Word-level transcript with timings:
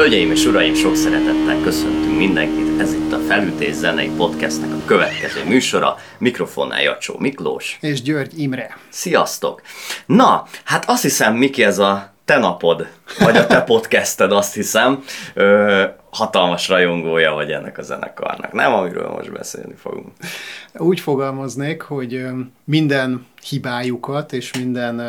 Hölgyeim 0.00 0.30
és 0.30 0.44
uraim, 0.44 0.74
sok 0.74 0.96
szeretettel 0.96 1.60
köszöntünk 1.62 2.16
mindenkit. 2.16 2.80
Ez 2.80 2.92
itt 2.92 3.12
a 3.12 3.18
Felütés 3.18 3.74
Zenei 3.74 4.10
Podcastnek 4.16 4.70
a 4.72 4.84
következő 4.84 5.44
műsora. 5.44 5.96
Mikrofonnál 6.18 6.82
Jacsó 6.82 7.14
Miklós. 7.18 7.78
És 7.80 8.02
György 8.02 8.38
Imre. 8.38 8.76
Sziasztok! 8.88 9.62
Na, 10.06 10.46
hát 10.64 10.84
azt 10.88 11.02
hiszem, 11.02 11.34
Miki, 11.34 11.64
ez 11.64 11.78
a 11.78 12.12
te 12.24 12.38
napod, 12.38 12.86
vagy 13.18 13.36
a 13.36 13.46
te 13.46 13.60
podcasted, 13.72 14.32
azt 14.32 14.54
hiszem, 14.54 15.04
ö, 15.34 15.84
hatalmas 16.10 16.68
rajongója 16.68 17.32
vagy 17.32 17.50
ennek 17.50 17.78
a 17.78 17.82
zenekarnak. 17.82 18.52
Nem, 18.52 18.72
amiről 18.72 19.08
most 19.08 19.32
beszélni 19.32 19.74
fogunk. 19.74 20.08
Úgy 20.74 21.00
fogalmaznék, 21.00 21.82
hogy 21.82 22.26
minden 22.64 23.26
hibájukat 23.48 24.32
és 24.32 24.56
minden 24.56 25.02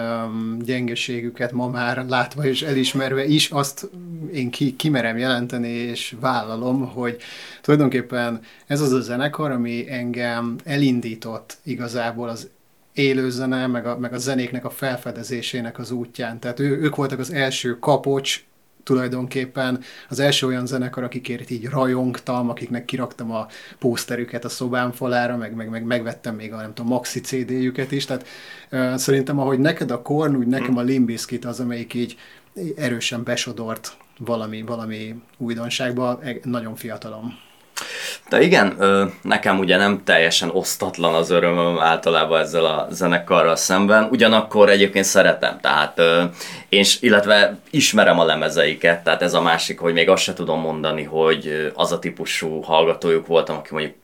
gyengeségüket 0.66 1.52
ma 1.52 1.68
már 1.68 2.06
látva 2.06 2.46
és 2.46 2.62
elismerve 2.62 3.26
is 3.26 3.50
azt 3.50 3.90
én 4.34 4.50
ki, 4.50 4.76
kimerem 4.76 5.18
jelenteni 5.18 5.70
és 5.70 6.16
vállalom, 6.20 6.88
hogy 6.88 7.18
tulajdonképpen 7.62 8.40
ez 8.68 8.82
az 8.82 8.92
a 8.92 9.02
zenekar, 9.02 9.52
ami 9.52 9.92
engem 9.92 10.56
elindított 10.64 11.58
igazából 11.64 12.30
az 12.30 12.50
élőzene, 12.94 13.68
meg 13.68 13.86
a, 13.86 13.98
meg 13.98 14.14
a 14.14 14.18
zenéknek 14.18 14.66
a 14.66 14.70
felfedezésének 14.70 15.80
az 15.80 15.92
útján. 15.92 16.40
Tehát 16.40 16.60
ő, 16.60 16.82
ők 16.82 16.96
voltak 16.96 17.20
az 17.20 17.32
első 17.32 17.80
kapocs, 17.80 18.44
tulajdonképpen 18.84 19.80
az 20.10 20.20
első 20.20 20.48
olyan 20.48 20.66
zenekar, 20.66 21.04
akikért 21.04 21.50
így 21.50 21.66
rajongtam, 21.66 22.50
akiknek 22.50 22.86
kiraktam 22.86 23.32
a 23.32 23.48
pószterüket 23.80 24.46
a 24.46 24.50
szobám 24.50 24.92
falára, 24.92 25.38
meg, 25.38 25.56
meg, 25.56 25.70
meg 25.70 25.84
megvettem 25.84 26.36
még 26.36 26.54
a 26.54 26.56
nem 26.56 26.74
tudom, 26.74 26.92
maxi 26.92 27.20
CD-jüket 27.20 27.92
is, 27.92 28.06
tehát 28.06 28.28
uh, 28.72 28.96
szerintem 28.96 29.40
ahogy 29.40 29.60
neked 29.60 29.92
a 29.92 30.02
Korn, 30.02 30.36
úgy 30.36 30.48
nekem 30.48 30.78
a 30.78 30.82
Limbiskit 30.82 31.46
az, 31.46 31.60
amelyik 31.60 31.94
így 31.94 32.18
erősen 32.76 33.24
besodort 33.24 33.98
valami, 34.18 34.62
valami 34.62 35.16
újdonságba, 35.38 36.20
e, 36.24 36.36
nagyon 36.44 36.76
fiatalom. 36.76 37.50
De 38.30 38.42
igen, 38.42 38.78
nekem 39.22 39.60
ugye 39.60 39.78
nem 39.78 40.02
teljesen 40.04 40.50
osztatlan 40.54 41.14
az 41.14 41.30
örömöm 41.30 41.80
általában 41.80 42.40
ezzel 42.40 42.66
a 42.66 42.88
zenekarral 42.92 43.56
szemben, 43.56 44.08
ugyanakkor 44.12 44.70
egyébként 44.70 45.06
szeretem, 45.06 45.60
tehát 45.62 46.02
én, 46.70 46.84
illetve 47.00 47.58
ismerem 47.70 48.20
a 48.20 48.26
lemezeiket, 48.26 49.04
tehát 49.04 49.22
ez 49.22 49.34
a 49.34 49.42
másik, 49.42 49.80
hogy 49.80 49.94
még 49.94 50.10
azt 50.10 50.24
se 50.24 50.34
tudom 50.34 50.60
mondani, 50.60 51.04
hogy 51.04 51.72
az 51.76 51.92
a 51.92 52.00
típusú 52.00 52.62
hallgatójuk 52.62 53.28
voltam, 53.28 53.58
aki 53.58 53.70
mondjuk 53.72 53.96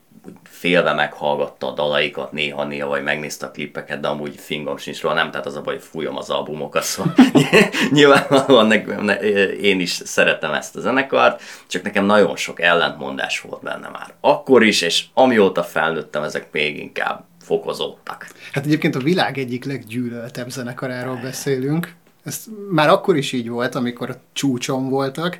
félve 0.58 0.92
meghallgatta 0.92 1.66
a 1.66 1.74
dalaikat 1.74 2.32
néha-néha, 2.32 2.88
vagy 2.88 3.02
megnézte 3.02 3.46
a 3.46 3.50
klippeket, 3.50 4.00
de 4.00 4.08
amúgy 4.08 4.34
fingom 4.38 4.76
sincs 4.76 5.00
róla, 5.00 5.14
nem, 5.14 5.30
tehát 5.30 5.46
az 5.46 5.56
a 5.56 5.60
baj, 5.60 5.74
hogy 5.74 5.84
fújom 5.84 6.16
az 6.16 6.30
albumokat, 6.30 6.82
szóval 6.82 7.14
nyilvánvalóan 7.90 8.66
ne, 8.66 8.76
ne, 8.96 9.14
én 9.50 9.80
is 9.80 9.90
szeretem 9.90 10.52
ezt 10.52 10.76
a 10.76 10.80
zenekart, 10.80 11.42
csak 11.66 11.82
nekem 11.82 12.04
nagyon 12.04 12.36
sok 12.36 12.60
ellentmondás 12.60 13.40
volt 13.40 13.62
benne 13.62 13.88
már 13.88 14.14
akkor 14.20 14.62
is, 14.62 14.82
és 14.82 15.04
amióta 15.14 15.62
felnőttem, 15.62 16.22
ezek 16.22 16.48
még 16.52 16.78
inkább 16.78 17.24
fokozódtak. 17.40 18.28
Hát 18.52 18.64
egyébként 18.64 18.94
a 18.94 18.98
világ 18.98 19.38
egyik 19.38 19.64
leggyűlöltebb 19.64 20.50
zenekaráról 20.50 21.16
beszélünk. 21.22 21.94
Ez 22.28 22.44
már 22.70 22.88
akkor 22.88 23.16
is 23.16 23.32
így 23.32 23.48
volt, 23.48 23.74
amikor 23.74 24.10
a 24.10 24.20
csúcson 24.32 24.88
voltak, 24.88 25.38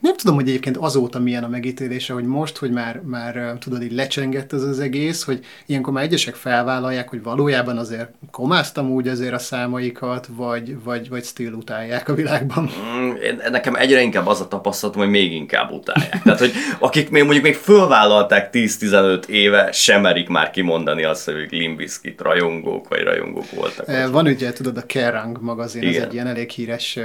nem 0.00 0.16
tudom, 0.16 0.34
hogy 0.34 0.48
egyébként 0.48 0.76
azóta 0.76 1.18
milyen 1.18 1.44
a 1.44 1.48
megítélése, 1.48 2.12
hogy 2.12 2.24
most, 2.24 2.56
hogy 2.56 2.70
már, 2.70 3.00
már 3.04 3.56
tudod, 3.60 3.82
így 3.82 3.92
lecsengett 3.92 4.52
ez 4.52 4.62
az 4.62 4.80
egész, 4.80 5.22
hogy 5.22 5.44
ilyenkor 5.66 5.92
már 5.92 6.04
egyesek 6.04 6.34
felvállalják, 6.34 7.08
hogy 7.08 7.22
valójában 7.22 7.78
azért 7.78 8.10
komáztam 8.30 8.90
úgy 8.90 9.08
azért 9.08 9.32
a 9.32 9.38
számaikat, 9.38 10.28
vagy, 10.30 10.82
vagy, 10.84 11.08
vagy 11.08 11.24
still 11.24 11.52
utálják 11.52 12.08
a 12.08 12.14
világban. 12.14 12.70
Mm, 12.96 13.10
én, 13.10 13.40
nekem 13.50 13.74
egyre 13.74 14.00
inkább 14.00 14.26
az 14.26 14.40
a 14.40 14.48
tapasztalatom, 14.48 15.02
hogy 15.02 15.10
még 15.10 15.32
inkább 15.32 15.70
utálják. 15.70 16.22
Tehát, 16.22 16.38
hogy 16.38 16.52
akik 16.78 17.10
még 17.10 17.22
mondjuk 17.22 17.44
még 17.44 17.54
fölvállalták 17.54 18.50
10-15 18.52 19.26
éve, 19.26 19.72
sem 19.72 20.00
merik 20.00 20.28
már 20.28 20.50
kimondani 20.50 21.04
azt, 21.04 21.24
hogy 21.24 21.46
Limbiskit 21.50 22.20
rajongók, 22.20 22.88
vagy 22.88 23.02
rajongók 23.02 23.50
voltak. 23.50 24.10
Van 24.10 24.26
ugye, 24.26 24.52
tudod, 24.52 24.76
a 24.76 24.86
Kerrang 24.86 25.38
magazin, 25.40 25.82
Igen. 25.82 25.94
ez 25.94 26.06
egy 26.06 26.14
ilyen 26.14 26.25
elég 26.26 26.50
híres, 26.50 26.98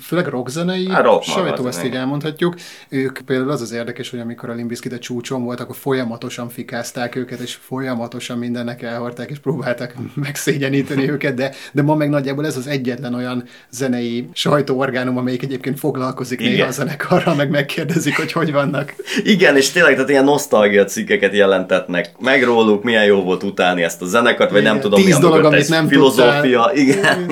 főleg 0.00 0.26
rockzenei, 0.26 0.88
rock 1.02 1.22
sajtó, 1.22 1.66
ezt 1.66 1.84
így 1.84 1.94
elmondhatjuk. 1.94 2.54
Ők 2.88 3.18
például 3.18 3.50
az 3.50 3.60
az 3.60 3.72
érdekes, 3.72 4.10
hogy 4.10 4.20
amikor 4.20 4.50
a 4.50 4.54
Limbiskit 4.54 4.92
a 4.92 4.98
csúcson 4.98 5.44
volt, 5.44 5.60
akkor 5.60 5.76
folyamatosan 5.76 6.48
fikázták 6.48 7.16
őket, 7.16 7.38
és 7.38 7.54
folyamatosan 7.54 8.38
mindennek 8.38 8.82
elhordták, 8.82 9.30
és 9.30 9.38
próbálták 9.38 9.94
megszégyeníteni 10.14 11.10
őket, 11.10 11.34
de, 11.34 11.52
de 11.72 11.82
ma 11.82 11.94
meg 11.94 12.08
nagyjából 12.08 12.46
ez 12.46 12.56
az 12.56 12.66
egyetlen 12.66 13.14
olyan 13.14 13.44
zenei 13.70 14.28
sajtóorgánum, 14.32 15.16
amelyik 15.16 15.42
egyébként 15.42 15.78
foglalkozik 15.78 16.40
Igen. 16.40 16.52
néha 16.52 16.66
a 16.66 16.70
zenekarral, 16.70 17.34
meg 17.34 17.50
megkérdezik, 17.50 18.16
hogy 18.16 18.32
hogy 18.32 18.52
vannak. 18.52 18.94
Igen, 19.24 19.56
és 19.56 19.70
tényleg 19.70 19.94
tehát 19.94 20.08
ilyen 20.08 20.24
nosztalgia 20.24 20.84
cikkeket 20.84 21.34
jelentetnek 21.34 22.10
meg 22.18 22.44
róluk, 22.44 22.82
milyen 22.82 23.04
jó 23.04 23.22
volt 23.22 23.42
utálni 23.42 23.82
ezt 23.82 24.02
a 24.02 24.06
zenekart, 24.06 24.50
vagy 24.50 24.60
Igen. 24.60 24.72
nem 24.72 24.82
tudom, 24.82 25.02
Tíz 25.02 25.14
mi 25.14 25.20
dolog, 25.20 25.44
amit 25.44 25.68
nem 25.68 25.88
filozófia. 25.88 26.70
Igen. 26.74 26.98
Igen, 27.00 27.28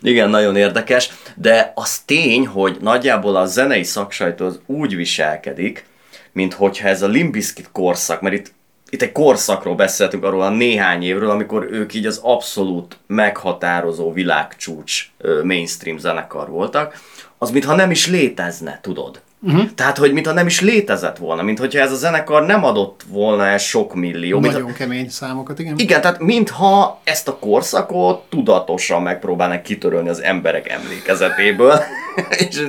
nagyon 0.14 0.56
érdekes, 0.56 1.10
de 1.36 1.72
az 1.74 1.98
tény, 1.98 2.46
hogy 2.46 2.76
nagyjából 2.80 3.36
a 3.36 3.46
zenei 3.46 3.82
szaksajtó 3.82 4.46
az 4.46 4.60
úgy 4.66 4.96
viselkedik, 4.96 5.84
mint 6.32 6.54
hogyha 6.54 6.88
ez 6.88 7.02
a 7.02 7.06
Limbiskit 7.06 7.68
korszak, 7.72 8.20
mert 8.20 8.34
itt, 8.34 8.52
itt 8.90 9.02
egy 9.02 9.12
korszakról 9.12 9.74
beszéltünk, 9.74 10.24
arról 10.24 10.42
a 10.42 10.50
néhány 10.50 11.02
évről, 11.02 11.30
amikor 11.30 11.68
ők 11.70 11.94
így 11.94 12.06
az 12.06 12.20
abszolút 12.22 12.98
meghatározó 13.06 14.12
világcsúcs 14.12 15.10
mainstream 15.42 15.98
zenekar 15.98 16.48
voltak, 16.48 17.00
az 17.38 17.50
mintha 17.50 17.74
nem 17.74 17.90
is 17.90 18.06
létezne, 18.06 18.78
tudod. 18.82 19.20
Uh-huh. 19.42 19.70
Tehát, 19.74 19.98
hogy 19.98 20.12
mintha 20.12 20.32
nem 20.32 20.46
is 20.46 20.60
létezett 20.60 21.16
volna, 21.16 21.42
mint 21.42 21.58
hogyha 21.58 21.80
ez 21.80 21.92
a 21.92 21.96
zenekar 21.96 22.46
nem 22.46 22.64
adott 22.64 23.04
volna 23.08 23.46
el 23.46 23.58
sok 23.58 23.94
millió. 23.94 24.40
Nagyon 24.40 24.62
mint, 24.62 24.76
kemény 24.76 25.08
számokat, 25.08 25.58
igen. 25.58 25.74
Igen, 25.78 26.00
tehát 26.00 26.18
mintha 26.18 27.00
ezt 27.04 27.28
a 27.28 27.38
korszakot 27.38 28.24
tudatosan 28.28 29.02
megpróbálnak 29.02 29.62
kitörölni 29.62 30.08
az 30.08 30.22
emberek 30.22 30.68
emlékezetéből, 30.68 31.80
és, 32.48 32.66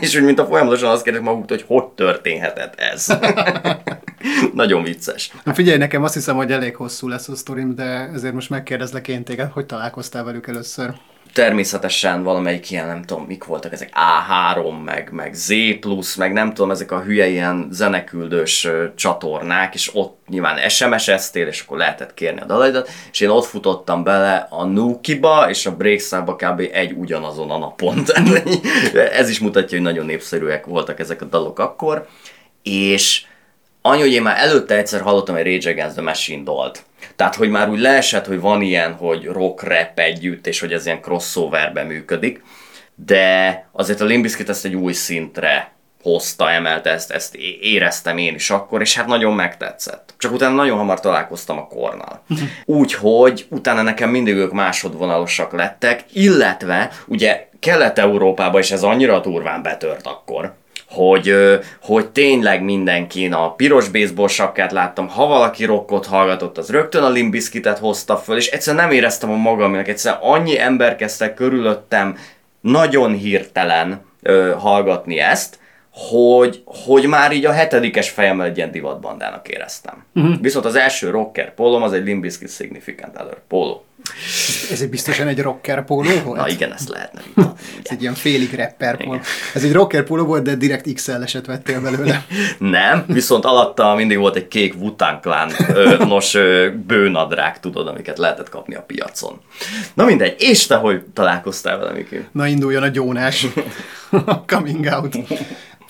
és 0.00 0.16
úgy 0.16 0.22
mintha 0.22 0.46
folyamatosan 0.46 0.90
azt 0.90 1.02
kérdezik 1.02 1.28
maguktól, 1.28 1.56
hogy 1.56 1.66
hogy 1.68 1.84
történhetett 1.84 2.74
ez. 2.80 3.06
Nagyon 4.54 4.82
vicces. 4.82 5.32
Na 5.44 5.54
figyelj, 5.54 5.78
nekem 5.78 6.02
azt 6.02 6.14
hiszem, 6.14 6.36
hogy 6.36 6.52
elég 6.52 6.76
hosszú 6.76 7.08
lesz 7.08 7.28
a 7.28 7.36
sztorim, 7.36 7.74
de 7.74 8.10
ezért 8.14 8.34
most 8.34 8.50
megkérdezlek 8.50 9.08
én 9.08 9.24
téged, 9.24 9.50
hogy 9.52 9.66
találkoztál 9.66 10.24
velük 10.24 10.46
először? 10.46 10.94
Természetesen 11.38 12.22
valamelyik 12.22 12.70
ilyen, 12.70 12.86
nem 12.86 13.02
tudom, 13.02 13.24
mik 13.24 13.44
voltak 13.44 13.72
ezek, 13.72 13.90
A3, 13.92 14.84
meg, 14.84 15.08
meg 15.12 15.34
Z+, 15.34 15.52
meg 16.16 16.32
nem 16.32 16.54
tudom, 16.54 16.70
ezek 16.70 16.92
a 16.92 17.00
hülye 17.00 17.28
ilyen 17.28 17.68
zeneküldős 17.70 18.68
csatornák, 18.94 19.74
és 19.74 19.90
ott 19.94 20.18
nyilván 20.26 20.68
SMS-eztél, 20.68 21.46
és 21.46 21.60
akkor 21.60 21.78
lehetett 21.78 22.14
kérni 22.14 22.40
a 22.40 22.44
dalaidat, 22.44 22.90
és 23.12 23.20
én 23.20 23.28
ott 23.28 23.44
futottam 23.44 24.04
bele 24.04 24.46
a 24.50 24.64
Nuki-ba, 24.64 25.48
és 25.48 25.66
a 25.66 25.76
Breakszába 25.76 26.36
kb. 26.36 26.68
egy 26.72 26.92
ugyanazon 26.92 27.50
a 27.50 27.58
napon. 27.58 28.04
Ez 29.20 29.28
is 29.28 29.38
mutatja, 29.38 29.76
hogy 29.76 29.86
nagyon 29.86 30.06
népszerűek 30.06 30.66
voltak 30.66 31.00
ezek 31.00 31.22
a 31.22 31.24
dalok 31.24 31.58
akkor, 31.58 32.06
és 32.62 33.24
annyi, 33.88 34.00
hogy 34.00 34.12
én 34.12 34.22
már 34.22 34.38
előtte 34.38 34.76
egyszer 34.76 35.00
hallottam 35.00 35.34
egy 35.34 35.44
Rage 35.44 35.70
Against 35.70 35.94
the 35.94 36.02
Machine 36.02 36.42
dalt, 36.42 36.82
tehát, 37.16 37.34
hogy 37.34 37.48
már 37.48 37.68
úgy 37.68 37.80
leesett, 37.80 38.26
hogy 38.26 38.40
van 38.40 38.62
ilyen, 38.62 38.92
hogy 38.92 39.24
rock-rap 39.24 39.98
együtt, 39.98 40.46
és 40.46 40.60
hogy 40.60 40.72
ez 40.72 40.86
ilyen 40.86 41.00
crossoverben 41.00 41.86
működik, 41.86 42.42
de 42.94 43.68
azért 43.72 44.00
a 44.00 44.04
Limbiskit 44.04 44.48
ezt 44.48 44.64
egy 44.64 44.74
új 44.74 44.92
szintre 44.92 45.72
hozta, 46.02 46.50
emelte 46.50 46.90
ezt, 46.90 47.10
ezt 47.10 47.34
éreztem 47.60 48.18
én 48.18 48.34
is 48.34 48.50
akkor, 48.50 48.80
és 48.80 48.96
hát 48.96 49.06
nagyon 49.06 49.34
megtetszett. 49.34 50.14
Csak 50.18 50.32
utána 50.32 50.54
nagyon 50.54 50.76
hamar 50.76 51.00
találkoztam 51.00 51.58
a 51.58 51.66
kornal. 51.66 52.22
Úgyhogy 52.64 53.46
utána 53.50 53.82
nekem 53.82 54.10
mindig 54.10 54.34
ők 54.34 54.52
másodvonalosak 54.52 55.52
lettek, 55.52 56.04
illetve 56.12 56.90
ugye 57.06 57.48
Kelet-Európában 57.58 58.60
is 58.60 58.70
ez 58.70 58.82
annyira 58.82 59.20
durván 59.20 59.62
betört 59.62 60.06
akkor, 60.06 60.54
hogy, 60.90 61.34
hogy 61.82 62.08
tényleg 62.08 62.62
mindenkin 62.62 63.32
a 63.32 63.52
piros 63.52 63.88
baseball 63.88 64.28
sapkát 64.28 64.72
láttam, 64.72 65.08
ha 65.08 65.26
valaki 65.26 65.64
rockot 65.64 66.06
hallgatott, 66.06 66.58
az 66.58 66.70
rögtön 66.70 67.02
a 67.02 67.08
Limbiskitet 67.08 67.78
hozta 67.78 68.16
föl, 68.16 68.36
és 68.36 68.50
egyszerűen 68.50 68.84
nem 68.84 68.94
éreztem 68.94 69.30
a 69.30 69.36
magamnak, 69.36 69.88
egyszerűen 69.88 70.20
annyi 70.22 70.58
ember 70.58 70.96
kezdte 70.96 71.34
körülöttem 71.34 72.16
nagyon 72.60 73.12
hirtelen 73.12 74.00
ö, 74.22 74.54
hallgatni 74.58 75.18
ezt, 75.18 75.58
hogy, 75.90 76.62
hogy 76.64 77.06
már 77.06 77.32
így 77.32 77.44
a 77.44 77.52
hetedikes 77.52 78.10
fejemmel 78.10 78.46
egy 78.46 78.56
ilyen 78.56 78.70
divatbandának 78.70 79.48
éreztem. 79.48 80.04
Uh-huh. 80.14 80.40
Viszont 80.40 80.64
az 80.64 80.74
első 80.74 81.10
rocker 81.10 81.54
pólom 81.54 81.82
az 81.82 81.92
egy 81.92 82.04
Limbiskit 82.04 82.50
Significant 82.50 83.20
Other 83.20 83.38
póló. 83.48 83.84
Ez 84.70 84.80
egy 84.80 84.90
biztosan 84.90 85.28
egy 85.28 85.40
rocker 85.40 85.84
póló 85.84 86.10
volt? 86.24 86.40
Na 86.40 86.48
igen, 86.48 86.72
ezt 86.72 86.88
lehetne 86.88 87.20
vitatni. 87.26 87.66
Ez 87.84 87.90
egy 87.90 88.00
ilyen 88.00 88.14
félig 88.14 88.54
rapper 88.54 88.96
póló. 88.96 89.20
Ez 89.54 89.64
egy 89.64 89.72
rocker 89.72 90.04
póló 90.04 90.24
volt, 90.24 90.42
de 90.42 90.54
direkt 90.54 90.92
XL-eset 90.92 91.46
vettél 91.46 91.80
belőle. 91.80 92.26
Nem, 92.58 93.04
viszont 93.06 93.44
alatta 93.44 93.94
mindig 93.94 94.18
volt 94.18 94.36
egy 94.36 94.48
kék 94.48 94.74
Wu-Tang 94.74 95.20
Clan, 95.20 95.50
nos, 95.98 96.36
bőnadrág, 96.86 97.60
tudod, 97.60 97.88
amiket 97.88 98.18
lehetett 98.18 98.48
kapni 98.48 98.74
a 98.74 98.82
piacon. 98.82 99.40
Na 99.94 100.04
mindegy, 100.04 100.34
és 100.38 100.66
te 100.66 100.76
hogy 100.76 101.02
találkoztál 101.12 101.78
vele, 101.78 101.92
Miki? 101.92 102.26
Na 102.32 102.46
induljon 102.46 102.82
a 102.82 102.88
gyónás. 102.88 103.46
Coming 104.46 104.84
out. 104.84 105.16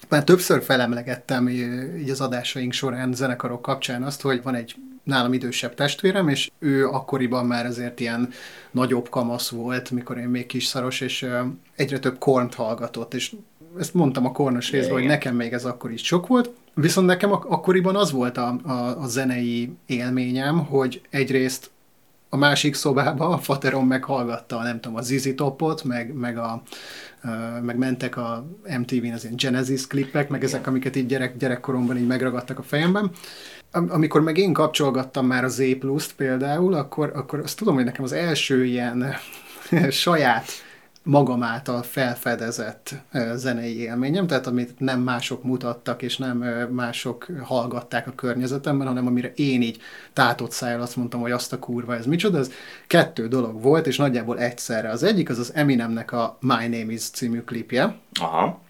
Már 0.09 0.25
többször 0.25 0.63
felemlegettem 0.63 1.49
így 1.49 2.11
az 2.11 2.21
adásaink 2.21 2.73
során 2.73 3.13
zenekarok 3.15 3.63
kapcsán 3.63 4.03
azt, 4.03 4.21
hogy 4.21 4.43
van 4.43 4.55
egy 4.55 4.75
nálam 5.09 5.33
idősebb 5.33 5.75
testvérem, 5.75 6.29
és 6.29 6.51
ő 6.59 6.87
akkoriban 6.87 7.47
már 7.47 7.67
azért 7.67 8.01
ilyen 8.01 8.31
nagyobb 8.71 9.09
kamasz 9.09 9.49
volt, 9.49 9.91
mikor 9.91 10.19
én 10.19 10.29
még 10.29 10.47
kis 10.47 10.65
szaros, 10.65 11.01
és 11.01 11.27
egyre 11.77 11.99
több 11.99 12.19
kornt 12.19 12.55
hallgatott, 12.55 13.15
és 13.15 13.35
ezt 13.79 13.95
mondtam 13.95 14.27
a 14.27 14.33
kornos 14.33 14.71
részben, 14.71 14.93
hogy 14.93 15.07
nekem 15.07 15.37
még 15.37 15.53
ez 15.53 15.65
akkor 15.65 15.93
is 15.93 16.05
sok 16.05 16.27
volt, 16.27 16.51
viszont 16.75 17.07
nekem 17.07 17.33
ak- 17.33 17.51
akkoriban 17.51 17.97
az 17.97 18.13
volt 18.13 18.37
a, 18.37 18.59
a, 18.65 19.03
a 19.03 19.07
zenei 19.07 19.73
élményem, 19.87 20.59
hogy 20.67 21.01
egyrészt 21.11 21.71
a 22.29 22.37
másik 22.37 22.75
szobába 22.75 23.29
a 23.29 23.39
faterom 23.39 23.87
meghallgatta, 23.87 24.63
nem 24.63 24.81
tudom, 24.81 24.99
a 24.99 25.03
Zizi 25.03 25.35
Topot, 25.35 25.85
meg, 25.85 26.13
meg, 26.15 26.39
a, 26.39 26.63
meg 27.63 27.77
mentek 27.77 28.17
a 28.17 28.47
MTV-n 28.79 29.13
az 29.13 29.25
ilyen 29.25 29.37
Genesis 29.37 29.87
klippek, 29.87 30.29
meg 30.29 30.45
ezek, 30.45 30.67
amiket 30.67 30.97
így 30.97 31.07
gyerek, 31.07 31.37
gyerekkoromban 31.37 31.97
így 31.97 32.07
megragadtak 32.07 32.59
a 32.59 32.63
fejemben. 32.63 33.11
Amikor 33.73 34.21
meg 34.21 34.39
én 34.39 34.53
kapcsolgattam 34.53 35.27
már 35.27 35.45
a 35.45 35.49
Z 35.49 35.63
Plus-t 35.79 36.15
például, 36.15 36.75
akkor, 36.75 37.13
akkor 37.15 37.39
azt 37.39 37.59
tudom, 37.59 37.75
hogy 37.75 37.85
nekem 37.85 38.05
az 38.05 38.13
első 38.13 38.65
ilyen 38.65 39.15
saját 39.91 40.51
magam 41.09 41.43
által 41.43 41.83
felfedezett 41.83 42.95
zenei 43.35 43.79
élményem, 43.79 44.27
tehát 44.27 44.47
amit 44.47 44.79
nem 44.79 45.01
mások 45.01 45.43
mutattak, 45.43 46.03
és 46.03 46.17
nem 46.17 46.39
mások 46.71 47.27
hallgatták 47.43 48.07
a 48.07 48.13
környezetemben, 48.15 48.87
hanem 48.87 49.07
amire 49.07 49.33
én 49.37 49.63
így 49.63 49.81
tátott 50.13 50.51
szájjal 50.51 50.81
azt 50.81 50.97
mondtam, 50.97 51.21
hogy 51.21 51.31
azt 51.31 51.53
a 51.53 51.59
kurva, 51.59 51.97
ez 51.97 52.07
micsoda, 52.07 52.39
ez 52.39 52.51
kettő 52.87 53.29
dolog 53.29 53.63
volt, 53.63 53.87
és 53.87 53.97
nagyjából 53.97 54.39
egyszerre. 54.39 54.91
Az 54.91 55.03
egyik 55.03 55.29
az 55.31 55.39
az 55.39 55.55
Eminemnek 55.55 56.13
a 56.13 56.37
My 56.41 56.69
Name 56.69 56.93
Is 56.93 57.03
című 57.03 57.41
klipje. 57.41 57.97
Aha. 58.21 58.61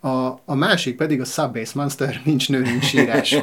A, 0.00 0.40
a 0.44 0.54
másik 0.54 0.96
pedig 0.96 1.20
a 1.20 1.24
Subbase 1.24 1.72
Monster, 1.74 2.20
nincs 2.24 2.48
nő, 2.48 2.62
nincs 2.62 2.84
sírás. 2.84 3.36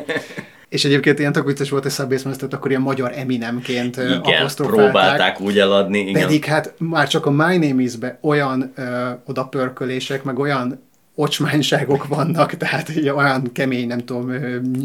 És 0.69 0.85
egyébként 0.85 1.19
ilyen 1.19 1.31
tök 1.31 1.45
vicces 1.45 1.69
volt, 1.69 1.83
hogy 1.83 1.91
Subbase 1.91 2.29
akkor 2.49 2.69
ilyen 2.69 2.81
magyar 2.81 3.11
Eminemként 3.15 3.97
igen, 3.97 4.47
próbálták 4.55 5.41
úgy 5.41 5.59
eladni. 5.59 5.99
Igen. 5.99 6.21
Pedig 6.21 6.45
hát 6.45 6.73
már 6.77 7.07
csak 7.07 7.25
a 7.25 7.31
My 7.31 7.57
Name 7.57 7.81
Is-be 7.81 8.17
olyan 8.21 8.71
ö, 8.75 9.09
odapörkölések, 9.25 10.23
meg 10.23 10.39
olyan 10.39 10.85
ocsmányságok 11.15 12.07
vannak, 12.07 12.57
tehát 12.57 12.91
olyan 13.15 13.51
kemény, 13.51 13.87
nem 13.87 14.05
tudom, 14.05 14.31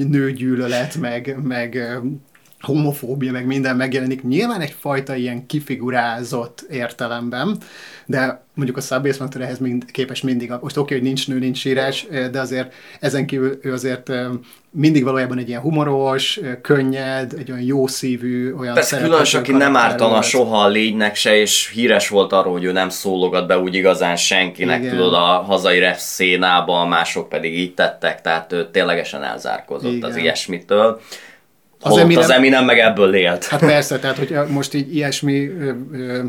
nőgyűlölet, 0.08 0.96
meg, 0.96 1.36
meg 1.42 1.98
homofóbia, 2.62 3.32
meg 3.32 3.46
minden 3.46 3.76
megjelenik. 3.76 4.22
Nyilván 4.22 4.60
egyfajta 4.60 5.14
ilyen 5.14 5.46
kifigurázott 5.46 6.66
értelemben, 6.70 7.56
de 8.06 8.44
mondjuk 8.54 8.76
a 8.76 8.80
Subbase 8.80 9.28
ehhez 9.38 9.58
mind, 9.58 9.90
képes 9.90 10.20
mindig, 10.20 10.50
most 10.50 10.62
oké, 10.62 10.80
okay, 10.80 10.96
hogy 10.96 11.06
nincs 11.06 11.28
nő, 11.28 11.38
nincs 11.38 11.64
írás, 11.64 12.06
de 12.30 12.40
azért 12.40 12.74
ezen 13.00 13.26
kívül 13.26 13.58
ő 13.62 13.72
azért 13.72 14.10
mindig 14.70 15.04
valójában 15.04 15.38
egy 15.38 15.48
ilyen 15.48 15.60
humoros, 15.60 16.40
könnyed, 16.62 17.32
egy 17.38 17.50
olyan 17.50 17.62
jó 17.62 17.86
szívű, 17.86 18.52
olyan 18.52 18.74
Persze 18.74 19.00
különös, 19.00 19.34
aki 19.34 19.52
nem 19.52 19.76
ártana 19.76 20.22
soha 20.22 20.64
a 20.64 20.68
lénynek 20.68 21.14
se, 21.14 21.36
és 21.36 21.70
híres 21.74 22.08
volt 22.08 22.32
arról, 22.32 22.52
hogy 22.52 22.64
ő 22.64 22.72
nem 22.72 22.88
szólogat 22.88 23.46
be 23.46 23.58
úgy 23.58 23.74
igazán 23.74 24.16
senkinek, 24.16 24.80
Igen. 24.80 24.90
tudod, 24.96 25.14
a 25.14 25.42
hazai 25.46 25.78
ref 25.78 26.00
szénában, 26.00 26.88
mások 26.88 27.28
pedig 27.28 27.58
így 27.58 27.74
tettek, 27.74 28.20
tehát 28.20 28.52
ő 28.52 28.70
ténylegesen 28.70 29.22
elzárkozott 29.22 29.92
Igen. 29.92 30.10
az 30.10 30.16
ilyesmitől. 30.16 31.00
Az 31.82 31.96
Eminem, 31.96 32.22
az 32.22 32.30
Eminem 32.30 32.64
meg 32.64 32.78
ebből 32.78 33.14
élt. 33.14 33.44
Hát 33.44 33.60
persze, 33.60 33.98
tehát 33.98 34.18
hogy 34.18 34.36
most 34.48 34.74
így 34.74 34.94
ilyesmi 34.94 35.50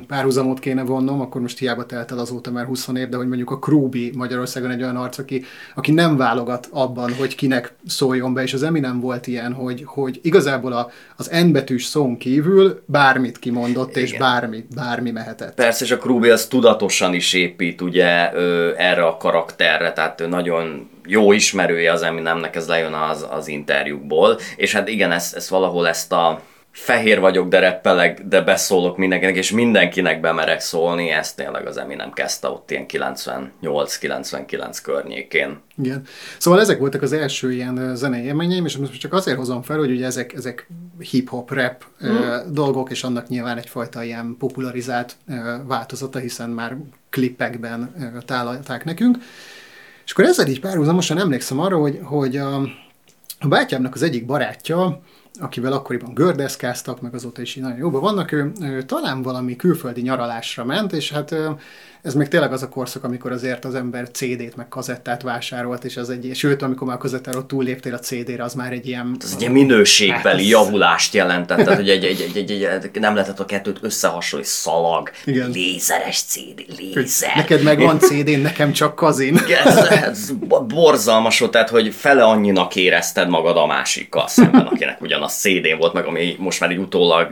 párhuzamot 0.08 0.60
kéne 0.60 0.84
vonnom, 0.84 1.22
akkor 1.22 1.42
most 1.42 1.60
hiába 1.60 1.86
telt 1.86 2.12
el 2.12 2.18
azóta 2.18 2.52
már 2.52 2.66
20 2.66 2.88
év, 2.96 3.10
de 3.10 3.18
hogy 3.18 3.28
mondjuk 3.28 3.52
a 3.52 3.60
Krúbi 3.60 4.12
Magyarországon 4.16 4.72
egy 4.72 4.82
olyan 4.82 4.96
arc, 4.96 5.18
aki, 5.18 5.46
aki 5.76 5.92
nem 5.92 6.18
válogat 6.18 6.68
abban, 6.72 7.14
hogy 7.14 7.36
kinek 7.36 7.74
szóljon 7.88 8.34
be, 8.34 8.42
és 8.42 8.54
az 8.54 8.64
Eminem 8.64 9.00
volt 9.00 9.28
ilyen, 9.28 9.54
hogy, 9.54 9.84
hogy 9.86 10.20
igazából 10.22 10.74
a, 10.74 10.92
az 11.16 11.30
N 11.46 11.52
betűs 11.52 11.86
szón 11.86 12.18
kívül 12.18 12.84
bármit 12.86 13.40
kimondott, 13.40 13.90
Igen. 13.90 14.04
és 14.04 14.18
bármi, 14.18 14.66
bármi 14.76 15.12
mehetett. 15.12 15.54
Persze, 15.54 15.86
és 15.86 15.92
a 15.92 15.98
Krúbi 15.98 16.30
az 16.30 16.46
tudatosan 16.46 17.14
is 17.14 17.34
épít 17.34 17.82
ugye 17.82 18.32
erre 18.76 19.06
a 19.06 19.18
karakterre, 19.18 19.94
tehát 19.94 20.22
ő 20.22 20.28
nagyon 20.28 20.92
jó 21.08 21.32
ismerője 21.32 21.92
az 21.92 22.02
Eminemnek, 22.02 22.56
ez 22.56 22.68
lejön 22.68 22.94
az, 22.94 23.28
az 23.30 23.48
interjúkból, 23.48 24.38
és 24.56 24.74
hát 24.74 24.88
igen, 24.88 25.12
ezt, 25.12 25.36
ezt 25.36 25.50
valahol 25.50 25.88
ezt 25.88 26.12
a 26.12 26.42
fehér 26.74 27.20
vagyok, 27.20 27.48
de 27.48 27.60
reppelek, 27.60 28.22
de 28.22 28.42
beszólok 28.42 28.98
mindenkinek, 28.98 29.36
és 29.36 29.52
mindenkinek 29.52 30.20
bemerek 30.20 30.60
szólni, 30.60 31.10
ezt 31.10 31.36
tényleg 31.36 31.68
az 31.68 31.78
Eminem 31.78 32.12
kezdte 32.12 32.48
ott 32.48 32.72
ilyen 32.72 32.86
98-99 32.88 34.78
környékén. 34.84 35.60
Igen. 35.78 36.02
Szóval 36.38 36.60
ezek 36.60 36.80
voltak 36.80 37.02
az 37.02 37.14
első 37.14 37.52
ilyen 37.52 37.96
zenei 37.96 38.24
élményeim, 38.24 38.66
és 38.66 38.78
most 38.78 39.00
csak 39.00 39.14
azért 39.14 39.38
hozom 39.38 39.62
fel, 39.62 39.78
hogy 39.78 39.92
ugye 39.92 40.06
ezek, 40.06 40.34
ezek 40.34 40.68
hip-hop, 41.00 41.52
rap 41.52 41.86
mm. 42.06 42.54
dolgok, 42.54 42.92
és 42.92 43.04
annak 43.04 43.28
nyilván 43.28 43.58
egyfajta 43.58 44.04
ilyen 44.04 44.36
popularizált 44.40 45.16
változata, 45.68 46.20
hiszen 46.20 46.50
már 46.50 46.78
klippekben 47.10 47.94
tálalták 48.26 48.84
nekünk. 48.84 49.18
És 50.06 50.12
akkor 50.12 50.26
ezzel 50.26 50.48
így 50.48 50.60
párhuzamosan 50.60 51.20
emlékszem 51.20 51.60
arra, 51.60 51.78
hogy, 51.78 52.00
hogy 52.04 52.38
a, 52.38 52.62
a 53.40 53.48
bátyámnak 53.48 53.94
az 53.94 54.02
egyik 54.02 54.26
barátja, 54.26 55.02
akivel 55.40 55.74
akkoriban 55.74 56.14
gördeszkáztak, 56.14 57.02
meg 57.02 57.14
azóta 57.14 57.42
is 57.42 57.56
így 57.56 57.64
nagyon 57.64 57.78
jóban 57.78 58.02
vannak, 58.02 58.32
ő, 58.32 58.52
ő 58.62 58.84
talán 58.84 59.22
valami 59.22 59.56
külföldi 59.56 60.02
nyaralásra 60.02 60.66
ment, 60.66 60.94
és 60.94 61.12
hát 61.12 61.36
ez 62.04 62.14
még 62.14 62.28
tényleg 62.28 62.52
az 62.52 62.64
a 62.64 62.70
korszak, 62.70 63.04
amikor 63.04 63.32
azért 63.32 63.66
az 63.66 63.76
ember 63.76 64.10
CD-t 64.12 64.56
meg 64.56 64.68
kazettát 64.68 65.22
vásárolt, 65.22 65.84
és 65.84 65.98
az 65.98 66.10
egy, 66.10 66.32
sőt, 66.36 66.62
amikor 66.62 66.88
már 66.88 66.96
a 66.96 67.00
kazettáról 67.00 67.46
túlléptél 67.46 67.94
a 67.94 68.00
CD-re, 68.00 68.44
az 68.44 68.54
már 68.54 68.72
egy 68.72 68.88
ilyen... 68.88 69.18
Ez 69.22 69.32
egy 69.34 69.40
ilyen 69.40 69.52
minőségbeli 69.52 70.42
hát, 70.42 70.50
javulást 70.50 71.14
jelentett, 71.14 71.58
tehát 71.58 71.76
hogy 71.76 71.90
egy, 71.90 72.04
egy, 72.04 72.22
egy, 72.22 72.52
egy, 72.52 72.64
egy, 72.64 73.00
nem 73.00 73.16
lehetett 73.16 73.40
a 73.40 73.46
kettőt 73.46 73.78
összehasonlítani, 73.82 74.56
szalag, 74.56 75.10
Igen. 75.26 75.50
lézeres 75.50 76.22
CD, 76.22 76.66
lézer. 76.78 77.36
Neked 77.36 77.64
meg 77.64 77.80
van 77.80 78.00
CD, 78.00 78.42
nekem 78.42 78.72
csak 78.72 78.96
kazin. 78.96 79.38
ez, 79.66 79.78
ez 79.78 80.32
borzalmas 80.68 81.40
volt, 81.40 81.52
tehát 81.52 81.70
hogy 81.70 81.94
fele 81.94 82.24
annyinak 82.24 82.76
érezted 82.76 83.30
magad 83.30 83.58
a 83.58 83.66
másikkal 83.66 84.28
szemben, 84.28 84.66
akinek 84.66 85.00
ugyanaz 85.24 85.34
CD 85.34 85.78
volt, 85.78 85.94
meg 85.94 86.06
ami 86.06 86.36
most 86.40 86.60
már 86.60 86.72
így 86.72 86.78
utólag 86.78 87.32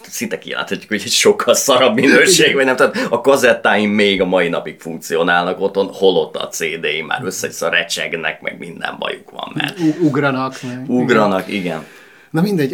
szinte 0.00 0.38
kijelenthetjük, 0.38 0.88
hogy 0.88 1.02
egy 1.04 1.10
sokkal 1.10 1.54
szarabb 1.54 1.94
minőség, 1.94 2.54
vagy 2.54 2.64
nem, 2.64 2.76
tehát 2.76 3.06
a 3.10 3.20
kazettáim 3.20 3.90
még 3.90 4.20
a 4.20 4.24
mai 4.24 4.48
napig 4.48 4.80
funkcionálnak 4.80 5.60
otthon, 5.60 5.88
holott 5.92 6.36
a 6.36 6.48
CD-im 6.48 7.06
már 7.06 7.20
össze 7.24 7.68
recsegnek, 7.68 8.40
meg 8.40 8.58
minden 8.58 8.96
bajuk 8.98 9.30
van, 9.30 9.52
mert... 9.54 9.78
Ugranak. 10.00 10.62
Meg. 10.62 10.90
Ugranak, 10.90 11.52
igen. 11.52 11.86
Na 12.30 12.40
mindegy, 12.40 12.72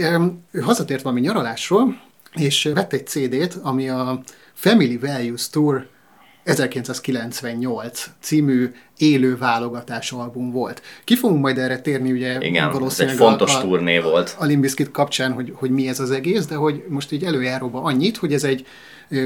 ő 0.51 0.61
hazatért 0.61 1.03
valami 1.03 1.21
nyaralásról, 1.21 2.01
és 2.35 2.71
vett 2.75 2.93
egy 2.93 3.07
CD-t, 3.07 3.59
ami 3.63 3.89
a 3.89 4.21
Family 4.55 4.97
Values 4.97 5.49
Tour 5.49 5.87
1998 6.49 8.11
című 8.21 8.73
élő 8.97 9.37
válogatás 9.37 10.13
album 10.13 10.51
volt. 10.51 10.83
Ki 11.05 11.17
fogunk 11.17 11.41
majd 11.41 11.59
erre 11.59 11.81
térni, 11.81 12.13
ugye 12.13 12.39
Igen, 12.41 12.71
valószínűleg 12.71 13.17
ez 13.17 13.23
egy 13.23 13.29
fontos 13.29 13.57
a, 13.57 13.61
turné 13.61 13.99
volt. 13.99 14.37
A 14.39 14.45
Limbiskit 14.45 14.91
kapcsán, 14.91 15.33
hogy, 15.33 15.53
hogy 15.55 15.71
mi 15.71 15.89
ez 15.89 16.01
az 16.01 16.11
egész, 16.11 16.47
de 16.47 16.55
hogy 16.55 16.85
most 16.89 17.13
így 17.13 17.25
előjáróba 17.25 17.83
annyit, 17.83 18.17
hogy 18.17 18.33
ez 18.33 18.45
egy, 18.45 18.67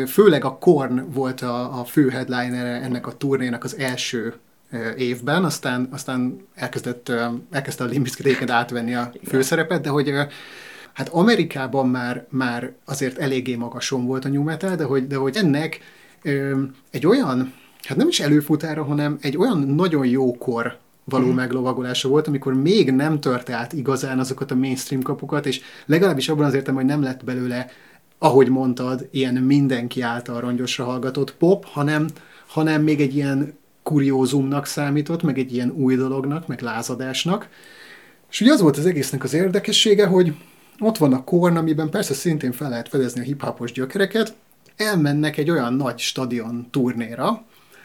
főleg 0.06 0.44
a 0.44 0.58
Korn 0.58 1.12
volt 1.12 1.40
a, 1.40 1.80
a 1.80 1.84
fő 1.84 2.08
headliner 2.08 2.82
ennek 2.82 3.06
a 3.06 3.16
turnénak 3.16 3.64
az 3.64 3.76
első 3.78 4.34
évben, 4.96 5.44
aztán, 5.44 5.88
aztán 5.92 6.46
elkezdett, 6.54 7.12
elkezdte 7.50 7.84
a 7.84 7.86
Limbiskit 7.86 8.26
egyébként 8.26 8.50
átvenni 8.50 8.94
a 8.94 9.12
főszerepet, 9.26 9.80
de 9.80 9.88
hogy 9.88 10.12
hát 10.92 11.08
Amerikában 11.08 11.88
már, 11.88 12.26
már 12.28 12.72
azért 12.84 13.18
eléggé 13.18 13.54
magason 13.54 14.06
volt 14.06 14.24
a 14.24 14.28
new 14.28 14.42
metal, 14.42 14.76
de 14.76 14.84
hogy, 14.84 15.06
de 15.06 15.16
hogy 15.16 15.36
ennek 15.36 15.80
egy 16.90 17.06
olyan, 17.06 17.52
hát 17.82 17.96
nem 17.96 18.08
is 18.08 18.20
előfutára, 18.20 18.84
hanem 18.84 19.18
egy 19.20 19.36
olyan 19.36 19.58
nagyon 19.58 20.06
jókor 20.06 20.78
való 21.04 21.26
mm. 21.26 21.34
meglovagolása 21.34 22.08
volt, 22.08 22.26
amikor 22.26 22.54
még 22.54 22.90
nem 22.90 23.20
tört 23.20 23.50
át 23.50 23.72
igazán 23.72 24.18
azokat 24.18 24.50
a 24.50 24.54
mainstream 24.54 25.02
kapukat, 25.02 25.46
és 25.46 25.60
legalábbis 25.86 26.28
abban 26.28 26.44
az 26.44 26.54
értem, 26.54 26.74
hogy 26.74 26.84
nem 26.84 27.02
lett 27.02 27.24
belőle, 27.24 27.70
ahogy 28.18 28.48
mondtad, 28.48 29.08
ilyen 29.10 29.34
mindenki 29.34 30.00
által 30.00 30.40
rongyosra 30.40 30.84
hallgatott 30.84 31.34
pop, 31.34 31.64
hanem, 31.64 32.06
hanem 32.46 32.82
még 32.82 33.00
egy 33.00 33.16
ilyen 33.16 33.58
kuriózumnak 33.82 34.66
számított, 34.66 35.22
meg 35.22 35.38
egy 35.38 35.52
ilyen 35.54 35.70
új 35.70 35.96
dolognak, 35.96 36.46
meg 36.46 36.60
lázadásnak. 36.60 37.48
És 38.30 38.40
ugye 38.40 38.52
az 38.52 38.60
volt 38.60 38.76
az 38.76 38.86
egésznek 38.86 39.24
az 39.24 39.34
érdekessége, 39.34 40.06
hogy 40.06 40.34
ott 40.78 40.96
van 40.96 41.12
a 41.12 41.24
Korn, 41.24 41.56
amiben 41.56 41.90
persze 41.90 42.14
szintén 42.14 42.52
fel 42.52 42.68
lehet 42.68 42.88
fedezni 42.88 43.20
a 43.20 43.24
hip-hopos 43.24 43.72
gyökereket, 43.72 44.34
elmennek 44.76 45.36
egy 45.36 45.50
olyan 45.50 45.74
nagy 45.74 45.98
stadion 45.98 46.66
turnéra, 46.70 47.44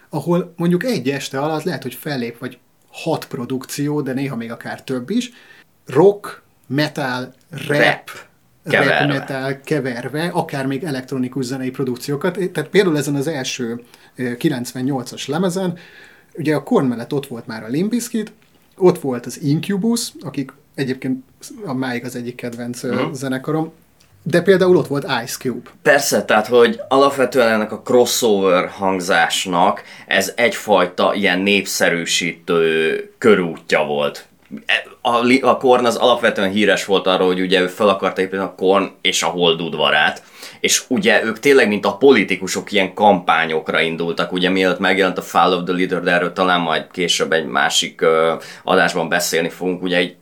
ahol 0.09 0.53
mondjuk 0.55 0.83
egy 0.83 1.09
este 1.09 1.39
alatt 1.39 1.63
lehet, 1.63 1.83
hogy 1.83 1.93
fellép 1.93 2.37
vagy 2.37 2.57
hat 2.91 3.27
produkció, 3.27 4.01
de 4.01 4.13
néha 4.13 4.35
még 4.35 4.51
akár 4.51 4.83
több 4.83 5.09
is, 5.09 5.31
rock, 5.85 6.41
metal, 6.67 7.33
rap, 7.49 7.69
rap, 7.69 8.09
keverve. 8.63 8.99
rap 8.99 9.07
metal 9.07 9.59
keverve, 9.63 10.27
akár 10.27 10.65
még 10.65 10.83
elektronikus 10.83 11.45
zenei 11.45 11.69
produkciókat. 11.69 12.33
Tehát 12.33 12.69
például 12.69 12.97
ezen 12.97 13.15
az 13.15 13.27
első 13.27 13.83
98-as 14.17 15.27
lemezen, 15.27 15.77
ugye 16.33 16.55
a 16.55 16.63
Korn 16.63 16.85
mellett 16.85 17.13
ott 17.13 17.27
volt 17.27 17.47
már 17.47 17.63
a 17.63 17.67
Limbiskit, 17.67 18.31
ott 18.77 18.99
volt 18.99 19.25
az 19.25 19.41
Incubus, 19.41 20.11
akik 20.19 20.53
egyébként 20.75 21.23
a 21.65 21.73
máig 21.73 22.05
az 22.05 22.15
egyik 22.15 22.35
kedvenc 22.35 22.83
uh-huh. 22.83 23.13
zenekarom, 23.13 23.71
de 24.29 24.41
például 24.41 24.77
ott 24.77 24.87
volt 24.87 25.05
Ice 25.23 25.37
Cube. 25.39 25.69
Persze, 25.81 26.25
tehát 26.25 26.47
hogy 26.47 26.79
alapvetően 26.87 27.47
ennek 27.47 27.71
a 27.71 27.81
crossover 27.81 28.67
hangzásnak 28.67 29.83
ez 30.07 30.33
egyfajta 30.35 31.13
ilyen 31.13 31.39
népszerűsítő 31.39 33.11
körútja 33.17 33.83
volt. 33.83 34.25
A, 35.01 35.45
a 35.47 35.57
Korn 35.57 35.85
az 35.85 35.95
alapvetően 35.95 36.51
híres 36.51 36.85
volt 36.85 37.07
arról, 37.07 37.27
hogy 37.27 37.41
ugye 37.41 37.61
ő 37.61 37.67
fel 37.67 37.89
akarta 37.89 38.21
építeni 38.21 38.43
a 38.43 38.55
Korn 38.57 38.91
és 39.01 39.23
a 39.23 39.27
Hold 39.27 39.61
udvarát, 39.61 40.23
és 40.59 40.83
ugye 40.87 41.23
ők 41.23 41.39
tényleg, 41.39 41.67
mint 41.67 41.85
a 41.85 41.97
politikusok 41.97 42.71
ilyen 42.71 42.93
kampányokra 42.93 43.81
indultak, 43.81 44.31
ugye 44.31 44.49
mielőtt 44.49 44.79
megjelent 44.79 45.17
a 45.17 45.21
Fall 45.21 45.53
of 45.53 45.63
the 45.63 45.73
Leader, 45.73 46.01
de 46.01 46.11
erről 46.11 46.33
talán 46.33 46.61
majd 46.61 46.85
később 46.91 47.31
egy 47.31 47.45
másik 47.45 48.01
uh, 48.01 48.41
adásban 48.63 49.09
beszélni 49.09 49.49
fogunk, 49.49 49.81
ugye 49.81 49.97
egy 49.97 50.15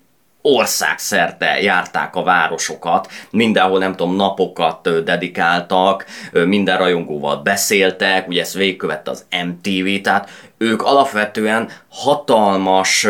országszerte 0.46 1.62
járták 1.62 2.16
a 2.16 2.24
városokat, 2.24 3.12
mindenhol 3.30 3.80
nem 3.80 3.96
tudom, 3.96 4.16
napokat 4.16 5.04
dedikáltak, 5.04 6.06
minden 6.32 6.78
rajongóval 6.78 7.38
beszéltek, 7.38 8.28
ugye 8.28 8.42
ezt 8.42 8.54
végigkövette 8.54 9.12
az 9.12 9.26
MTV, 9.46 10.02
tehát 10.02 10.30
ők 10.58 10.82
alapvetően 10.82 11.70
hatalmas 11.90 13.08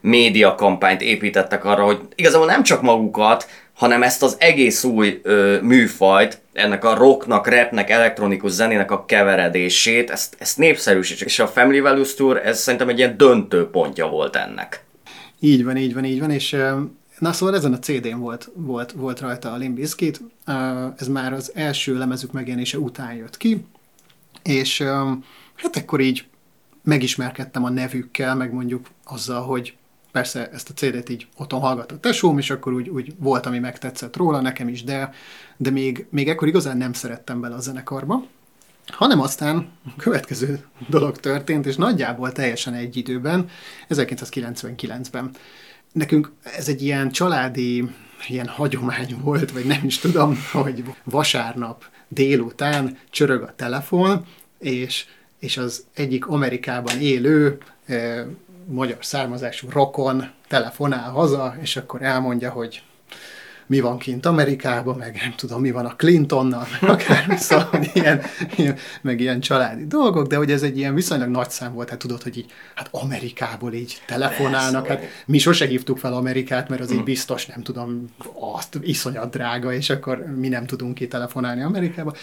médiakampányt 0.00 1.00
építettek 1.00 1.64
arra, 1.64 1.84
hogy 1.84 2.00
igazából 2.14 2.46
nem 2.46 2.62
csak 2.62 2.82
magukat, 2.82 3.46
hanem 3.74 4.02
ezt 4.02 4.22
az 4.22 4.36
egész 4.38 4.84
új 4.84 5.20
ö, 5.22 5.56
műfajt, 5.62 6.40
ennek 6.52 6.84
a 6.84 6.94
rocknak, 6.94 7.48
rapnek, 7.48 7.90
elektronikus 7.90 8.50
zenének 8.50 8.90
a 8.90 9.04
keveredését, 9.04 10.10
ezt, 10.10 10.36
ezt 10.38 10.58
népszerűsítsük. 10.58 11.28
És 11.28 11.38
a 11.38 11.46
Family 11.46 11.80
Values 11.80 12.14
Tour, 12.14 12.40
ez 12.44 12.60
szerintem 12.60 12.88
egy 12.88 12.98
ilyen 12.98 13.16
döntő 13.16 13.70
pontja 13.70 14.06
volt 14.06 14.36
ennek. 14.36 14.85
Így 15.40 15.64
van, 15.64 15.76
így 15.76 15.94
van, 15.94 16.04
így 16.04 16.20
van, 16.20 16.30
és 16.30 16.56
na 17.18 17.32
szóval 17.32 17.54
ezen 17.54 17.72
a 17.72 17.78
CD-n 17.78 18.18
volt, 18.18 18.50
volt, 18.54 18.92
volt 18.92 19.20
rajta 19.20 19.52
a 19.52 19.56
Limp 19.56 19.74
Bizkit, 19.74 20.20
ez 20.96 21.08
már 21.08 21.32
az 21.32 21.52
első 21.54 21.98
lemezük 21.98 22.32
megjelenése 22.32 22.78
után 22.78 23.14
jött 23.14 23.36
ki, 23.36 23.64
és 24.42 24.82
hát 25.54 25.76
ekkor 25.76 26.00
így 26.00 26.26
megismerkedtem 26.82 27.64
a 27.64 27.70
nevükkel, 27.70 28.34
meg 28.34 28.52
mondjuk 28.52 28.86
azzal, 29.04 29.42
hogy 29.42 29.76
persze 30.12 30.50
ezt 30.50 30.70
a 30.70 30.72
CD-t 30.72 31.08
így 31.08 31.26
otthon 31.36 31.60
hallgatott 31.60 32.00
tesóm, 32.00 32.38
és 32.38 32.50
akkor 32.50 32.72
úgy, 32.72 32.88
úgy 32.88 33.14
volt, 33.18 33.46
ami 33.46 33.58
megtetszett 33.58 34.16
róla, 34.16 34.40
nekem 34.40 34.68
is, 34.68 34.84
de, 34.84 35.10
de 35.56 35.70
még, 35.70 36.06
még 36.10 36.28
ekkor 36.28 36.48
igazán 36.48 36.76
nem 36.76 36.92
szerettem 36.92 37.40
bele 37.40 37.54
a 37.54 37.60
zenekarba, 37.60 38.26
hanem 38.86 39.20
aztán 39.20 39.68
a 39.86 39.96
következő 39.96 40.64
dolog 40.88 41.18
történt, 41.20 41.66
és 41.66 41.76
nagyjából 41.76 42.32
teljesen 42.32 42.74
egy 42.74 42.96
időben, 42.96 43.48
1999-ben. 43.90 45.30
Nekünk 45.92 46.32
ez 46.42 46.68
egy 46.68 46.82
ilyen 46.82 47.10
családi 47.10 47.90
ilyen 48.28 48.48
hagyomány 48.48 49.16
volt, 49.20 49.52
vagy 49.52 49.64
nem 49.64 49.80
is 49.84 49.98
tudom, 49.98 50.38
hogy 50.52 50.84
vasárnap 51.04 51.84
délután 52.08 52.98
csörög 53.10 53.42
a 53.42 53.54
telefon, 53.56 54.26
és, 54.58 55.06
és 55.38 55.56
az 55.56 55.84
egyik 55.94 56.26
Amerikában 56.26 57.00
élő 57.00 57.58
eh, 57.86 58.24
magyar 58.66 58.98
származású 59.00 59.68
rokon 59.70 60.30
telefonál 60.48 61.10
haza, 61.10 61.56
és 61.60 61.76
akkor 61.76 62.02
elmondja, 62.02 62.50
hogy 62.50 62.82
mi 63.66 63.80
van 63.80 63.98
kint 63.98 64.26
Amerikában, 64.26 64.96
meg 64.96 65.18
nem 65.22 65.34
tudom, 65.36 65.60
mi 65.60 65.70
van 65.70 65.86
a 65.86 65.96
Clintonnal, 65.96 66.66
meg 66.80 66.90
akár 66.90 67.38
szóval, 67.38 67.64
hogy 67.64 67.90
ilyen, 67.94 68.22
ilyen, 68.56 68.76
meg 69.02 69.20
ilyen 69.20 69.40
családi 69.40 69.86
dolgok, 69.86 70.26
de 70.26 70.36
hogy 70.36 70.50
ez 70.50 70.62
egy 70.62 70.78
ilyen 70.78 70.94
viszonylag 70.94 71.28
nagy 71.28 71.50
szám 71.50 71.72
volt, 71.74 71.90
hát 71.90 71.98
tudod, 71.98 72.22
hogy 72.22 72.36
így, 72.38 72.52
hát 72.74 72.88
Amerikából 72.90 73.72
így 73.72 74.02
telefonálnak, 74.06 74.86
hát 74.86 75.02
mi 75.26 75.38
sose 75.38 75.66
hívtuk 75.66 75.98
fel 75.98 76.14
Amerikát, 76.14 76.68
mert 76.68 76.80
az 76.80 76.90
így 76.90 76.98
hm. 76.98 77.04
biztos, 77.04 77.46
nem 77.46 77.62
tudom, 77.62 78.04
azt 78.56 78.78
iszonyat 78.82 79.30
drága, 79.30 79.72
és 79.72 79.90
akkor 79.90 80.34
mi 80.36 80.48
nem 80.48 80.66
tudunk 80.66 80.94
ki 80.94 81.08
telefonálni 81.08 81.62
Amerikába. 81.62 82.14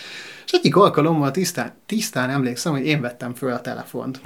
És 0.46 0.52
egyik 0.52 0.76
alkalommal 0.76 1.32
tisztán, 1.32 1.74
tisztán 1.86 2.30
emlékszem, 2.30 2.72
hogy 2.72 2.86
én 2.86 3.02
vettem 3.02 3.34
föl 3.34 3.52
a 3.52 3.62
telefont. 3.62 4.22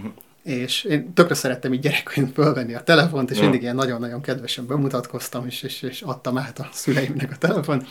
És 0.47 0.83
én 0.83 1.13
tökre 1.13 1.33
szerettem 1.33 1.73
így 1.73 1.79
gyerekként 1.79 2.33
fölvenni 2.33 2.73
a 2.73 2.83
telefont, 2.83 3.31
és 3.31 3.39
mindig 3.39 3.61
ilyen 3.61 3.75
nagyon-nagyon 3.75 4.21
kedvesen 4.21 4.67
bemutatkoztam, 4.67 5.45
és, 5.45 5.63
és, 5.63 5.81
és 5.81 6.01
adtam 6.01 6.37
át 6.37 6.59
a 6.59 6.69
szüleimnek 6.71 7.31
a 7.31 7.35
telefont. 7.35 7.87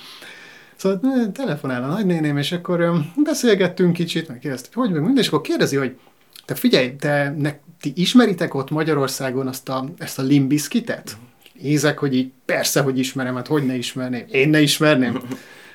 Szóval 0.77 1.33
telefonál 1.33 1.83
a 1.83 1.87
nagynéném, 1.87 2.37
és 2.37 2.53
akkor 2.53 2.93
beszélgettünk 3.17 3.93
kicsit, 3.93 4.29
meg 4.29 4.39
kérdezte, 4.39 4.69
hogy 4.75 4.91
meg 4.91 5.01
minden, 5.01 5.23
és 5.23 5.29
akkor 5.29 5.41
kérdezi, 5.41 5.77
hogy 5.77 5.97
te 6.45 6.55
figyelj, 6.55 6.97
te, 6.97 7.35
ne, 7.39 7.53
ti 7.81 7.93
ismeritek 7.95 8.55
ott 8.55 8.71
Magyarországon 8.71 9.47
azt 9.47 9.69
a, 9.69 9.89
ezt 9.99 10.19
a 10.19 10.23
limbiskitet? 10.23 11.17
Ézek, 11.63 11.99
hogy 11.99 12.15
így 12.15 12.33
persze, 12.45 12.81
hogy 12.81 12.99
ismerem, 12.99 13.35
hát 13.35 13.47
hogy 13.47 13.67
ne 13.67 13.75
ismerném, 13.75 14.25
én 14.31 14.49
ne 14.49 14.61
ismerném. 14.61 15.21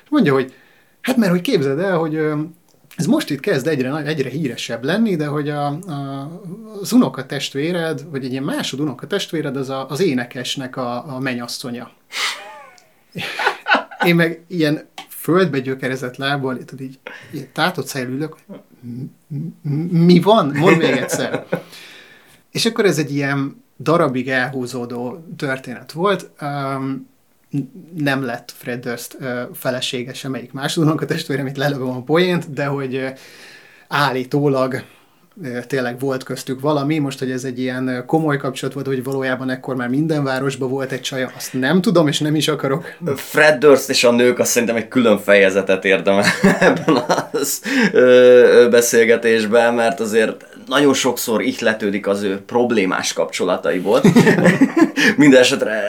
És 0.04 0.10
mondja, 0.10 0.32
hogy 0.32 0.54
hát 1.00 1.16
mert 1.16 1.30
hogy 1.30 1.40
képzeld 1.40 1.78
el, 1.78 1.96
hogy 1.96 2.20
ez 2.96 3.06
most 3.06 3.30
itt 3.30 3.40
kezd 3.40 3.66
egyre, 3.66 3.96
egyre 3.96 4.28
híresebb 4.28 4.84
lenni, 4.84 5.16
de 5.16 5.26
hogy 5.26 5.48
a, 5.48 5.66
a, 5.66 6.30
az 6.80 6.92
unoka 6.92 7.26
testvéred, 7.26 8.10
vagy 8.10 8.24
egy 8.24 8.30
ilyen 8.30 8.42
másod 8.42 8.80
unoka 8.80 9.06
testvéred, 9.06 9.56
az 9.56 9.68
a, 9.68 9.88
az 9.88 10.00
énekesnek 10.00 10.76
a, 10.76 11.14
a 11.14 11.18
menyasszonya. 11.18 11.90
Én 14.04 14.14
meg 14.14 14.44
ilyen 14.46 14.88
földbe 15.08 15.60
gyökerezett 15.60 16.16
lábbal, 16.16 16.58
tudod, 16.58 16.80
így, 16.80 16.98
így 17.34 17.48
tátott 17.48 17.86
szájjal 17.86 18.12
ülök, 18.12 18.36
mi 19.90 20.20
van? 20.20 20.52
Mondd 20.54 20.76
még 20.76 20.90
egyszer. 20.90 21.46
És 22.50 22.66
akkor 22.66 22.84
ez 22.84 22.98
egy 22.98 23.14
ilyen 23.14 23.62
darabig 23.78 24.28
elhúzódó 24.28 25.24
történet 25.36 25.92
volt. 25.92 26.30
Um, 26.40 27.10
nem 27.96 28.24
lett 28.24 28.52
Fred 28.56 28.80
Durst 28.80 29.16
felesége 29.52 30.14
semmelyik 30.14 30.52
másodnak 30.52 31.00
a 31.00 31.06
testvérem, 31.06 31.46
itt 31.46 31.56
lelövöm 31.56 31.90
a 31.90 32.02
poént, 32.02 32.52
de 32.52 32.64
hogy 32.64 33.12
állítólag 33.88 34.82
tényleg 35.66 35.98
volt 35.98 36.22
köztük 36.22 36.60
valami, 36.60 36.98
most, 36.98 37.18
hogy 37.18 37.30
ez 37.30 37.44
egy 37.44 37.58
ilyen 37.58 38.04
komoly 38.06 38.36
kapcsolat 38.36 38.74
volt, 38.74 38.86
hogy 38.86 39.04
valójában 39.04 39.50
ekkor 39.50 39.76
már 39.76 39.88
minden 39.88 40.24
városban 40.24 40.68
volt 40.70 40.92
egy 40.92 41.00
csaja, 41.00 41.32
azt 41.36 41.52
nem 41.52 41.80
tudom, 41.80 42.08
és 42.08 42.18
nem 42.18 42.34
is 42.34 42.48
akarok. 42.48 42.94
Fred 43.16 43.58
Durst 43.58 43.88
és 43.88 44.04
a 44.04 44.10
nők 44.10 44.38
azt 44.38 44.50
szerintem 44.50 44.76
egy 44.76 44.88
külön 44.88 45.18
fejezetet 45.18 45.84
érdemel 45.84 46.24
ebben 46.60 46.96
a 46.96 47.30
beszélgetésben, 48.70 49.74
mert 49.74 50.00
azért 50.00 50.46
nagyon 50.66 50.94
sokszor 50.94 51.42
ihletődik 51.42 52.06
az 52.06 52.22
ő 52.22 52.40
problémás 52.46 53.12
kapcsolataiból. 53.12 54.00
Minden 55.16 55.40
esetre 55.40 55.80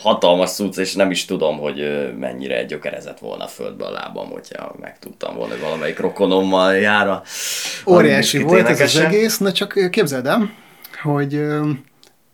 hatalmas 0.00 0.50
cucc, 0.50 0.76
és 0.76 0.94
nem 0.94 1.10
is 1.10 1.24
tudom, 1.24 1.58
hogy 1.58 2.10
mennyire 2.18 2.64
gyökerezett 2.64 3.18
volna 3.18 3.44
a 3.44 3.48
földbe 3.48 3.84
a 3.84 3.90
lábam, 3.90 4.30
hogyha 4.30 4.74
megtudtam 4.80 5.34
volna, 5.34 5.52
hogy 5.52 5.62
valamelyik 5.62 5.98
rokonommal 5.98 6.74
jár 6.74 7.08
a 7.08 7.22
Óriási 7.86 8.42
volt 8.42 8.68
ez 8.68 8.80
az 8.80 8.96
egész, 8.96 9.38
na 9.38 9.52
csak 9.52 9.88
képzeld 9.90 10.26
el, 10.26 10.50
hogy 11.02 11.44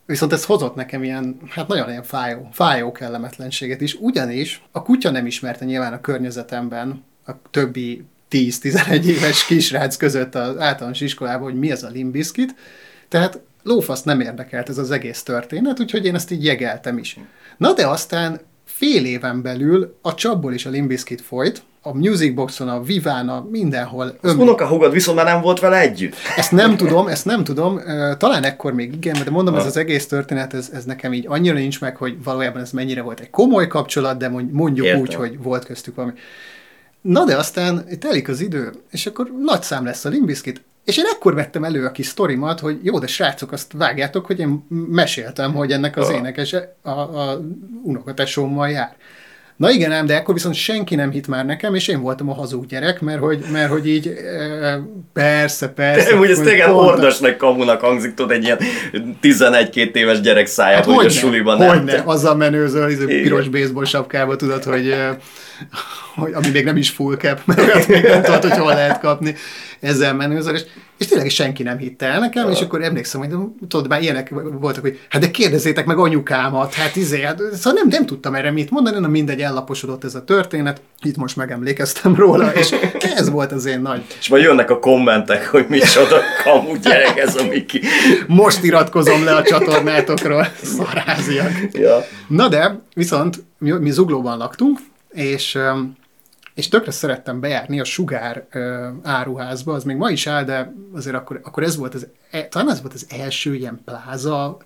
viszont 0.06 0.32
ez 0.32 0.44
hozott 0.44 0.75
nekem 0.75 1.02
ilyen, 1.02 1.37
hát 1.50 1.68
nagyon 1.68 1.88
ilyen 1.88 2.02
fájó, 2.02 2.49
fájó 2.52 2.92
kellemetlenséget 2.92 3.80
is, 3.80 3.94
ugyanis 3.94 4.62
a 4.73 4.82
kutya 4.82 5.11
nem 5.11 5.26
ismerte 5.26 5.64
nyilván 5.64 5.92
a 5.92 6.00
környezetemben 6.00 7.04
a 7.26 7.32
többi 7.50 8.04
10-11 8.30 9.04
éves 9.04 9.46
kisrác 9.46 9.96
között 9.96 10.35
az 10.35 10.58
általános 10.58 11.00
iskolában, 11.00 11.42
hogy 11.42 11.58
mi 11.58 11.70
ez 11.70 11.82
a 11.82 11.88
limbiskit, 11.88 12.54
tehát 13.08 13.40
lófasz 13.62 14.02
nem 14.02 14.20
érdekelt 14.20 14.68
ez 14.68 14.78
az 14.78 14.90
egész 14.90 15.23
történet, 15.23 15.80
úgyhogy 15.80 16.04
én 16.04 16.14
ezt 16.14 16.30
így 16.30 16.44
jegeltem 16.44 16.99
is. 16.99 17.18
Na 17.57 17.73
de 17.73 17.87
aztán 17.87 18.41
fél 18.65 19.05
éven 19.05 19.43
belül 19.43 19.97
a 20.03 20.15
csapból 20.15 20.53
is 20.53 20.67
a 20.67 20.71
Limbiskit 20.71 21.21
folyt, 21.21 21.63
a 21.87 21.95
Musicboxon, 21.95 22.69
a 22.69 22.83
Viván, 22.83 23.29
a 23.29 23.47
mindenhol. 23.51 24.19
Az 24.21 24.31
öm... 24.31 24.91
viszont 24.91 25.17
már 25.17 25.27
nem 25.27 25.41
volt 25.41 25.61
vele 25.61 25.81
együtt. 25.81 26.15
Ezt 26.37 26.53
nem 26.53 26.77
tudom, 26.77 27.09
ezt 27.09 27.25
nem 27.25 27.45
tudom. 27.45 27.81
Talán 28.19 28.45
ekkor 28.45 28.73
még 28.73 28.95
igen, 28.95 29.17
de 29.25 29.31
mondom, 29.31 29.55
ha. 29.55 29.61
ez 29.61 29.67
az 29.67 29.77
egész 29.77 30.07
történet, 30.07 30.55
ez, 30.55 30.71
ez 30.75 30.85
nekem 30.85 31.13
így 31.13 31.25
annyira 31.29 31.55
nincs 31.55 31.81
meg, 31.81 31.97
hogy 31.97 32.23
valójában 32.25 32.63
ez 32.63 32.71
mennyire 32.71 33.03
volt 33.03 33.21
egy 33.21 33.31
komoly 33.31 33.67
kapcsolat, 33.67 34.19
de 34.19 34.29
mondjuk 34.29 34.87
Értem. 34.87 35.01
úgy, 35.01 35.15
hogy 35.15 35.43
volt 35.43 35.65
köztük 35.65 35.95
valami. 35.95 36.15
Na 37.07 37.25
de 37.25 37.37
aztán 37.37 37.85
telik 38.01 38.29
az 38.29 38.41
idő, 38.41 38.73
és 38.91 39.07
akkor 39.07 39.33
nagy 39.45 39.63
szám 39.63 39.85
lesz 39.85 40.05
a 40.05 40.09
Limbiskit. 40.09 40.63
És 40.85 40.97
én 40.97 41.05
ekkor 41.15 41.35
vettem 41.35 41.65
elő 41.65 41.85
a 41.85 41.91
kis 41.91 42.07
sztorimat, 42.07 42.61
hogy 42.61 42.79
jó, 42.83 42.99
de 42.99 43.07
srácok, 43.07 43.53
azt 43.53 43.73
vágjátok, 43.73 44.27
hogy 44.27 44.39
én 44.39 44.67
meséltem, 44.89 45.55
hogy 45.55 45.73
ennek 45.73 45.97
az 45.97 46.11
énekese 46.11 46.77
a, 46.83 46.91
a 46.91 47.41
unokatesómmal 47.83 48.71
jár. 48.71 48.97
Na 49.57 49.71
igen, 49.71 49.93
ám, 49.93 50.07
de 50.07 50.17
akkor 50.17 50.35
viszont 50.35 50.55
senki 50.55 50.95
nem 50.95 51.11
hitt 51.11 51.27
már 51.27 51.47
nekem, 51.47 51.75
és 51.75 51.89
én 51.89 52.01
voltam 52.01 52.31
a 52.31 52.35
hazug 52.35 52.67
gyerek, 52.67 53.01
mert 53.01 53.21
hogy, 53.21 53.45
mert 53.53 53.71
hogy 53.71 53.89
így 53.89 54.07
e, 54.07 54.81
persze, 55.13 55.69
persze. 55.69 56.11
De 56.11 56.19
úgy 56.19 56.31
ez 56.31 56.39
tényleg 56.39 56.69
hordasnak 56.69 57.37
kamunak 57.37 57.81
hangzik, 57.81 58.15
tudod, 58.15 58.31
egy 58.31 58.45
ilyen 58.45 58.59
11-2 59.23 59.95
éves 59.95 60.21
gyerek 60.21 60.47
száját, 60.47 60.85
hát 60.85 60.95
hogy 60.95 61.07
a 61.07 61.09
suliban 61.09 61.59
nem. 61.59 61.69
Hogyne, 61.69 62.03
azzal 62.05 62.35
menőzöl, 62.35 62.91
izé, 62.91 63.23
piros 63.23 63.49
baseball 63.49 63.85
sapkába, 63.85 64.37
tudod, 64.37 64.65
hogy, 64.65 64.95
hogy 66.15 66.33
ami 66.33 66.49
még 66.49 66.65
nem 66.65 66.77
is 66.77 66.91
full 66.91 67.17
cap, 67.17 67.41
mert 67.45 67.89
még 67.89 68.03
nem 68.03 68.23
tudod, 68.23 68.43
hogy 68.43 68.59
hol 68.59 68.75
lehet 68.75 69.01
kapni 69.01 69.35
ezzel 69.81 70.15
menőzöl, 70.15 70.55
és, 70.55 70.63
és 70.99 71.07
tényleg 71.07 71.29
senki 71.29 71.63
nem 71.63 71.79
hitte 71.79 72.07
el 72.07 72.21
nekem, 72.21 72.51
és 72.51 72.61
akkor 72.61 72.83
emlékszem, 72.83 73.21
hogy 73.21 73.31
tudod, 73.69 73.89
már 73.89 74.03
ilyenek 74.03 74.35
voltak, 74.61 74.83
hogy 74.83 75.01
hát 75.09 75.21
de 75.21 75.31
kérdezzétek 75.31 75.87
meg 75.87 75.99
anyukámat, 75.99 76.75
hát 76.75 76.97
izé, 76.97 77.23
hát, 77.23 77.39
szóval 77.39 77.73
nem, 77.73 77.89
nem 77.89 78.07
tudtam 78.07 78.35
erre 78.35 78.51
mit 78.51 78.71
mondani, 78.71 78.99
na 78.99 79.09
mindegy, 79.09 79.41
ellaposodott 79.41 80.05
ez 80.05 80.15
a 80.15 80.25
történet, 80.25 80.81
itt 81.03 81.17
most 81.17 81.37
megemlékeztem 81.37 82.15
róla, 82.15 82.53
és 82.53 82.75
ez 83.17 83.31
volt 83.31 83.53
az 83.53 83.65
én 83.65 83.81
nagy. 83.81 84.03
És 84.19 84.29
majd 84.29 84.43
jönnek 84.43 84.71
a 84.71 84.79
kommentek, 84.79 85.47
hogy 85.47 85.67
micsoda 85.69 86.21
kamu 86.45 86.77
gyerek 86.83 87.19
ez 87.19 87.37
a 87.37 87.47
Miki. 87.47 87.81
Most 88.27 88.65
iratkozom 88.65 89.25
le 89.25 89.35
a 89.35 89.43
csatornátokról, 89.43 90.47
szaráziak. 90.63 91.53
Ja. 91.73 92.05
Na 92.29 92.49
de, 92.49 92.81
viszont 92.95 93.45
mi, 93.59 93.71
mi 93.71 93.91
zuglóban 93.91 94.39
laktunk, 94.39 94.79
és 95.16 95.58
és 96.56 96.68
tökre 96.68 96.90
szerettem 96.90 97.40
bejárni 97.40 97.80
a 97.80 97.85
Sugár 97.85 98.46
áruházba, 99.02 99.73
az 99.73 99.85
még 99.85 99.96
ma 99.96 100.11
is 100.11 100.26
áll, 100.26 100.44
de 100.44 100.73
azért 100.94 101.16
akkor, 101.16 101.40
akkor 101.44 101.62
ez 101.62 101.76
volt 101.76 101.94
az, 101.94 102.06
e, 102.30 102.42
talán 102.42 102.70
ez 102.70 102.80
volt 102.80 102.94
az 102.94 103.06
első 103.18 103.54
ilyen 103.54 103.80
pláza 103.85 104.56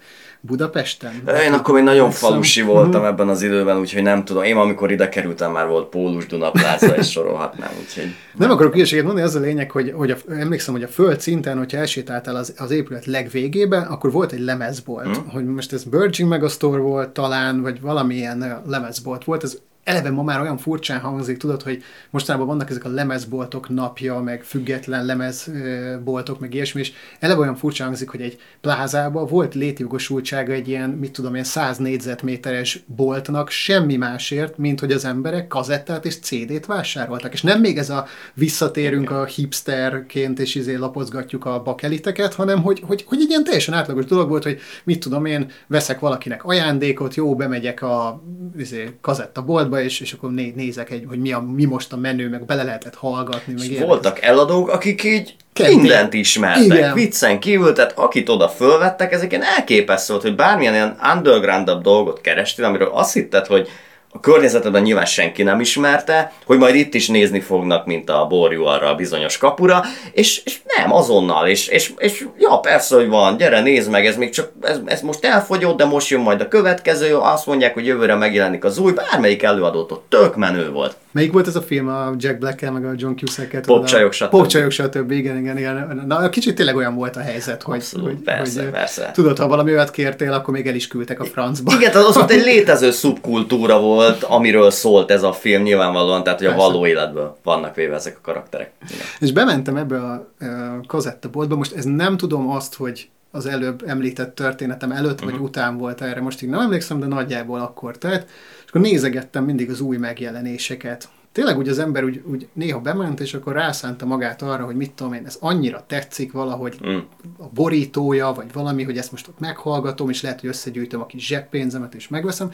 Budapesten. 0.41 1.13
Én 1.45 1.53
akkor 1.53 1.75
még 1.75 1.83
nagyon 1.83 2.11
falusi 2.11 2.63
voltam 2.63 3.05
ebben 3.05 3.29
az 3.29 3.43
időben, 3.43 3.79
úgyhogy 3.79 4.03
nem 4.03 4.25
tudom. 4.25 4.43
Én 4.43 4.57
amikor 4.57 4.91
ide 4.91 5.09
kerültem, 5.09 5.53
már 5.53 5.67
volt 5.67 5.89
Pólus 5.89 6.27
Duna 6.27 6.51
pláza, 6.51 6.97
és 6.97 7.11
sorolhatnám, 7.11 7.71
úgyhogy... 7.81 8.15
Nem 8.37 8.51
akarok 8.51 8.73
hülyeséget 8.73 9.05
mondani, 9.05 9.27
az 9.27 9.35
a 9.35 9.41
lényeg, 9.41 9.71
hogy, 9.71 9.93
hogy 9.97 10.11
a, 10.11 10.17
emlékszem, 10.29 10.75
hogy 10.75 10.83
a 10.83 10.89
föld 10.89 11.21
szinten, 11.21 11.59
hogyha 11.59 11.79
elsétáltál 11.79 12.37
az, 12.37 12.55
az 12.59 12.71
épület 12.71 13.05
legvégébe, 13.05 13.79
akkor 13.79 14.13
volt 14.13 14.33
egy 14.33 14.41
lemezbolt. 14.41 15.17
Hmm. 15.17 15.29
Hogy 15.29 15.45
most 15.45 15.73
ez 15.73 15.85
Virgin 15.91 16.27
Megastore 16.27 16.81
volt 16.81 17.09
talán, 17.09 17.63
vagy 17.63 17.81
valamilyen 17.81 18.63
lemezbolt 18.67 19.25
volt, 19.25 19.43
ez 19.43 19.59
eleve 19.85 20.11
ma 20.11 20.23
már 20.23 20.41
olyan 20.41 20.59
furcsán 20.59 21.01
hangzik, 21.01 21.37
tudod, 21.37 21.63
hogy 21.63 21.83
mostanában 22.11 22.47
vannak 22.47 22.71
ezek 22.71 22.85
a 22.85 22.89
lemezboltok 22.89 23.69
napja, 23.69 24.21
meg 24.21 24.43
független 24.43 25.05
lemezboltok, 25.05 26.41
meg 26.41 26.55
ilyesmi, 26.55 26.81
és 26.81 26.93
eleve 27.19 27.41
olyan 27.41 27.57
furcsán 27.57 27.87
hangzik, 27.87 28.09
hogy 28.09 28.21
egy 28.21 28.39
plázában 28.61 29.27
volt 29.27 29.55
létjogosultsága 29.55 30.53
egy 30.53 30.69
ilyen, 30.69 30.91
mit 30.91 31.13
tudom 31.13 31.33
ilyen 31.33 31.45
100 31.45 31.79
négyzetméteres 31.79 32.83
boltnak 32.87 33.51
semmi 33.51 33.97
másért, 33.97 34.59
mint 34.59 34.81
hogy 34.81 34.93
az 34.93 35.05
emberek 35.05 35.47
kazettát 35.47 36.05
és 36.05 36.19
CD-t 36.19 36.67
vásároltak. 36.67 37.33
És 37.33 37.43
nem 37.43 37.61
még 37.61 37.79
ez 37.79 37.91
a 37.91 38.07
visszatérünk 38.35 39.11
a 39.11 39.25
hipsterként, 39.25 40.39
és 40.39 40.55
izé 40.55 40.75
lapozgatjuk 40.75 41.45
a 41.45 41.63
bakeliteket, 41.63 42.35
hanem 42.35 42.63
hogy, 42.63 42.83
hogy, 42.87 43.05
hogy 43.07 43.21
egy 43.21 43.29
ilyen 43.29 43.45
teljesen 43.45 43.75
átlagos 43.75 44.05
dolog 44.05 44.29
volt, 44.29 44.43
hogy 44.43 44.61
mit 44.85 45.01
tudom 45.01 45.25
én, 45.25 45.51
veszek 45.67 46.01
valakinek 46.01 46.45
ajándékot, 46.45 47.15
jó, 47.15 47.37
bemegyek 47.37 47.83
a 47.83 48.23
izé, 48.57 48.91
kazettaboltba, 49.01 49.80
és, 49.83 50.01
és 50.01 50.13
akkor 50.13 50.31
né, 50.31 50.53
nézek, 50.57 50.91
egy, 50.91 51.05
hogy 51.09 51.19
mi, 51.19 51.33
a, 51.33 51.41
mi 51.41 51.65
most 51.65 51.93
a 51.93 51.97
menő, 51.97 52.29
meg 52.29 52.45
bele 52.45 52.63
lehetett 52.63 52.95
hallgatni. 52.95 53.55
Meg 53.59 53.71
és 53.71 53.79
voltak 53.79 54.23
eladók, 54.23 54.69
akik 54.69 55.05
így 55.05 55.37
Kenté. 55.53 55.75
mindent 55.75 56.15
ismertek, 56.15 56.65
Igen. 56.65 56.95
viccen 56.95 57.41
kívül, 57.41 57.73
tehát 57.73 57.93
akit 57.97 58.29
oda 58.29 58.49
fölvettek, 58.49 59.13
ezek 59.13 59.31
ilyen 59.31 59.45
elképesztő 59.45 60.13
volt, 60.13 60.25
hogy 60.25 60.35
bármilyen 60.35 60.75
ilyen 60.75 60.99
undergroundabb 61.15 61.83
dolgot 61.83 62.21
kerestél, 62.21 62.65
amiről 62.65 62.91
azt 62.93 63.13
hitted, 63.13 63.47
hogy 63.47 63.69
a 64.13 64.21
környezetedben 64.21 64.83
nyilván 64.83 65.05
senki 65.05 65.43
nem 65.43 65.61
ismerte, 65.61 66.33
hogy 66.47 66.59
majd 66.59 66.75
itt 66.75 66.95
is 66.95 67.09
nézni 67.09 67.41
fognak, 67.41 67.87
mint 67.87 68.11
a 68.11 68.27
borjú 68.27 68.65
arra 68.65 68.89
a 68.89 68.95
bizonyos 68.95 69.39
kapura, 69.39 69.83
és, 70.13 70.43
és 70.45 70.59
nem, 70.77 70.93
azonnal, 70.93 71.49
és, 71.49 71.69
és, 71.69 71.93
és 71.99 72.27
ja, 72.39 72.59
persze, 72.59 72.95
hogy 72.95 73.09
van, 73.09 73.37
gyere, 73.37 73.61
nézd 73.61 73.91
meg, 73.91 74.07
ez 74.07 74.17
még 74.17 74.31
csak, 74.31 74.53
ez, 74.63 74.81
ez 74.85 75.01
most 75.01 75.25
elfogyott, 75.25 75.77
de 75.77 75.85
most 75.85 76.09
jön 76.09 76.21
majd 76.21 76.41
a 76.41 76.49
következő, 76.49 77.17
azt 77.17 77.47
mondják, 77.47 77.75
hogy 77.75 77.87
jövőre 77.87 78.15
megjelenik 78.15 78.65
az 78.65 78.79
új, 78.79 78.93
bármelyik 78.93 79.43
előadótól 79.43 80.03
tök 80.09 80.37
menő 80.37 80.71
volt. 80.71 80.97
Melyik 81.13 81.33
volt 81.33 81.47
ez 81.47 81.57
a 81.57 81.63
film, 81.63 81.89
a 81.89 82.15
Jack 82.19 82.39
black 82.39 82.71
meg 82.73 82.85
a 82.85 82.93
John 82.97 83.15
Cusack-et? 83.15 83.67
Popcsajok, 83.67 84.13
stb. 84.13 84.29
Popcsajok, 84.29 84.71
stb. 84.71 85.11
Igen, 85.11 85.37
igen, 85.37 85.59
igen. 85.59 86.03
Na, 86.07 86.29
kicsit 86.29 86.55
tényleg 86.55 86.77
olyan 86.77 86.95
volt 86.95 87.17
a 87.17 87.21
helyzet, 87.21 87.63
hogy, 87.63 87.77
Abszolút, 87.77 88.07
hogy, 88.07 88.17
persze, 88.17 88.63
hogy 88.63 88.71
persze. 88.71 89.11
tudod, 89.15 89.39
ha 89.39 89.49
valami 89.49 89.73
olyat 89.73 89.91
kértél, 89.91 90.33
akkor 90.33 90.55
még 90.55 90.67
el 90.67 90.75
is 90.75 90.87
küldtek 90.87 91.21
a 91.21 91.25
francba. 91.25 91.73
Igen, 91.75 91.95
az 91.95 92.17
ott 92.17 92.31
egy 92.31 92.45
létező 92.51 92.91
szubkultúra 92.91 93.81
volt, 93.81 94.23
amiről 94.23 94.71
szólt 94.71 95.11
ez 95.11 95.23
a 95.23 95.33
film 95.33 95.63
nyilvánvalóan, 95.63 96.23
tehát 96.23 96.39
hogy 96.39 96.49
persze. 96.49 96.65
a 96.65 96.67
való 96.67 96.87
életből 96.87 97.37
vannak 97.43 97.75
véve 97.75 97.95
ezek 97.95 98.17
a 98.17 98.21
karakterek. 98.23 98.71
Igen. 98.89 99.05
És 99.21 99.33
bementem 99.33 99.77
ebbe 99.77 99.97
a, 99.97 100.13
a 100.13 100.81
kazettaboltba, 100.87 101.57
most 101.57 101.77
ez 101.77 101.85
nem 101.85 102.17
tudom 102.17 102.51
azt, 102.51 102.75
hogy 102.75 103.09
az 103.31 103.47
előbb 103.47 103.83
említett 103.87 104.35
történetem 104.35 104.93
előtt 104.93 105.13
uh-huh. 105.13 105.25
vagy 105.25 105.35
mhm. 105.35 105.45
után 105.45 105.79
volt 105.79 106.01
erre, 106.01 106.21
most 106.21 106.43
így 106.43 106.49
nem 106.49 106.61
emlékszem, 106.61 107.01
de 107.01 107.07
nagyjából 107.07 107.61
akkor 107.61 107.99
tehát 107.99 108.27
akkor 108.71 108.81
nézegettem 108.81 109.45
mindig 109.45 109.71
az 109.71 109.81
új 109.81 109.97
megjelenéseket. 109.97 111.09
Tényleg 111.33 111.59
úgy 111.59 111.69
az 111.69 111.79
ember 111.79 112.05
úgy, 112.05 112.23
úgy 112.27 112.49
néha 112.53 112.81
bement, 112.81 113.21
és 113.21 113.35
akkor 113.35 113.53
rászánta 113.53 114.07
magát 114.07 114.43
arra, 114.43 114.65
hogy 114.65 114.77
mit 114.77 114.93
tudom 114.93 115.13
én, 115.13 115.27
ez 115.27 115.37
annyira 115.41 115.85
tetszik 115.87 116.33
valahogy 116.33 116.81
mm. 116.87 116.99
a 117.39 117.49
borítója, 117.55 118.33
vagy 118.33 118.53
valami, 118.53 118.83
hogy 118.83 118.99
ezt 118.99 119.11
most 119.11 119.29
ott 119.29 119.39
meghallgatom, 119.39 120.09
és 120.09 120.23
lehet, 120.23 120.41
hogy 120.41 120.49
összegyűjtöm 120.49 121.01
a 121.01 121.07
kis 121.07 121.27
zseppénzemet, 121.27 121.95
és 121.95 122.09
megveszem. 122.09 122.53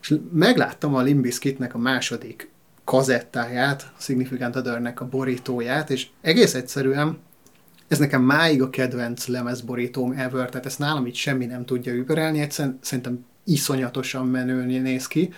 És 0.00 0.14
megláttam 0.32 0.94
a 0.94 1.00
Limbiskitnek 1.00 1.74
a 1.74 1.78
második 1.78 2.50
kazettáját, 2.84 3.92
a 3.98 4.00
Significant 4.00 4.56
Other-nek 4.56 5.00
a 5.00 5.08
borítóját, 5.08 5.90
és 5.90 6.06
egész 6.20 6.54
egyszerűen 6.54 7.18
ez 7.88 7.98
nekem 7.98 8.22
máig 8.22 8.62
a 8.62 8.70
kedvenc 8.70 9.26
lemezborítóm 9.26 10.12
ever, 10.12 10.48
tehát 10.48 10.66
ezt 10.66 10.78
nálam 10.78 11.06
így 11.06 11.14
semmi 11.14 11.46
nem 11.46 11.64
tudja 11.64 11.94
überelni, 11.94 12.40
egyszerűen 12.40 12.78
szerintem 12.80 13.24
iszonyatosan 13.50 14.26
menőni 14.26 14.78
néz 14.78 15.06
ki. 15.06 15.32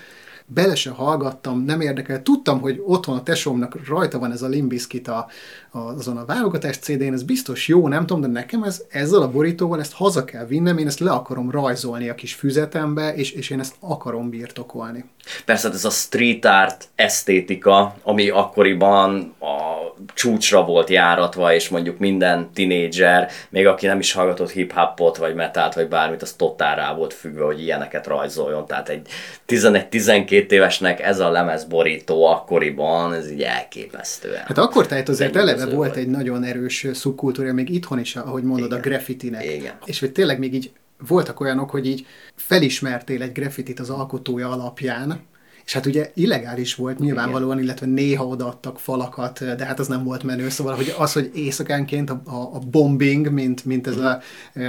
Bele 0.47 0.75
se 0.75 0.91
hallgattam, 0.91 1.65
nem 1.65 1.81
érdekel. 1.81 2.23
Tudtam, 2.23 2.61
hogy 2.61 2.83
otthon 2.85 3.17
a 3.17 3.23
tesómnak 3.23 3.87
rajta 3.87 4.19
van 4.19 4.33
ez 4.33 4.43
a 4.43 4.49
Limbiskit 4.49 5.09
a, 5.09 5.27
azon 5.73 6.17
a 6.17 6.25
válogatás 6.25 6.77
CD-n, 6.77 7.13
ez 7.13 7.23
biztos 7.23 7.69
jó, 7.69 7.89
nem 7.89 8.07
tudom, 8.07 8.23
de 8.23 8.29
nekem 8.29 8.63
ez, 8.63 8.83
ezzel 8.89 9.23
a 9.23 9.31
borítóval 9.31 9.81
ezt 9.81 9.93
haza 9.93 10.25
kell 10.25 10.47
vinnem, 10.47 10.79
én 10.79 10.87
ezt 10.87 10.99
le 10.99 11.11
akarom 11.11 11.51
rajzolni 11.51 12.09
a 12.09 12.15
kis 12.15 12.35
füzetembe, 12.35 13.15
és, 13.15 13.31
és 13.31 13.51
én 13.51 13.61
ezt 13.61 13.75
akarom 13.81 14.31
birtokolni. 14.31 15.05
Persze 15.45 15.67
hát 15.67 15.77
ez 15.77 15.85
a 15.85 15.91
street 15.91 16.45
art 16.45 16.89
esztétika, 16.95 17.95
ami 18.03 18.29
akkoriban 18.29 19.35
a 19.41 19.83
csúcsra 20.15 20.65
volt 20.65 20.91
járatva, 20.91 21.55
és 21.55 21.69
mondjuk 21.69 21.99
minden 21.99 22.51
tinédzser, 22.55 23.31
még 23.49 23.67
aki 23.67 23.87
nem 23.87 23.99
is 23.99 24.13
hallgatott 24.13 24.51
hip-hopot, 24.51 25.17
vagy 25.17 25.35
metált, 25.35 25.75
vagy 25.75 25.89
bármit, 25.89 26.23
az 26.23 26.33
totál 26.33 26.77
rá 26.77 26.95
volt 26.95 27.15
függve, 27.15 27.45
hogy 27.45 27.63
ilyeneket 27.63 28.07
rajzoljon. 28.07 28.67
Tehát 28.67 28.89
egy 28.89 29.07
11-12 29.49 30.51
évesnek 30.51 31.01
ez 31.01 31.19
a 31.19 31.31
lemezborító 31.31 32.27
akkoriban, 32.27 33.15
ez 33.15 33.31
így 33.31 33.43
elképesztő. 33.43 34.35
Hát 34.45 34.59
akkor 34.59 34.87
tehát 34.87 35.09
azért 35.09 35.37
eleve 35.37 35.62
volt 35.71 35.95
vagy. 35.95 35.99
egy 35.99 36.09
nagyon 36.09 36.43
erős 36.43 36.87
szubkultúra, 36.93 37.53
még 37.53 37.69
itthon 37.71 37.99
is, 37.99 38.17
ahogy 38.17 38.43
mondod, 38.43 38.67
Igen. 38.67 38.79
a 38.79 38.83
graffitinek. 38.83 39.45
Igen. 39.45 39.75
És 39.85 40.01
hogy 40.01 40.13
tényleg 40.13 40.39
még 40.39 40.55
így 40.55 40.71
voltak 41.07 41.41
olyanok, 41.41 41.71
hogy 41.71 41.87
így 41.87 42.07
felismertél 42.35 43.23
egy 43.23 43.33
graffitit 43.33 43.81
az 43.81 43.91
alkotója 43.91 44.51
alapján, 44.51 45.21
és 45.65 45.73
hát 45.73 45.87
ugye 45.87 46.11
illegális 46.15 46.75
volt 46.75 46.99
nyilvánvalóan, 46.99 47.59
illetve 47.59 47.87
néha 47.87 48.27
odaadtak 48.27 48.79
falakat, 48.79 49.57
de 49.57 49.65
hát 49.65 49.79
az 49.79 49.89
nem 49.89 50.05
volt 50.05 50.23
menő, 50.23 50.49
szóval 50.49 50.75
hogy 50.75 50.95
az, 50.99 51.13
hogy 51.13 51.31
éjszakánként 51.35 52.11
a, 52.11 52.23
a, 52.25 52.55
a 52.55 52.59
bombing, 52.59 53.31
mint, 53.31 53.65
mint 53.65 53.87
ez 53.87 53.97
a 53.97 54.21
e, 54.53 54.63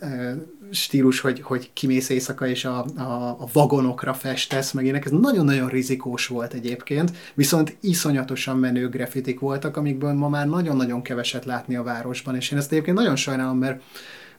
e, 0.00 0.36
stílus, 0.70 1.20
hogy, 1.20 1.40
hogy 1.40 1.70
kimész 1.72 2.08
éjszaka 2.08 2.46
és 2.46 2.64
a, 2.64 2.84
a, 2.96 3.36
a 3.38 3.48
vagonokra 3.52 4.14
festesz, 4.14 4.72
meg 4.72 4.86
ének, 4.86 5.04
ez 5.04 5.10
nagyon-nagyon 5.10 5.68
rizikós 5.68 6.26
volt 6.26 6.52
egyébként, 6.52 7.12
viszont 7.34 7.76
iszonyatosan 7.80 8.58
menő 8.58 8.88
grafitik 8.88 9.40
voltak, 9.40 9.76
amikből 9.76 10.12
ma 10.12 10.28
már 10.28 10.46
nagyon-nagyon 10.46 11.02
keveset 11.02 11.44
látni 11.44 11.76
a 11.76 11.82
városban, 11.82 12.36
és 12.36 12.50
én 12.50 12.58
ezt 12.58 12.72
egyébként 12.72 12.96
nagyon 12.96 13.16
sajnálom, 13.16 13.58
mert 13.58 13.82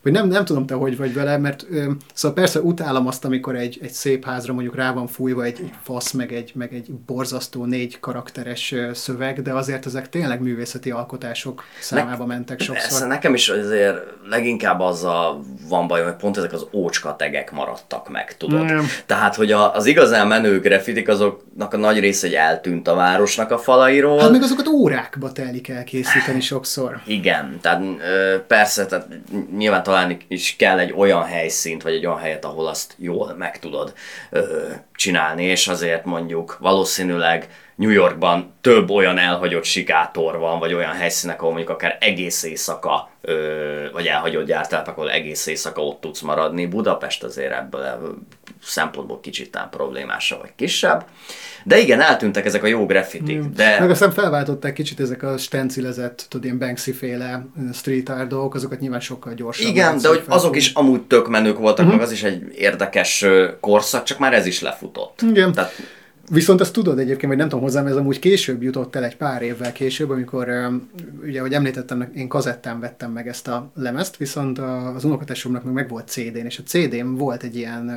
vagy 0.04 0.12
nem, 0.12 0.28
nem 0.28 0.46
tudom 0.46 0.66
te, 0.66 0.74
hogy 0.74 0.98
vagy 0.98 1.14
vele, 1.14 1.38
mert 1.38 1.66
ö, 1.72 1.92
szóval 2.14 2.36
persze 2.38 2.60
utálom 2.60 3.08
azt, 3.08 3.26
amikor 3.26 3.56
egy, 3.56 3.80
egy 3.82 3.92
szép 3.92 4.26
házra 4.26 4.54
mondjuk 4.54 4.76
rá 4.76 4.92
van 4.92 5.08
fújva 5.08 5.44
egy, 5.44 5.60
egy 5.62 5.72
fasz, 5.84 6.12
meg 6.12 6.34
egy, 6.34 6.52
meg 6.56 6.74
egy 6.74 6.92
borzasztó 7.06 7.66
négy 7.66 8.00
karakteres 8.00 8.76
szöveg, 8.94 9.42
de 9.42 9.54
azért 9.54 9.86
ezek 9.86 10.10
tényleg 10.10 10.42
művészeti 10.42 10.92
alkotások 10.92 11.64
számába 11.80 12.26
ne, 12.26 12.34
mentek 12.34 12.60
sokszor. 12.60 12.88
Persze, 12.88 13.06
nekem 13.06 13.34
is 13.34 13.50
azért 13.50 13.98
leginkább 14.30 14.80
azzal 14.80 15.44
van 15.70 15.88
baj, 15.88 16.04
hogy 16.04 16.16
pont 16.16 16.38
ezek 16.38 16.54
az 16.54 16.66
ócska 16.74 17.16
tegek 17.16 17.52
maradtak 17.52 18.10
meg, 18.10 18.38
tudod? 18.38 18.72
Mm. 18.72 18.80
Tehát, 19.06 19.36
hogy 19.36 19.52
a, 19.52 19.76
az 19.76 19.86
igazán 19.86 20.28
menő 20.28 20.60
grafitik 20.60 21.08
azoknak 21.08 21.74
a 21.74 21.78
nagy 21.78 22.00
része 22.00 22.28
egy 22.28 22.34
eltűnt 22.34 22.88
a 22.88 22.96
városnak 22.96 23.52
a 23.52 23.58
falairól. 23.58 24.20
Hát 24.20 24.32
meg 24.32 24.42
azokat 24.42 24.68
órákba 24.68 25.32
telik 25.32 25.70
elkészíteni 25.70 26.42
sokszor. 26.42 27.00
Igen, 27.06 27.60
tehát 27.62 27.84
persze, 28.48 28.86
tehát 28.86 29.08
nyilván 29.58 29.84
találni 29.90 30.18
is 30.28 30.56
kell 30.56 30.80
egy 30.80 30.94
olyan 30.96 31.24
helyszínt, 31.24 31.84
vagy 31.84 31.94
egy 31.94 32.06
olyan 32.06 32.20
helyet, 32.20 32.46
ahol 32.46 32.68
azt 32.68 32.96
jól 32.98 33.34
meg 33.38 33.60
tudod 33.60 33.94
ö, 34.30 34.68
csinálni, 34.96 35.44
és 35.44 35.68
azért 35.68 36.06
mondjuk 36.06 36.58
valószínűleg 36.60 37.48
New 37.76 37.90
Yorkban 37.90 38.54
több 38.62 38.90
olyan 38.90 39.18
elhagyott 39.18 39.64
sikátor 39.64 40.38
van, 40.38 40.60
vagy 40.60 40.74
olyan 40.74 40.94
helyszínek, 40.94 41.40
ahol 41.40 41.54
mondjuk 41.54 41.72
akár 41.72 41.98
egész 42.00 42.44
éjszaka, 42.44 43.10
ö, 43.22 43.88
vagy 43.94 44.08
elhagyott 44.08 44.46
gyártelpek, 44.46 44.98
ahol 44.98 45.12
egész 45.12 45.48
éjszaka 45.48 45.82
ott 45.82 46.02
tudsz 46.02 46.22
maradni. 46.22 46.66
Budapest 46.66 47.24
azért 47.24 47.54
ebből 47.54 48.16
szempontból 48.64 49.20
kicsit 49.20 49.52
tám 49.52 49.70
problémása, 49.70 50.38
vagy 50.42 50.52
kisebb. 50.56 51.06
De 51.64 51.80
igen, 51.80 52.02
eltűntek 52.02 52.46
ezek 52.46 52.64
a 52.64 52.68
jó 52.68 52.86
graffitik. 52.86 53.38
Mm. 53.38 53.54
De... 53.56 53.80
Meg 53.80 53.90
aztán 53.90 54.12
felváltották 54.12 54.74
kicsit 54.74 55.00
ezek 55.00 55.24
a 55.24 55.38
stencilezett, 55.38 56.26
tudod, 56.30 56.46
ilyen 56.46 56.58
Banksy-féle 56.58 57.46
street 57.74 58.10
art 58.10 58.28
dolgok, 58.28 58.56
azokat 58.56 58.80
nyilván 58.80 59.00
sokkal 59.00 59.34
gyorsabban. 59.34 59.72
Igen, 59.72 59.98
de 59.98 60.08
hogy 60.08 60.24
azok 60.28 60.56
is 60.56 60.74
amúgy 60.74 61.02
tök 61.02 61.28
menők 61.28 61.58
voltak, 61.58 61.86
mm-hmm. 61.86 61.96
meg 61.96 62.04
az 62.04 62.12
is 62.12 62.24
egy 62.24 62.44
érdekes 62.56 63.26
korszak, 63.60 64.04
csak 64.04 64.20
már 64.20 64.34
ez 64.34 64.46
is 64.46 64.62
lefutott. 64.62 65.22
Igen. 65.22 65.52
Tehát 65.52 65.72
Viszont 66.30 66.62
azt 66.62 66.74
tudod 66.74 67.00
egyébként, 67.00 67.28
vagy 67.28 67.38
nem 67.38 67.50
tudom 67.50 67.64
hozzám, 67.64 67.88
ez 67.88 67.96
amúgy 67.96 68.20
később 68.20 68.64
jutott 68.64 68.96
el 68.96 69.04
egy 69.04 69.16
pár 69.16 69.42
évvel 69.42 69.72
később, 69.72 70.10
amikor 70.10 70.48
ugye, 71.24 71.40
ahogy 71.40 71.54
említettem, 71.54 72.12
én 72.16 72.28
kazettán 72.28 72.80
vettem 72.80 73.12
meg 73.12 73.28
ezt 73.28 73.48
a 73.48 73.72
lemezt, 73.76 74.18
viszont 74.18 74.60
az 74.96 75.04
unokatesomnak 75.04 75.64
meg, 75.64 75.74
meg 75.74 75.90
volt 75.90 76.08
CD-n, 76.08 76.46
és 76.46 76.58
a 76.58 76.64
CD-n 76.64 77.16
volt 77.16 77.44
egy 77.44 77.56
ilyen 77.56 77.92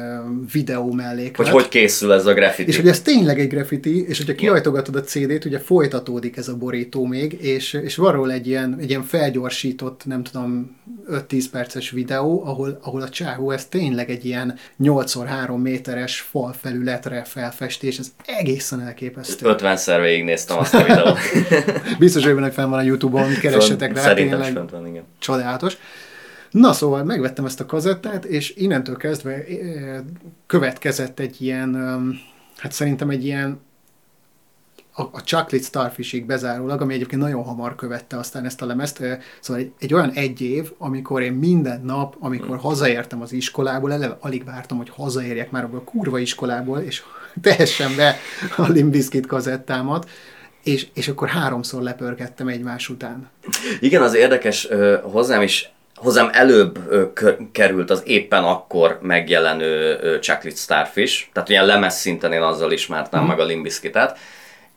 videó 0.53 0.93
mellék. 0.93 1.37
Hogy 1.37 1.49
hogy 1.49 1.69
készül 1.69 2.13
ez 2.13 2.27
a 2.27 2.35
graffiti. 2.35 2.71
És 2.71 2.77
hogy 2.77 2.89
ez 2.89 3.01
tényleg 3.01 3.41
egy 3.41 3.49
graffiti, 3.49 4.07
és 4.09 4.19
hogyha 4.19 4.35
kiajtogatod 4.35 4.97
a 4.97 5.01
CD-t, 5.01 5.45
ugye 5.45 5.59
folytatódik 5.59 6.37
ez 6.37 6.49
a 6.49 6.57
borító 6.57 7.07
még, 7.07 7.33
és, 7.41 7.73
és 7.73 7.97
van 7.97 8.13
róla 8.13 8.33
egy 8.33 8.47
ilyen, 8.47 8.77
egy 8.81 8.89
ilyen 8.89 9.03
felgyorsított, 9.03 10.03
nem 10.05 10.23
tudom, 10.23 10.77
5-10 11.11 11.45
perces 11.51 11.91
videó, 11.91 12.45
ahol, 12.45 12.79
ahol 12.83 13.01
a 13.03 13.09
csáhó 13.09 13.51
ez 13.51 13.67
tényleg 13.67 14.11
egy 14.11 14.25
ilyen 14.25 14.55
8x3 14.83 15.63
méteres 15.63 16.21
fal 16.21 16.53
felületre 16.53 17.25
felfesti, 17.25 17.87
és 17.87 17.99
ez 17.99 18.13
egészen 18.27 18.81
elképesztő. 18.81 19.55
50-szer 19.59 19.99
végignéztem 20.01 20.59
azt 20.59 20.75
a 20.75 20.85
videót. 20.85 21.19
Biztos, 21.99 22.25
hogy 22.25 22.53
fenn 22.53 22.71
van 22.71 22.79
a 22.79 22.83
Youtube-on, 22.83 23.35
keressetek 23.41 23.95
rá. 23.95 24.03
Szerintem 24.03 24.43
fent 24.43 24.71
van, 24.71 24.87
igen. 24.87 25.05
Csodálatos. 25.19 25.77
Na 26.51 26.73
szóval 26.73 27.05
megvettem 27.05 27.45
ezt 27.45 27.61
a 27.61 27.67
kazettát, 27.67 28.25
és 28.25 28.55
innentől 28.57 28.97
kezdve 28.97 29.33
eh, 29.33 30.01
következett 30.47 31.19
egy 31.19 31.43
ilyen, 31.43 31.75
hát 32.57 32.73
szerintem 32.73 33.11
egy 33.11 33.25
ilyen 33.25 33.61
a, 34.95 35.03
a 35.03 35.23
Chocolate 35.25 35.65
Starfishig 35.65 36.27
bezárólag, 36.27 36.81
ami 36.81 36.95
egyébként 36.95 37.23
nagyon 37.23 37.43
hamar 37.43 37.75
követte 37.75 38.17
aztán 38.17 38.45
ezt 38.45 38.63
a 38.63 38.67
lemezt, 38.67 39.03
szóval 39.41 39.63
egy, 39.63 39.73
egy 39.79 39.95
olyan 39.95 40.11
egy 40.11 40.41
év, 40.41 40.73
amikor 40.79 41.23
én 41.23 41.33
minden 41.33 41.81
nap, 41.85 42.17
amikor 42.19 42.49
hmm. 42.49 42.59
hazaértem 42.59 43.21
az 43.21 43.33
iskolából, 43.33 43.93
eleve 43.93 44.17
alig 44.21 44.45
vártam, 44.45 44.77
hogy 44.77 44.91
hazaérjek 44.91 45.51
már 45.51 45.65
abból 45.65 45.79
a 45.79 45.91
kurva 45.91 46.19
iskolából, 46.19 46.79
és 46.79 47.03
tehessen 47.43 47.97
be 47.97 48.17
a 48.57 48.69
Limbiskit 48.69 49.27
kazettámat, 49.27 50.09
és, 50.65 50.87
és 50.95 51.09
akkor 51.09 51.29
háromszor 51.29 51.83
lepörgettem 51.83 52.49
egymás 52.49 52.89
után. 52.89 53.31
Igen, 53.81 54.03
az 54.03 54.15
érdekes, 54.15 54.69
hozzám 55.03 55.43
is 55.43 55.73
hozzám 56.03 56.29
előbb 56.33 56.79
került 57.53 57.91
az 57.91 58.03
éppen 58.05 58.45
akkor 58.45 58.99
megjelenő 59.03 59.99
Chocolate 60.21 60.57
Starfish, 60.57 61.25
tehát 61.33 61.49
ilyen 61.49 61.67
lemez 61.67 61.95
szinten 61.95 62.33
én 62.33 62.43
azzal 62.43 62.73
ismertem 62.73 63.25
mm. 63.25 63.27
meg 63.27 63.41
a 63.41 63.45
Limbiskitet, 63.45 64.19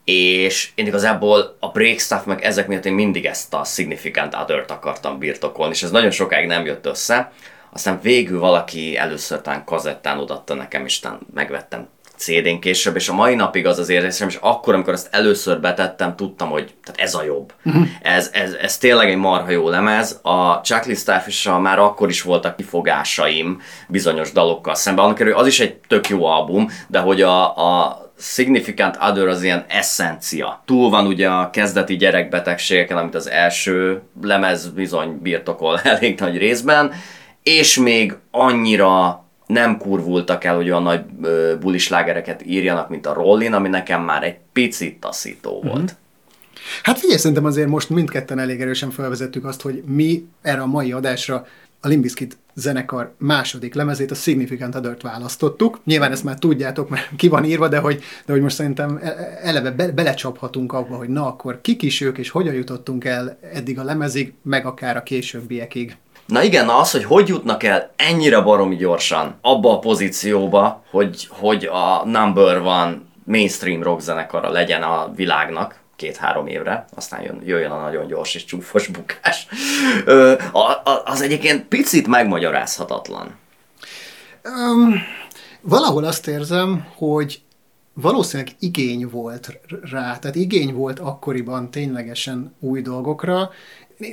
és 0.03 0.69
én 0.75 0.85
igazából 0.85 1.57
a 1.59 1.67
break 1.67 1.99
stuff 1.99 2.23
meg 2.25 2.41
ezek 2.41 2.67
miatt 2.67 2.85
én 2.85 2.93
mindig 2.93 3.25
ezt 3.25 3.53
a 3.53 3.63
significant 3.63 4.35
other 4.35 4.65
akartam 4.67 5.19
birtokolni, 5.19 5.73
és 5.73 5.83
ez 5.83 5.91
nagyon 5.91 6.11
sokáig 6.11 6.47
nem 6.47 6.65
jött 6.65 6.85
össze. 6.85 7.31
Aztán 7.71 7.99
végül 8.01 8.39
valaki 8.39 8.97
először 8.97 9.41
talán 9.41 9.63
kazettán 9.63 10.19
odatta 10.19 10.53
nekem, 10.53 10.85
és 10.85 10.93
aztán 10.93 11.19
megvettem 11.33 11.87
CD-n 12.17 12.59
később, 12.59 12.95
és 12.95 13.09
a 13.09 13.13
mai 13.13 13.35
napig 13.35 13.65
az 13.65 13.79
az 13.79 13.89
érzésem, 13.89 14.27
és 14.27 14.37
akkor, 14.41 14.73
amikor 14.73 14.93
ezt 14.93 15.07
először 15.11 15.59
betettem, 15.59 16.15
tudtam, 16.15 16.49
hogy 16.49 16.73
tehát 16.83 17.01
ez 17.01 17.13
a 17.13 17.23
jobb. 17.23 17.53
Uh-huh. 17.65 17.87
Ez, 18.01 18.29
ez, 18.33 18.53
ez 18.53 18.77
tényleg 18.77 19.09
egy 19.09 19.17
marha 19.17 19.49
jó 19.49 19.69
lemez. 19.69 20.19
A 20.21 20.61
Chuck 20.61 20.97
starfish 20.97 21.59
már 21.59 21.79
akkor 21.79 22.09
is 22.09 22.21
voltak 22.21 22.55
kifogásaim 22.55 23.61
bizonyos 23.87 24.31
dalokkal 24.31 24.75
szemben. 24.75 25.05
Annak 25.05 25.35
az 25.35 25.47
is 25.47 25.59
egy 25.59 25.75
tök 25.87 26.09
jó 26.09 26.25
album, 26.25 26.69
de 26.87 26.99
hogy 26.99 27.21
a, 27.21 27.57
a 27.57 28.03
Significant 28.17 28.97
Other 29.01 29.27
az 29.27 29.43
ilyen 29.43 29.65
eszencia. 29.67 30.61
Túl 30.65 30.89
van 30.89 31.05
ugye 31.07 31.29
a 31.29 31.49
kezdeti 31.49 31.95
gyerekbetegségeken, 31.95 32.97
amit 32.97 33.15
az 33.15 33.29
első 33.29 34.01
lemez 34.21 34.69
bizony 34.69 35.19
birtokol 35.21 35.79
elég 35.93 36.19
nagy 36.19 36.37
részben, 36.37 36.93
és 37.43 37.77
még 37.77 38.15
annyira 38.31 39.24
nem 39.45 39.77
kurvultak 39.77 40.43
el, 40.43 40.55
hogy 40.55 40.69
olyan 40.69 40.83
nagy 40.83 41.05
bulislágereket 41.59 42.45
írjanak, 42.45 42.89
mint 42.89 43.05
a 43.05 43.13
Rollin, 43.13 43.53
ami 43.53 43.69
nekem 43.69 44.03
már 44.03 44.23
egy 44.23 44.37
picit 44.53 44.99
taszító 44.99 45.61
volt. 45.61 45.77
Mm-hmm. 45.77 45.85
Hát 46.83 46.99
figyelj, 46.99 47.19
szerintem 47.19 47.45
azért 47.45 47.67
most 47.67 47.89
mindketten 47.89 48.39
elég 48.39 48.61
erősen 48.61 48.91
felvezettük 48.91 49.45
azt, 49.45 49.61
hogy 49.61 49.83
mi 49.85 50.27
erre 50.41 50.61
a 50.61 50.65
mai 50.65 50.91
adásra 50.91 51.45
a 51.81 51.87
Limbiskit 51.87 52.37
zenekar 52.53 53.13
második 53.17 53.73
lemezét, 53.73 54.11
a 54.11 54.15
Significant 54.15 54.75
Other-t 54.75 55.01
választottuk. 55.01 55.79
Nyilván 55.83 56.11
ezt 56.11 56.23
már 56.23 56.39
tudjátok, 56.39 56.89
mert 56.89 57.09
ki 57.15 57.27
van 57.27 57.43
írva, 57.43 57.67
de 57.67 57.77
hogy, 57.77 58.03
de 58.25 58.33
hogy 58.33 58.41
most 58.41 58.55
szerintem 58.55 58.99
e- 59.01 59.07
e- 59.07 59.39
eleve 59.41 59.71
be, 59.71 59.87
belecsaphatunk 59.87 60.73
abba, 60.73 60.95
hogy 60.95 61.09
na 61.09 61.27
akkor 61.27 61.61
kik 61.61 61.81
is 61.81 62.01
ők, 62.01 62.17
és 62.17 62.29
hogyan 62.29 62.53
jutottunk 62.53 63.05
el 63.05 63.37
eddig 63.53 63.79
a 63.79 63.83
lemezig, 63.83 64.33
meg 64.41 64.65
akár 64.65 64.97
a 64.97 65.03
későbbiekig. 65.03 65.97
Na 66.25 66.43
igen, 66.43 66.69
az, 66.69 66.91
hogy 66.91 67.03
hogy 67.03 67.27
jutnak 67.27 67.63
el 67.63 67.91
ennyire 67.95 68.41
baromi 68.41 68.75
gyorsan 68.75 69.37
abba 69.41 69.71
a 69.71 69.79
pozícióba, 69.79 70.83
hogy, 70.89 71.27
hogy 71.29 71.65
a 71.65 72.05
number 72.05 72.57
one 72.57 73.01
mainstream 73.23 73.83
rock 73.83 74.01
zenekara 74.01 74.49
legyen 74.49 74.83
a 74.83 75.11
világnak, 75.15 75.79
két-három 75.95 76.47
évre, 76.47 76.85
aztán 76.95 77.21
jön, 77.21 77.41
jöjjön 77.45 77.71
a 77.71 77.81
nagyon 77.81 78.07
gyors 78.07 78.35
és 78.35 78.45
csúfos 78.45 78.87
bukás. 78.87 79.47
Ö, 80.05 80.33
a, 80.51 80.59
a, 80.59 81.01
az 81.05 81.21
egyébként 81.21 81.65
picit 81.65 82.07
megmagyarázhatatlan. 82.07 83.35
Um, 84.43 85.01
valahol 85.61 86.03
azt 86.03 86.27
érzem, 86.27 86.87
hogy 86.95 87.41
valószínűleg 87.93 88.55
igény 88.59 89.07
volt 89.09 89.59
rá, 89.91 90.17
tehát 90.17 90.35
igény 90.35 90.73
volt 90.73 90.99
akkoriban 90.99 91.71
ténylegesen 91.71 92.55
új 92.59 92.81
dolgokra, 92.81 93.49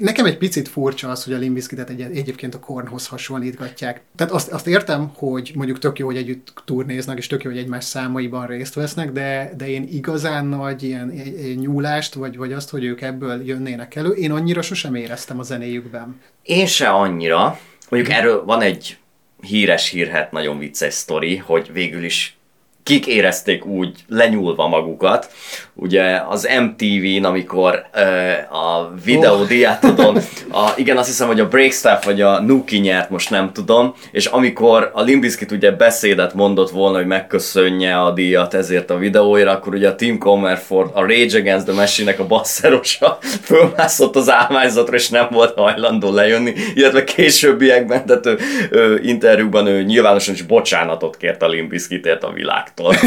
Nekem 0.00 0.24
egy 0.24 0.38
picit 0.38 0.68
furcsa 0.68 1.10
az, 1.10 1.24
hogy 1.24 1.32
a 1.32 1.38
Limbiskitet 1.38 1.90
egy, 1.90 2.00
egyébként 2.00 2.54
a 2.54 2.58
Kornhoz 2.58 3.06
hasonlítgatják. 3.06 4.00
Tehát 4.16 4.32
azt, 4.32 4.48
azt 4.48 4.66
értem, 4.66 5.10
hogy 5.14 5.52
mondjuk 5.54 5.78
tök 5.78 5.98
jó, 5.98 6.06
hogy 6.06 6.16
együtt 6.16 6.52
turnéznak, 6.64 7.18
és 7.18 7.26
tök 7.26 7.42
jó, 7.42 7.50
hogy 7.50 7.58
egymás 7.58 7.84
számaiban 7.84 8.46
részt 8.46 8.74
vesznek, 8.74 9.12
de, 9.12 9.52
de 9.56 9.68
én 9.68 9.88
igazán 9.92 10.46
nagy 10.46 10.82
ilyen 10.82 11.12
nyúlást, 11.56 12.14
vagy, 12.14 12.36
vagy 12.36 12.52
azt, 12.52 12.70
hogy 12.70 12.84
ők 12.84 13.00
ebből 13.00 13.46
jönnének 13.46 13.94
elő, 13.94 14.10
én 14.10 14.30
annyira 14.30 14.62
sosem 14.62 14.94
éreztem 14.94 15.38
a 15.38 15.42
zenéjükben. 15.42 16.20
Én 16.42 16.66
se 16.66 16.88
annyira. 16.88 17.58
Mondjuk 17.88 18.12
erről 18.12 18.44
van 18.44 18.60
egy 18.60 18.98
híres 19.40 19.88
hírhet, 19.88 20.32
nagyon 20.32 20.58
vicces 20.58 20.94
sztori, 20.94 21.36
hogy 21.36 21.72
végül 21.72 22.04
is 22.04 22.36
kik 22.82 23.06
érezték 23.06 23.66
úgy 23.66 23.94
lenyúlva 24.08 24.68
magukat. 24.68 25.30
Ugye 25.74 26.22
az 26.28 26.48
MTV-n, 26.60 27.24
amikor 27.24 27.84
uh, 27.94 28.56
a 28.56 28.92
videódiátodon, 29.04 30.16
a, 30.50 30.72
igen, 30.76 30.96
azt 30.96 31.08
hiszem, 31.08 31.26
hogy 31.26 31.40
a 31.40 31.48
Breakstaff 31.48 32.04
vagy 32.04 32.20
a 32.20 32.40
Nuki 32.40 32.78
nyert, 32.78 33.10
most 33.10 33.30
nem 33.30 33.52
tudom, 33.52 33.94
és 34.10 34.26
amikor 34.26 34.90
a 34.94 35.02
Limbiskit 35.02 35.50
ugye 35.50 35.70
beszédet 35.70 36.34
mondott 36.34 36.70
volna, 36.70 36.96
hogy 36.96 37.06
megköszönje 37.06 38.00
a 38.00 38.10
díjat 38.10 38.54
ezért 38.54 38.90
a 38.90 38.96
videóira, 38.96 39.50
akkor 39.50 39.74
ugye 39.74 39.88
a 39.88 39.94
Tim 39.94 40.18
Comerford, 40.18 40.90
a 40.94 41.00
Rage 41.00 41.38
Against 41.38 41.66
the 41.66 41.74
Machine-nek 41.74 42.18
a 42.18 42.26
basszerosa 42.26 43.18
fölmászott 43.50 44.16
az 44.16 44.30
állványzatra, 44.30 44.96
és 44.96 45.08
nem 45.08 45.28
volt 45.30 45.58
hajlandó 45.58 46.12
lejönni, 46.12 46.54
illetve 46.74 47.04
későbbiekben, 47.04 48.06
tehát 48.06 48.26
ő, 48.26 48.38
ő, 48.70 49.00
interjúban 49.02 49.66
ő 49.66 49.82
nyilvánosan 49.82 50.34
is 50.34 50.42
bocsánatot 50.42 51.16
kért 51.16 51.42
a 51.42 51.48
Limbiskitért 51.48 52.24
a 52.24 52.32
világ 52.32 52.71
világtól. 52.74 52.94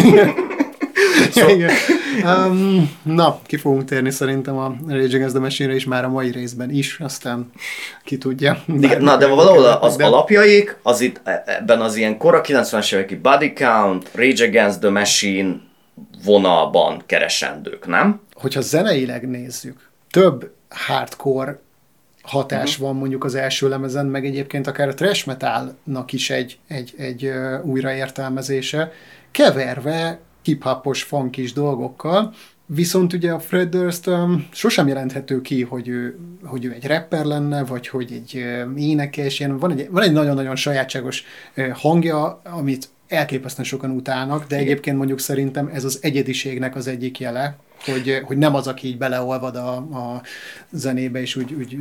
szóval... 1.32 1.69
um, 2.47 2.91
na, 3.04 3.39
ki 3.43 3.58
fogunk 3.58 3.84
térni 3.84 4.10
szerintem 4.12 4.58
a 4.58 4.75
Rage 4.88 5.15
Against 5.15 5.34
the 5.34 5.39
Machine-re 5.39 5.75
is 5.75 5.86
már 5.86 6.04
a 6.04 6.10
mai 6.10 6.32
részben 6.32 6.71
is, 6.71 6.99
aztán 6.99 7.51
ki 8.04 8.17
tudja. 8.17 8.63
Igen, 8.67 9.01
na, 9.01 9.17
de 9.17 9.28
valahol 9.28 9.65
az 9.65 9.95
de... 9.95 10.06
alapjaik, 10.06 10.78
az 10.84 11.01
itt 11.01 11.21
e- 11.23 11.43
ebben 11.45 11.82
az 11.82 11.95
ilyen 11.95 12.17
kora 12.17 12.41
90-es 12.43 12.93
éveki 12.93 13.15
Body 13.15 13.54
Count, 13.54 14.10
Rage 14.13 14.47
Against 14.47 14.80
the 14.80 14.89
Machine 14.89 15.56
vonalban 16.25 17.04
keresendők, 17.06 17.88
nem? 17.88 18.21
Hogyha 18.34 18.62
zeneileg 18.62 19.30
nézzük, 19.30 19.89
több 20.10 20.51
hardcore 20.69 21.60
hatás 22.21 22.71
uh-huh. 22.71 22.88
van 22.88 22.95
mondjuk 22.95 23.23
az 23.23 23.36
első 23.36 23.69
lemezen, 23.69 24.06
meg 24.06 24.25
egyébként 24.25 24.67
akár 24.67 24.88
a 24.88 24.93
trash 24.93 25.28
metalnak 25.28 26.13
is 26.13 26.30
egy, 26.30 26.58
egy, 26.67 26.93
egy 26.97 27.32
újraértelmezése, 27.63 28.91
keverve 29.36 30.19
hip-hopos 30.43 31.04
funkis 31.04 31.54
dolgokkal, 31.54 32.34
Viszont 32.67 33.13
ugye 33.13 33.32
a 33.32 33.39
Fred 33.39 33.69
Durst 33.69 34.08
um, 34.08 34.48
sosem 34.52 34.88
jelenthető 34.88 35.41
ki, 35.41 35.62
hogy 35.63 35.88
ő, 35.88 36.17
hogy 36.43 36.65
ő 36.65 36.71
egy 36.71 36.88
rapper 36.88 37.26
lenne, 37.26 37.63
vagy 37.63 37.88
hogy 37.88 38.12
egy 38.12 38.43
uh, 38.65 38.82
énekes. 38.82 39.39
Ilyen, 39.39 39.58
van, 39.58 39.71
egy, 39.71 39.88
van 39.89 40.04
egy 40.04 40.12
nagyon-nagyon 40.12 40.56
sajátságos 40.56 41.24
uh, 41.58 41.69
hangja, 41.69 42.41
amit 42.43 42.89
elképesztően 43.08 43.67
sokan 43.67 43.89
utálnak, 43.91 44.48
de 44.48 44.56
egyébként 44.56 44.98
mondjuk 44.98 45.19
szerintem 45.19 45.69
ez 45.74 45.84
az 45.84 46.00
egyediségnek 46.02 46.76
az 46.76 46.88
egyik 46.88 47.19
jele, 47.19 47.58
hogy, 47.86 48.21
hogy 48.24 48.38
nem 48.38 48.56
az, 48.56 48.67
aki 48.67 48.88
így 48.88 48.98
beleolvad 48.98 49.56
a, 49.56 49.76
a 49.76 50.21
zenébe, 50.71 51.21
és 51.21 51.36
úgy, 51.36 51.54
úgy 51.54 51.78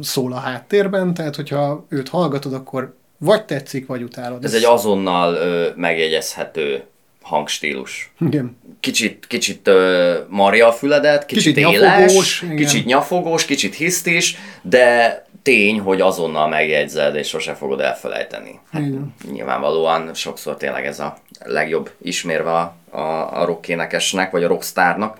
szól 0.00 0.32
a 0.32 0.38
háttérben, 0.38 1.14
tehát 1.14 1.36
hogyha 1.36 1.86
őt 1.88 2.08
hallgatod, 2.08 2.52
akkor 2.52 2.94
vagy 3.18 3.44
tetszik, 3.44 3.86
vagy 3.86 4.02
utálod. 4.02 4.44
Ez 4.44 4.54
egy 4.54 4.64
azonnal 4.64 5.34
ö, 5.34 5.68
megjegyezhető 5.76 6.82
hangstílus. 7.22 8.12
Igen. 8.20 8.56
Kicsit, 8.80 9.26
kicsit 9.26 9.68
ö, 9.68 10.14
marja 10.28 10.68
a 10.68 10.72
füledet, 10.72 11.26
kicsit, 11.26 11.54
Kicsit 11.54 11.72
éles, 11.72 12.00
nyafogós, 12.00 12.42
igen. 12.42 12.56
kicsit 12.56 12.84
nyafogós, 12.84 13.44
kicsit 13.44 13.74
hisztis, 13.74 14.36
de 14.62 15.22
tény, 15.42 15.80
hogy 15.80 16.00
azonnal 16.00 16.48
megjegyzed, 16.48 17.14
és 17.14 17.28
sose 17.28 17.54
fogod 17.54 17.80
elfelejteni. 17.80 18.60
Hát, 18.70 18.82
Igen. 18.82 19.14
nyilvánvalóan 19.30 20.14
sokszor 20.14 20.56
tényleg 20.56 20.86
ez 20.86 21.00
a 21.00 21.16
legjobb 21.44 21.90
ismérve 22.02 22.52
a, 22.52 22.76
a, 22.90 23.40
a 23.40 23.44
rock-énekesnek, 23.44 24.30
vagy 24.30 24.44
a 24.44 24.48
rockstárnak. 24.48 25.18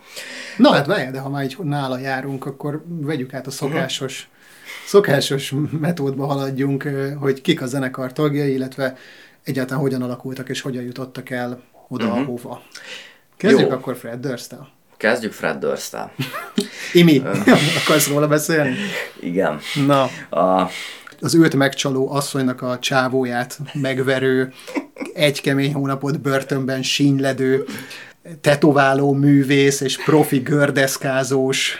Na 0.57 0.72
hát 0.72 0.87
várjál, 0.87 1.12
de 1.12 1.18
ha 1.18 1.28
már 1.28 1.44
így 1.44 1.57
nála 1.62 1.98
járunk, 1.98 2.46
akkor 2.46 2.85
vegyük 2.87 3.35
át 3.35 3.46
a 3.46 3.50
szokásos, 3.50 4.28
szokásos 4.94 5.54
metódba 5.80 6.26
haladjunk, 6.26 6.88
hogy 7.18 7.40
kik 7.40 7.62
a 7.62 7.66
zenekar 7.66 8.12
tagjai, 8.12 8.52
illetve 8.52 8.96
egyáltalán 9.44 9.83
hogyan 9.83 10.02
alakultak 10.02 10.48
és 10.48 10.61
hogyan 10.61 10.83
jutottak 10.83 11.30
el 11.30 11.62
oda, 11.88 12.04
uh-huh. 12.04 12.20
ahova. 12.20 12.62
Kezdjük 13.37 13.68
Jó. 13.68 13.74
akkor 13.74 13.96
Fred 13.96 14.20
durst 14.20 14.54
Kezdjük 14.96 15.33
Fred 15.33 15.57
Durst-tel. 15.57 16.12
Imi, 16.92 17.22
akarsz 17.85 18.09
róla 18.09 18.28
beszélni? 18.28 18.74
Igen. 19.20 19.59
Na, 19.87 20.02
A, 20.40 20.70
az 21.20 21.35
őt 21.35 21.54
megcsaló 21.54 22.12
asszonynak 22.12 22.62
a 22.62 22.78
csávóját 22.78 23.59
megverő, 23.72 24.52
egy 25.14 25.40
kemény 25.40 25.74
hónapot 25.74 26.20
börtönben 26.20 26.83
sínyledő, 26.83 27.64
tetováló 28.40 29.12
művész 29.12 29.80
és 29.80 30.04
profi 30.04 30.38
gördeszkázós 30.38 31.78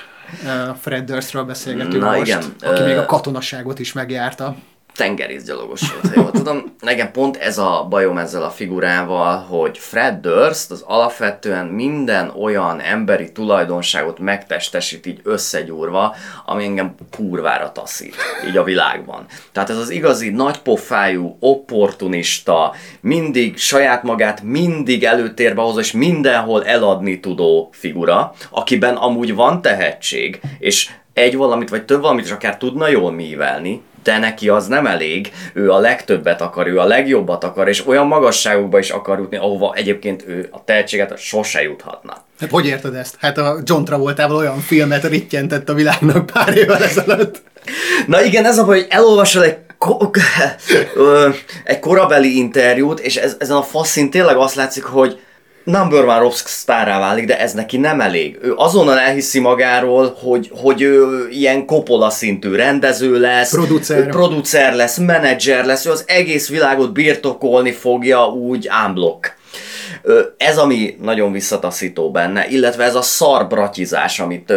Fred 0.81 1.05
Durstről 1.05 1.45
beszélgetünk 1.45 2.03
Na 2.03 2.11
most, 2.11 2.27
igen, 2.27 2.55
aki 2.61 2.83
még 2.83 2.97
a 2.97 3.07
katonaságot 3.07 3.79
is 3.79 3.93
megjárta. 3.93 4.57
Tengerészgyalogos 4.95 5.93
volt, 5.93 6.15
ha 6.15 6.21
jól 6.21 6.31
tudom. 6.31 6.75
Nekem 6.81 7.11
pont 7.11 7.37
ez 7.37 7.59
a 7.59 7.87
bajom 7.89 8.19
ezzel 8.19 8.43
a 8.43 8.51
figurával, 8.51 9.39
hogy 9.39 9.79
Fred 9.79 10.21
Durst 10.21 10.71
az 10.71 10.85
alapvetően 10.87 11.67
minden 11.67 12.33
olyan 12.41 12.81
emberi 12.81 13.33
tulajdonságot 13.33 14.19
megtestesít 14.19 15.07
így 15.07 15.21
összegyúrva, 15.23 16.15
ami 16.47 16.65
engem 16.65 16.95
kurvára 17.17 17.73
taszít 17.73 18.15
így 18.49 18.57
a 18.57 18.65
világban. 18.65 19.27
Tehát 19.53 19.71
ez 19.71 19.77
az 19.77 19.91
igazi 19.91 20.31
nagypofájú, 20.31 21.37
opportunista, 21.41 22.75
mindig 23.01 23.57
saját 23.59 24.03
magát 24.03 24.43
mindig 24.43 25.05
előtérbe 25.05 25.63
hozza, 25.63 25.81
és 25.81 25.93
mindenhol 25.93 26.67
eladni 26.67 27.21
tudó 27.21 27.69
figura, 27.73 28.35
akiben 28.51 28.95
amúgy 28.95 29.35
van 29.35 29.63
tehetség, 29.63 30.41
és 30.59 30.91
egy 31.13 31.37
valamit, 31.37 31.69
vagy 31.69 31.85
több 31.85 32.01
valamit 32.01 32.25
is 32.25 32.31
akár 32.31 32.57
tudna 32.57 32.89
jól 32.89 33.13
mívelni, 33.13 33.83
de 34.05 34.19
neki 34.19 34.49
az 34.49 34.67
nem 34.67 34.87
elég, 34.87 35.33
ő 35.53 35.71
a 35.71 35.79
legtöbbet 35.79 36.41
akar, 36.41 36.67
ő 36.67 36.79
a 36.79 36.85
legjobbat 36.85 37.45
akar, 37.45 37.69
és 37.69 37.87
olyan 37.87 38.07
magasságokba 38.07 38.79
is 38.79 38.91
akar 38.91 39.19
jutni, 39.19 39.37
ahova 39.37 39.75
egyébként 39.75 40.25
ő 40.27 40.49
a 40.51 40.65
tehetséget 40.65 41.19
sose 41.19 41.63
juthatna. 41.63 42.25
Hát 42.41 42.51
hogy 42.51 42.67
érted 42.67 42.95
ezt? 42.95 43.17
Hát 43.19 43.39
a 43.39 43.59
John 43.65 43.85
Travoltával 43.85 44.37
olyan 44.37 44.59
filmet 44.59 45.05
rittyentett 45.05 45.69
a 45.69 45.75
világnak 45.75 46.27
pár 46.27 46.57
évvel 46.57 46.85
ezelőtt. 46.85 47.43
Na 48.07 48.23
igen, 48.23 48.45
ez 48.45 48.59
a 48.59 48.65
baj, 48.65 48.77
hogy 48.79 48.87
elolvasol 48.91 49.45
egy, 49.45 49.57
ko- 49.79 50.19
egy 51.65 51.79
korabeli 51.79 52.37
interjút, 52.37 53.01
és 53.01 53.17
ez, 53.17 53.37
ezen 53.39 53.57
a 53.57 53.63
faszin 53.63 54.11
tényleg 54.11 54.37
azt 54.37 54.55
látszik, 54.55 54.85
hogy 54.85 55.21
number 55.65 56.05
one 56.05 56.19
rock 56.19 56.47
sztárrá 56.47 56.99
válik, 56.99 57.27
de 57.27 57.39
ez 57.39 57.53
neki 57.53 57.77
nem 57.77 58.01
elég. 58.01 58.39
Ő 58.43 58.55
azonnal 58.57 58.99
elhiszi 58.99 59.41
magáról, 59.41 60.17
hogy, 60.23 60.51
hogy 60.55 60.83
ő 60.83 61.29
ilyen 61.31 61.67
kopola 61.67 62.11
szintű 62.11 62.55
rendező 62.55 63.21
lesz, 63.21 63.51
Producer. 63.51 64.07
producer 64.09 64.75
lesz, 64.75 64.97
menedzser 64.97 65.65
lesz, 65.65 65.87
ő 65.87 65.91
az 65.91 66.05
egész 66.07 66.49
világot 66.49 66.93
birtokolni 66.93 67.73
fogja 67.73 68.27
úgy 68.27 68.69
unblock. 68.87 69.37
Ö, 70.03 70.21
Ez, 70.37 70.59
ami 70.59 70.97
nagyon 71.03 71.33
visszataszító 71.33 72.11
benne, 72.11 72.49
illetve 72.49 72.85
ez 72.85 72.95
a 72.95 73.03
szar 73.03 73.47
bratyizás, 73.47 74.21
amit 74.21 74.53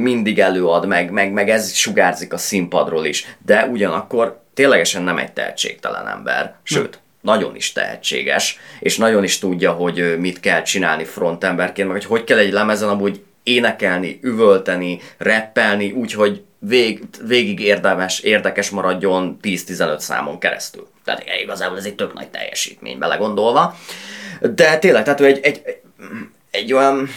mindig 0.00 0.38
előad, 0.38 0.86
meg, 0.86 1.10
meg, 1.10 1.32
meg 1.32 1.50
ez 1.50 1.72
sugárzik 1.74 2.32
a 2.32 2.38
színpadról 2.38 3.04
is, 3.04 3.26
de 3.46 3.66
ugyanakkor 3.72 4.40
ténylegesen 4.54 5.02
nem 5.02 5.18
egy 5.18 5.32
tehetségtelen 5.32 6.08
ember, 6.08 6.54
sőt, 6.62 6.98
nagyon 7.26 7.56
is 7.56 7.72
tehetséges, 7.72 8.58
és 8.80 8.96
nagyon 8.96 9.24
is 9.24 9.38
tudja, 9.38 9.72
hogy 9.72 10.18
mit 10.18 10.40
kell 10.40 10.62
csinálni 10.62 11.04
frontemberként, 11.04 11.88
meg 11.88 11.96
hogy 11.96 12.06
hogy 12.06 12.24
kell 12.24 12.38
egy 12.38 12.52
lemezen 12.52 12.88
amúgy 12.88 13.24
énekelni, 13.42 14.18
üvölteni, 14.22 15.00
rappelni, 15.18 15.90
úgyhogy 15.90 16.42
vég, 16.58 17.02
végig 17.26 17.60
érdemes, 17.60 18.18
érdekes 18.18 18.70
maradjon 18.70 19.36
10-15 19.42 19.98
számon 19.98 20.38
keresztül. 20.38 20.88
Tehát 21.04 21.24
igazából 21.42 21.78
ez 21.78 21.84
egy 21.84 21.94
tök 21.94 22.14
nagy 22.14 22.28
teljesítmény 22.28 22.98
belegondolva. 22.98 23.76
De 24.54 24.78
tényleg, 24.78 25.04
tehát 25.04 25.20
ő 25.20 25.24
egy, 25.24 25.40
egy, 25.42 25.62
egy 26.50 26.72
olyan 26.72 27.08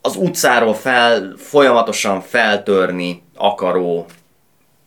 az 0.00 0.16
utcáról 0.16 0.74
fel, 0.74 1.34
folyamatosan 1.36 2.20
feltörni 2.20 3.22
akaró 3.34 4.06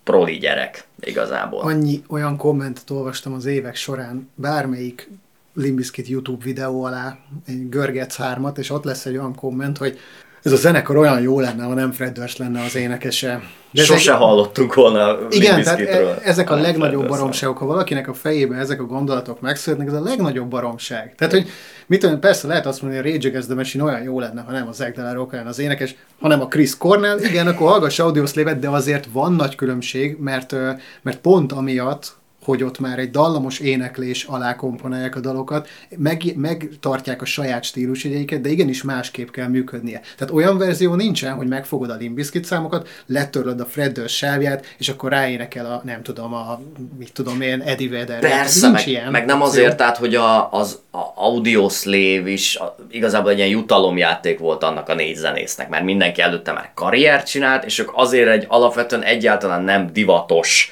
proli 0.03 0.37
gyerek 0.37 0.87
igazából. 0.99 1.61
Annyi 1.61 2.03
olyan 2.07 2.37
kommentet 2.37 2.89
olvastam 2.89 3.33
az 3.33 3.45
évek 3.45 3.75
során, 3.75 4.29
bármelyik 4.35 5.09
Limbiskit 5.53 6.07
YouTube 6.07 6.43
videó 6.43 6.83
alá, 6.83 7.17
egy 7.45 7.69
Görgetsz 7.69 8.15
3 8.15 8.51
és 8.55 8.69
ott 8.69 8.83
lesz 8.83 9.05
egy 9.05 9.17
olyan 9.17 9.35
komment, 9.35 9.77
hogy 9.77 9.99
ez 10.43 10.51
a 10.51 10.55
zenekar 10.55 10.97
olyan 10.97 11.21
jó 11.21 11.39
lenne, 11.39 11.63
ha 11.63 11.73
nem 11.73 11.91
Fred 11.91 12.11
Durst 12.13 12.37
lenne 12.37 12.61
az 12.61 12.75
énekese. 12.75 13.41
De 13.71 13.83
Sose 13.83 14.11
egy- 14.11 14.17
hallottunk 14.17 14.73
volna 14.73 15.17
Igen, 15.29 15.63
tehát 15.63 15.79
e- 15.79 16.19
ezek 16.23 16.49
a 16.49 16.55
legnagyobb 16.55 17.07
baromságok, 17.07 17.57
ha 17.57 17.65
valakinek 17.65 18.07
a 18.07 18.13
fejében 18.13 18.59
ezek 18.59 18.81
a 18.81 18.85
gondolatok 18.85 19.41
megszületnek, 19.41 19.87
ez 19.87 19.93
a 19.93 20.01
legnagyobb 20.01 20.47
baromság. 20.47 21.15
Tehát, 21.17 21.33
hogy 21.33 21.47
mit 21.87 21.99
tudom, 21.99 22.19
persze 22.19 22.47
lehet 22.47 22.65
azt 22.65 22.81
mondani, 22.81 23.01
hogy 23.01 23.11
a 23.11 23.13
Rage 23.13 23.27
Against 23.27 23.47
the 23.47 23.55
Machine 23.57 23.83
olyan 23.83 24.03
jó 24.03 24.19
lenne, 24.19 24.41
ha 24.41 24.51
nem 24.51 24.67
az 24.67 24.75
Zach 24.75 24.91
de 24.95 25.01
la 25.01 25.13
Rocca 25.13 25.35
lenne 25.35 25.49
az 25.49 25.59
énekes, 25.59 25.95
hanem 26.21 26.41
a 26.41 26.47
Chris 26.47 26.77
Cornell, 26.77 27.19
igen, 27.19 27.47
akkor 27.47 27.67
hallgass 27.69 27.99
Audioslave-et, 27.99 28.59
de 28.59 28.69
azért 28.69 29.07
van 29.11 29.33
nagy 29.33 29.55
különbség, 29.55 30.17
mert, 30.19 30.55
mert 31.01 31.17
pont 31.17 31.51
amiatt, 31.51 32.13
hogy 32.43 32.63
ott 32.63 32.79
már 32.79 32.99
egy 32.99 33.11
dallamos 33.11 33.59
éneklés 33.59 34.23
alá 34.23 34.55
komponálják 34.55 35.15
a 35.15 35.19
dalokat, 35.19 35.67
meg, 35.97 36.23
megtartják 36.35 37.21
a 37.21 37.25
saját 37.25 37.63
stílusjegyeiket, 37.63 38.41
de 38.41 38.49
igenis 38.49 38.83
másképp 38.83 39.29
kell 39.29 39.47
működnie. 39.47 40.01
Tehát 40.17 40.33
olyan 40.33 40.57
verzió 40.57 40.95
nincsen, 40.95 41.33
hogy 41.33 41.47
megfogod 41.47 41.89
a 41.89 41.95
Limp 41.95 42.15
Bizkit 42.15 42.45
számokat, 42.45 42.87
letörlöd 43.05 43.59
a 43.59 43.65
Fred 43.65 43.91
Durst 43.91 44.15
sávját, 44.15 44.65
és 44.77 44.89
akkor 44.89 45.11
ráénekel 45.11 45.65
a, 45.65 45.81
nem 45.85 46.03
tudom, 46.03 46.33
a, 46.33 46.59
mit 46.97 47.13
tudom 47.13 47.41
én, 47.41 47.61
Eddie 47.61 47.89
Vedder. 47.89 48.19
Persze, 48.19 48.67
Nincs 48.67 48.77
meg, 48.77 48.87
ilyen 48.87 49.11
meg 49.11 49.25
nem 49.25 49.41
azért, 49.41 49.77
tehát, 49.77 49.97
hogy 49.97 50.15
a, 50.15 50.51
az 50.51 50.79
a 50.91 50.99
Audio 51.15 51.69
Slave 51.69 52.29
is 52.29 52.55
a, 52.55 52.75
igazából 52.91 53.31
egy 53.31 53.37
ilyen 53.37 53.49
jutalomjáték 53.49 54.39
volt 54.39 54.63
annak 54.63 54.89
a 54.89 54.95
négy 54.95 55.15
zenésznek, 55.15 55.69
mert 55.69 55.83
mindenki 55.83 56.21
előtte 56.21 56.51
már 56.51 56.71
karriert 56.73 57.27
csinált, 57.27 57.63
és 57.63 57.79
ők 57.79 57.89
azért 57.93 58.29
egy 58.29 58.45
alapvetően 58.47 59.03
egyáltalán 59.03 59.61
nem 59.61 59.89
divatos 59.93 60.71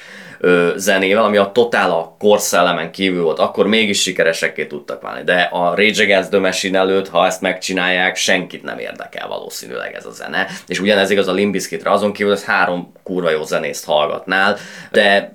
zenével, 0.76 1.24
ami 1.24 1.36
a 1.36 1.52
totál 1.52 1.90
a 1.90 2.16
korszellemen 2.18 2.90
kívül 2.90 3.22
volt, 3.22 3.38
akkor 3.38 3.66
mégis 3.66 4.02
sikeresekké 4.02 4.66
tudtak 4.66 5.02
válni. 5.02 5.24
De 5.24 5.40
a 5.40 5.74
Rage 5.74 6.02
Against 6.02 6.30
the 6.30 6.38
Machine 6.38 6.78
előtt, 6.78 7.08
ha 7.08 7.26
ezt 7.26 7.40
megcsinálják, 7.40 8.16
senkit 8.16 8.62
nem 8.62 8.78
érdekel 8.78 9.28
valószínűleg 9.28 9.94
ez 9.94 10.06
a 10.06 10.10
zene. 10.10 10.46
És 10.66 10.80
ugyanez 10.80 11.10
igaz 11.10 11.28
a 11.28 11.32
Limp 11.32 11.52
Bizkitre, 11.52 11.90
azon 11.90 12.12
kívül, 12.12 12.32
hogy 12.32 12.44
három 12.44 12.92
kurva 13.02 13.30
jó 13.30 13.42
zenészt 13.42 13.84
hallgatnál, 13.84 14.56
de 14.90 15.34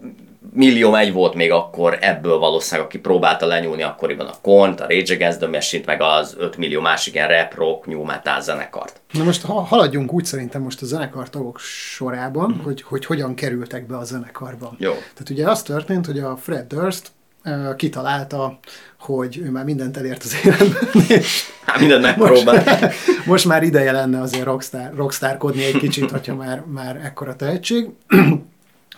millió 0.53 0.95
egy 0.95 1.13
volt 1.13 1.33
még 1.33 1.51
akkor 1.51 1.97
ebből 2.01 2.38
valószínűleg, 2.38 2.86
aki 2.86 2.99
próbálta 2.99 3.45
lenyúlni 3.45 3.83
akkoriban 3.83 4.27
a 4.27 4.33
Kornt, 4.41 4.79
a 4.79 4.86
Rage 4.88 5.13
Against 5.13 5.38
the 5.39 5.47
Machine-t, 5.47 5.86
meg 5.86 6.01
az 6.01 6.36
5 6.39 6.57
millió 6.57 6.81
másik 6.81 7.13
ilyen 7.13 7.27
rap, 7.27 7.55
rock, 7.55 7.86
new 7.86 8.03
metal 8.03 8.41
zenekart. 8.41 9.01
Na 9.12 9.23
most 9.23 9.41
ha 9.41 9.53
haladjunk 9.62 10.13
úgy 10.13 10.25
szerintem 10.25 10.62
most 10.62 10.81
a 10.81 10.86
zenekar 10.86 11.29
tagok 11.29 11.60
sorában, 11.60 12.62
hogy, 12.63 12.81
hogy 12.81 13.05
hogyan 13.05 13.36
kerültek 13.36 13.86
be 13.86 13.97
a 13.97 14.03
zenekarba. 14.03 14.75
Jó. 14.77 14.91
Tehát 14.91 15.29
ugye 15.29 15.49
az 15.49 15.62
történt, 15.62 16.05
hogy 16.05 16.19
a 16.19 16.38
Fred 16.38 16.67
Durst 16.67 17.12
uh, 17.45 17.75
kitalálta, 17.75 18.60
hogy 18.99 19.38
ő 19.38 19.49
már 19.49 19.63
mindent 19.63 19.97
elért 19.97 20.23
az 20.23 20.36
életben, 20.43 21.03
és 21.07 21.43
Hát 21.65 21.79
mindent 21.79 22.17
most, 22.17 22.45
megpróbál. 22.45 22.91
most 23.25 23.45
már 23.45 23.63
ideje 23.63 23.91
lenne 23.91 24.21
azért 24.21 24.45
rockstar, 24.45 24.91
rockstarkodni 24.95 25.63
egy 25.63 25.77
kicsit, 25.77 26.12
hogyha 26.12 26.36
már, 26.36 26.63
már 26.65 26.95
ekkora 27.03 27.36
tehetség. 27.36 27.89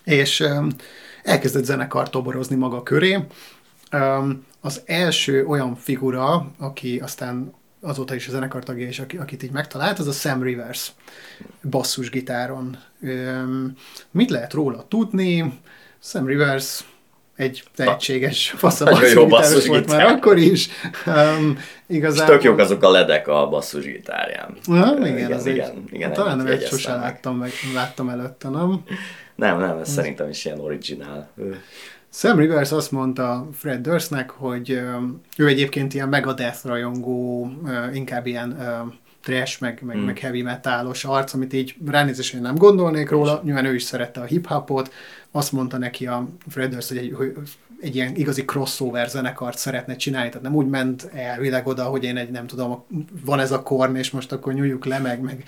és 0.04 0.40
um, 0.40 0.68
elkezdett 1.24 1.64
zenekar 1.64 2.10
toborozni 2.10 2.56
maga 2.56 2.84
köré. 2.84 3.20
Az 4.62 4.82
első 4.86 5.46
olyan 5.46 5.76
figura, 5.76 6.52
aki 6.58 7.00
aztán 7.00 7.54
azóta 7.82 8.16
is 8.16 8.28
a 8.28 8.32
zenekar 8.32 8.64
tagja, 8.64 8.88
és 8.88 9.02
akit 9.20 9.44
így 9.44 9.52
megtalált, 9.52 10.00
az 10.00 10.08
a 10.08 10.12
Sam 10.12 10.44
Rivers 10.44 10.92
basszusgitáron. 11.70 12.78
Mit 14.12 14.30
lehet 14.30 14.54
róla 14.54 14.86
tudni? 14.88 15.60
Sam 16.00 16.26
Rivers 16.26 16.84
egy 17.36 17.64
tehetséges 17.76 18.56
basszusgitáros 18.62 19.68
volt 19.68 19.88
már 19.88 20.06
akkor 20.06 20.38
is. 20.38 20.70
Um, 21.06 21.58
igazából... 21.88 22.36
És 22.36 22.40
tök 22.40 22.44
jók 22.44 22.60
azok 22.60 22.84
a 22.84 22.92
ledek 22.92 23.28
a 23.28 23.48
basszusgitárján. 23.48 24.58
Ja, 24.68 24.96
igen, 25.00 25.18
igen, 25.18 25.32
az 25.32 25.46
igen, 25.46 25.70
egy, 25.70 25.94
igen, 25.94 26.14
talán 26.14 26.38
nem 26.38 26.48
egy 26.48 26.66
sosem 26.66 27.00
láttam, 27.00 27.38
meg, 27.38 27.52
láttam 27.74 28.10
előtte, 28.10 28.50
nem? 28.50 28.84
Nem, 29.40 29.60
nem, 29.60 29.78
ez 29.78 29.90
szerintem 29.90 30.30
is 30.30 30.46
ilyen 30.46 30.60
originál. 30.60 31.30
Sam 32.10 32.38
Rivers 32.38 32.72
azt 32.72 32.92
mondta 32.92 33.50
Fred 33.54 33.82
Durstnek, 33.82 34.30
hogy 34.30 34.82
ő 35.38 35.48
egyébként 35.48 35.94
ilyen 35.94 36.10
Megadeth 36.10 36.66
rajongó, 36.66 37.52
inkább 37.94 38.26
ilyen 38.26 38.58
trash, 39.24 39.62
meg, 39.62 39.80
meg, 39.82 39.96
hmm. 39.96 40.06
meg 40.06 40.20
heavy 40.20 40.42
metalos 40.42 41.06
arc, 41.06 41.34
amit 41.34 41.54
így 41.54 41.76
ránézésén 41.86 42.42
nem 42.42 42.56
gondolnék 42.56 43.10
róla, 43.10 43.42
nyilván 43.44 43.66
ő 43.66 43.74
is 43.76 43.84
szerette 43.84 44.22
a 44.22 44.26
hip-hopot, 44.26 44.94
azt 45.32 45.52
mondta 45.52 45.78
neki 45.78 46.08
a 46.08 46.28
Fred 46.48 46.72
Durst, 46.72 46.88
hogy 46.88 46.98
egy, 46.98 47.14
hogy 47.16 47.34
egy 47.82 47.96
ilyen 47.96 48.16
igazi 48.16 48.46
crossover 48.46 49.10
zenekart 49.10 49.58
szeretne 49.58 49.96
csinálni, 49.96 50.30
tehát 50.30 50.44
nem 50.44 50.56
úgy 50.56 50.68
ment 50.68 51.10
elvileg 51.14 51.68
oda, 51.68 51.84
hogy 51.84 52.04
én 52.04 52.18
egy, 52.18 52.30
nem 52.30 52.48
tudom, 52.48 52.84
van 53.26 53.40
ez 53.40 53.52
a 53.52 53.64
korn, 53.64 53.96
és 53.96 54.12
most 54.12 54.32
akkor 54.32 54.54
nyújjuk 54.54 54.86
le, 54.86 55.00
meg, 55.00 55.22
meg 55.22 55.44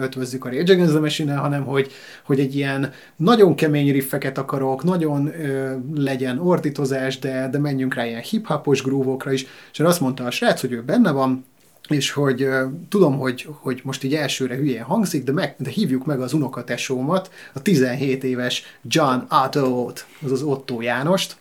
ötvözzük 0.00 0.44
a 0.44 0.48
Rage 0.48 0.72
Against 0.72 0.92
the 0.92 1.00
machine 1.00 1.34
hanem 1.34 1.64
hogy, 1.64 1.92
hogy 2.24 2.40
egy 2.40 2.56
ilyen 2.56 2.92
nagyon 3.16 3.54
kemény 3.54 3.92
riffeket 3.92 4.38
akarok, 4.38 4.84
nagyon 4.84 5.26
ö, 5.26 5.76
legyen 5.94 6.38
ordítozás, 6.38 7.18
de, 7.18 7.48
de 7.50 7.58
menjünk 7.58 7.94
rá 7.94 8.06
ilyen 8.06 8.20
hip-hopos 8.20 8.82
grúvokra 8.82 9.32
is, 9.32 9.46
és 9.72 9.80
azt 9.80 10.00
mondta 10.00 10.24
a 10.24 10.30
srác, 10.30 10.60
hogy 10.60 10.72
ő 10.72 10.82
benne 10.82 11.10
van, 11.10 11.44
és 11.88 12.10
hogy 12.10 12.42
uh, 12.42 12.62
tudom, 12.88 13.18
hogy, 13.18 13.48
hogy 13.60 13.80
most 13.84 14.04
így 14.04 14.14
elsőre 14.14 14.56
hülyén 14.56 14.82
hangzik, 14.82 15.24
de, 15.24 15.32
meg, 15.32 15.54
de 15.58 15.70
hívjuk 15.70 16.04
meg 16.04 16.20
az 16.20 16.32
unokatesómat, 16.32 17.30
a 17.54 17.62
17 17.62 18.24
éves 18.24 18.62
John 18.82 19.18
Otto-t, 19.44 20.06
az 20.24 20.32
az 20.32 20.42
Otto 20.42 20.80
Jánost, 20.80 21.36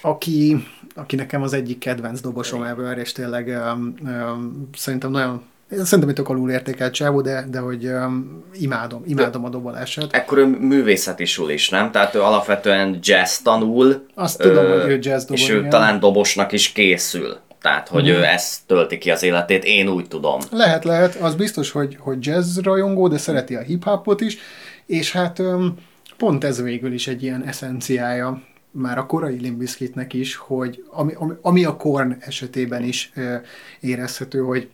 aki, 0.00 0.66
aki 0.94 1.16
nekem 1.16 1.42
az 1.42 1.52
egyik 1.52 1.78
kedvenc 1.78 2.20
dobosom 2.20 2.62
ever, 2.62 2.98
és 2.98 3.12
tényleg 3.12 3.46
um, 3.46 3.94
um, 4.02 4.68
szerintem 4.74 5.10
nagyon 5.10 5.42
Szerintem, 5.70 6.14
tök 6.14 6.28
alul 6.28 6.50
értékelt 6.50 6.94
csávó, 6.94 7.20
de, 7.20 7.46
de 7.50 7.58
hogy 7.58 7.86
um, 7.86 8.44
imádom, 8.52 9.02
imádom 9.06 9.44
a 9.44 9.48
dobolását. 9.48 10.12
Ekkor 10.12 10.38
ő 10.38 10.46
művészeti 10.46 11.24
is, 11.48 11.68
nem? 11.68 11.90
Tehát 11.90 12.14
ő 12.14 12.22
alapvetően 12.22 12.98
jazz 13.02 13.36
tanul. 13.36 14.06
Azt 14.14 14.38
tudom, 14.38 14.64
ö, 14.64 14.80
hogy 14.80 14.90
ő 14.90 14.98
jazz 15.02 15.24
dobol, 15.24 15.36
És 15.36 15.48
ő 15.48 15.58
igen. 15.58 15.70
talán 15.70 16.00
dobosnak 16.00 16.52
is 16.52 16.72
készül. 16.72 17.36
Tehát, 17.60 17.88
hogy 17.88 18.04
mm. 18.04 18.06
ő 18.06 18.24
ezt 18.24 18.60
tölti 18.66 18.98
ki 18.98 19.10
az 19.10 19.22
életét, 19.22 19.64
én 19.64 19.88
úgy 19.88 20.08
tudom. 20.08 20.40
Lehet, 20.50 20.84
lehet. 20.84 21.14
Az 21.14 21.34
biztos, 21.34 21.70
hogy, 21.70 21.96
hogy 22.00 22.26
jazz 22.26 22.58
rajongó, 22.58 23.08
de 23.08 23.18
szereti 23.18 23.54
a 23.54 23.60
hip-hopot 23.60 24.20
is, 24.20 24.38
és 24.86 25.12
hát 25.12 25.38
um, 25.38 25.74
pont 26.16 26.44
ez 26.44 26.62
végül 26.62 26.92
is 26.92 27.08
egy 27.08 27.22
ilyen 27.22 27.44
eszenciája 27.44 28.42
már 28.70 28.98
a 28.98 29.06
korai 29.06 29.38
Limbiskitnek 29.38 30.12
is, 30.12 30.36
hogy 30.36 30.84
ami, 30.90 31.12
ami, 31.14 31.34
ami 31.40 31.64
a 31.64 31.76
Korn 31.76 32.16
esetében 32.20 32.82
is 32.82 33.12
ö, 33.14 33.36
érezhető, 33.80 34.40
hogy, 34.40 34.68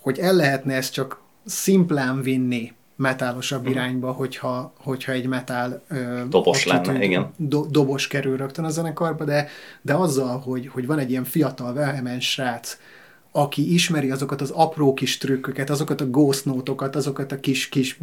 hogy 0.00 0.18
el 0.18 0.34
lehetne 0.34 0.74
ezt 0.74 0.92
csak 0.92 1.20
szimplán 1.44 2.22
vinni 2.22 2.72
metálosabb 2.96 3.62
hmm. 3.62 3.70
irányba, 3.70 4.12
hogyha, 4.12 4.72
hogyha 4.76 5.12
egy 5.12 5.26
metál 5.26 5.82
ö, 5.88 6.22
dobos 6.28 6.66
lenne, 6.66 7.02
igen. 7.02 7.30
Do, 7.36 7.66
dobos 7.66 8.06
kerül 8.06 8.36
rögtön 8.36 8.64
a 8.64 8.70
zenekarba, 8.70 9.24
de, 9.24 9.48
de 9.82 9.94
azzal, 9.94 10.38
hogy, 10.38 10.68
hogy 10.68 10.86
van 10.86 10.98
egy 10.98 11.10
ilyen 11.10 11.24
fiatal, 11.24 11.72
vehemens 11.72 12.30
srác, 12.30 12.78
aki 13.32 13.72
ismeri 13.72 14.10
azokat 14.10 14.40
az 14.40 14.50
apró 14.50 14.94
kis 14.94 15.18
trükköket, 15.18 15.70
azokat 15.70 16.00
a 16.00 16.10
ghost 16.10 16.44
notokat, 16.44 16.96
azokat 16.96 17.32
a 17.32 17.40
kis, 17.40 17.68
kis 17.68 17.98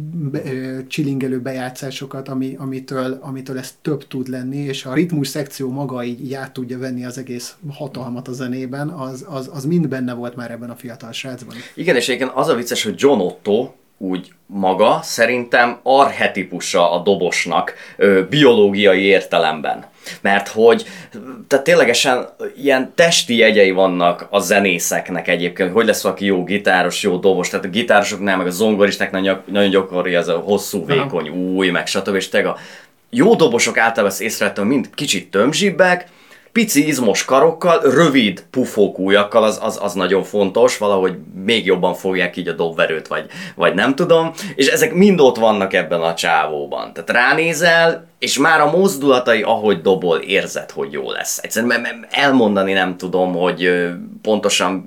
csilingelő 0.86 1.40
bejátszásokat, 1.40 2.28
ami, 2.28 2.54
amitől, 2.58 3.18
amitől 3.20 3.58
ez 3.58 3.74
több 3.82 4.06
tud 4.06 4.28
lenni, 4.28 4.56
és 4.56 4.84
a 4.84 4.94
ritmus 4.94 5.28
szekció 5.28 5.70
maga 5.70 6.04
így, 6.04 6.24
így 6.24 6.34
át 6.34 6.52
tudja 6.52 6.78
venni 6.78 7.04
az 7.04 7.18
egész 7.18 7.56
hatalmat 7.70 8.28
a 8.28 8.32
zenében, 8.32 8.88
az, 8.88 9.24
az, 9.28 9.50
az 9.52 9.64
mind 9.64 9.88
benne 9.88 10.12
volt 10.12 10.36
már 10.36 10.50
ebben 10.50 10.70
a 10.70 10.76
fiatal 10.76 11.12
srácban. 11.12 11.56
Igen, 11.74 11.96
és 11.96 12.08
egyébként 12.08 12.32
az 12.34 12.48
a 12.48 12.54
vicces, 12.54 12.82
hogy 12.82 12.94
John 12.96 13.20
Otto 13.20 13.72
úgy 13.98 14.32
maga 14.46 15.00
szerintem 15.02 15.78
arhetipusa 15.82 16.92
a 16.92 16.98
dobosnak 16.98 17.74
ö, 17.96 18.22
biológiai 18.28 19.02
értelemben. 19.02 19.84
Mert 20.20 20.48
hogy 20.48 20.86
tehát 21.46 21.64
ténylegesen 21.64 22.28
ilyen 22.56 22.92
testi 22.94 23.36
jegyei 23.36 23.70
vannak 23.70 24.26
a 24.30 24.38
zenészeknek 24.38 25.28
egyébként, 25.28 25.72
hogy 25.72 25.86
lesz 25.86 26.02
valaki 26.02 26.24
jó 26.24 26.44
gitáros, 26.44 27.02
jó 27.02 27.16
dobos, 27.16 27.48
tehát 27.48 27.64
a 27.64 27.68
gitárosoknál, 27.68 28.36
meg 28.36 28.46
a 28.46 28.50
zongoristák 28.50 29.10
nagyon, 29.10 29.42
nagyon 29.44 29.70
gyakori 29.70 30.14
ez 30.14 30.28
a 30.28 30.38
hosszú, 30.38 30.86
vékony 30.86 31.28
új, 31.28 31.70
meg 31.70 31.86
stb. 31.86 32.14
És 32.14 32.28
tényleg 32.28 32.50
a 32.50 32.58
jó 33.10 33.34
dobosok 33.34 33.78
általában 33.78 34.10
ezt 34.10 34.20
észrevettem, 34.20 34.66
mind 34.66 34.90
kicsit 34.94 35.30
tömzsibbek, 35.30 36.06
pici 36.58 36.86
izmos 36.86 37.24
karokkal, 37.24 37.80
rövid 37.80 38.44
pufók 38.50 38.98
ujjakkal, 38.98 39.42
az, 39.42 39.58
az, 39.62 39.78
az 39.82 39.92
nagyon 39.92 40.22
fontos, 40.22 40.78
valahogy 40.78 41.16
még 41.44 41.66
jobban 41.66 41.94
fogják 41.94 42.36
így 42.36 42.48
a 42.48 42.52
dobverőt, 42.52 43.06
vagy, 43.06 43.26
vagy 43.54 43.74
nem 43.74 43.94
tudom, 43.94 44.30
és 44.54 44.66
ezek 44.66 44.94
mind 44.94 45.20
ott 45.20 45.36
vannak 45.36 45.72
ebben 45.72 46.00
a 46.00 46.14
csávóban. 46.14 46.92
Tehát 46.92 47.10
ránézel, 47.10 48.06
és 48.18 48.38
már 48.38 48.60
a 48.60 48.70
mozdulatai, 48.70 49.42
ahogy 49.42 49.80
dobol, 49.80 50.18
érzed, 50.18 50.70
hogy 50.70 50.92
jó 50.92 51.10
lesz. 51.10 51.38
Egyszerűen 51.42 52.06
elmondani 52.10 52.72
nem 52.72 52.96
tudom, 52.96 53.32
hogy 53.32 53.88
pontosan 54.22 54.86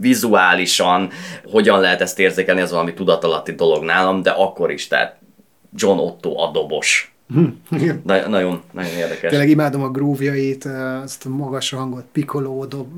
vizuálisan 0.00 1.10
hogyan 1.44 1.80
lehet 1.80 2.00
ezt 2.00 2.18
érzékelni, 2.18 2.60
ez 2.60 2.70
valami 2.70 2.94
tudatalatti 2.94 3.52
dolog 3.52 3.84
nálam, 3.84 4.22
de 4.22 4.30
akkor 4.30 4.70
is, 4.70 4.86
tehát 4.86 5.16
John 5.76 5.98
Otto 5.98 6.42
a 6.42 6.50
dobos 6.50 7.14
Na, 8.04 8.28
nagyon, 8.28 8.60
nagyon 8.72 8.92
érdekes. 8.92 9.30
Tényleg 9.30 9.48
imádom 9.48 9.82
a 9.82 9.88
grúvjait, 9.88 10.68
azt 11.02 11.26
a 11.26 11.28
magas 11.28 11.70
hangot, 11.70 12.04
pikoló 12.12 12.64
dob, 12.64 12.88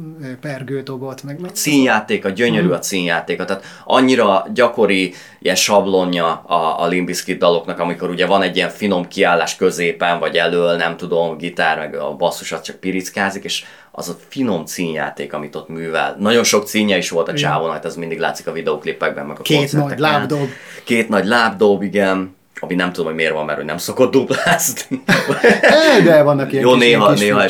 pergő 0.41 0.81
dobot, 0.81 1.23
meg... 1.23 1.41
meg 1.41 1.51
a 1.51 1.57
színjáték, 1.57 2.25
a 2.25 2.29
gyönyörű 2.29 2.69
a 2.69 2.83
színjátéka, 2.83 3.45
tehát 3.45 3.65
annyira 3.85 4.47
gyakori 4.55 5.15
ilyen 5.41 5.57
sablonja 5.57 6.33
a, 6.33 6.83
a 6.83 6.87
Limbiskit 6.87 7.39
daloknak, 7.39 7.79
amikor 7.79 8.11
ugye 8.11 8.27
van 8.27 8.43
egy 8.43 8.57
ilyen 8.57 8.69
finom 8.69 9.09
kiállás 9.09 9.57
középen, 9.57 10.19
vagy 10.19 10.37
elől, 10.37 10.77
nem 10.77 10.97
tudom, 10.97 11.37
gitár, 11.37 11.79
meg 11.79 11.95
a 11.95 12.17
basszusat 12.17 12.65
csak 12.65 12.77
pirickázik, 12.77 13.45
és 13.45 13.65
az 13.91 14.09
a 14.09 14.17
finom 14.29 14.67
színjáték, 14.67 15.33
amit 15.33 15.57
ott 15.57 15.69
művel. 15.69 16.17
Nagyon 16.19 16.45
sok 16.45 16.69
színje 16.69 16.97
is 16.97 17.11
volt 17.11 17.29
a 17.29 17.35
csávónak, 17.35 17.85
ez 17.85 17.97
mindig 17.97 18.19
látszik 18.19 18.47
a 18.47 18.53
videoklipekben, 18.53 19.27
meg 19.27 19.39
a 19.39 19.43
Két 19.43 19.73
nagy 19.73 19.99
lábdob. 19.99 20.49
Két 20.85 21.09
nagy 21.09 21.25
lábdob, 21.25 21.83
igen 21.83 22.41
ami 22.61 22.75
nem 22.75 22.93
tudom, 22.93 23.07
hogy 23.07 23.15
miért 23.15 23.33
van, 23.33 23.45
mert 23.45 23.59
ő 23.59 23.63
nem 23.63 23.79
szokott 23.79 24.13
duplázni. 24.13 25.03
De 26.05 26.23
vannak 26.23 26.53
ilyen 26.53 26.65
Jó, 26.65 26.75
néha, 26.75 27.13
néha, 27.13 27.45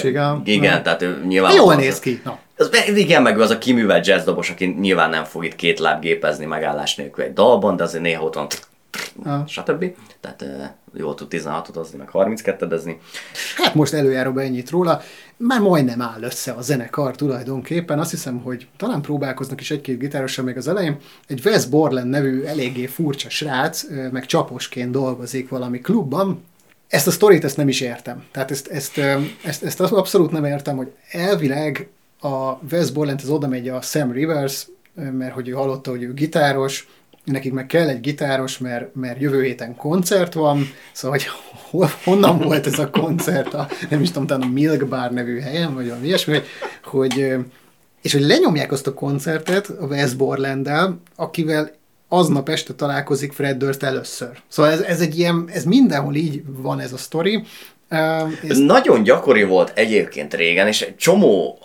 igen, 0.44 0.72
na. 0.72 0.82
tehát 0.82 1.02
ő 1.02 1.22
nyilván... 1.26 1.54
Jól 1.54 1.74
néz 1.74 2.00
ki. 2.00 2.20
Na. 2.24 2.38
Az, 2.56 2.70
igen, 2.94 3.22
meg 3.22 3.36
ő 3.36 3.40
az 3.40 3.50
a 3.50 3.58
kiművelt 3.58 4.06
jazzdobos, 4.06 4.50
aki 4.50 4.76
nyilván 4.80 5.10
nem 5.10 5.24
fog 5.24 5.44
itt 5.44 5.56
két 5.56 5.78
láb 5.78 6.00
gépezni 6.00 6.44
megállás 6.44 6.94
nélkül 6.94 7.24
egy 7.24 7.32
dalban, 7.32 7.76
de 7.76 7.82
azért 7.82 8.02
néha 8.02 8.22
ott 8.22 8.34
van 8.34 8.46
stb. 9.46 9.85
Tehát 10.20 10.44
jól 10.94 11.14
tud 11.14 11.28
16 11.28 11.68
odozni, 11.68 11.98
meg 11.98 12.09
32 12.09 12.64
edezni. 12.64 13.00
Hát 13.57 13.74
most 13.74 13.92
előjáróban 13.92 14.44
ennyit 14.44 14.70
róla. 14.70 15.00
Már 15.37 15.61
majdnem 15.61 16.02
áll 16.02 16.22
össze 16.22 16.52
a 16.52 16.61
zenekar 16.61 17.16
tulajdonképpen. 17.16 17.98
Azt 17.98 18.11
hiszem, 18.11 18.38
hogy 18.38 18.68
talán 18.76 19.02
próbálkoznak 19.02 19.61
is 19.61 19.70
egy-két 19.70 19.98
gitárossal 19.98 20.44
még 20.44 20.57
az 20.57 20.68
elején. 20.68 20.96
Egy 21.26 21.40
Wes 21.44 21.66
Borland 21.66 22.09
nevű 22.11 22.42
eléggé 22.42 22.87
furcsa 22.87 23.31
srác, 23.31 23.85
meg 24.11 24.26
csaposként 24.26 24.90
dolgozik 24.90 25.48
valami 25.48 25.81
klubban, 25.81 26.44
ezt 26.92 27.07
a 27.07 27.11
sztorit 27.11 27.44
ezt 27.44 27.57
nem 27.57 27.68
is 27.68 27.81
értem. 27.81 28.24
Tehát 28.31 28.50
ezt, 28.50 28.68
ezt, 28.68 28.98
ezt, 29.44 29.64
ezt 29.64 29.81
abszolút 29.81 30.31
nem 30.31 30.44
értem, 30.44 30.76
hogy 30.76 30.92
elvileg 31.11 31.88
a 32.20 32.52
Wes 32.70 32.90
Borland 32.90 33.20
az 33.22 33.28
oda 33.28 33.48
megy 33.48 33.68
a 33.68 33.81
Sam 33.81 34.12
Rivers, 34.12 34.66
mert 34.94 35.33
hogy 35.35 35.48
ő 35.48 35.52
hallotta, 35.52 35.90
hogy 35.90 36.02
ő 36.02 36.12
gitáros, 36.12 36.88
nekik 37.24 37.52
meg 37.52 37.66
kell 37.66 37.88
egy 37.88 38.00
gitáros, 38.00 38.58
mert, 38.58 38.94
mert 38.94 39.20
jövő 39.20 39.42
héten 39.42 39.76
koncert 39.76 40.35
van, 40.35 40.72
szóval 40.92 41.18
hogy 41.18 41.28
hol, 41.70 41.90
honnan 42.04 42.38
volt 42.38 42.66
ez 42.66 42.78
a 42.78 42.90
koncert, 42.90 43.54
a, 43.54 43.68
nem 43.90 44.00
is 44.00 44.08
tudom, 44.08 44.26
talán 44.26 44.48
a 44.48 44.52
Milk 44.52 44.88
Bar 44.88 45.11
nevű 45.11 45.40
helyen, 45.40 45.74
vagy 45.74 45.88
valami 45.88 46.06
ilyesmi, 46.06 46.32
hogy, 46.32 46.46
hogy 46.85 47.37
és 48.02 48.12
hogy 48.12 48.22
lenyomják 48.22 48.72
azt 48.72 48.87
a 48.87 48.94
koncertet 48.94 49.68
a 49.80 49.85
Wes 49.85 50.14
borland 50.14 50.70
akivel 51.16 51.70
aznap 52.08 52.48
este 52.48 52.74
találkozik 52.74 53.32
Fred 53.32 53.56
Durst 53.56 53.82
először. 53.82 54.40
Szóval 54.48 54.72
ez, 54.72 54.80
ez 54.80 55.00
egy 55.00 55.18
ilyen, 55.18 55.48
ez 55.52 55.64
mindenhol 55.64 56.14
így 56.14 56.42
van 56.46 56.80
ez 56.80 56.92
a 56.92 56.96
sztori. 56.96 57.44
Ez 58.48 58.58
nagyon 58.58 59.02
gyakori 59.02 59.44
volt 59.44 59.72
egyébként 59.74 60.35
régen, 60.35 60.66
és 60.66 60.82
egy 60.82 60.97
csomó 60.97 61.59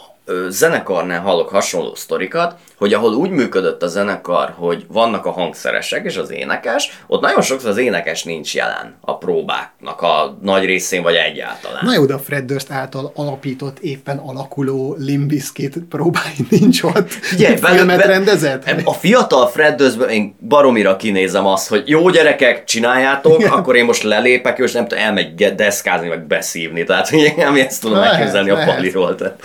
zenekarnál 0.50 1.22
hallok 1.22 1.50
hasonló 1.50 1.96
sztorikat, 1.96 2.60
hogy 2.78 2.94
ahol 2.94 3.14
úgy 3.14 3.30
működött 3.30 3.84
a 3.84 3.88
zenekar, 3.88 4.54
hogy 4.58 4.86
vannak 4.88 5.26
a 5.26 5.32
hangszeresek 5.32 6.06
és 6.06 6.18
az 6.18 6.32
énekes, 6.32 7.00
ott 7.08 7.22
nagyon 7.22 7.42
sokszor 7.42 7.70
az 7.70 7.78
énekes 7.78 8.24
nincs 8.24 8.56
jelen 8.56 8.96
a 9.02 9.18
próbáknak 9.18 10.02
a 10.02 10.38
nagy 10.42 10.66
részén, 10.66 11.02
vagy 11.02 11.16
egyáltalán. 11.16 11.86
Na 11.86 11.94
jó, 11.94 12.06
de 12.06 12.14
a 12.14 12.20
Fred 12.20 12.46
Durst 12.46 12.72
által 12.72 13.12
alapított, 13.16 13.80
éppen 13.80 14.18
alakuló 14.18 14.96
Limbiskit 15.00 15.78
próbái 15.90 16.46
nincs 16.50 16.84
ott. 16.84 17.10
Ugye, 17.34 17.58
filmet 17.58 18.06
rendezett? 18.06 18.64
A 18.84 18.94
fiatal 18.94 19.48
Fred 19.48 19.76
Durstből 19.76 20.10
én 20.10 20.36
baromira 20.48 20.96
kinézem 20.96 21.46
azt, 21.46 21.68
hogy 21.68 21.84
jó 21.86 22.10
gyerekek, 22.10 22.64
csináljátok, 22.64 23.40
Igen. 23.40 23.52
akkor 23.52 23.76
én 23.76 23.86
most 23.86 24.04
lelépek, 24.04 24.58
és 24.58 24.72
nem 24.72 24.88
tudom, 24.88 25.04
elmegy 25.04 25.56
deszkázni, 25.56 26.08
meg 26.08 26.28
beszívni. 26.28 26.84
Tehát, 26.84 27.10
hogy 27.10 27.20
én 27.20 27.66
ezt 27.68 27.82
tudom 27.82 27.98
elképzelni 27.98 28.50
a 28.50 28.64
paliról. 28.66 29.16
Tehát. 29.16 29.40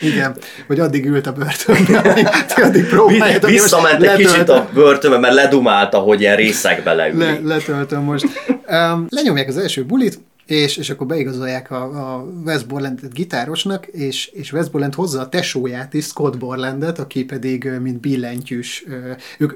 Igen, 0.00 0.36
vagy 0.66 0.80
addig 0.80 1.06
ült 1.06 1.26
a 1.26 1.32
börtönben, 1.32 2.28
addig 2.58 2.86
próbáljátok. 2.86 3.50
Visszament 3.50 4.02
egy 4.02 4.16
kicsit 4.16 4.48
a 4.48 4.68
börtönbe, 4.74 5.18
mert 5.18 5.34
ledumálta, 5.34 5.98
hogy 5.98 6.20
ilyen 6.20 6.36
részekbe 6.36 6.94
leülni. 6.94 7.24
Le, 7.24 7.54
letöltöm 7.54 8.02
most. 8.02 8.24
Um, 8.68 9.06
lenyomják 9.08 9.48
az 9.48 9.56
első 9.56 9.84
bulit, 9.84 10.18
és, 10.46 10.76
és 10.76 10.90
akkor 10.90 11.06
beigazolják 11.06 11.70
a, 11.70 11.82
a 11.82 12.26
Wes 12.44 12.64
Borlandet 12.64 13.14
gitárosnak, 13.14 13.86
és, 13.86 14.26
és 14.26 14.52
Wes 14.52 14.68
Borland 14.68 14.94
hozza 14.94 15.20
a 15.20 15.28
tesóját 15.28 15.94
is, 15.94 16.04
Scott 16.04 16.38
Borlandet, 16.38 16.98
aki 16.98 17.24
pedig, 17.24 17.70
mint 17.82 18.00
billentyűs, 18.00 18.84
ők, 19.38 19.52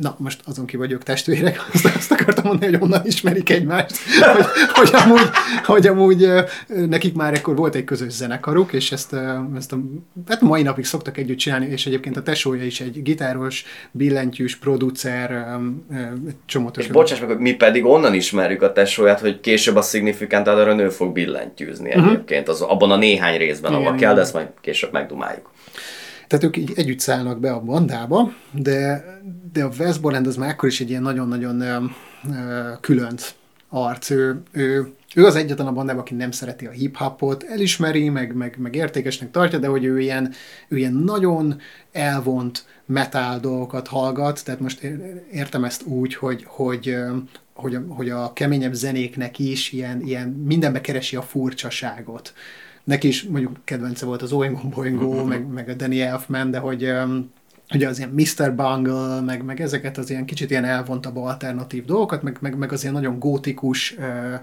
na 0.00 0.16
most 0.18 0.40
azon 0.44 0.66
ki 0.66 0.76
vagyok 0.76 1.02
testvérek, 1.02 1.60
azt, 1.72 1.84
azt 1.96 2.10
akartam 2.10 2.44
mondani, 2.46 2.72
hogy 2.72 2.82
onnan 2.82 3.00
ismerik 3.04 3.50
egymást, 3.50 3.96
hogy, 4.34 4.46
hogy, 4.72 4.90
amúgy, 5.04 5.20
hogy 5.64 5.86
amúgy 5.86 6.28
nekik 6.66 7.14
már 7.14 7.34
ekkor 7.34 7.56
volt 7.56 7.74
egy 7.74 7.84
közös 7.84 8.12
zenekaruk, 8.12 8.72
és 8.72 8.92
ezt, 8.92 9.16
ezt 9.56 9.72
a, 9.72 9.78
hát 10.28 10.40
mai 10.40 10.62
napig 10.62 10.84
szoktak 10.84 11.18
együtt 11.18 11.38
csinálni, 11.38 11.66
és 11.66 11.86
egyébként 11.86 12.16
a 12.16 12.22
tesója 12.22 12.64
is 12.64 12.80
egy 12.80 13.02
gitáros, 13.02 13.64
billentyűs, 13.90 14.56
producer, 14.56 15.46
csomót. 16.46 16.76
És 16.76 16.86
bocsáss 16.86 17.20
meg, 17.20 17.40
mi 17.40 17.54
pedig 17.54 17.84
onnan 17.84 18.14
ismerjük 18.14 18.62
a 18.62 18.72
tesóját, 18.72 19.20
hogy 19.20 19.40
később 19.40 19.76
a 19.76 19.82
Significant 19.82 20.48
Other 20.48 20.74
nő 20.74 20.88
fog 20.88 21.12
billentyűzni 21.12 21.88
uh-huh. 21.88 22.06
egyébként, 22.06 22.48
az, 22.48 22.60
abban 22.60 22.90
a 22.90 22.96
néhány 22.96 23.38
részben, 23.38 23.74
ahol 23.74 23.94
kell, 23.94 24.14
de 24.14 24.20
ezt 24.20 24.32
majd 24.32 24.48
később 24.60 24.92
megdumáljuk. 24.92 25.50
Tehát 26.26 26.44
ők 26.44 26.56
így 26.56 26.72
együtt 26.76 26.98
szállnak 26.98 27.40
be 27.40 27.52
a 27.52 27.60
bandába, 27.60 28.32
de, 28.52 29.04
de 29.52 29.64
a 29.64 29.70
West 29.78 30.00
Borland 30.00 30.26
az 30.26 30.36
már 30.36 30.50
akkor 30.50 30.68
is 30.68 30.80
egy 30.80 30.90
ilyen 30.90 31.02
nagyon-nagyon 31.02 31.62
különc 32.80 33.34
arc. 33.68 34.10
Ő, 34.10 34.42
ő, 34.52 34.92
ő 35.14 35.24
az 35.24 35.34
egyetlen 35.36 35.66
a 35.66 35.72
bandában, 35.72 36.00
aki 36.00 36.14
nem 36.14 36.30
szereti 36.30 36.66
a 36.66 36.70
hip-hopot, 36.70 37.42
elismeri, 37.42 38.08
meg, 38.08 38.34
meg, 38.34 38.56
meg 38.58 38.74
értékesnek 38.74 39.30
tartja, 39.30 39.58
de 39.58 39.66
hogy 39.66 39.84
ő 39.84 40.00
ilyen, 40.00 40.32
ő 40.68 40.76
ilyen 40.76 40.94
nagyon 40.94 41.60
elvont 41.92 42.64
metal 42.86 43.38
dolgokat 43.38 43.88
hallgat, 43.88 44.44
tehát 44.44 44.60
most 44.60 44.86
értem 45.32 45.64
ezt 45.64 45.82
úgy, 45.82 46.14
hogy, 46.14 46.44
hogy, 46.46 46.96
hogy, 47.52 47.74
a, 47.74 47.80
hogy 47.88 48.10
a 48.10 48.32
keményebb 48.32 48.72
zenéknek 48.72 49.38
is 49.38 49.72
ilyen, 49.72 50.00
ilyen 50.00 50.28
mindenbe 50.28 50.80
keresi 50.80 51.16
a 51.16 51.22
furcsaságot 51.22 52.32
neki 52.86 53.08
is 53.08 53.22
mondjuk 53.22 53.56
kedvence 53.64 54.06
volt 54.06 54.22
az 54.22 54.32
Oingo 54.32 54.68
Boingo, 54.68 55.06
uh-huh. 55.06 55.28
meg, 55.28 55.46
meg 55.46 55.68
a 55.68 55.74
Danny 55.74 56.00
Elfman, 56.00 56.50
de 56.50 56.58
hogy 56.58 56.92
ugye 57.74 57.88
az 57.88 57.98
ilyen 57.98 58.10
Mr. 58.10 58.54
Bungle, 58.54 59.20
meg, 59.20 59.44
meg 59.44 59.60
ezeket 59.60 59.98
az 59.98 60.10
ilyen 60.10 60.24
kicsit 60.24 60.50
ilyen 60.50 60.64
elvontabb 60.64 61.16
alternatív 61.16 61.84
dolgokat, 61.84 62.22
meg, 62.22 62.38
meg, 62.40 62.56
meg 62.56 62.72
az 62.72 62.82
ilyen 62.82 62.94
nagyon 62.94 63.18
gótikus, 63.18 63.96
ö, 63.98 64.34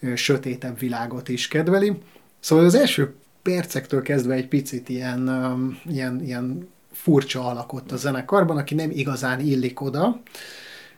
ö, 0.00 0.14
sötétebb 0.14 0.78
világot 0.78 1.28
is 1.28 1.48
kedveli. 1.48 1.98
Szóval 2.40 2.64
az 2.64 2.74
első 2.74 3.14
percektől 3.42 4.02
kezdve 4.02 4.34
egy 4.34 4.48
picit 4.48 4.88
ilyen, 4.88 5.28
um, 5.28 5.78
ilyen, 5.84 6.22
ilyen 6.24 6.68
furcsa 6.92 7.46
alakott 7.46 7.92
a 7.92 7.96
zenekarban, 7.96 8.56
aki 8.56 8.74
nem 8.74 8.90
igazán 8.90 9.40
illik 9.40 9.80
oda. 9.80 10.20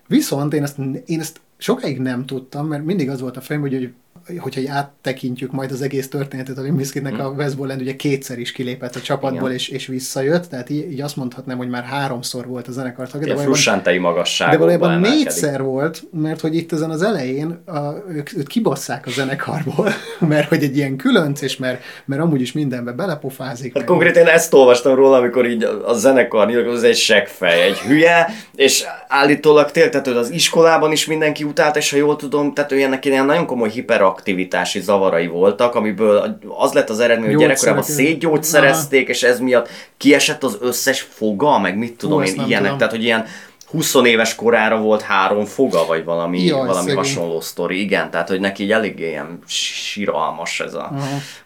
Viszont 0.06 0.54
én 0.54 0.62
ezt, 0.62 0.78
én 1.06 1.20
ezt 1.20 1.40
sokáig 1.58 1.98
nem 1.98 2.26
tudtam, 2.26 2.66
mert 2.66 2.84
mindig 2.84 3.10
az 3.10 3.20
volt 3.20 3.36
a 3.36 3.40
fejem, 3.40 3.62
hogy, 3.62 3.74
hogy 3.74 3.92
hogyha 4.38 4.72
áttekintjük 4.72 5.52
majd 5.52 5.72
az 5.72 5.82
egész 5.82 6.08
történetet, 6.08 6.58
a 6.58 6.60
Limbiskitnek 6.60 7.12
mm. 7.12 7.18
a 7.18 7.28
West 7.28 7.56
Borland 7.56 7.80
ugye 7.80 7.96
kétszer 7.96 8.38
is 8.38 8.52
kilépett 8.52 8.96
a 8.96 9.00
csapatból, 9.00 9.50
és, 9.50 9.68
és 9.68 9.86
visszajött, 9.86 10.44
tehát 10.44 10.70
így, 10.70 10.92
így 10.92 11.00
azt 11.00 11.16
mondhatnám, 11.16 11.56
hogy 11.56 11.68
már 11.68 11.82
háromszor 11.82 12.46
volt 12.46 12.68
a 12.68 12.72
zenekar 12.72 13.10
tagja. 13.10 13.34
De 13.34 13.44
valójában, 13.44 13.96
magasság. 14.00 14.50
De 14.50 14.56
valójában 14.56 15.00
négyszer 15.00 15.62
volt, 15.62 16.02
mert 16.12 16.40
hogy 16.40 16.54
itt 16.54 16.72
ezen 16.72 16.90
az 16.90 17.02
elején 17.02 17.62
a, 17.66 17.94
ők, 18.08 18.36
ők 18.36 18.46
kibasszák 18.46 19.06
a 19.06 19.10
zenekarból, 19.10 19.92
mert 20.28 20.48
hogy 20.48 20.62
egy 20.62 20.76
ilyen 20.76 20.96
különc, 20.96 21.40
és 21.40 21.56
mert, 21.56 21.82
mert 22.04 22.22
amúgy 22.22 22.40
is 22.40 22.52
mindenbe 22.52 22.92
belepofázik. 22.92 23.74
Hát 23.74 23.84
konkrétan 23.84 24.22
én 24.22 24.28
ezt 24.28 24.54
olvastam 24.54 24.94
róla, 24.94 25.16
amikor 25.16 25.46
így 25.46 25.62
a 25.84 25.94
zenekar 25.94 26.46
nyilatkozott, 26.46 26.78
az 26.78 26.84
egy 26.84 26.96
seggfej, 26.96 27.62
egy 27.62 27.78
hülye, 27.78 28.26
és 28.54 28.84
állítólag 29.08 29.70
tényleg, 29.70 29.92
tehát 29.92 30.06
az 30.06 30.30
iskolában 30.30 30.92
is 30.92 31.06
mindenki 31.06 31.44
utált, 31.48 31.76
és 31.76 31.90
ha 31.90 31.96
jól 31.96 32.16
tudom, 32.16 32.52
tehát 32.52 32.72
ő 32.72 32.82
ennek 32.82 33.04
ilyen 33.04 33.26
nagyon 33.26 33.46
komoly 33.46 33.68
hiperak 33.68 34.06
aktivitási 34.08 34.80
zavarai 34.80 35.26
voltak, 35.26 35.74
amiből 35.74 36.38
az 36.58 36.72
lett 36.72 36.90
az 36.90 37.00
eredmény, 37.00 37.28
hogy 37.28 37.38
gyerekkorában 37.38 37.82
szétgyógyszerezték, 37.82 39.08
és 39.08 39.22
ez 39.22 39.40
miatt 39.40 39.68
kiesett 39.96 40.44
az 40.44 40.58
összes 40.60 41.00
foga, 41.00 41.58
meg 41.58 41.78
mit 41.78 41.96
tudom 41.96 42.18
Hú, 42.18 42.26
én, 42.26 42.34
ilyenek. 42.34 42.62
Tudom. 42.62 42.78
Tehát, 42.78 42.92
hogy 42.92 43.04
ilyen 43.04 43.24
20 43.70 43.94
éves 44.04 44.34
korára 44.34 44.80
volt 44.80 45.02
három 45.02 45.44
foga, 45.44 45.86
vagy 45.86 46.04
valami, 46.04 46.44
Jaj, 46.44 46.66
valami 46.66 46.92
hasonló 46.92 47.40
sztori. 47.40 47.80
Igen, 47.80 48.10
tehát, 48.10 48.28
hogy 48.28 48.40
neki 48.40 48.62
így 48.62 48.72
eléggé 48.72 49.08
ilyen 49.08 49.38
síralmas 49.46 50.60
ez 50.60 50.74
a, 50.74 50.92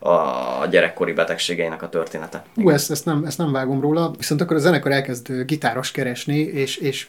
a 0.09 0.67
gyerekkori 0.67 1.13
betegségeinek 1.13 1.83
a 1.83 1.89
története. 1.89 2.45
Hú, 2.55 2.71
ezt, 2.71 2.91
ezt, 2.91 3.05
nem, 3.05 3.25
ezt 3.25 3.39
nem 3.39 3.53
vágom 3.53 3.81
róla, 3.81 4.11
viszont 4.17 4.41
akkor 4.41 4.57
a 4.57 4.61
zenekar 4.61 4.93
elkezd 4.93 5.33
gitáros 5.47 5.91
keresni, 5.91 6.39
és, 6.39 6.77
és 6.77 7.07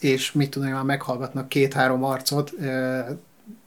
és 0.00 0.32
mit 0.32 0.50
tudom, 0.50 0.70
már 0.70 0.82
meghallgatnak 0.82 1.48
két-három 1.48 2.04
arcot, 2.04 2.52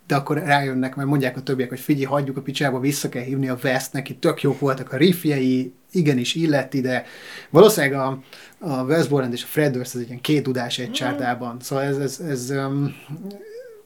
de 0.07 0.15
akkor 0.15 0.38
rájönnek, 0.38 0.95
mert 0.95 1.09
mondják 1.09 1.38
a 1.38 1.41
többiek, 1.41 1.69
hogy 1.69 1.79
figyelj, 1.79 2.05
hagyjuk 2.05 2.38
a 2.38 2.41
picsába, 2.41 2.79
vissza 2.79 3.09
kell 3.09 3.23
hívni 3.23 3.49
a 3.49 3.57
West, 3.63 3.93
neki 3.93 4.15
tök 4.15 4.41
jók 4.41 4.59
voltak 4.59 4.93
a 4.93 4.97
riffjei, 4.97 5.73
igenis 5.91 6.36
illett 6.36 6.73
ide. 6.73 7.05
Valószínűleg 7.49 7.99
a, 7.99 8.19
a 8.59 8.84
West 8.84 9.09
Borland 9.09 9.34
és 9.34 9.43
a 9.43 9.47
Fred 9.47 9.73
Durst, 9.73 9.95
ez 9.95 10.01
egy 10.01 10.07
ilyen 10.07 10.21
két 10.21 10.43
dudás 10.43 10.79
egy 10.79 10.91
csárdában. 10.91 11.57
Szóval 11.61 11.84
ez, 11.84 11.97
ez, 11.97 12.19
ez 12.19 12.49
um, 12.49 12.95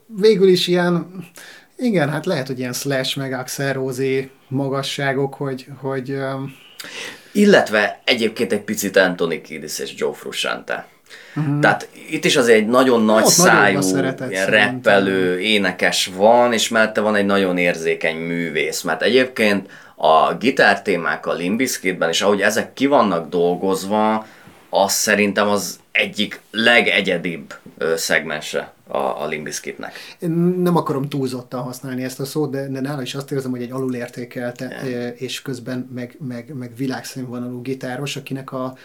végül 0.05 0.47
is 0.47 0.67
ilyen, 0.67 1.25
igen, 1.77 2.09
hát 2.09 2.25
lehet, 2.25 2.47
hogy 2.47 2.59
ilyen 2.59 2.73
Slash 2.73 3.17
meg 3.17 3.33
Axel 3.33 3.73
Rosé 3.73 4.29
magasságok, 4.47 5.33
hogy, 5.33 5.67
hogy 5.79 6.11
um, 6.11 6.55
illetve 7.31 8.01
egyébként 8.03 8.51
egy 8.51 8.63
picit 8.63 8.97
Anthony 8.97 9.41
Kiedis 9.41 9.79
és 9.79 9.93
Joe 9.97 10.13
Frusciante 10.13 10.87
Uh-huh. 11.35 11.59
Tehát 11.59 11.89
itt 12.09 12.25
is 12.25 12.35
azért 12.35 12.57
egy 12.57 12.67
nagyon 12.67 13.03
nagy 13.03 13.23
Ott 13.23 13.29
szájú, 13.29 13.79
ilyen 14.29 14.45
reppelő, 14.45 15.39
énekes 15.39 16.09
van, 16.15 16.53
és 16.53 16.69
mellette 16.69 17.01
van 17.01 17.15
egy 17.15 17.25
nagyon 17.25 17.57
érzékeny 17.57 18.17
művész, 18.17 18.81
mert 18.81 19.01
egyébként 19.01 19.69
a 19.95 20.33
gitártémák 20.33 21.25
a 21.25 21.33
Limbiskitben, 21.33 22.09
és 22.09 22.21
ahogy 22.21 22.41
ezek 22.41 22.73
ki 22.73 22.85
vannak 22.85 23.29
dolgozva, 23.29 24.25
az 24.69 24.93
szerintem 24.93 25.47
az 25.47 25.79
egyik 25.91 26.41
legegyedibb 26.51 27.53
szegmense 27.95 28.73
a, 28.87 28.97
a 28.97 29.27
Limbiskitnek. 29.27 29.93
Én 30.19 30.29
nem 30.57 30.75
akarom 30.75 31.09
túlzottan 31.09 31.61
használni 31.61 32.03
ezt 32.03 32.19
a 32.19 32.25
szót, 32.25 32.51
de, 32.51 32.67
de 32.67 32.79
nála 32.81 33.01
is 33.01 33.15
azt 33.15 33.31
érzem, 33.31 33.51
hogy 33.51 33.61
egy 33.61 33.71
alulértékelte, 33.71 34.81
yeah. 34.85 35.21
és 35.21 35.41
közben 35.41 35.89
meg, 35.93 36.17
meg, 36.27 36.53
meg 36.53 36.71
világszínvonalú 36.75 37.61
gitáros, 37.61 38.15
akinek 38.15 38.51
a, 38.51 38.77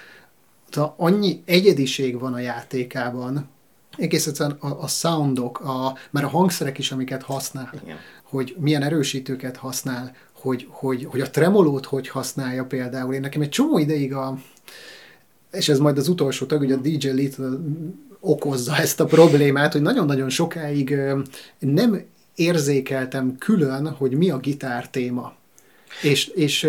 a, 0.77 0.95
annyi 0.97 1.43
egyediség 1.45 2.19
van 2.19 2.33
a 2.33 2.39
játékában, 2.39 3.49
egész 3.97 4.27
egyszerűen 4.27 4.57
a, 4.61 4.83
a 4.83 4.89
soundok, 4.89 5.61
a, 5.61 5.99
már 6.11 6.25
a 6.25 6.29
hangszerek 6.29 6.79
is, 6.79 6.93
amiket 6.93 7.23
használ, 7.23 7.71
Igen. 7.83 7.97
hogy 8.23 8.57
milyen 8.59 8.83
erősítőket 8.83 9.57
használ, 9.57 10.15
hogy, 10.33 10.67
hogy, 10.71 11.05
hogy 11.05 11.21
a 11.21 11.31
tremolót 11.31 11.87
hogy 11.87 12.09
használja 12.09 12.65
például. 12.65 13.15
Én 13.15 13.21
nekem 13.21 13.43
egy 13.43 13.49
csomó 13.49 13.79
ideig 13.79 14.15
a, 14.15 14.39
és 15.53 15.69
ez 15.69 15.79
majd 15.79 15.99
az 15.99 16.09
utolsó 16.09 16.47
tag, 16.47 16.59
hogy 16.59 16.73
a 16.73 16.77
DJ 16.77 17.09
Little 17.09 17.51
okozza 18.21 18.77
ezt 18.77 19.01
a 19.01 19.05
problémát, 19.05 19.73
hogy 19.73 19.83
nagyon-nagyon 19.83 20.29
sokáig 20.29 20.97
nem 21.59 22.01
érzékeltem 22.35 23.37
külön, 23.39 23.91
hogy 23.91 24.13
mi 24.13 24.31
a 24.31 24.39
gitár 24.39 24.91
téma. 24.91 25.33
És, 26.03 26.27
és 26.27 26.69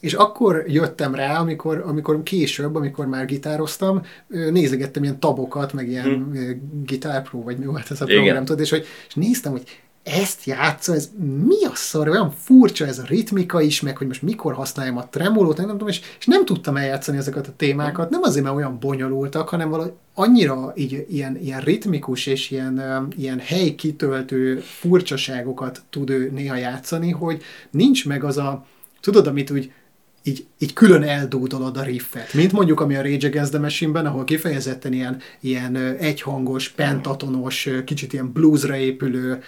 és 0.00 0.14
akkor 0.14 0.64
jöttem 0.66 1.14
rá, 1.14 1.38
amikor, 1.38 1.84
amikor 1.86 2.22
később, 2.22 2.74
amikor 2.74 3.06
már 3.06 3.26
gitároztam, 3.26 4.02
nézegettem 4.28 5.02
ilyen 5.02 5.20
tabokat, 5.20 5.72
meg 5.72 5.88
ilyen 5.88 6.04
hmm. 6.04 6.82
gitárpró, 6.84 7.42
vagy 7.42 7.58
mi 7.58 7.64
volt 7.64 7.90
ez 7.90 8.00
a 8.00 8.04
Igen. 8.04 8.16
program, 8.16 8.44
tudod, 8.44 8.60
és, 8.60 8.70
hogy, 8.70 8.86
és 9.08 9.14
néztem, 9.14 9.52
hogy 9.52 9.62
ezt 10.06 10.44
játsza, 10.44 10.94
ez 10.94 11.10
mi 11.46 11.64
a 11.64 11.74
szar, 11.74 12.08
olyan 12.08 12.30
furcsa 12.30 12.86
ez 12.86 12.98
a 12.98 13.04
ritmika 13.06 13.60
is, 13.60 13.80
meg 13.80 13.96
hogy 13.96 14.06
most 14.06 14.22
mikor 14.22 14.54
használjam 14.54 14.96
a 14.96 15.08
tremolót, 15.08 15.56
nem 15.56 15.68
tudom, 15.68 15.88
és, 15.88 16.00
és 16.18 16.26
nem 16.26 16.44
tudtam 16.44 16.76
eljátszani 16.76 17.18
ezeket 17.18 17.46
a 17.46 17.52
témákat, 17.56 18.10
nem 18.10 18.22
azért, 18.22 18.44
mert 18.44 18.56
olyan 18.56 18.78
bonyolultak, 18.80 19.48
hanem 19.48 19.70
valahogy 19.70 19.92
annyira 20.14 20.72
így, 20.76 21.06
ilyen, 21.08 21.36
ilyen 21.36 21.60
ritmikus 21.60 22.26
és 22.26 22.50
ilyen, 22.50 23.08
ilyen 23.16 23.38
helykitöltő 23.38 24.58
furcsaságokat 24.58 25.82
tud 25.90 26.10
ő 26.10 26.30
néha 26.30 26.56
játszani, 26.56 27.10
hogy 27.10 27.42
nincs 27.70 28.06
meg 28.06 28.24
az 28.24 28.36
a, 28.36 28.66
tudod, 29.00 29.26
amit 29.26 29.50
úgy 29.50 29.72
így, 30.26 30.46
így 30.58 30.72
külön 30.72 31.02
eldúdolod 31.02 31.76
a 31.76 31.82
riffet. 31.82 32.34
Mint 32.34 32.52
mondjuk, 32.52 32.80
ami 32.80 32.96
a 32.96 33.02
Rage 33.02 33.26
Against 33.26 33.50
the 33.50 33.60
Machine-ben, 33.60 34.06
ahol 34.06 34.24
kifejezetten 34.24 34.92
ilyen, 34.92 35.20
ilyen 35.40 35.76
egyhangos, 35.98 36.68
pentatonos, 36.68 37.68
kicsit 37.84 38.12
ilyen 38.12 38.32
bluesra 38.32 38.76
épülő, 38.76 39.42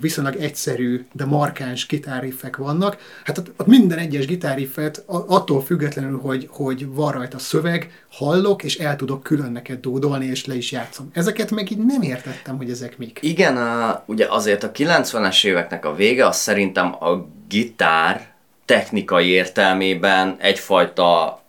viszonylag 0.00 0.36
egyszerű, 0.36 1.04
de 1.12 1.24
markáns 1.24 1.86
gitárriffek 1.86 2.56
vannak. 2.56 2.96
Hát 3.24 3.38
ott, 3.38 3.66
minden 3.66 3.98
egyes 3.98 4.26
gitárriffet 4.26 5.04
attól 5.06 5.62
függetlenül, 5.62 6.18
hogy, 6.18 6.46
hogy 6.50 6.86
van 6.86 7.12
rajta 7.12 7.38
szöveg, 7.38 8.04
hallok, 8.10 8.62
és 8.62 8.78
el 8.78 8.96
tudok 8.96 9.22
külön 9.22 9.52
neked 9.52 9.80
dúdolni, 9.80 10.26
és 10.26 10.44
le 10.44 10.54
is 10.54 10.72
játszom. 10.72 11.10
Ezeket 11.12 11.50
meg 11.50 11.70
így 11.70 11.84
nem 11.84 12.02
értettem, 12.02 12.56
hogy 12.56 12.70
ezek 12.70 12.98
mik. 12.98 13.18
Igen, 13.22 13.56
a, 13.56 14.02
ugye 14.06 14.26
azért 14.28 14.62
a 14.62 14.70
90-es 14.70 15.46
éveknek 15.46 15.84
a 15.84 15.94
vége, 15.94 16.26
az 16.26 16.36
szerintem 16.36 16.86
a 17.04 17.28
gitár 17.48 18.31
technikai 18.72 19.28
értelmében 19.28 20.36
egyfajta 20.40 21.42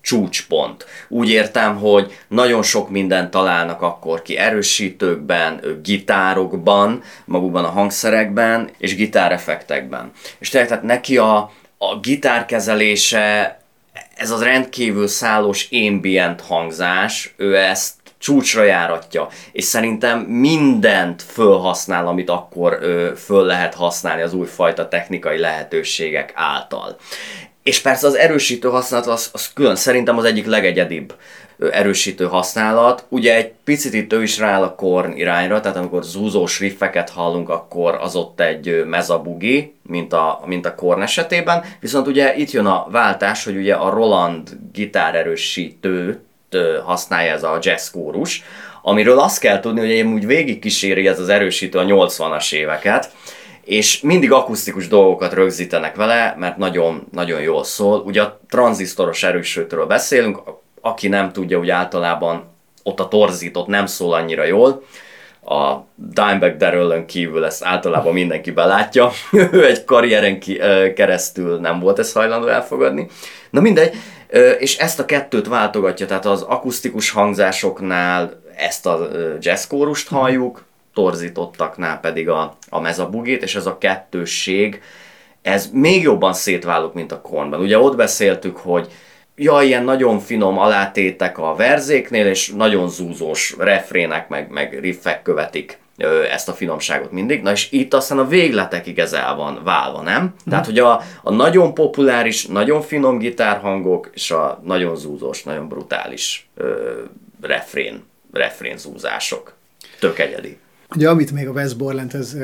csúcspont. 0.00 0.86
Úgy 1.08 1.30
értem, 1.30 1.76
hogy 1.76 2.18
nagyon 2.28 2.62
sok 2.62 2.90
mindent 2.90 3.30
találnak 3.30 3.82
akkor 3.82 4.22
ki 4.22 4.36
erősítőkben, 4.36 5.80
gitárokban, 5.82 7.02
magukban 7.24 7.64
a 7.64 7.68
hangszerekben 7.68 8.70
és 8.78 8.94
gitáreffektekben. 8.94 10.10
És 10.38 10.48
tehát 10.48 10.82
neki 10.82 11.16
a, 11.18 11.36
a 11.78 11.98
gitárkezelése, 12.02 13.58
ez 14.14 14.30
az 14.30 14.42
rendkívül 14.42 15.06
szállós 15.06 15.68
ambient 15.70 16.40
hangzás, 16.40 17.34
ő 17.36 17.56
ezt 17.56 17.94
csúcsra 18.26 18.62
járatja, 18.62 19.28
és 19.52 19.64
szerintem 19.64 20.18
mindent 20.20 21.22
fölhasznál, 21.22 22.06
amit 22.06 22.30
akkor 22.30 22.78
ö, 22.80 23.10
föl 23.16 23.44
lehet 23.44 23.74
használni 23.74 24.22
az 24.22 24.34
újfajta 24.34 24.88
technikai 24.88 25.38
lehetőségek 25.38 26.32
által. 26.34 26.96
És 27.62 27.80
persze 27.80 28.06
az 28.06 28.14
erősítő 28.14 28.68
használat 28.68 29.06
az, 29.06 29.30
az 29.32 29.52
külön 29.52 29.76
szerintem 29.76 30.18
az 30.18 30.24
egyik 30.24 30.46
legegyedibb 30.46 31.14
erősítő 31.70 32.24
használat. 32.24 33.04
Ugye 33.08 33.36
egy 33.36 33.52
picit 33.64 33.94
itt 33.94 34.12
ő 34.12 34.22
is 34.22 34.38
rááll 34.38 34.62
a 34.62 34.74
korn 34.74 35.12
irányra, 35.12 35.60
tehát 35.60 35.76
amikor 35.76 36.02
zúzós 36.04 36.60
riffeket 36.60 37.10
hallunk, 37.10 37.48
akkor 37.48 37.94
az 37.94 38.16
ott 38.16 38.40
egy 38.40 38.84
mezabugi, 38.86 39.74
mint 39.82 40.12
a, 40.12 40.42
mint 40.46 40.66
a 40.66 40.74
korn 40.74 41.02
esetében. 41.02 41.64
Viszont 41.80 42.06
ugye 42.06 42.36
itt 42.36 42.50
jön 42.50 42.66
a 42.66 42.86
váltás, 42.90 43.44
hogy 43.44 43.56
ugye 43.56 43.74
a 43.74 43.90
Roland 43.90 44.50
gitárerősítő 44.72 46.20
használja 46.84 47.32
ez 47.32 47.42
a 47.42 47.58
jazz 47.60 47.88
kórus, 47.88 48.44
amiről 48.82 49.18
azt 49.18 49.40
kell 49.40 49.60
tudni, 49.60 49.80
hogy 49.80 49.90
én 49.90 50.12
úgy 50.12 50.26
végig 50.26 50.58
kíséri 50.58 51.08
ez 51.08 51.20
az 51.20 51.28
erősítő 51.28 51.78
a 51.78 51.84
80-as 51.84 52.52
éveket, 52.52 53.10
és 53.64 54.00
mindig 54.00 54.32
akusztikus 54.32 54.88
dolgokat 54.88 55.32
rögzítenek 55.32 55.96
vele, 55.96 56.34
mert 56.38 56.56
nagyon, 56.56 57.06
nagyon 57.12 57.40
jól 57.40 57.64
szól. 57.64 58.00
Ugye 58.00 58.22
a 58.22 58.40
tranzisztoros 58.48 59.22
erősítőről 59.22 59.86
beszélünk, 59.86 60.38
aki 60.80 61.08
nem 61.08 61.32
tudja, 61.32 61.58
hogy 61.58 61.70
általában 61.70 62.54
ott 62.82 63.00
a 63.00 63.08
torzított 63.08 63.66
nem 63.66 63.86
szól 63.86 64.14
annyira 64.14 64.44
jól, 64.44 64.82
a 65.46 65.86
Dimebag 65.94 66.56
Darrell 66.56 67.04
kívül 67.06 67.44
ezt 67.44 67.64
általában 67.64 68.12
mindenki 68.12 68.50
belátja, 68.50 69.10
ő 69.52 69.66
egy 69.66 69.84
karrieren 69.84 70.40
ki, 70.40 70.60
keresztül 70.94 71.58
nem 71.58 71.80
volt 71.80 71.98
ezt 71.98 72.14
hajlandó 72.14 72.46
elfogadni. 72.46 73.08
Na 73.50 73.60
mindegy, 73.60 73.94
és 74.58 74.78
ezt 74.78 74.98
a 74.98 75.04
kettőt 75.04 75.48
váltogatja, 75.48 76.06
tehát 76.06 76.26
az 76.26 76.42
akusztikus 76.42 77.10
hangzásoknál 77.10 78.42
ezt 78.56 78.86
a 78.86 79.08
jazzkórust 79.40 80.10
mhm. 80.10 80.20
halljuk, 80.20 80.64
torzítottaknál 80.94 82.00
pedig 82.00 82.28
a, 82.28 82.56
a 82.68 82.80
mezabugét, 82.80 83.42
és 83.42 83.54
ez 83.54 83.66
a 83.66 83.78
kettősség, 83.78 84.82
ez 85.42 85.70
még 85.72 86.02
jobban 86.02 86.32
szétválunk, 86.32 86.94
mint 86.94 87.12
a 87.12 87.20
kornban. 87.20 87.60
Ugye 87.60 87.78
ott 87.78 87.96
beszéltük, 87.96 88.56
hogy 88.56 88.88
ja, 89.36 89.62
ilyen 89.62 89.84
nagyon 89.84 90.18
finom 90.18 90.58
alátétek 90.58 91.38
a 91.38 91.54
verzéknél, 91.54 92.26
és 92.26 92.52
nagyon 92.56 92.88
zúzós 92.88 93.54
refrének, 93.58 94.28
meg, 94.28 94.50
meg 94.50 94.78
riffek 94.80 95.22
követik 95.22 95.78
ezt 96.30 96.48
a 96.48 96.52
finomságot 96.52 97.12
mindig. 97.12 97.42
Na 97.42 97.50
és 97.50 97.72
itt 97.72 97.94
aztán 97.94 98.18
a 98.18 98.28
végletekig 98.28 98.98
ez 98.98 99.12
el 99.12 99.34
van 99.34 99.60
válva, 99.64 100.02
nem? 100.02 100.22
Mm. 100.22 100.50
Tehát, 100.50 100.64
hogy 100.66 100.78
a, 100.78 101.02
a 101.22 101.30
nagyon 101.30 101.74
populáris, 101.74 102.46
nagyon 102.46 102.82
finom 102.82 103.18
gitárhangok, 103.18 104.10
és 104.12 104.30
a 104.30 104.60
nagyon 104.64 104.96
zúzós, 104.96 105.42
nagyon 105.42 105.68
brutális 105.68 106.48
ö, 106.54 106.92
refrén, 107.40 108.02
refrénzúzások. 108.32 109.54
Tök 110.00 110.18
egyedi. 110.18 110.58
Ugye, 110.94 111.08
amit 111.08 111.32
még 111.32 111.48
a 111.48 111.52
Wes 111.52 111.74
Borlandhez 111.74 112.36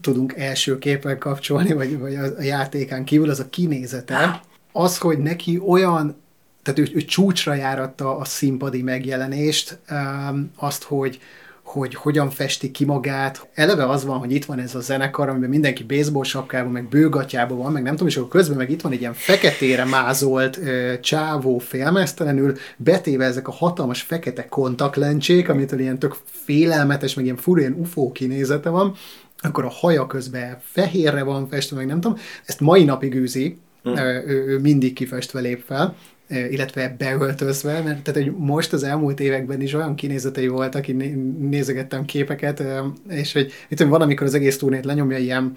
tudunk 0.00 0.34
első 0.36 0.78
képen 0.78 1.18
kapcsolni, 1.18 1.72
vagy, 1.72 1.98
vagy 1.98 2.14
a, 2.14 2.24
a 2.38 2.42
játékán 2.42 3.04
kívül, 3.04 3.30
az 3.30 3.40
a 3.40 3.48
kinézete. 3.50 4.40
Az, 4.72 4.98
hogy 4.98 5.18
neki 5.18 5.60
olyan 5.66 6.24
tehát 6.62 6.80
ő, 6.80 6.88
ő 6.94 7.04
csúcsra 7.04 7.54
járatta 7.54 8.16
a 8.16 8.24
színpadi 8.24 8.82
megjelenést, 8.82 9.78
azt, 10.56 10.82
hogy, 10.82 11.20
hogy 11.66 11.94
hogyan 11.94 12.30
festi 12.30 12.70
ki 12.70 12.84
magát. 12.84 13.48
Eleve 13.54 13.88
az 13.88 14.04
van, 14.04 14.18
hogy 14.18 14.32
itt 14.32 14.44
van 14.44 14.58
ez 14.58 14.74
a 14.74 14.80
zenekar, 14.80 15.28
amiben 15.28 15.48
mindenki 15.48 15.84
baseball 15.84 16.24
sapkában, 16.24 16.72
meg 16.72 16.88
bőgatjában 16.88 17.58
van, 17.58 17.72
meg 17.72 17.82
nem 17.82 17.92
tudom, 17.92 18.08
és 18.08 18.16
akkor 18.16 18.28
közben 18.28 18.56
meg 18.56 18.70
itt 18.70 18.80
van 18.80 18.92
egy 18.92 19.00
ilyen 19.00 19.14
feketére 19.14 19.84
mázolt 19.84 20.56
ö, 20.56 20.92
csávó 21.00 21.58
félmeztelenül, 21.58 22.56
betéve 22.76 23.24
ezek 23.24 23.48
a 23.48 23.52
hatalmas 23.52 24.02
fekete 24.02 24.48
kontaktlencsék, 24.48 25.48
amitől 25.48 25.80
ilyen 25.80 25.98
tök 25.98 26.16
félelmetes, 26.24 27.14
meg 27.14 27.24
ilyen 27.24 27.36
furén 27.36 27.76
UFO 27.78 28.12
kinézete 28.12 28.68
van, 28.68 28.94
akkor 29.38 29.64
a 29.64 29.70
haja 29.70 30.06
közben 30.06 30.58
fehérre 30.60 31.22
van 31.22 31.48
festve, 31.48 31.76
meg 31.76 31.86
nem 31.86 32.00
tudom, 32.00 32.18
ezt 32.44 32.60
mai 32.60 32.84
napig 32.84 33.14
űzi, 33.14 33.58
hm. 33.82 33.98
ő, 33.98 34.44
ő 34.46 34.58
mindig 34.58 34.92
kifestve 34.92 35.40
lép 35.40 35.62
fel, 35.66 35.96
illetve 36.28 36.94
beöltözve, 36.98 37.82
mert 37.82 38.02
tehát 38.02 38.22
hogy 38.22 38.32
most 38.36 38.72
az 38.72 38.82
elmúlt 38.82 39.20
években 39.20 39.60
is 39.60 39.74
olyan 39.74 39.94
kinézetei 39.94 40.48
voltak, 40.48 40.88
én 40.88 41.36
nézegettem 41.40 42.04
képeket, 42.04 42.62
és 43.08 43.32
hogy 43.32 43.52
itt 43.68 43.80
van, 43.80 44.00
amikor 44.00 44.26
az 44.26 44.34
egész 44.34 44.58
turnét 44.58 44.84
lenyomja 44.84 45.18
ilyen 45.18 45.56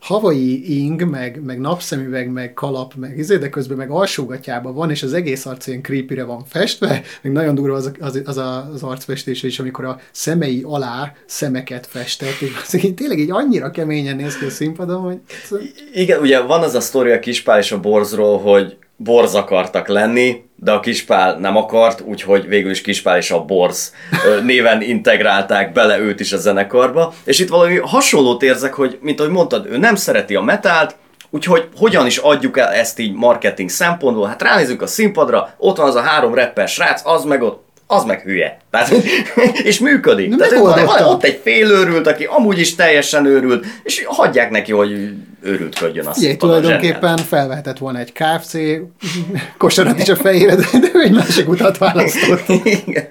havai 0.00 0.82
ing, 0.82 1.04
meg, 1.04 1.40
meg 1.44 1.60
napszemüveg, 1.60 2.30
meg 2.30 2.52
kalap, 2.52 2.94
meg 2.94 3.18
izé, 3.18 3.36
de 3.36 3.48
közben 3.48 3.76
meg 3.76 3.90
alsógatjában 3.90 4.74
van, 4.74 4.90
és 4.90 5.02
az 5.02 5.12
egész 5.12 5.46
arc 5.46 5.66
ilyen 5.66 5.82
creepy 5.82 6.20
van 6.20 6.44
festve, 6.44 7.02
meg 7.22 7.32
nagyon 7.32 7.54
durva 7.54 7.74
az, 7.74 7.92
az, 8.00 8.22
az, 8.24 8.36
az 8.72 8.82
arcfestése 8.82 9.46
is, 9.46 9.58
amikor 9.58 9.84
a 9.84 10.00
szemei 10.12 10.62
alá 10.66 11.12
szemeket 11.26 11.86
festett, 11.86 12.40
és 12.40 12.50
az 12.62 12.92
tényleg 12.94 13.18
így 13.18 13.30
annyira 13.30 13.70
keményen 13.70 14.16
néz 14.16 14.38
ki 14.38 14.44
a 14.44 14.50
színpadon, 14.50 15.00
hogy... 15.00 15.18
Igen, 15.92 16.20
ugye 16.20 16.40
van 16.40 16.62
az 16.62 16.74
a 16.74 16.80
sztori 16.80 17.10
a 17.10 17.18
Kispál 17.18 17.58
és 17.58 17.72
a 17.72 17.80
Borzról, 17.80 18.38
hogy 18.38 18.76
borz 18.96 19.34
akartak 19.34 19.88
lenni, 19.88 20.44
de 20.56 20.72
a 20.72 20.80
Kispál 20.80 21.38
nem 21.38 21.56
akart, 21.56 22.00
úgyhogy 22.00 22.48
végül 22.48 22.70
is 22.70 22.80
Kispál 22.80 23.16
és 23.16 23.30
a 23.30 23.44
Borz 23.44 23.94
néven 24.42 24.82
integrálták 24.82 25.72
bele 25.72 25.98
őt 25.98 26.20
is 26.20 26.32
a 26.32 26.36
zenekarba. 26.36 27.14
És 27.24 27.38
itt 27.38 27.48
valami 27.48 27.76
hasonlót 27.76 28.42
érzek, 28.42 28.74
hogy 28.74 28.98
mint 29.00 29.20
ahogy 29.20 29.32
mondtad, 29.32 29.66
ő 29.66 29.76
nem 29.76 29.94
szereti 29.94 30.34
a 30.34 30.42
metált, 30.42 30.96
Úgyhogy 31.30 31.68
hogyan 31.76 32.06
is 32.06 32.16
adjuk 32.16 32.58
el 32.58 32.72
ezt 32.72 32.98
így 32.98 33.12
marketing 33.12 33.68
szempontból? 33.68 34.26
Hát 34.26 34.42
ránézünk 34.42 34.82
a 34.82 34.86
színpadra, 34.86 35.54
ott 35.58 35.76
van 35.76 35.86
az 35.86 35.94
a 35.94 36.00
három 36.00 36.34
rapper 36.34 36.68
srác, 36.68 37.02
az 37.04 37.24
meg 37.24 37.42
ott 37.42 37.64
az 37.86 38.04
meg 38.04 38.20
hülye. 38.20 38.58
Tehát, 38.74 39.04
és 39.62 39.78
működik. 39.78 40.34
De 40.34 40.36
Tehát 40.36 40.64
van, 40.64 40.84
van 40.84 41.02
ott 41.02 41.24
egy 41.24 41.40
félőrült, 41.42 42.06
aki 42.06 42.24
amúgy 42.24 42.58
is 42.58 42.74
teljesen 42.74 43.26
őrült, 43.26 43.66
és 43.82 44.04
hagyják 44.06 44.50
neki, 44.50 44.72
hogy 44.72 45.14
őrültködjön 45.42 46.06
azt. 46.06 46.22
Igen, 46.22 46.38
tulajdonképpen 46.38 47.16
felvehetett 47.16 47.78
volna 47.78 47.98
egy 47.98 48.12
KFC 48.12 48.56
kosarat 49.58 49.98
is 49.98 50.08
a 50.08 50.16
fejére, 50.16 50.54
de, 50.54 50.64
de 50.80 51.00
egy 51.02 51.12
másik 51.12 51.48
utat 51.48 51.78
választott. 51.78 52.48
Igen. 52.86 53.06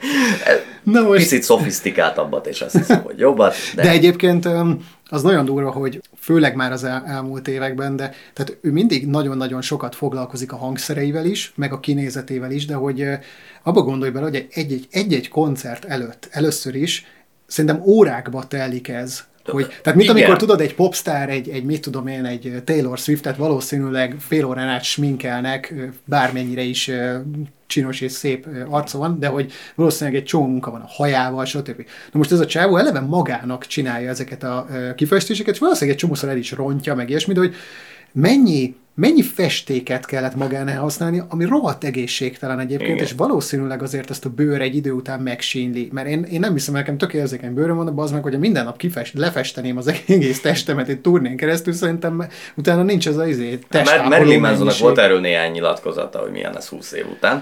Na 0.84 1.02
most... 1.02 1.20
Picit 1.20 1.44
szofisztikáltabbat, 1.44 2.48
és 2.48 2.62
azt 2.62 2.78
hiszem, 2.78 3.02
hogy 3.02 3.20
jobbat. 3.20 3.56
De, 3.76 3.82
de 3.82 3.90
egyébként 3.90 4.48
az 5.10 5.22
nagyon 5.22 5.46
durva, 5.46 5.72
hogy 5.72 6.02
főleg 6.20 6.56
már 6.56 6.72
az 6.72 6.84
el, 6.84 7.04
elmúlt 7.08 7.48
években, 7.48 7.96
de 7.96 8.14
tehát 8.34 8.58
ő 8.62 8.72
mindig 8.72 9.08
nagyon-nagyon 9.08 9.62
sokat 9.62 9.96
foglalkozik 9.96 10.52
a 10.52 10.56
hangszereivel 10.56 11.26
is, 11.26 11.52
meg 11.56 11.74
a 11.74 11.80
kinézetével 11.80 12.52
is, 12.52 12.66
de 12.66 12.74
hogy 12.74 13.06
abba 13.64 13.82
gondolj 13.82 14.12
bele, 14.12 14.26
hogy 14.26 14.48
egy-egy 14.90 15.28
koncert 15.54 15.86
előtt, 15.86 16.28
először 16.32 16.76
is 16.76 17.06
szerintem 17.46 17.82
órákba 17.86 18.48
telik 18.48 18.88
ez, 18.88 19.24
hogy, 19.46 19.68
tehát 19.68 20.00
mint 20.00 20.10
Igen. 20.10 20.16
amikor 20.16 20.38
tudod, 20.38 20.62
egy 20.62 20.76
popstar, 20.76 21.30
egy, 21.30 21.50
egy 21.50 21.64
mit 21.64 21.82
tudom 21.82 22.08
én, 22.08 22.26
egy 22.26 22.62
Taylor 22.64 22.98
Swift-et 22.98 23.38
valószínűleg 23.38 24.16
fél 24.20 24.46
órán 24.46 24.68
át 24.68 24.84
sminkelnek, 24.84 25.74
bármennyire 26.06 26.62
is 26.62 26.92
csinos 27.66 28.02
és 28.02 28.12
szép 28.12 28.48
arca 28.70 28.98
van, 28.98 29.20
de 29.20 29.28
hogy 29.28 29.52
valószínűleg 29.76 30.20
egy 30.20 30.26
csomó 30.26 30.46
munka 30.46 30.72
van 30.72 30.82
a 30.82 30.88
hajával, 30.88 31.46
stb. 31.46 31.78
Na 32.12 32.18
most 32.18 32.32
ez 32.32 32.40
a 32.40 32.46
csávó 32.46 32.78
eleve 32.78 33.00
magának 33.00 33.66
csinálja 33.66 34.10
ezeket 34.10 34.44
a 34.44 34.68
kifestéseket, 34.96 35.54
és 35.54 35.60
valószínűleg 35.60 35.96
egy 35.96 36.02
csomószor 36.02 36.30
el 36.30 36.38
is 36.38 36.52
rontja, 36.52 36.96
meg 36.96 37.10
ilyesmi, 37.10 37.34
de 37.34 37.40
hogy 37.40 37.56
mennyi 38.12 38.76
mennyi 38.96 39.22
festéket 39.22 40.06
kellett 40.06 40.36
magán 40.36 40.78
használni, 40.78 41.22
ami 41.30 41.46
rohadt 41.46 41.84
egészségtelen 41.84 42.60
egyébként, 42.60 42.92
Igen. 42.92 43.04
és 43.04 43.12
valószínűleg 43.12 43.82
azért 43.82 44.10
ezt 44.10 44.26
a 44.26 44.30
bőr 44.30 44.62
egy 44.62 44.76
idő 44.76 44.92
után 44.92 45.20
megsínli. 45.20 45.90
Mert 45.92 46.08
én, 46.08 46.24
én 46.24 46.40
nem 46.40 46.54
hiszem, 46.54 46.74
nekem 46.74 46.98
tök 46.98 47.14
érzékeny 47.14 47.54
bőröm 47.54 47.76
van, 47.76 47.96
de 47.96 48.02
az 48.02 48.12
meg, 48.12 48.24
hogy 48.24 48.40
minden 48.40 48.66
nap 48.66 48.78
kifest, 48.78 49.14
lefesteném 49.14 49.78
az 49.78 49.88
egész 50.08 50.42
testemet 50.42 50.88
egy 50.88 51.00
turnén 51.00 51.38
keresztül, 51.38 51.74
szerintem 51.74 52.28
utána 52.56 52.84
nincs 52.84 53.06
az 53.06 53.18
az 53.18 53.28
izé 53.28 53.60
Mert 53.72 54.10
Marilyn 54.10 54.40
Mansonnak 54.40 54.78
volt 54.78 54.98
erről 54.98 55.20
néhány 55.20 55.52
nyilatkozata, 55.52 56.20
hogy 56.20 56.32
milyen 56.32 56.54
lesz 56.54 56.68
20 56.68 56.92
év 56.92 57.06
után. 57.12 57.42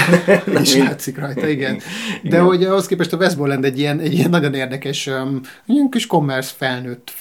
És 0.62 0.76
látszik 0.76 1.18
rajta, 1.18 1.48
igen. 1.48 1.74
De 2.22 2.28
igen. 2.28 2.44
hogy 2.44 2.64
ahhoz 2.64 2.86
képest 2.86 3.12
a 3.12 3.16
West 3.16 3.36
Borland 3.36 3.64
egy 3.64 3.78
ilyen, 3.78 3.98
egy 3.98 4.12
ilyen 4.12 4.30
nagyon 4.30 4.54
érdekes, 4.54 5.06
um, 5.06 5.40
ilyen 5.66 5.88
kis 5.90 6.06
commerce 6.06 6.52
felnőtt 6.56 7.12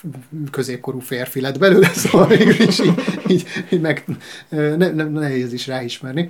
középkorú 0.51 0.99
férfi 0.99 1.41
lett 1.41 1.59
belőle, 1.59 1.87
szóval 1.87 2.31
is 2.31 2.79
így, 2.79 2.93
így 3.27 3.43
meg 3.81 4.03
ne, 4.49 4.75
ne, 4.75 5.03
nehéz 5.03 5.53
is 5.53 5.67
ráismerni. 5.67 6.29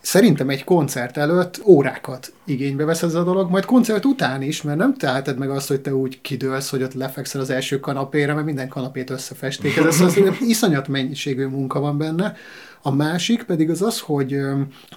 Szerintem 0.00 0.48
egy 0.48 0.64
koncert 0.64 1.16
előtt 1.16 1.60
órákat 1.64 2.32
igénybe 2.44 2.84
vesz 2.84 3.02
ez 3.02 3.14
a 3.14 3.24
dolog, 3.24 3.50
majd 3.50 3.64
koncert 3.64 4.04
után 4.04 4.42
is, 4.42 4.62
mert 4.62 4.78
nem 4.78 4.96
teheted 4.96 5.38
meg 5.38 5.50
azt, 5.50 5.68
hogy 5.68 5.80
te 5.80 5.94
úgy 5.94 6.20
kidőlsz, 6.20 6.70
hogy 6.70 6.82
ott 6.82 6.94
lefekszel 6.94 7.40
az 7.40 7.50
első 7.50 7.80
kanapéra, 7.80 8.34
mert 8.34 8.46
minden 8.46 8.68
kanapét 8.68 9.10
összefesték. 9.10 9.76
Ez 9.76 10.00
az 10.00 10.20
iszonyat 10.40 10.88
mennyiségű 10.88 11.46
munka 11.46 11.80
van 11.80 11.98
benne. 11.98 12.34
A 12.82 12.94
másik 12.94 13.42
pedig 13.42 13.70
az 13.70 13.82
az, 13.82 14.00
hogy 14.00 14.38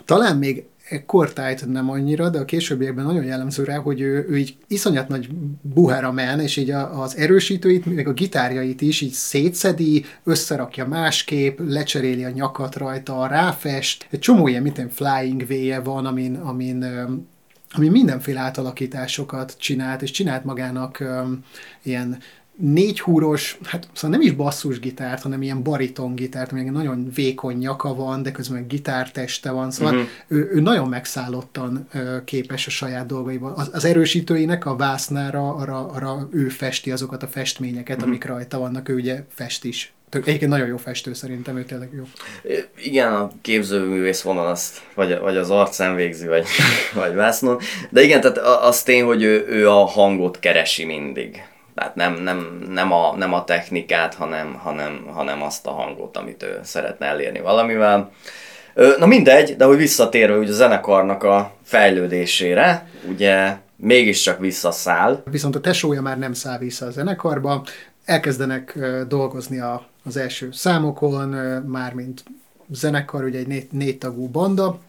talán 0.06 0.38
még 0.38 0.66
kortájt 1.06 1.66
nem 1.66 1.90
annyira, 1.90 2.30
de 2.30 2.40
a 2.40 2.46
későbbiekben 2.46 3.06
nagyon 3.06 3.24
jellemző 3.24 3.64
rá, 3.64 3.78
hogy 3.78 4.02
ő, 4.02 4.26
ő 4.30 4.38
így 4.38 4.58
iszonyat 4.68 5.08
nagy 5.08 5.30
buhára 5.62 6.12
men, 6.12 6.40
és 6.40 6.58
így 6.58 6.70
a, 6.70 7.02
az 7.02 7.18
erősítőit, 7.18 7.96
meg 7.96 8.08
a 8.08 8.14
gitárjait 8.14 8.82
is 8.82 9.02
így 9.02 9.12
szétszedi, 9.12 10.06
összerakja 10.24 10.88
másképp, 10.88 11.60
lecseréli 11.68 12.24
a 12.24 12.30
nyakat 12.30 12.76
rajta, 12.76 13.28
ráfest. 13.28 14.08
Egy 14.10 14.20
csomó 14.20 14.48
ilyen, 14.48 14.62
mint 14.62 14.94
flying 14.94 15.48
véje 15.48 15.80
van, 15.80 16.06
amin, 16.06 16.36
amin 16.36 16.86
ami 17.72 17.90
mindenféle 17.90 18.40
átalakításokat 18.40 19.56
csinált, 19.58 20.02
és 20.02 20.12
csinált 20.12 20.44
magának 20.44 20.98
um, 21.02 21.44
ilyen 21.84 22.18
négy 22.60 23.00
húros, 23.00 23.58
hát 23.64 23.88
szóval 23.94 24.18
nem 24.18 24.28
is 24.28 24.34
basszusgitárt, 24.34 25.22
hanem 25.22 25.42
ilyen 25.42 25.64
baritongitárt, 25.64 26.52
ami 26.52 26.64
nagyon 26.64 27.12
vékony 27.16 27.58
nyaka 27.58 27.96
van, 27.96 28.24
de 28.24 28.32
közben 28.32 28.68
gitárteste 28.68 29.52
van, 29.52 29.72
szóval 29.72 29.94
uh-huh. 29.94 30.10
ő, 30.28 30.50
ő 30.54 30.60
nagyon 30.60 30.88
megszállottan 30.88 31.88
ö, 31.94 32.24
képes 32.24 32.68
a 32.68 32.70
saját 32.70 33.06
dolgaival. 33.06 33.54
Az, 33.56 33.70
az 33.74 33.86
erősítőinek 33.86 34.66
a 34.66 34.76
vásznára, 34.76 35.54
arra, 35.54 35.88
arra 35.88 36.28
ő 36.32 36.48
festi 36.48 36.92
azokat 36.92 37.24
a 37.24 37.28
festményeket, 37.28 37.96
uh-huh. 37.96 38.10
amik 38.10 38.26
rajta 38.26 38.60
vannak, 38.60 38.90
ő 38.90 38.96
ugye 38.96 39.24
fest 39.30 39.64
is. 39.64 39.94
Egyébként 40.12 40.52
nagyon 40.52 40.68
jó 40.68 40.78
festő 40.78 41.14
szerintem, 41.14 41.58
ő 41.58 41.64
tényleg 41.64 41.90
jó. 41.94 42.04
Igen, 42.84 43.14
a 43.14 43.32
képzőművész 43.42 44.22
vonal 44.22 44.48
azt, 44.48 44.82
vagy, 44.96 45.20
vagy 45.20 45.38
az 45.38 45.50
arcán 45.50 45.96
végzi, 45.96 46.28
vagy, 46.28 46.46
vagy 46.94 47.14
vásznon. 47.14 47.60
De 47.90 48.02
igen, 48.02 48.22
tehát 48.22 48.38
az 48.38 48.84
tény, 48.84 49.04
hogy 49.04 49.24
ő, 49.24 49.46
ő 49.50 49.70
a 49.70 49.86
hangot 49.86 50.40
keresi 50.40 50.86
mindig. 50.86 51.44
Tehát 51.80 51.96
nem, 51.96 52.14
nem, 52.14 52.68
nem, 52.70 52.92
a, 52.94 53.16
nem 53.16 53.34
a 53.34 53.44
technikát, 53.44 54.14
hanem, 54.14 54.54
hanem, 54.54 55.06
hanem 55.14 55.42
azt 55.42 55.68
a 55.68 55.72
hangot, 55.72 56.18
amit 56.18 56.44
ő 56.44 56.60
szeretne 56.64 57.06
elérni 57.06 57.40
valamivel. 57.40 58.12
Na 58.98 59.06
mindegy, 59.06 59.56
de 59.56 59.66
hogy 59.66 59.78
visszatérve 59.78 60.38
ugye 60.38 60.52
a 60.52 60.54
zenekarnak 60.54 61.24
a 61.24 61.52
fejlődésére, 61.64 62.90
ugye 63.10 63.56
mégiscsak 63.76 64.40
visszaszáll. 64.40 65.24
Viszont 65.32 65.56
a 65.56 65.60
tesója 65.60 66.02
már 66.02 66.18
nem 66.18 66.34
száll 66.34 66.58
vissza 66.58 66.86
a 66.86 66.92
zenekarba, 66.92 67.64
elkezdenek 68.06 68.80
dolgozni 69.08 69.60
a, 69.60 69.86
az 70.06 70.18
első 70.18 70.50
számokon, 70.52 71.28
már 71.66 71.94
mint 71.94 72.24
zenekar, 72.72 73.24
ugye 73.24 73.40
egy 73.40 73.48
négy, 73.48 73.68
négy 73.72 73.98
tagú 73.98 74.28
banda, 74.28 74.80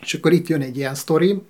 és 0.00 0.14
akkor 0.14 0.32
itt 0.32 0.46
jön 0.46 0.62
egy 0.62 0.76
ilyen 0.76 0.94
sztori, 0.94 1.42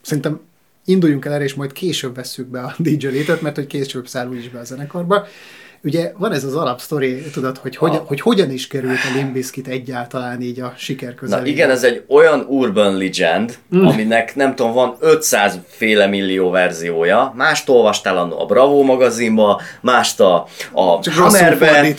szerintem 0.00 0.40
induljunk 0.84 1.24
el 1.24 1.32
erre, 1.32 1.44
és 1.44 1.54
majd 1.54 1.72
később 1.72 2.14
vesszük 2.14 2.46
be 2.46 2.60
a 2.60 2.74
DJ 2.84 3.06
létet, 3.06 3.40
mert 3.40 3.56
hogy 3.56 3.66
később 3.66 4.06
száll 4.06 4.28
úgyis 4.28 4.48
be 4.48 4.58
a 4.58 4.64
zenekarba. 4.64 5.26
Ugye 5.82 6.12
van 6.18 6.32
ez 6.32 6.44
az 6.44 6.54
alapsztori, 6.54 7.20
tudod, 7.32 7.58
hogy, 7.58 7.76
hogy, 7.76 7.94
a... 7.94 8.04
hogy 8.06 8.20
hogyan 8.20 8.50
is 8.50 8.66
került 8.66 8.98
a 9.12 9.16
Limbiskit 9.16 9.68
egyáltalán 9.68 10.40
így 10.40 10.60
a 10.60 10.74
siker 10.76 11.14
közelében. 11.14 11.48
Na 11.48 11.56
igen, 11.56 11.70
ez 11.70 11.84
egy 11.84 12.04
olyan 12.08 12.44
urban 12.48 12.96
legend, 12.96 13.58
mm. 13.76 13.84
aminek 13.84 14.34
nem 14.34 14.54
tudom, 14.54 14.72
van 14.72 14.96
500 15.00 15.58
féle 15.66 16.06
millió 16.06 16.50
verziója. 16.50 17.32
Mást 17.36 17.68
olvastál 17.68 18.16
a 18.16 18.46
Bravo 18.46 18.82
magazinba, 18.82 19.60
mást 19.80 20.20
a, 20.20 20.46
a 20.72 21.00
Csak 21.00 21.14
Hammerben, 21.14 21.94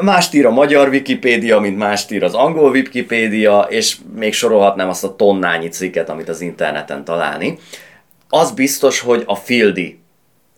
mást 0.00 0.34
ír 0.34 0.46
a 0.46 0.50
magyar 0.50 0.88
Wikipédia, 0.88 1.60
mint 1.60 1.78
mást 1.78 2.10
ír 2.10 2.24
az 2.24 2.34
angol 2.34 2.70
Wikipédia, 2.70 3.66
és 3.68 3.96
még 4.16 4.32
sorolhatnám 4.32 4.88
azt 4.88 5.04
a 5.04 5.16
tonnányi 5.16 5.68
cikket, 5.68 6.08
amit 6.08 6.28
az 6.28 6.40
interneten 6.40 7.04
találni 7.04 7.58
az 8.34 8.50
biztos, 8.50 9.00
hogy 9.00 9.22
a 9.26 9.34
Fieldy 9.34 9.98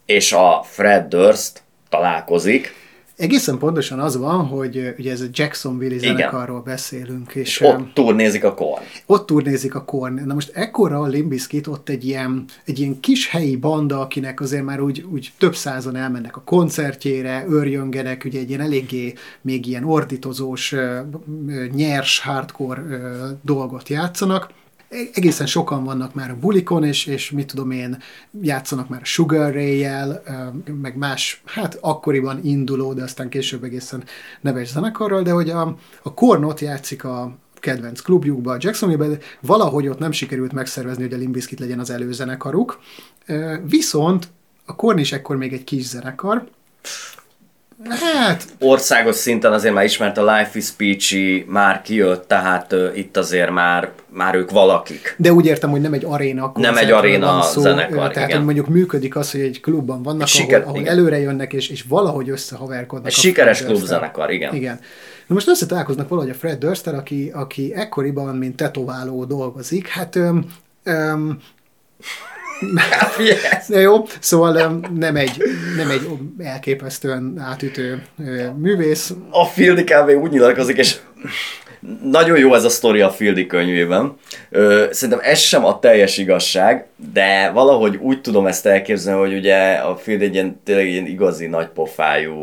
és 0.07 0.33
a 0.33 0.63
Fred 0.65 1.09
Durst 1.09 1.63
találkozik. 1.89 2.75
Egészen 3.17 3.59
pontosan 3.59 4.01
az 4.01 4.17
van, 4.17 4.47
hogy 4.47 4.95
ugye 4.99 5.13
ez 5.13 5.21
a 5.21 5.27
Jacksonville 5.33 5.99
zenekarról 5.99 6.61
beszélünk. 6.61 7.35
És, 7.35 7.49
és 7.49 7.61
ott 7.61 7.95
turnézik 7.95 8.45
a 8.45 8.55
Korn. 8.55 8.83
Ott 9.07 9.27
turnézik 9.27 9.75
a 9.75 9.85
Korn. 9.85 10.23
Na 10.27 10.35
most 10.35 10.51
ekkora 10.55 11.01
a 11.01 11.07
Limbiskit 11.07 11.67
ott 11.67 11.89
egy 11.89 12.07
ilyen, 12.07 12.45
egy 12.65 12.79
ilyen 12.79 13.01
kis 13.01 13.29
helyi 13.29 13.57
banda, 13.57 14.01
akinek 14.01 14.41
azért 14.41 14.65
már 14.65 14.81
úgy, 14.81 15.05
úgy 15.13 15.33
több 15.39 15.57
százan 15.57 15.97
elmennek 15.97 16.37
a 16.37 16.43
koncertjére, 16.45 17.45
örjöngenek, 17.49 18.25
ugye 18.25 18.39
egy 18.39 18.49
ilyen 18.49 18.61
eléggé 18.61 19.15
még 19.41 19.67
ilyen 19.67 19.85
ordítozós, 19.85 20.75
nyers, 21.73 22.21
hardcore 22.21 22.83
dolgot 23.43 23.89
játszanak 23.89 24.51
egészen 25.15 25.47
sokan 25.47 25.85
vannak 25.85 26.15
már 26.15 26.31
a 26.31 26.37
bulikon, 26.37 26.85
és, 26.85 27.07
és 27.07 27.31
mit 27.31 27.47
tudom 27.47 27.71
én, 27.71 27.99
játszanak 28.41 28.89
már 28.89 29.01
a 29.01 29.05
Sugar 29.05 29.53
Ray-jel, 29.53 30.23
meg 30.83 30.97
más, 30.97 31.43
hát 31.45 31.79
akkoriban 31.81 32.41
induló, 32.43 32.93
de 32.93 33.03
aztán 33.03 33.29
később 33.29 33.65
egészen 33.65 34.05
neves 34.41 34.69
zenekarral, 34.69 35.23
de 35.23 35.31
hogy 35.31 35.51
a, 35.51 35.77
a 36.03 36.15
Kornot 36.15 36.61
játszik 36.61 37.05
a 37.05 37.37
kedvenc 37.55 38.01
klubjukba, 38.01 38.53
a 38.53 38.57
Jacksonville-be, 38.61 39.19
valahogy 39.41 39.89
ott 39.89 39.99
nem 39.99 40.13
sikerült 40.13 40.53
megszervezni, 40.53 41.03
hogy 41.03 41.13
a 41.13 41.17
Limbiskit 41.17 41.61
legyen 41.61 41.79
az 41.79 41.91
előzenekaruk. 41.91 42.81
Viszont 43.65 44.29
a 44.65 44.75
Korn 44.75 44.99
is 44.99 45.13
ekkor 45.13 45.37
még 45.37 45.53
egy 45.53 45.65
kis 45.65 45.85
zenekar, 45.85 46.49
Hát... 47.89 48.45
Országos 48.61 49.17
szinten 49.17 49.53
azért 49.53 49.75
már 49.75 49.85
ismert 49.85 50.19
a 50.19 50.37
Life 50.37 50.51
is 50.53 50.71
Peachy, 50.71 51.45
már 51.49 51.83
kijött, 51.83 52.29
tehát 52.29 52.73
uh, 52.73 52.99
itt 52.99 53.17
azért 53.17 53.51
már, 53.51 53.91
már 54.09 54.35
ők 54.35 54.51
valakik. 54.51 55.15
De 55.19 55.33
úgy 55.33 55.47
értem, 55.47 55.71
hogy 55.71 55.81
nem 55.81 55.93
egy 55.93 56.05
aréna 56.05 56.53
Nem 56.55 56.77
egy 56.77 56.91
aréna 56.91 57.43
szó, 57.43 57.61
zenekar, 57.61 58.11
Tehát, 58.11 58.29
igen. 58.29 58.43
mondjuk 58.43 58.69
működik 58.69 59.17
az, 59.17 59.31
hogy 59.31 59.41
egy 59.41 59.61
klubban 59.61 60.03
vannak, 60.03 60.27
Siker, 60.27 60.61
ahol, 60.61 60.75
ahol 60.75 60.89
előre 60.89 61.19
jönnek, 61.19 61.53
és, 61.53 61.69
és 61.69 61.85
valahogy 61.89 62.31
összehaverkodnak. 62.31 63.07
Egy 63.07 63.13
sikeres 63.13 63.65
klubzenekar, 63.65 64.31
igen. 64.31 64.55
Igen. 64.55 64.81
Na 65.27 65.35
most 65.35 65.49
összetalálkoznak 65.49 66.09
valahogy 66.09 66.31
a 66.31 66.35
Fred 66.35 66.59
Durster, 66.59 66.95
aki, 66.95 67.31
aki 67.35 67.75
ekkoriban, 67.75 68.37
mint 68.37 68.57
tetováló 68.57 69.25
dolgozik. 69.25 69.89
Hát 69.89 70.17
öm, 70.17 70.47
öm, 70.83 71.39
yes. 73.19 73.69
jó, 73.69 74.05
szóval 74.21 74.83
nem 74.95 75.17
egy, 75.17 75.43
nem 75.77 75.91
egy 75.91 76.09
elképesztően 76.39 77.39
átütő 77.39 78.03
művész. 78.57 79.15
A 79.31 79.45
Fieldy 79.45 79.85
kb. 79.85 80.09
úgy 80.23 80.31
nyilatkozik, 80.31 80.77
és 80.77 80.97
nagyon 82.03 82.39
jó 82.39 82.55
ez 82.55 82.65
a 82.65 82.69
sztori 82.69 83.01
a 83.01 83.11
Fieldy 83.11 83.47
könyvében. 83.47 84.17
Szerintem 84.91 85.19
ez 85.23 85.39
sem 85.39 85.65
a 85.65 85.79
teljes 85.79 86.19
igazság, 86.19 86.87
de 87.13 87.51
valahogy 87.51 87.97
úgy 87.97 88.21
tudom 88.21 88.47
ezt 88.47 88.67
elképzelni, 88.67 89.21
hogy 89.21 89.39
ugye 89.39 89.73
a 89.75 89.97
Field 89.97 90.23
egy 90.23 90.35
ilyen, 90.35 90.61
tényleg 90.65 90.89
ilyen 90.89 91.07
igazi 91.07 91.47
nagypofájú 91.47 92.35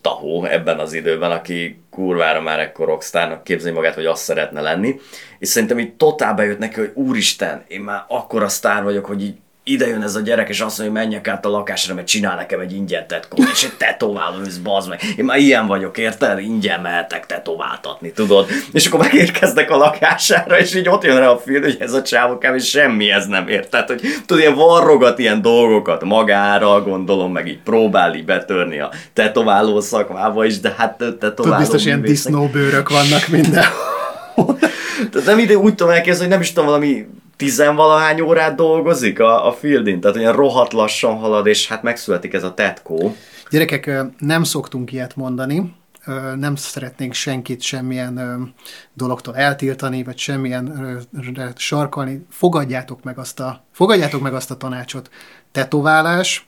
tahó 0.00 0.44
ebben 0.44 0.78
az 0.78 0.92
időben, 0.92 1.30
aki 1.30 1.80
kurvára 1.90 2.40
már 2.40 2.58
ekkor 2.58 2.86
rockstárnak 2.86 3.44
képzeli 3.44 3.74
magát, 3.74 3.94
hogy 3.94 4.06
azt 4.06 4.22
szeretne 4.22 4.60
lenni. 4.60 5.00
És 5.38 5.48
szerintem 5.48 5.78
így 5.78 5.94
totál 5.94 6.34
bejött 6.34 6.58
neki, 6.58 6.80
hogy 6.80 6.90
úristen, 6.94 7.64
én 7.68 7.80
már 7.80 8.04
akkora 8.08 8.48
sztár 8.48 8.82
vagyok, 8.82 9.04
hogy 9.04 9.22
így 9.22 9.34
ide 9.68 9.86
jön 9.86 10.02
ez 10.02 10.14
a 10.14 10.20
gyerek, 10.20 10.48
és 10.48 10.60
azt 10.60 10.78
mondja, 10.78 10.98
hogy 11.00 11.04
menjek 11.04 11.28
át 11.28 11.44
a 11.46 11.48
lakásra, 11.48 11.94
mert 11.94 12.06
csinál 12.06 12.36
nekem 12.36 12.60
egy 12.60 12.72
ingyen 12.72 13.06
tetkót, 13.06 13.48
és 13.52 13.64
egy 13.64 13.76
tetováló 13.76 14.38
ősz, 14.46 14.56
bazd 14.56 14.88
meg. 14.88 15.00
Én 15.16 15.24
már 15.24 15.38
ilyen 15.38 15.66
vagyok, 15.66 15.98
érted? 15.98 16.38
Ingyen 16.38 16.80
mehetek 16.80 17.26
tetováltatni, 17.26 18.12
tudod? 18.12 18.48
És 18.72 18.86
akkor 18.86 19.00
megérkeznek 19.00 19.70
a 19.70 19.76
lakására, 19.76 20.58
és 20.58 20.74
így 20.74 20.88
ott 20.88 21.04
jön 21.04 21.18
rá 21.18 21.28
a 21.28 21.38
film, 21.38 21.62
hogy 21.62 21.76
ez 21.80 21.92
a 21.92 22.02
csávok 22.02 22.46
és 22.54 22.68
semmi 22.68 23.10
ez 23.10 23.26
nem 23.26 23.48
ért. 23.48 23.70
Tehát, 23.70 23.88
hogy 23.88 24.00
tudod, 24.26 24.42
ilyen 24.42 24.54
varrogat 24.54 25.18
ilyen 25.18 25.42
dolgokat 25.42 26.04
magára, 26.04 26.82
gondolom, 26.82 27.32
meg 27.32 27.46
így 27.46 27.62
próbál 27.62 28.14
így 28.14 28.24
betörni 28.24 28.78
a 28.78 28.90
tetováló 29.12 29.80
szakmába 29.80 30.44
is, 30.44 30.60
de 30.60 30.74
hát 30.76 30.96
tetováló 30.96 31.34
Tud, 31.34 31.58
biztos 31.58 31.84
ilyen 31.84 32.02
disznóbőrök 32.02 32.88
vannak 32.88 33.28
minden. 33.28 33.64
Tehát 35.12 35.26
nem 35.26 35.38
ide 35.38 35.56
úgy 35.56 35.74
tudom 35.74 35.92
elképzelni, 35.92 36.20
hogy 36.20 36.32
nem 36.32 36.40
is 36.40 36.48
tudom, 36.52 36.64
valami 36.64 37.06
tizenvalahány 37.36 38.20
órát 38.20 38.54
dolgozik 38.54 39.20
a, 39.20 39.46
a 39.46 39.52
fieldin, 39.52 40.00
tehát 40.00 40.16
olyan 40.16 40.32
rohadt 40.32 40.72
lassan 40.72 41.16
halad, 41.16 41.46
és 41.46 41.68
hát 41.68 41.82
megszületik 41.82 42.32
ez 42.32 42.44
a 42.44 42.54
tetkó. 42.54 43.16
Gyerekek, 43.50 43.90
nem 44.18 44.42
szoktunk 44.42 44.92
ilyet 44.92 45.16
mondani, 45.16 45.74
nem 46.36 46.56
szeretnénk 46.56 47.12
senkit 47.12 47.62
semmilyen 47.62 48.54
dologtól 48.94 49.36
eltiltani, 49.36 50.04
vagy 50.04 50.18
semmilyen 50.18 50.98
sarkalni. 51.56 52.26
Fogadjátok 52.30 53.02
meg 53.02 53.18
azt 53.18 53.40
a, 53.40 53.64
fogadjátok 53.72 54.20
meg 54.20 54.34
azt 54.34 54.50
a 54.50 54.56
tanácsot. 54.56 55.10
Tetoválás, 55.52 56.46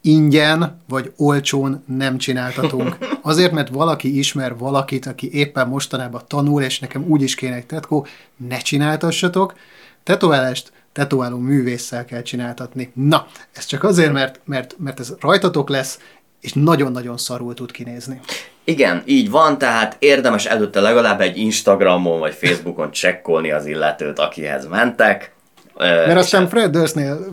ingyen 0.00 0.80
vagy 0.88 1.12
olcsón 1.16 1.84
nem 1.86 2.18
csináltatunk. 2.18 2.98
Azért, 3.22 3.52
mert 3.52 3.68
valaki 3.68 4.18
ismer 4.18 4.58
valakit, 4.58 5.06
aki 5.06 5.32
éppen 5.32 5.68
mostanában 5.68 6.22
tanul, 6.26 6.62
és 6.62 6.78
nekem 6.78 7.04
úgy 7.08 7.22
is 7.22 7.34
kéne 7.34 7.54
egy 7.54 7.66
tetkó, 7.66 8.06
ne 8.36 8.58
csináltassatok. 8.58 9.54
Tetoválást 10.02 10.72
tetováló 10.92 11.38
művésszel 11.38 12.04
kell 12.04 12.22
csináltatni. 12.22 12.92
Na, 12.94 13.26
ez 13.52 13.64
csak 13.64 13.84
azért, 13.84 14.12
mert, 14.12 14.40
mert, 14.44 14.74
mert 14.78 15.00
ez 15.00 15.14
rajtatok 15.20 15.68
lesz, 15.68 15.98
és 16.40 16.52
nagyon-nagyon 16.52 17.16
szarul 17.16 17.54
tud 17.54 17.70
kinézni. 17.70 18.20
Igen, 18.64 19.02
így 19.04 19.30
van, 19.30 19.58
tehát 19.58 19.96
érdemes 19.98 20.46
előtte 20.46 20.80
legalább 20.80 21.20
egy 21.20 21.38
Instagramon 21.38 22.18
vagy 22.18 22.34
Facebookon 22.34 22.90
csekkolni 22.90 23.50
az 23.50 23.66
illetőt, 23.66 24.18
akihez 24.18 24.66
mentek. 24.66 25.32
Mert 25.76 26.18
aztán 26.18 26.48
Fred 26.48 26.70
Durstnél 26.70 27.28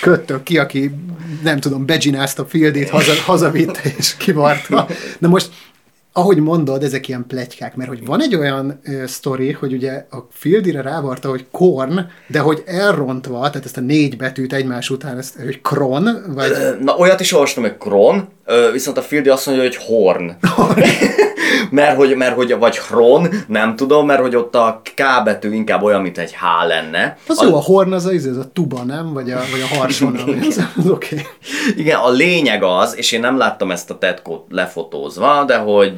köttök 0.00 0.42
ki, 0.42 0.58
aki 0.58 0.90
nem 1.42 1.60
tudom, 1.60 1.86
begginázta 1.86 2.46
Fieldit, 2.46 2.90
haza, 2.90 3.12
hazavitte 3.24 3.80
és 3.98 4.16
kivarta. 4.16 4.86
Na 5.18 5.28
most 5.28 5.50
ahogy 6.20 6.38
mondod, 6.38 6.82
ezek 6.82 7.08
ilyen 7.08 7.24
pletykák, 7.28 7.76
mert 7.76 7.88
hogy 7.88 8.06
van 8.06 8.22
egy 8.22 8.34
olyan 8.34 8.80
ö, 8.82 9.06
sztori, 9.06 9.52
hogy 9.52 9.72
ugye 9.72 10.06
a 10.10 10.26
Fieldire 10.30 10.82
rávarta, 10.82 11.28
hogy 11.28 11.46
korn, 11.50 12.00
de 12.26 12.38
hogy 12.38 12.62
elrontva, 12.66 13.50
tehát 13.50 13.64
ezt 13.64 13.76
a 13.76 13.80
négy 13.80 14.16
betűt 14.16 14.52
egymás 14.52 14.90
után, 14.90 15.18
ezt, 15.18 15.36
hogy 15.44 15.60
kron, 15.60 16.08
vagy... 16.34 16.50
Na, 16.80 16.96
olyat 16.96 17.20
is 17.20 17.32
olvastam, 17.32 17.62
hogy 17.62 17.76
kron, 17.76 18.28
viszont 18.72 18.98
a 18.98 19.02
Fieldi 19.02 19.28
azt 19.28 19.46
mondja, 19.46 19.64
hogy 19.64 19.76
horn. 19.76 20.30
mert, 21.70 21.96
hogy, 21.96 22.16
mert 22.16 22.34
hogy, 22.34 22.58
vagy 22.58 22.78
hron, 22.78 23.28
nem 23.46 23.76
tudom, 23.76 24.06
mert 24.06 24.20
hogy 24.20 24.36
ott 24.36 24.54
a 24.54 24.80
K 24.94 25.24
betű 25.24 25.52
inkább 25.52 25.82
olyan, 25.82 26.02
mint 26.02 26.18
egy 26.18 26.34
H 26.34 26.66
lenne. 26.66 27.16
Az 27.28 27.40
a... 27.40 27.44
jó, 27.44 27.54
a 27.54 27.60
horn 27.60 27.92
az 27.92 28.06
az 28.06 28.36
a 28.36 28.50
tuba, 28.52 28.82
nem? 28.82 29.12
Vagy 29.12 29.30
a, 29.30 29.40
vagy 29.50 29.60
a 29.60 29.76
harson, 29.76 30.16
az, 30.48 30.66
az 30.76 30.88
oké. 30.88 31.14
Okay. 31.14 31.26
Igen, 31.76 31.98
a 31.98 32.10
lényeg 32.10 32.62
az, 32.62 32.96
és 32.96 33.12
én 33.12 33.20
nem 33.20 33.36
láttam 33.36 33.70
ezt 33.70 33.90
a 33.90 33.98
tetkót 33.98 34.44
lefotózva, 34.48 35.44
de 35.44 35.56
hogy 35.56 35.92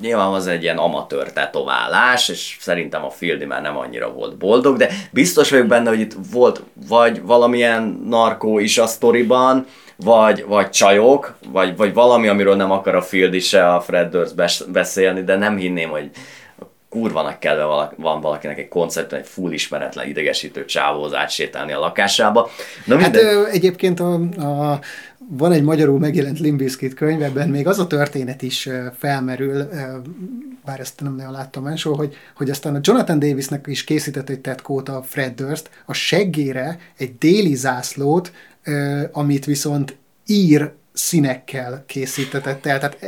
nyilván 0.00 0.32
az 0.32 0.46
egy 0.46 0.62
ilyen 0.62 0.76
amatőr 0.76 1.32
tetoválás, 1.32 2.28
és 2.28 2.56
szerintem 2.60 3.04
a 3.04 3.10
Fieldi 3.10 3.44
már 3.44 3.62
nem 3.62 3.76
annyira 3.76 4.12
volt 4.12 4.36
boldog, 4.36 4.76
de 4.76 4.90
biztos 5.10 5.50
vagyok 5.50 5.66
benne, 5.66 5.88
hogy 5.88 6.00
itt 6.00 6.16
volt 6.32 6.62
vagy 6.88 7.22
valamilyen 7.22 8.02
narkó 8.08 8.58
is 8.58 8.78
a 8.78 8.86
sztoriban, 8.86 9.66
vagy, 10.04 10.44
vagy 10.46 10.70
csajok, 10.70 11.34
vagy, 11.52 11.76
vagy 11.76 11.94
valami, 11.94 12.28
amiről 12.28 12.56
nem 12.56 12.70
akar 12.70 12.94
a 12.94 13.02
Field 13.02 13.40
se 13.40 13.74
a 13.74 13.80
Fred 13.80 14.10
Durst 14.10 14.70
beszélni, 14.70 15.22
de 15.22 15.36
nem 15.36 15.56
hinném, 15.56 15.90
hogy 15.90 16.10
kurva 16.88 17.22
nagy 17.22 17.38
kedve 17.38 17.64
valaki, 17.64 17.94
van 17.98 18.20
valakinek 18.20 18.58
egy 18.58 18.68
koncept, 18.68 19.12
egy 19.12 19.26
full 19.26 19.52
ismeretlen 19.52 20.08
idegesítő 20.08 20.64
csávóz 20.64 21.14
átsétálni 21.14 21.72
a 21.72 21.78
lakásába. 21.78 22.50
Na, 22.84 22.98
hát 22.98 23.16
ö, 23.16 23.46
egyébként 23.46 24.00
a, 24.00 24.14
a, 24.14 24.80
van 25.28 25.52
egy 25.52 25.62
magyarul 25.62 25.98
megjelent 25.98 26.38
Limbiskit 26.38 26.94
könyv, 26.94 27.22
ebben 27.22 27.48
még 27.48 27.66
az 27.66 27.78
a 27.78 27.86
történet 27.86 28.42
is 28.42 28.68
felmerül, 28.98 29.68
bár 30.64 30.80
ezt 30.80 31.00
nem 31.00 31.14
nagyon 31.14 31.32
láttam 31.32 31.62
máshol, 31.62 31.96
hogy, 31.96 32.14
hogy 32.36 32.50
aztán 32.50 32.74
a 32.74 32.80
Jonathan 32.82 33.18
Davisnek 33.18 33.66
is 33.66 33.84
készített 33.84 34.28
egy 34.28 34.40
tetkót 34.40 34.88
a 34.88 35.02
Fred 35.02 35.34
Durst, 35.34 35.70
a 35.86 35.92
seggére 35.92 36.78
egy 36.98 37.18
déli 37.18 37.54
zászlót, 37.54 38.32
amit 39.12 39.44
viszont 39.44 39.96
ír 40.26 40.70
színekkel 40.92 41.84
készítetett 41.86 42.66
el. 42.66 42.78
Tehát, 42.78 42.98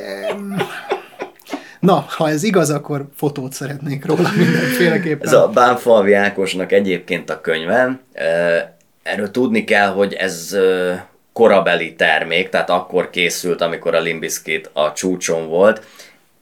na, 1.81 2.07
ha 2.09 2.29
ez 2.29 2.43
igaz, 2.43 2.71
akkor 2.71 3.07
fotót 3.17 3.53
szeretnék 3.53 4.05
róla 4.05 4.31
mindenféleképpen. 4.37 5.27
Ez 5.27 5.33
a 5.33 5.49
Bánfalvi 5.49 6.13
Ákosnak 6.13 6.73
egyébként 6.73 7.31
a 7.31 7.41
könyve. 7.41 8.01
Erről 9.03 9.31
tudni 9.31 9.65
kell, 9.65 9.89
hogy 9.89 10.13
ez 10.13 10.57
korabeli 11.33 11.95
termék, 11.95 12.49
tehát 12.49 12.71
akkor 12.71 13.11
készült, 13.11 13.61
amikor 13.61 13.95
a 13.95 14.01
Limbiskit 14.01 14.71
a 14.73 14.93
csúcson 14.93 15.49
volt, 15.49 15.85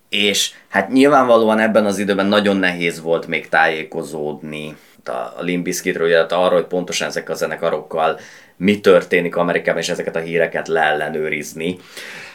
és 0.08 0.50
hát 0.68 0.88
nyilvánvalóan 0.88 1.58
ebben 1.58 1.84
az 1.84 1.98
időben 1.98 2.26
nagyon 2.26 2.56
nehéz 2.56 3.00
volt 3.00 3.26
még 3.26 3.48
tájékozódni 3.48 4.76
a 5.04 5.42
Limbiskitről, 5.42 6.08
illetve 6.08 6.36
arról, 6.36 6.58
hogy 6.58 6.68
pontosan 6.68 7.08
ezek 7.08 7.28
a 7.28 7.34
zenekarokkal 7.34 8.18
mi 8.60 8.80
történik 8.80 9.36
Amerikában, 9.36 9.80
és 9.80 9.88
ezeket 9.88 10.16
a 10.16 10.20
híreket 10.20 10.68
leellenőrizni. 10.68 11.76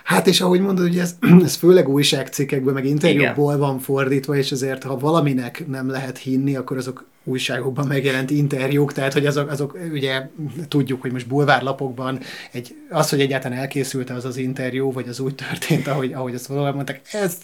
Hát 0.06 0.28
és 0.28 0.41
ahogy 0.41 0.60
mondod, 0.60 0.86
ugye 0.86 1.01
ez, 1.01 1.16
ez 1.43 1.56
főleg 1.56 1.89
újságcikkekből, 1.89 2.74
meg 2.74 2.86
interjúkból 2.86 3.53
Igen. 3.53 3.68
van 3.68 3.80
fordítva, 3.80 4.36
és 4.36 4.51
azért 4.51 4.84
ha 4.84 4.97
valaminek 4.97 5.68
nem 5.68 5.89
lehet 5.89 6.18
hinni, 6.18 6.56
akkor 6.56 6.78
azok 6.78 7.06
újságokban 7.24 7.88
megjelent 7.88 8.30
interjúk, 8.30 8.93
tehát 8.93 9.14
hogy 9.14 9.26
azok, 9.26 9.51
azok 9.51 9.78
ugye 9.91 10.22
tudjuk, 10.68 11.01
hogy 11.01 11.12
most 11.12 11.28
bulvárlapokban 11.28 12.20
egy, 12.51 12.76
az, 12.89 13.10
hogy 13.10 13.22
egyáltalán 13.22 13.58
elkészült 13.58 14.10
az 14.10 14.26
az 14.26 14.38
interjú, 14.38 14.91
vagy 14.91 15.08
az 15.08 15.20
úgy 15.20 15.36
történt, 15.36 15.88
ahogy, 15.88 16.14
ahogy 16.14 16.34
ezt 16.34 16.45
valóban 16.45 16.74
mondták, 16.74 17.01
ez 17.12 17.38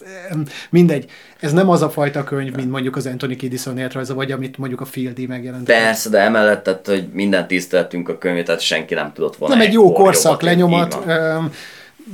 mindegy, 0.70 1.10
ez 1.40 1.52
nem 1.52 1.68
az 1.70 1.82
a 1.82 1.90
fajta 1.90 2.24
könyv, 2.24 2.54
mint 2.54 2.70
mondjuk 2.70 2.96
az 2.96 3.06
Anthony 3.06 3.36
Kiddison 3.36 3.78
életrajza, 3.78 4.14
vagy 4.14 4.32
amit 4.32 4.58
mondjuk 4.58 4.80
a 4.80 4.84
Fieldi 4.84 5.26
megjelent. 5.26 5.64
Persze, 5.64 6.08
de 6.08 6.18
emellett, 6.18 6.62
tehát, 6.62 6.86
hogy 6.86 7.08
minden 7.12 7.46
tiszteltünk 7.46 8.08
a 8.08 8.18
könyvet, 8.18 8.44
tehát 8.44 8.60
senki 8.60 8.94
nem 8.94 9.12
tudott 9.12 9.36
volna. 9.36 9.54
Nem 9.54 9.66
egy 9.66 9.72
jó 9.72 9.92
korszak 9.92 10.42
lenyomat, 10.42 11.04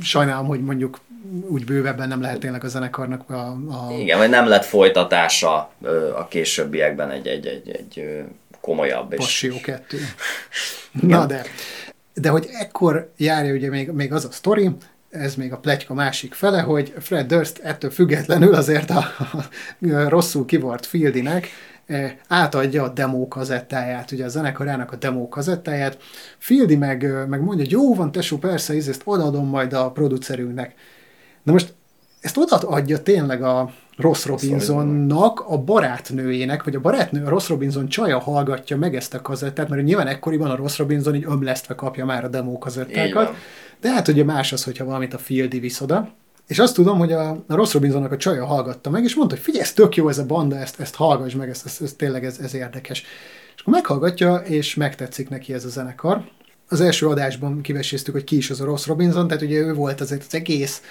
sajnálom, 0.01 0.45
hogy 0.45 0.61
mondjuk 0.63 0.99
úgy 1.47 1.65
bővebben 1.65 2.07
nem 2.07 2.21
lehet 2.21 2.39
tényleg 2.39 2.63
a 2.63 2.67
zenekarnak 2.67 3.29
a... 3.29 3.47
a... 3.49 3.93
Igen, 3.99 4.17
vagy 4.17 4.29
nem 4.29 4.47
lett 4.47 4.65
folytatása 4.65 5.71
a 6.15 6.27
későbbiekben 6.27 7.09
egy, 7.11 7.27
egy, 7.27 7.45
egy, 7.45 7.69
egy 7.69 8.23
komolyabb. 8.61 9.15
Passió 9.15 9.53
és... 9.53 9.61
kettő. 9.61 9.97
Na 10.91 11.25
de, 11.25 11.43
de 12.13 12.29
hogy 12.29 12.47
ekkor 12.51 13.11
járja 13.17 13.53
ugye 13.53 13.69
még, 13.69 13.89
még 13.89 14.13
az 14.13 14.25
a 14.25 14.31
sztori, 14.31 14.69
ez 15.09 15.35
még 15.35 15.53
a 15.53 15.57
pletyka 15.57 15.93
másik 15.93 16.33
fele, 16.33 16.61
hogy 16.61 16.93
Fred 16.99 17.27
Durst 17.27 17.59
ettől 17.59 17.91
függetlenül 17.91 18.55
azért 18.55 18.89
a, 18.89 18.97
a, 18.97 20.07
rosszul 20.07 20.45
kivart 20.45 20.85
Fieldinek 20.85 21.47
átadja 22.27 22.83
a 22.83 22.89
demo 22.89 23.27
kazettáját, 23.27 24.11
ugye 24.11 24.25
a 24.25 24.29
zenekarának 24.29 24.91
a 24.91 24.95
demo 24.95 25.27
kazettáját. 25.27 25.97
Fieldi 26.37 26.75
meg, 26.75 27.27
meg 27.27 27.41
mondja, 27.41 27.63
hogy 27.63 27.71
jó 27.71 27.95
van, 27.95 28.11
tesó, 28.11 28.37
persze, 28.37 28.73
ezt 28.73 29.01
odaadom 29.05 29.47
majd 29.47 29.73
a 29.73 29.91
producerünknek. 29.91 30.73
Na 31.43 31.51
most 31.51 31.73
ezt 32.21 32.37
odaadja 32.37 33.03
tényleg 33.03 33.43
a 33.43 33.71
Ross 33.97 34.25
Robinsonnak, 34.25 35.43
a 35.47 35.57
barátnőjének, 35.57 36.63
vagy 36.63 36.75
a 36.75 36.79
barátnő, 36.79 37.25
a 37.25 37.29
Ross 37.29 37.49
Robinson 37.49 37.87
csaja 37.87 38.19
hallgatja 38.19 38.77
meg 38.77 38.95
ezt 38.95 39.13
a 39.13 39.21
kazettát, 39.21 39.69
mert 39.69 39.83
nyilván 39.83 40.07
ekkoriban 40.07 40.49
a 40.49 40.55
Ross 40.55 40.77
Robinson 40.77 41.15
így 41.15 41.25
ömlesztve 41.27 41.75
kapja 41.75 42.05
már 42.05 42.23
a 42.23 42.27
demo 42.27 42.57
kazettákat. 42.57 43.35
De 43.81 43.91
hát 43.91 44.07
ugye 44.07 44.23
más 44.23 44.53
az, 44.53 44.63
hogyha 44.63 44.85
valamit 44.85 45.13
a 45.13 45.17
Fieldi 45.17 45.59
visz 45.59 45.81
oda. 45.81 46.09
És 46.49 46.59
azt 46.59 46.73
tudom, 46.73 46.97
hogy 46.97 47.11
a, 47.11 47.29
a 47.47 47.55
Ross 47.55 47.73
Robinsonnak 47.73 48.11
a 48.11 48.17
csaja 48.17 48.45
hallgatta 48.45 48.89
meg, 48.89 49.03
és 49.03 49.15
mondta, 49.15 49.35
hogy 49.35 49.43
figyelj, 49.43 49.63
ez 49.63 49.73
tök 49.73 49.95
jó 49.95 50.09
ez 50.09 50.17
a 50.17 50.25
banda, 50.25 50.55
ezt, 50.55 50.79
ezt 50.79 50.95
hallgass 50.95 51.33
meg, 51.33 51.49
ezt, 51.49 51.65
ezt, 51.65 51.81
ezt 51.81 51.97
tényleg 51.97 52.25
ez, 52.25 52.39
ez 52.39 52.53
érdekes. 52.53 53.03
És 53.55 53.61
akkor 53.61 53.73
meghallgatja, 53.73 54.35
és 54.35 54.75
megtetszik 54.75 55.29
neki 55.29 55.53
ez 55.53 55.65
a 55.65 55.69
zenekar. 55.69 56.23
Az 56.67 56.81
első 56.81 57.07
adásban 57.07 57.61
kiveséztük, 57.61 58.13
hogy 58.13 58.23
ki 58.23 58.37
is 58.37 58.49
az 58.49 58.61
a 58.61 58.65
Ross 58.65 58.87
Robinson, 58.87 59.27
tehát 59.27 59.43
ugye 59.43 59.57
ő 59.57 59.73
volt 59.73 60.01
azért 60.01 60.23
az 60.27 60.33
egész 60.33 60.81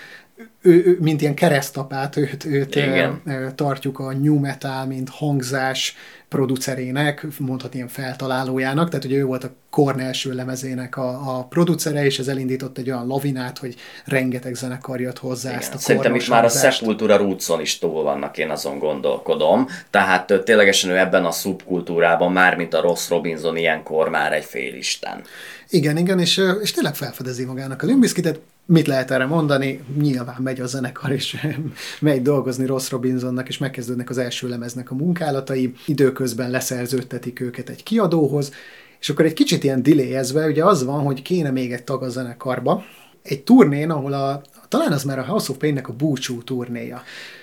ő, 0.63 0.83
ő, 0.87 0.99
mint 1.01 1.21
ilyen 1.21 1.35
keresztapát, 1.35 2.17
őt, 2.17 2.45
őt 2.45 2.75
Igen. 2.75 3.23
tartjuk 3.55 3.99
a 3.99 4.13
new 4.13 4.39
metal, 4.39 4.87
mint 4.87 5.09
hangzás 5.09 5.97
producerének, 6.29 7.27
mondhatni 7.39 7.77
ilyen 7.77 7.89
feltalálójának, 7.89 8.89
tehát 8.89 9.05
ugye 9.05 9.17
ő 9.17 9.25
volt 9.25 9.45
a 9.45 9.51
Korn 9.71 9.99
első 9.99 10.33
lemezének 10.35 10.97
a, 10.97 11.39
a 11.39 11.45
producere, 11.45 12.05
és 12.05 12.19
ez 12.19 12.29
elindított 12.29 12.79
egy 12.79 12.91
olyan 12.91 13.07
lavinát, 13.07 13.59
hogy 13.59 13.75
rengeteg 14.05 14.55
zenekar 14.55 15.01
jött 15.01 15.19
hozzá 15.19 15.49
Igen. 15.49 15.61
ezt 15.61 15.75
a 15.75 15.79
Szerintem 15.79 16.15
itt 16.15 16.29
már 16.29 16.45
a 16.45 16.49
Sepultura 16.49 17.17
Rootson 17.17 17.61
is 17.61 17.79
túl 17.79 18.03
vannak, 18.03 18.39
én 18.39 18.51
azon 18.51 18.79
gondolkodom. 18.79 19.67
Tehát 19.91 20.33
ténylegesen 20.45 20.91
ő 20.91 20.99
ebben 20.99 21.25
a 21.25 21.31
szubkultúrában, 21.31 22.33
már 22.33 22.57
mint 22.57 22.75
a 22.75 22.81
Ross 22.81 23.09
Robinson 23.09 23.57
ilyenkor 23.57 24.09
már 24.09 24.33
egy 24.33 24.45
félisten. 24.45 25.23
Igen, 25.69 25.97
igen, 25.97 26.19
és, 26.19 26.41
és 26.63 26.71
tényleg 26.71 26.95
felfedezi 26.95 27.45
magának 27.45 27.83
a 27.83 27.87
Limbiskitet, 27.87 28.41
mit 28.71 28.87
lehet 28.87 29.11
erre 29.11 29.27
mondani? 29.27 29.81
Nyilván 30.01 30.43
megy 30.43 30.61
a 30.61 30.67
zenekar, 30.67 31.11
és 31.11 31.37
megy 32.01 32.23
dolgozni 32.23 32.67
Ross 32.67 32.91
Robinsonnak, 32.91 33.49
és 33.49 33.59
megkezdődnek 33.59 34.11
az 34.11 34.19
első 34.19 34.49
lemeznek 34.49 34.91
a 34.91 34.95
munkálatai, 34.95 35.73
időközben 35.87 36.51
leszerződtetik 36.51 37.41
őket 37.41 37.69
egy 37.69 37.83
kiadóhoz, 37.83 38.53
és 39.01 39.09
akkor 39.09 39.25
egy 39.25 39.33
kicsit 39.33 39.65
ilyen 39.65 39.83
delayezve, 39.83 40.47
ugye 40.47 40.65
az 40.65 40.85
van, 40.85 41.05
hogy 41.05 41.23
kéne 41.23 41.51
még 41.51 41.73
egy 41.73 41.85
tag 41.85 42.03
a 42.03 42.09
zenekarba, 42.09 42.85
egy 43.23 43.43
turnén, 43.43 43.91
ahol 43.91 44.13
a, 44.13 44.43
talán 44.69 44.93
az 44.93 45.05
már 45.05 45.19
a 45.19 45.25
House 45.25 45.51
of 45.51 45.57
Pain-nek 45.57 45.89
a 45.89 45.93
búcsú 45.93 46.43
turnéja. 46.43 47.03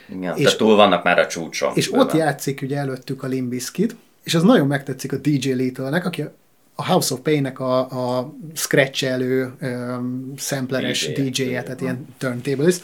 Igen, 0.09 0.37
és 0.37 0.55
túl 0.55 0.75
vannak 0.75 1.03
már 1.03 1.19
a 1.19 1.27
csúcson. 1.27 1.71
És 1.75 1.89
bőven. 1.89 2.05
ott 2.05 2.13
játszik 2.13 2.61
ugye 2.61 2.77
előttük 2.77 3.23
a 3.23 3.27
Limbiskit, 3.27 3.95
és 4.23 4.35
az 4.35 4.43
nagyon 4.43 4.67
megtetszik 4.67 5.13
a 5.13 5.17
DJ 5.17 5.51
Little-nek, 5.51 6.05
aki 6.05 6.23
a 6.75 6.83
House 6.83 7.13
of 7.13 7.19
Pain-nek 7.19 7.59
a, 7.59 7.79
a 7.79 8.33
scratch 8.53 9.03
elő 9.03 9.53
um, 9.61 10.33
sampleres 10.37 11.11
DJ-je, 11.13 11.29
DJ 11.29 11.63
tehát 11.63 11.81
ilyen 11.81 12.07
turntablist, 12.17 12.83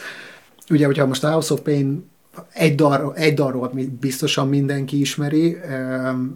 ugye, 0.69 0.85
hogyha 0.85 1.05
most 1.05 1.23
a 1.23 1.29
House 1.29 1.53
of 1.53 1.59
Pain 1.59 2.09
egy, 2.53 2.75
dal, 2.75 3.15
egy 3.15 3.33
dalról 3.33 3.71
biztosan 3.99 4.47
mindenki 4.47 4.99
ismeri, 4.99 5.57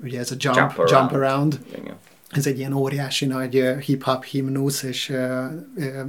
ugye 0.03 0.19
ez 0.19 0.31
a 0.31 0.35
Jump, 0.37 0.57
Jump 0.57 0.77
Around. 0.77 0.89
Jump 0.89 1.11
around. 1.11 1.59
Igen 1.77 1.95
ez 2.37 2.47
egy 2.47 2.57
ilyen 2.57 2.73
óriási 2.73 3.25
nagy 3.25 3.63
hip-hop 3.85 4.23
himnusz, 4.23 4.83
és 4.83 5.13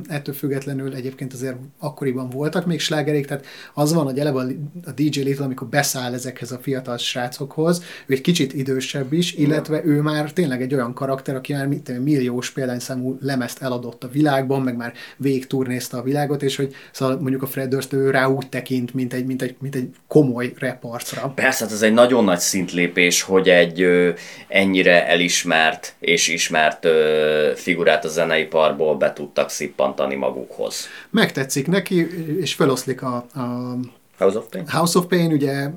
ettől 0.08 0.34
függetlenül 0.34 0.94
egyébként 0.94 1.32
azért 1.32 1.56
akkoriban 1.78 2.30
voltak 2.30 2.66
még 2.66 2.80
slágerék, 2.80 3.26
tehát 3.26 3.46
az 3.74 3.92
van, 3.92 4.04
hogy 4.04 4.18
eleve 4.18 4.40
a 4.84 4.90
DJ 4.90 5.20
Little, 5.20 5.44
amikor 5.44 5.66
beszáll 5.68 6.14
ezekhez 6.14 6.52
a 6.52 6.58
fiatal 6.58 6.96
srácokhoz, 6.96 7.82
ő 8.06 8.14
egy 8.14 8.20
kicsit 8.20 8.52
idősebb 8.52 9.12
is, 9.12 9.34
illetve 9.34 9.84
ő 9.84 10.00
már 10.00 10.32
tényleg 10.32 10.62
egy 10.62 10.74
olyan 10.74 10.94
karakter, 10.94 11.34
aki 11.34 11.52
már 11.52 11.66
mit, 11.66 11.98
milliós 12.04 12.50
példányszámú 12.50 13.18
lemezt 13.20 13.62
eladott 13.62 14.04
a 14.04 14.08
világban, 14.08 14.62
meg 14.62 14.76
már 14.76 14.92
végigturnézte 15.16 15.96
a 15.96 16.02
világot, 16.02 16.42
és 16.42 16.56
hogy 16.56 16.74
szóval 16.92 17.18
mondjuk 17.20 17.42
a 17.42 17.46
Fred 17.46 17.68
Durst 17.68 17.92
ő 17.92 18.10
rá 18.10 18.26
úgy 18.26 18.48
tekint, 18.48 18.94
mint 18.94 19.12
egy, 19.12 19.26
mint 19.26 19.42
egy, 19.42 19.56
mint 19.58 19.74
egy 19.74 19.88
komoly 20.08 20.52
reparcra. 20.58 21.32
Persze, 21.34 21.64
hát 21.64 21.72
ez 21.72 21.82
egy 21.82 21.92
nagyon 21.92 22.24
nagy 22.24 22.38
szintlépés, 22.38 23.22
hogy 23.22 23.48
egy 23.48 23.80
ö, 23.80 24.10
ennyire 24.48 25.06
elismert 25.06 25.94
és 26.00 26.15
ismert 26.16 26.84
ö, 26.84 27.52
figurát 27.54 28.04
a 28.04 28.08
zeneiparból 28.08 28.96
be 28.96 29.12
tudtak 29.12 29.50
szippantani 29.50 30.14
magukhoz. 30.14 30.88
Megtetszik 31.10 31.66
neki, 31.66 32.06
és 32.40 32.54
feloszlik 32.54 33.02
a, 33.02 33.14
a 33.34 33.76
House 34.18 34.38
of 34.38 34.44
Pain? 34.50 34.68
House 34.68 34.98
of 34.98 35.04
Pain, 35.06 35.32
ugye 35.32 35.68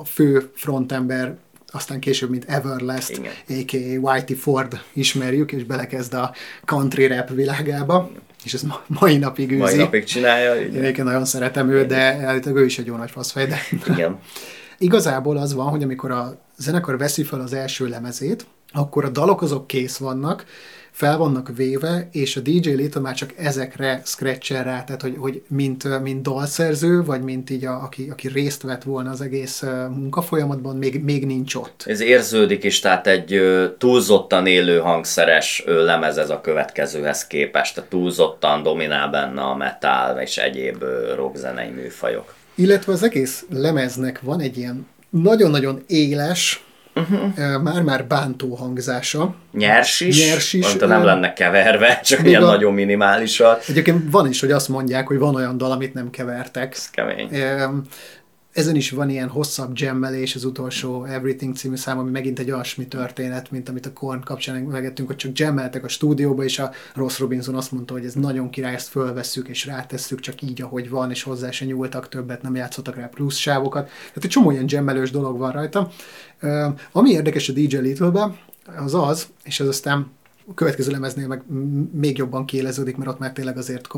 a 0.00 0.04
fő 0.04 0.50
frontember 0.54 1.36
aztán 1.72 2.00
később, 2.00 2.30
mint 2.30 2.44
Everlast, 2.48 3.10
Igen. 3.10 3.32
a.k.a. 3.48 3.98
Whitey 4.00 4.36
Ford 4.36 4.80
ismerjük, 4.92 5.52
és 5.52 5.64
belekezd 5.64 6.14
a 6.14 6.34
country 6.64 7.06
rap 7.06 7.30
világába. 7.30 8.08
Igen. 8.10 8.22
És 8.44 8.54
ez 8.54 8.62
mai 8.86 9.16
napig 9.16 9.50
űzi. 9.50 9.60
Mai 9.60 9.76
napig 9.76 10.04
csinálja. 10.04 10.54
Én 10.54 10.74
egyébként 10.74 11.06
nagyon 11.06 11.24
szeretem 11.24 11.70
őt, 11.70 11.86
de 11.86 12.00
állítólag 12.00 12.58
ő 12.58 12.64
is 12.64 12.78
egy 12.78 12.86
jó 12.86 12.96
nagy 12.96 13.10
faszfej. 13.10 13.46
De... 13.46 13.58
Igen. 13.86 14.18
Igazából 14.78 15.36
az 15.36 15.54
van, 15.54 15.66
hogy 15.66 15.82
amikor 15.82 16.10
a 16.10 16.38
zenekar 16.56 16.98
veszi 16.98 17.22
fel 17.22 17.40
az 17.40 17.52
első 17.52 17.88
lemezét, 17.88 18.46
akkor 18.72 19.04
a 19.04 19.08
dalok 19.08 19.42
azok 19.42 19.66
kész 19.66 19.96
vannak, 19.96 20.44
fel 20.90 21.18
vannak 21.18 21.56
véve, 21.56 22.08
és 22.12 22.36
a 22.36 22.40
DJ 22.40 22.70
Little 22.70 23.00
már 23.00 23.14
csak 23.14 23.34
ezekre 23.36 24.00
scratcher 24.04 24.64
rá, 24.64 24.84
tehát 24.84 25.02
hogy, 25.02 25.16
hogy 25.18 25.42
mint, 25.48 26.02
mint 26.02 26.22
dalszerző, 26.22 27.04
vagy 27.04 27.22
mint 27.22 27.50
így, 27.50 27.64
a, 27.64 27.82
aki, 27.82 28.08
aki 28.10 28.28
részt 28.28 28.62
vett 28.62 28.82
volna 28.82 29.10
az 29.10 29.20
egész 29.20 29.62
munkafolyamatban, 29.94 30.76
még, 30.76 31.04
még 31.04 31.26
nincs 31.26 31.54
ott. 31.54 31.84
Ez 31.86 32.00
érződik 32.00 32.64
is, 32.64 32.80
tehát 32.80 33.06
egy 33.06 33.40
túlzottan 33.78 34.46
élő 34.46 34.78
hangszeres 34.78 35.62
lemez 35.66 36.16
ez 36.16 36.30
a 36.30 36.40
következőhez 36.40 37.26
képest, 37.26 37.74
tehát 37.74 37.90
túlzottan 37.90 38.62
dominál 38.62 39.08
benne 39.08 39.40
a 39.40 39.56
metal 39.56 40.20
és 40.20 40.38
egyéb 40.38 40.84
rockzenei 41.16 41.70
műfajok. 41.70 42.37
Illetve 42.58 42.92
az 42.92 43.02
egész 43.02 43.44
lemeznek 43.50 44.20
van 44.20 44.40
egy 44.40 44.56
ilyen 44.56 44.86
nagyon-nagyon 45.10 45.82
éles, 45.86 46.64
uh-huh. 46.94 47.62
már-már 47.62 48.06
bántó 48.06 48.54
hangzása. 48.54 49.34
Nyers 49.52 50.00
is, 50.00 50.26
Nyers 50.28 50.52
is 50.52 50.66
mondta, 50.66 50.86
nem 50.86 51.04
lenne 51.04 51.32
keverve, 51.32 52.00
csak 52.04 52.26
ilyen 52.26 52.42
a, 52.42 52.46
nagyon 52.46 52.74
minimálisat. 52.74 53.64
Egyébként 53.68 54.10
van 54.10 54.28
is, 54.28 54.40
hogy 54.40 54.50
azt 54.50 54.68
mondják, 54.68 55.06
hogy 55.06 55.18
van 55.18 55.34
olyan 55.34 55.58
dal, 55.58 55.70
amit 55.70 55.94
nem 55.94 56.10
kevertek. 56.10 56.74
Ez 56.74 56.90
kemény. 56.90 57.28
Ezen 58.58 58.76
is 58.76 58.90
van 58.90 59.10
ilyen 59.10 59.28
hosszabb 59.28 59.70
jammelés, 59.74 60.34
az 60.34 60.44
utolsó 60.44 61.04
Everything 61.04 61.56
című 61.56 61.76
szám, 61.76 61.98
ami 61.98 62.10
megint 62.10 62.38
egy 62.38 62.50
olyasmi 62.50 62.86
történet, 62.86 63.50
mint 63.50 63.68
amit 63.68 63.86
a 63.86 63.92
Korn 63.92 64.20
kapcsán 64.20 64.62
megettünk, 64.62 65.08
hogy 65.08 65.16
csak 65.16 65.38
jammeltek 65.38 65.84
a 65.84 65.88
stúdióba, 65.88 66.44
és 66.44 66.58
a 66.58 66.70
Ross 66.94 67.18
Robinson 67.18 67.54
azt 67.54 67.72
mondta, 67.72 67.92
hogy 67.92 68.04
ez 68.04 68.14
nagyon 68.14 68.50
király, 68.50 68.74
ezt 68.74 68.88
fölvesszük 68.88 69.48
és 69.48 69.66
rátesszük 69.66 70.20
csak 70.20 70.42
így, 70.42 70.62
ahogy 70.62 70.90
van, 70.90 71.10
és 71.10 71.22
hozzá 71.22 71.50
se 71.50 71.64
nyúltak 71.64 72.08
többet, 72.08 72.42
nem 72.42 72.54
játszottak 72.54 72.96
rá 72.96 73.06
plusz 73.06 73.36
sávokat. 73.36 73.86
Tehát 73.86 74.24
egy 74.24 74.30
csomó 74.30 74.50
ilyen 74.50 74.66
jammelős 74.68 75.10
dolog 75.10 75.38
van 75.38 75.52
rajta. 75.52 75.90
Ami 76.92 77.10
érdekes 77.10 77.48
a 77.48 77.52
DJ 77.52 77.76
Little-be, 77.76 78.38
az 78.76 78.94
az, 78.94 79.26
és 79.44 79.60
ez 79.60 79.68
aztán 79.68 80.10
következő 80.54 80.90
lemeznél 80.90 81.26
meg 81.26 81.42
még 81.92 82.16
jobban 82.16 82.44
kiéleződik, 82.44 82.96
mert 82.96 83.10
ott 83.10 83.18
már 83.18 83.32
tényleg 83.32 83.56
azért 83.56 83.88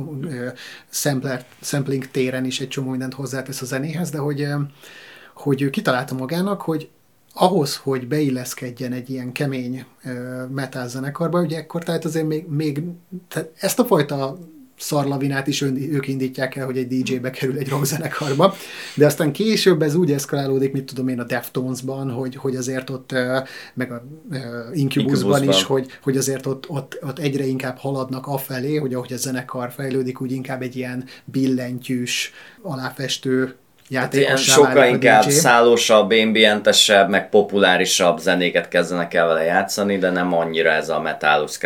sampler, 0.91 1.47
sampling 1.61 2.07
téren 2.07 2.45
is 2.45 2.61
egy 2.61 2.69
csomó 2.69 2.91
mindent 2.91 3.15
hozzátesz 3.15 3.63
a 3.63 3.65
zenéhez, 3.65 4.11
de 4.11 4.19
hogy, 4.19 4.47
hogy 5.35 5.63
ő 5.63 5.71
kitalálta 5.71 6.15
magának, 6.15 6.61
hogy 6.61 6.89
ahhoz, 7.35 7.77
hogy 7.77 8.09
beilleszkedjen 8.09 8.93
egy 8.93 9.11
ilyen 9.11 9.33
kemény 9.33 9.85
metal 10.49 10.89
zenekarba, 10.89 11.41
ugye 11.41 11.59
ekkor 11.59 11.83
tehát 11.83 12.05
azért 12.05 12.27
még, 12.27 12.47
még 12.49 12.83
tehát 13.29 13.51
ezt 13.59 13.79
a 13.79 13.85
fajta 13.85 14.39
szarlavinát 14.81 15.47
is 15.47 15.61
ők 15.61 16.09
indítják 16.09 16.57
el, 16.57 16.65
hogy 16.65 16.77
egy 16.77 16.87
DJ 16.87 17.15
bekerül 17.17 17.59
egy 17.59 17.69
rockzenekarba, 17.69 18.55
de 18.95 19.07
aztán 19.07 19.33
később 19.33 19.83
ez 19.83 19.95
úgy 19.95 20.13
eszkalálódik, 20.13 20.73
mit 20.73 20.85
tudom 20.85 21.09
én 21.09 21.21
a 21.21 21.25
Deftonesban, 21.25 22.11
hogy, 22.11 22.37
hogy 22.37 22.57
azért 22.57 22.91
ott, 22.91 23.15
meg 23.75 23.93
a 23.93 24.03
Incubusban 24.73 25.49
is, 25.49 25.63
hogy, 25.63 25.87
hogy 26.03 26.17
azért 26.17 26.47
ott, 26.47 26.69
ott, 26.69 26.99
ott 27.03 27.19
egyre 27.19 27.47
inkább 27.47 27.77
haladnak 27.77 28.27
afelé, 28.27 28.77
hogy 28.77 28.95
ahogy 28.95 29.13
a 29.13 29.17
zenekar 29.17 29.71
fejlődik, 29.71 30.21
úgy 30.21 30.33
inkább 30.33 30.63
egy 30.63 30.77
ilyen 30.77 31.05
billentyűs, 31.25 32.33
aláfestő 32.63 33.55
játékossá 33.91 34.53
Sokkal 34.53 34.87
inkább 34.87 35.25
DJ. 35.25 35.31
szállósabb, 35.31 36.11
ambientesebb, 36.11 37.09
meg 37.09 37.29
populárisabb 37.29 38.19
zenéket 38.19 38.69
kezdenek 38.69 39.15
el 39.15 39.27
vele 39.27 39.43
játszani, 39.43 39.99
de 39.99 40.11
nem 40.11 40.33
annyira 40.33 40.71
ez 40.71 40.89
a 40.89 41.01
metálos 41.01 41.59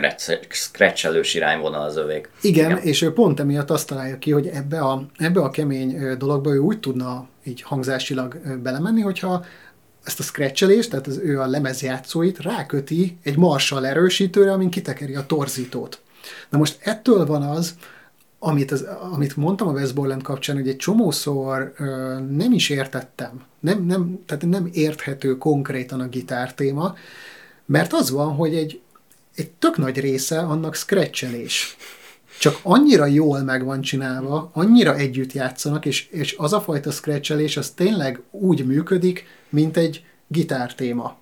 scratchelős 0.51 1.35
irányvonal 1.35 1.83
az 1.83 1.97
övék. 1.97 2.29
Igen, 2.41 2.71
Igen, 2.71 2.83
és 2.83 3.03
ő 3.03 3.13
pont 3.13 3.41
emiatt 3.41 3.71
azt 3.71 3.87
találja 3.87 4.19
ki, 4.19 4.31
hogy 4.31 4.47
ebbe 4.47 4.79
a, 4.81 5.07
ebbe 5.19 5.41
a 5.41 5.51
kemény 5.51 6.17
dologba 6.19 6.55
ő 6.55 6.59
úgy 6.59 6.81
tudna 6.81 7.27
így 7.45 7.63
hangzásilag 7.63 8.37
belemenni, 8.63 9.01
hogyha 9.01 9.45
ezt 10.05 10.19
a 10.19 10.23
scratchelést, 10.23 10.91
tehát 10.91 11.07
az 11.07 11.21
ő 11.23 11.41
a 11.41 11.47
lemezjátszóit 11.47 12.43
ráköti 12.43 13.19
egy 13.23 13.37
Marshall 13.37 13.87
erősítőre, 13.87 14.53
amin 14.53 14.71
kitekeri 14.71 15.15
a 15.15 15.27
torzítót. 15.27 16.01
Na 16.49 16.59
most 16.59 16.79
ettől 16.81 17.27
van 17.27 17.43
az, 17.43 17.75
amit, 18.47 18.71
az, 18.71 18.87
amit 19.13 19.37
mondtam 19.37 19.69
a 19.69 19.73
West 19.73 19.95
Borland 19.95 20.23
kapcsán, 20.23 20.57
hogy 20.57 20.69
egy 20.69 20.77
csomószor 20.77 21.73
ö, 21.77 21.85
nem 22.31 22.53
is 22.53 22.69
értettem, 22.69 23.43
nem, 23.61 23.85
nem, 23.85 24.19
tehát 24.27 24.47
nem 24.47 24.69
érthető 24.73 25.39
konkrétan 25.39 26.01
a 26.01 26.09
gitár 26.09 26.55
téma, 26.55 26.95
mert 27.65 27.93
az 27.93 28.11
van, 28.11 28.35
hogy 28.35 28.55
egy, 28.55 28.81
egy 29.35 29.51
tök 29.51 29.77
nagy 29.77 30.01
része 30.01 30.39
annak 30.39 30.75
scratchelés. 30.75 31.77
Csak 32.39 32.59
annyira 32.63 33.07
jól 33.07 33.43
meg 33.43 33.65
van 33.65 33.81
csinálva, 33.81 34.51
annyira 34.53 34.97
együtt 34.97 35.33
játszanak, 35.33 35.87
és, 35.87 36.09
és 36.11 36.35
az 36.39 36.53
a 36.53 36.61
fajta 36.61 36.91
scratchelés 36.91 37.57
az 37.57 37.71
tényleg 37.71 38.21
úgy 38.31 38.67
működik, 38.67 39.25
mint 39.49 39.77
egy 39.77 40.05
gitár 40.27 40.75
téma. 40.75 41.17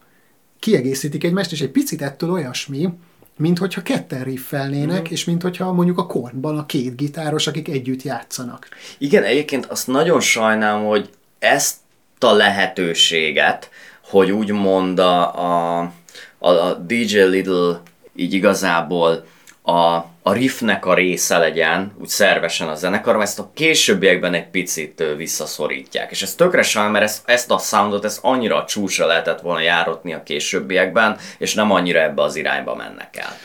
Kiegészítik 0.58 1.24
egymást, 1.24 1.52
és 1.52 1.60
egy 1.60 1.70
picit 1.70 2.02
ettől 2.02 2.30
olyasmi, 2.30 2.88
mint 3.36 3.58
hogyha 3.58 3.82
ketten 3.82 4.24
riffelnének, 4.24 5.08
mm. 5.08 5.12
és 5.12 5.24
mint 5.24 5.42
hogyha 5.42 5.72
mondjuk 5.72 5.98
a 5.98 6.06
kornban 6.06 6.58
a 6.58 6.66
két 6.66 6.96
gitáros, 6.96 7.46
akik 7.46 7.68
együtt 7.68 8.02
játszanak. 8.02 8.68
Igen, 8.98 9.22
egyébként 9.22 9.66
azt 9.66 9.86
nagyon 9.86 10.20
sajnálom, 10.20 10.84
hogy 10.84 11.10
ezt 11.38 11.76
a 12.18 12.32
lehetőséget, 12.32 13.70
hogy 14.00 14.30
úgymond 14.30 14.98
a, 14.98 15.78
a, 15.78 15.92
a 16.38 16.74
DJ 16.74 17.18
Little 17.18 17.82
így 18.16 18.32
igazából 18.32 19.24
a 19.62 20.10
a 20.22 20.32
riffnek 20.32 20.86
a 20.86 20.94
része 20.94 21.38
legyen, 21.38 21.92
úgy 22.00 22.08
szervesen 22.08 22.68
a 22.68 22.74
zenekar, 22.74 23.20
ezt 23.20 23.38
a 23.38 23.50
későbbiekben 23.54 24.34
egy 24.34 24.48
picit 24.48 25.04
visszaszorítják. 25.16 26.10
És 26.10 26.22
ez 26.22 26.34
tökre 26.34 26.62
sajnál, 26.62 26.92
mert 26.92 27.04
ezt, 27.04 27.28
ezt 27.28 27.50
a 27.50 27.58
soundot 27.58 28.04
ezt 28.04 28.18
annyira 28.22 28.62
a 28.62 28.64
csúcsra 28.64 29.06
lehetett 29.06 29.40
volna 29.40 29.60
járatni 29.60 30.12
a 30.12 30.22
későbbiekben, 30.22 31.16
és 31.38 31.54
nem 31.54 31.70
annyira 31.70 32.00
ebbe 32.00 32.22
az 32.22 32.36
irányba 32.36 32.74
mennek 32.74 33.16
el. 33.16 33.36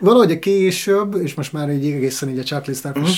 Valahogy 0.00 0.30
a 0.30 0.38
később, 0.38 1.14
és 1.14 1.34
most 1.34 1.52
már 1.52 1.68
egy 1.68 1.86
egészen 1.86 2.28
így 2.28 2.38
a 2.38 2.42
Chuck 2.42 2.68
uh-huh. 2.84 3.08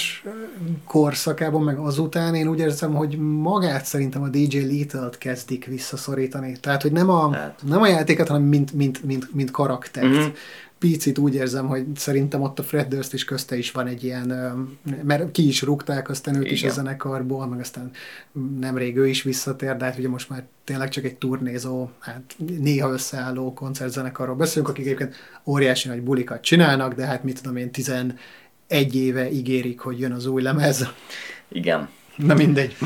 korszakában, 0.87 1.63
meg 1.63 1.79
azután 1.79 2.35
én 2.35 2.49
úgy 2.49 2.59
érzem, 2.59 2.95
hogy 2.95 3.19
magát 3.19 3.85
szerintem 3.85 4.23
a 4.23 4.29
DJ 4.29 4.59
Little-t 4.59 5.19
kezdik 5.19 5.65
visszaszorítani. 5.65 6.57
Tehát, 6.61 6.83
hogy 6.83 6.93
nem 6.93 7.11
a, 7.11 7.33
hát. 7.33 7.59
nem 7.69 7.83
a 7.83 7.87
játéket, 7.87 8.29
hanem 8.29 8.43
mint, 8.43 8.73
mint, 8.73 9.05
mint, 9.05 9.35
mint 9.35 9.51
karaktert. 9.51 10.07
Uh-huh 10.07 10.33
picit 10.79 11.19
úgy 11.19 11.35
érzem, 11.35 11.67
hogy 11.67 11.85
szerintem 11.97 12.43
ott 12.43 12.59
a 12.59 12.63
Fred 12.63 12.89
Durst 12.89 13.13
is 13.13 13.25
közte 13.25 13.57
is 13.57 13.71
van 13.71 13.87
egy 13.87 14.05
ilyen, 14.05 14.27
mert 15.03 15.31
ki 15.31 15.47
is 15.47 15.63
rúgták 15.63 16.09
aztán 16.09 16.35
őt 16.35 16.43
Igen. 16.43 16.55
is 16.55 16.65
a 16.65 16.71
zenekarból, 16.71 17.47
meg 17.47 17.61
aztán 17.61 17.91
nemrég 18.61 18.97
ő 18.97 19.09
is 19.09 19.23
visszatér, 19.23 19.77
de 19.77 19.85
hát 19.85 19.99
ugye 19.99 20.09
most 20.09 20.31
már 20.31 20.45
tényleg 20.65 20.89
csak 20.89 21.05
egy 21.05 21.17
turnézó, 21.17 21.89
hát 21.99 22.37
néha 22.61 22.93
összeálló 22.93 23.53
koncertzenekarról 23.53 24.37
beszélünk, 24.37 24.69
akik 24.69 24.85
egyébként 24.85 25.15
óriási 25.45 25.89
nagy 25.89 26.03
bulikat 26.03 26.43
csinálnak, 26.43 26.95
de 26.95 27.05
hát 27.05 27.25
mit 27.25 27.41
tudom 27.43 27.57
én, 27.57 27.71
11 27.71 28.15
éve 28.93 29.31
ígérik, 29.31 29.81
hogy 29.81 30.01
jön 30.01 30.13
az 30.13 30.27
új 30.27 30.43
lemez. 30.43 30.89
Igen. 31.49 31.89
Na 32.17 32.35
mindegy. 32.35 32.77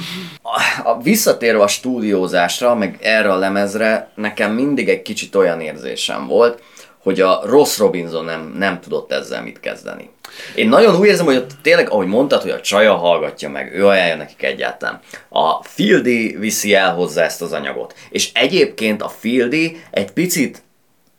A, 0.42 0.88
a 0.88 1.02
visszatérve 1.02 1.62
a 1.62 1.66
stúdiózásra, 1.66 2.74
meg 2.74 2.98
erre 3.00 3.32
a 3.32 3.36
lemezre, 3.36 4.10
nekem 4.14 4.54
mindig 4.54 4.88
egy 4.88 5.02
kicsit 5.02 5.34
olyan 5.34 5.60
érzésem 5.60 6.26
volt, 6.26 6.62
hogy 7.08 7.20
a 7.20 7.40
Ross 7.44 7.78
Robinson 7.78 8.24
nem, 8.24 8.54
nem 8.58 8.80
tudott 8.80 9.12
ezzel 9.12 9.42
mit 9.42 9.60
kezdeni. 9.60 10.10
Én 10.54 10.68
nagyon 10.68 10.96
úgy 10.96 11.06
érzem, 11.06 11.26
hogy 11.26 11.36
ott 11.36 11.50
tényleg, 11.62 11.90
ahogy 11.90 12.06
mondtad, 12.06 12.42
hogy 12.42 12.50
a 12.50 12.60
csaja 12.60 12.94
hallgatja 12.94 13.48
meg, 13.48 13.74
ő 13.74 13.86
ajánlja 13.86 14.16
nekik 14.16 14.42
egyáltalán. 14.42 15.00
A 15.28 15.62
Fieldy 15.62 16.36
viszi 16.38 16.74
el 16.74 16.94
hozzá 16.94 17.24
ezt 17.24 17.42
az 17.42 17.52
anyagot. 17.52 17.94
És 18.10 18.30
egyébként 18.34 19.02
a 19.02 19.08
Fieldy 19.08 19.80
egy 19.90 20.10
picit 20.10 20.62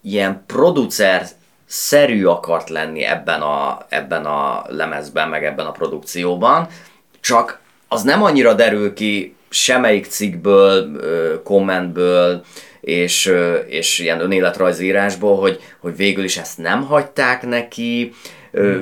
ilyen 0.01 0.43
producer 0.47 1.27
szerű 1.65 2.25
akart 2.25 2.69
lenni 2.69 3.03
ebben 3.03 3.41
a, 3.41 3.85
ebben 3.89 4.25
a 4.25 4.65
lemezben, 4.67 5.29
meg 5.29 5.45
ebben 5.45 5.65
a 5.65 5.71
produkcióban, 5.71 6.67
csak 7.19 7.59
az 7.87 8.03
nem 8.03 8.23
annyira 8.23 8.53
derül 8.53 8.93
ki 8.93 9.35
semmelyik 9.49 10.05
cikkből, 10.05 11.01
kommentből, 11.43 12.43
és, 12.81 13.33
és 13.67 13.99
ilyen 13.99 14.19
önéletrajzírásból, 14.19 15.39
hogy, 15.39 15.59
hogy 15.79 15.95
végül 15.95 16.23
is 16.23 16.37
ezt 16.37 16.57
nem 16.57 16.83
hagyták 16.83 17.45
neki, 17.45 18.13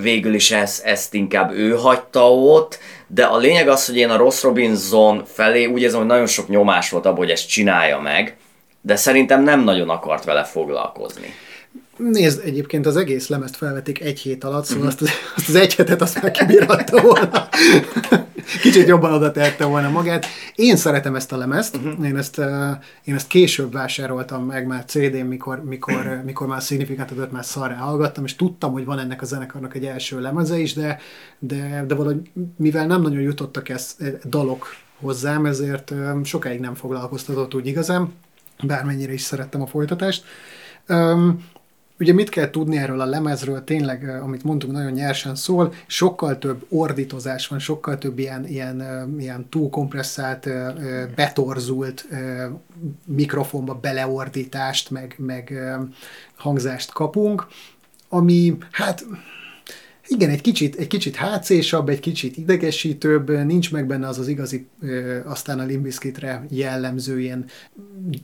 végül 0.02 0.34
is 0.34 0.52
ezt, 0.52 0.86
ezt 0.86 1.14
inkább 1.14 1.52
ő 1.54 1.72
hagyta 1.72 2.34
ott, 2.34 2.80
de 3.08 3.24
a 3.24 3.38
lényeg 3.38 3.68
az, 3.68 3.86
hogy 3.86 3.98
én 3.98 4.10
a 4.10 4.18
Ross 4.18 4.44
Robinson 4.44 5.24
felé 5.26 5.66
úgy 5.66 5.82
érzem, 5.82 6.00
hogy 6.00 6.08
nagyon 6.08 6.28
sok 6.28 6.48
nyomás 6.48 6.90
volt 6.90 7.06
abból, 7.06 7.20
hogy 7.20 7.30
ezt 7.30 7.48
csinálja 7.48 8.00
meg, 8.00 8.38
de 8.82 8.96
szerintem 8.96 9.44
nem 9.44 9.64
nagyon 9.64 9.90
akart 9.90 10.24
vele 10.24 10.44
foglalkozni. 10.44 11.34
Nézd, 11.98 12.42
egyébként 12.46 12.86
az 12.86 12.98
egész 12.98 13.28
lemezt 13.28 13.56
felvették 13.56 14.02
egy 14.02 14.20
hét 14.20 14.44
alatt, 14.44 14.66
szóval 14.66 14.86
uh-huh. 14.86 15.02
azt, 15.02 15.12
az, 15.12 15.34
azt 15.36 15.50
az 15.50 15.56
egy 15.56 15.76
hetet 15.76 16.02
azt 16.02 16.22
meg 16.22 16.32
kibírhatta 16.32 17.02
volna. 17.02 17.50
Kicsit 18.62 18.88
jobban 18.88 19.14
oda 19.14 19.32
tehette 19.32 19.66
volna 19.66 19.90
magát. 19.90 20.26
Én 20.56 20.76
szeretem 20.76 21.16
ezt 21.16 21.32
a 21.32 21.38
lemezt, 21.38 21.76
uh-huh. 21.76 22.06
én, 22.06 22.18
ezt, 22.18 22.42
én 23.04 23.16
ezt 23.16 23.28
később 23.28 23.72
vásároltam 23.72 24.46
meg 24.46 24.68
már 24.68 24.86
CD-n, 24.86 25.26
mikor, 25.26 25.64
mikor, 25.64 26.22
mikor 26.26 26.48
már 26.48 26.62
Significant 26.62 27.32
már 27.32 27.46
szarra 27.46 27.76
hallgattam, 27.76 28.24
és 28.24 28.36
tudtam, 28.36 28.72
hogy 28.72 28.86
van 28.86 29.00
ennek 29.00 29.22
a 29.22 29.26
zenekarnak 29.26 29.76
egy 29.76 29.86
első 29.86 30.22
lemeze 30.22 30.58
is, 30.60 30.74
de, 30.74 31.00
de, 31.40 31.84
de 31.88 31.96
valahogy 31.96 32.30
mivel 32.58 32.88
nem 32.88 33.02
nagyon 33.02 33.22
jutottak 33.22 33.70
ezt 33.70 34.02
e, 34.02 34.20
dalok 34.30 34.76
hozzám, 35.00 35.46
ezért 35.46 35.94
sokáig 36.24 36.60
nem 36.60 36.76
foglalkoztatott 36.76 37.56
úgy 37.56 37.68
igazán, 37.68 38.14
bármennyire 38.64 39.14
is 39.14 39.22
szerettem 39.22 39.62
a 39.62 39.68
folytatást. 39.68 40.24
Um, 40.88 41.46
Ugye 42.00 42.14
mit 42.14 42.30
kell 42.30 42.50
tudni 42.50 42.78
erről 42.78 43.02
a 43.02 43.06
lemezről, 43.06 43.64
tényleg, 43.64 44.10
amit 44.22 44.44
mondtunk, 44.44 44.74
nagyon 44.74 44.92
nyersen 44.92 45.36
szól, 45.36 45.74
sokkal 45.88 46.38
több 46.38 46.66
ordítozás 46.70 47.48
van, 47.48 47.60
sokkal 47.60 47.98
több 47.98 48.20
ilyen, 48.20 48.48
ilyen, 48.48 48.84
ilyen 49.20 49.50
túlkompresszált, 49.50 50.50
betorzult 51.16 52.08
mikrofonba 53.06 53.74
beleordítást, 53.74 54.90
meg, 54.90 55.16
meg 55.18 55.54
hangzást 56.36 56.92
kapunk, 56.92 57.48
ami 58.10 58.58
hát 58.72 59.06
igen, 60.08 60.30
egy 60.30 60.42
kicsit, 60.42 60.76
egy 60.76 60.88
kicsit 60.88 61.16
hátszésabb, 61.16 61.90
egy 61.90 62.00
kicsit 62.00 62.38
idegesítőbb, 62.38 63.46
nincs 63.46 63.72
meg 63.72 63.88
benne 63.88 64.08
az 64.08 64.20
az 64.20 64.28
igazi, 64.28 64.68
aztán 65.24 65.60
a 65.60 65.64
Limbiskitre 65.64 66.46
jellemző 66.50 67.20
ilyen 67.20 67.46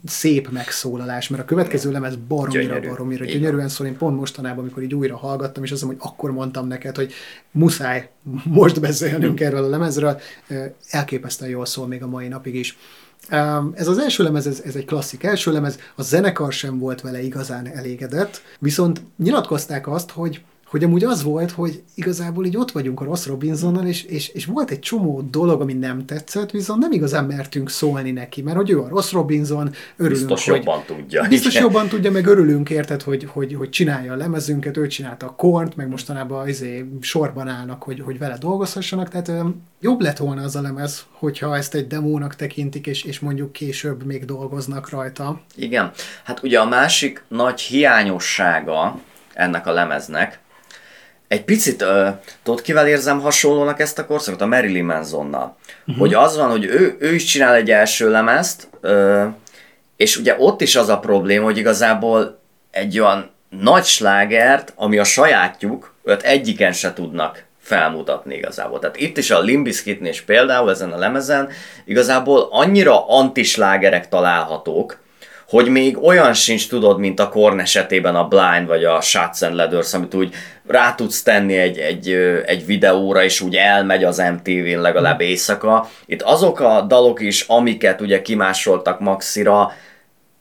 szép 0.06 0.50
megszólalás, 0.50 1.28
mert 1.28 1.44
a 1.44 1.46
következő 1.46 1.92
lemez 1.92 2.16
baromira, 2.28 2.62
Gyönyörű. 2.62 2.88
baromira 2.88 3.26
gyönyörűen 3.26 3.68
szól. 3.70 3.88
Én 3.88 3.98
pont 3.98 4.18
mostanában, 4.18 4.60
amikor 4.60 4.84
így 4.84 4.94
újra 4.94 5.18
hallgattam, 5.18 5.64
és 5.64 5.72
azt 5.72 5.82
mondom, 5.82 6.00
hogy 6.02 6.12
akkor 6.14 6.32
mondtam 6.32 6.68
neked, 6.68 6.96
hogy 6.96 7.14
muszáj 7.52 8.10
most 8.44 8.80
beszélnünk 8.80 9.40
erről 9.40 9.64
a 9.64 9.70
lemezről, 9.70 10.20
elképesztően 10.90 11.52
jól 11.52 11.66
szól 11.66 11.88
még 11.88 12.04
a 12.04 12.08
mai 12.08 12.28
napig 12.28 12.56
is. 12.56 12.78
Ez 13.74 13.88
az 13.88 13.98
első 13.98 14.24
lemez, 14.24 14.48
ez, 14.48 14.62
ez 14.66 14.76
egy 14.76 14.86
klasszik 14.86 15.24
első 15.24 15.52
lemez, 15.52 15.80
a 15.96 16.02
zenekar 16.02 16.54
sem 16.54 16.80
volt 16.80 17.02
vele 17.02 17.22
igazán 17.24 17.68
elégedett, 17.68 18.42
viszont 18.60 19.02
nyilatkozták 19.18 19.88
azt, 19.88 20.12
hogy 20.12 20.42
hogy 20.74 20.84
amúgy 20.84 21.04
az 21.04 21.24
volt, 21.24 21.52
hogy 21.52 21.84
igazából 21.96 22.46
így 22.46 22.58
ott 22.58 22.72
vagyunk 22.72 23.02
a 23.02 23.04
Ross 23.04 23.26
Robinsonnal, 23.26 23.86
és, 23.86 24.04
és, 24.04 24.28
és 24.28 24.46
volt 24.46 24.72
egy 24.72 24.80
csomó 24.80 25.22
dolog, 25.22 25.62
ami 25.62 25.74
nem 25.74 26.06
tetszett, 26.06 26.52
viszont 26.52 26.80
nem 26.80 26.92
igazán 26.92 27.26
mertünk 27.26 27.70
szólni 27.70 28.12
neki, 28.12 28.42
mert 28.42 28.58
hogy 28.58 28.70
ő 28.70 28.80
a 28.80 28.88
Ross 28.88 29.12
Robinson, 29.12 29.72
örülünk, 29.98 30.28
Biztos 30.28 30.50
hogy, 30.50 30.56
jobban 30.56 30.84
tudja. 30.86 31.28
Biztos 31.28 31.54
igen. 31.54 31.66
jobban 31.66 31.88
tudja, 31.88 32.12
meg 32.12 32.26
örülünk 32.26 32.70
érted, 32.70 33.02
hogy, 33.02 33.24
hogy, 33.24 33.54
hogy 33.54 33.70
csinálja 33.70 34.14
a 34.14 34.16
lemezünket, 34.16 34.78
ő 34.78 34.88
csinálta 34.88 35.26
a 35.26 35.36
kornt, 35.36 35.76
meg 35.76 35.90
mostanában 35.90 36.48
izé 36.48 36.86
sorban 37.02 37.48
állnak, 37.48 37.84
hogy, 37.84 38.00
hogy 38.00 38.18
vele 38.18 38.38
dolgozhassanak, 38.38 39.10
tehát 39.10 39.32
jobb 39.80 40.02
lett 40.02 40.18
volna 40.18 40.42
az 40.42 40.56
a 40.56 40.62
lemez, 40.62 41.06
hogyha 41.12 41.58
ezt 41.58 41.76
egy 41.76 41.88
demónak 41.88 42.36
tekintik, 42.36 42.88
és, 42.88 43.04
és 43.04 43.20
mondjuk 43.20 43.52
később 43.52 44.04
még 44.04 44.26
dolgoznak 44.26 44.90
rajta. 44.90 45.42
Igen, 45.56 45.92
hát 46.24 46.44
ugye 46.44 46.60
a 46.60 46.66
másik 46.66 47.24
nagy 47.28 47.62
hiányossága 47.62 49.00
ennek 49.34 49.68
a 49.68 49.72
lemeznek, 49.72 50.42
egy 51.28 51.44
picit, 51.44 51.82
uh, 51.82 52.08
tudod 52.44 52.62
kivel 52.62 52.88
érzem 52.88 53.20
hasonlónak 53.20 53.80
ezt 53.80 54.00
a 54.00 54.06
korszakot? 54.06 54.42
A 54.42 54.46
Marilyn 54.46 54.86
Mansonnal. 54.86 55.56
Uh-huh. 55.80 55.98
Hogy 55.98 56.14
az 56.14 56.38
van, 56.38 56.50
hogy 56.50 56.66
ő, 56.66 56.96
ő 57.00 57.14
is 57.14 57.24
csinál 57.24 57.54
egy 57.54 57.72
első 57.72 58.10
lemezt, 58.10 58.68
uh, 58.82 59.26
és 59.96 60.18
ugye 60.18 60.36
ott 60.38 60.62
is 60.62 60.76
az 60.76 60.90
a 60.90 61.00
probléma, 61.00 61.44
hogy 61.44 61.58
igazából 61.58 62.40
egy 62.72 63.00
olyan 63.00 63.32
nagy 63.50 63.84
slágert, 63.84 64.74
ami 64.76 64.98
a 64.98 65.04
sajátjuk, 65.04 65.94
őt 66.04 66.22
egyiken 66.22 66.72
se 66.72 66.94
tudnak 66.94 67.44
felmutatni 67.60 68.36
igazából. 68.36 68.80
Tehát 68.80 68.96
itt 68.96 69.18
is 69.18 69.32
a 69.32 69.42
Limbiskitnél 69.42 70.12
és 70.12 70.22
például 70.22 70.70
ezen 70.70 70.92
a 70.92 70.98
lemezen 70.98 71.50
igazából 71.86 72.48
annyira 72.52 73.08
antislágerek 73.08 74.10
találhatók, 74.10 75.00
hogy 75.54 75.68
még 75.68 76.04
olyan 76.04 76.34
sincs, 76.34 76.70
tudod, 76.70 77.00
mint 77.00 77.20
a 77.20 77.30
Korn 77.30 77.60
esetében 77.60 78.16
a 78.16 78.28
Blind 78.28 78.68
vagy 78.68 78.84
a 78.84 79.02
Shots 79.02 79.42
and 79.42 79.56
Leathers, 79.56 79.94
amit 79.94 80.14
úgy 80.14 80.34
rá 80.68 80.96
tudsz 80.96 81.24
tenni 81.24 81.58
egy, 81.58 81.78
egy, 81.78 82.10
egy 82.46 82.66
videóra, 82.66 83.24
és 83.24 83.42
úgy 83.42 83.56
elmegy 83.56 84.04
az 84.04 84.18
MTV-n 84.18 84.82
legalább 84.82 85.18
hmm. 85.18 85.28
éjszaka. 85.28 85.90
Itt 86.06 86.22
azok 86.22 86.60
a 86.60 86.82
dalok 86.82 87.22
is, 87.22 87.42
amiket 87.48 88.02
ugye 88.02 88.22
kimásoltak 88.22 89.00
Maxira, 89.00 89.72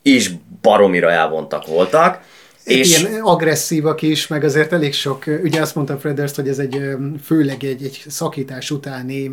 is 0.03 0.31
baromira 0.63 1.11
elvontak 1.11 1.67
voltak. 1.67 2.21
És... 2.65 3.01
Ilyen 3.01 3.21
agresszívak 3.21 4.03
is, 4.03 4.27
meg 4.27 4.45
azért 4.45 4.73
elég 4.73 4.95
sok, 4.95 5.25
ugye 5.43 5.61
azt 5.61 5.75
mondta 5.75 5.99
Freders, 5.99 6.35
hogy 6.35 6.49
ez 6.49 6.59
egy 6.59 6.81
főleg 7.25 7.65
egy, 7.65 7.83
egy 7.83 8.03
szakítás 8.09 8.71
utáni 8.71 9.31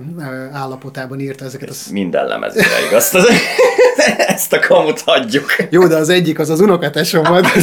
állapotában 0.51 1.19
írta 1.19 1.45
ezeket. 1.45 1.69
Ez 1.69 1.85
a... 1.89 1.91
Minden 1.91 2.27
lemezére 2.27 2.85
igaz, 2.87 3.11
ezt 4.33 4.53
a 4.53 4.59
kamut 4.59 5.01
hagyjuk. 5.01 5.55
Jó, 5.69 5.87
de 5.87 5.95
az 5.95 6.09
egyik 6.09 6.39
az 6.39 6.49
az 6.49 6.59
unokatesom 6.59 7.23
volt. 7.23 7.47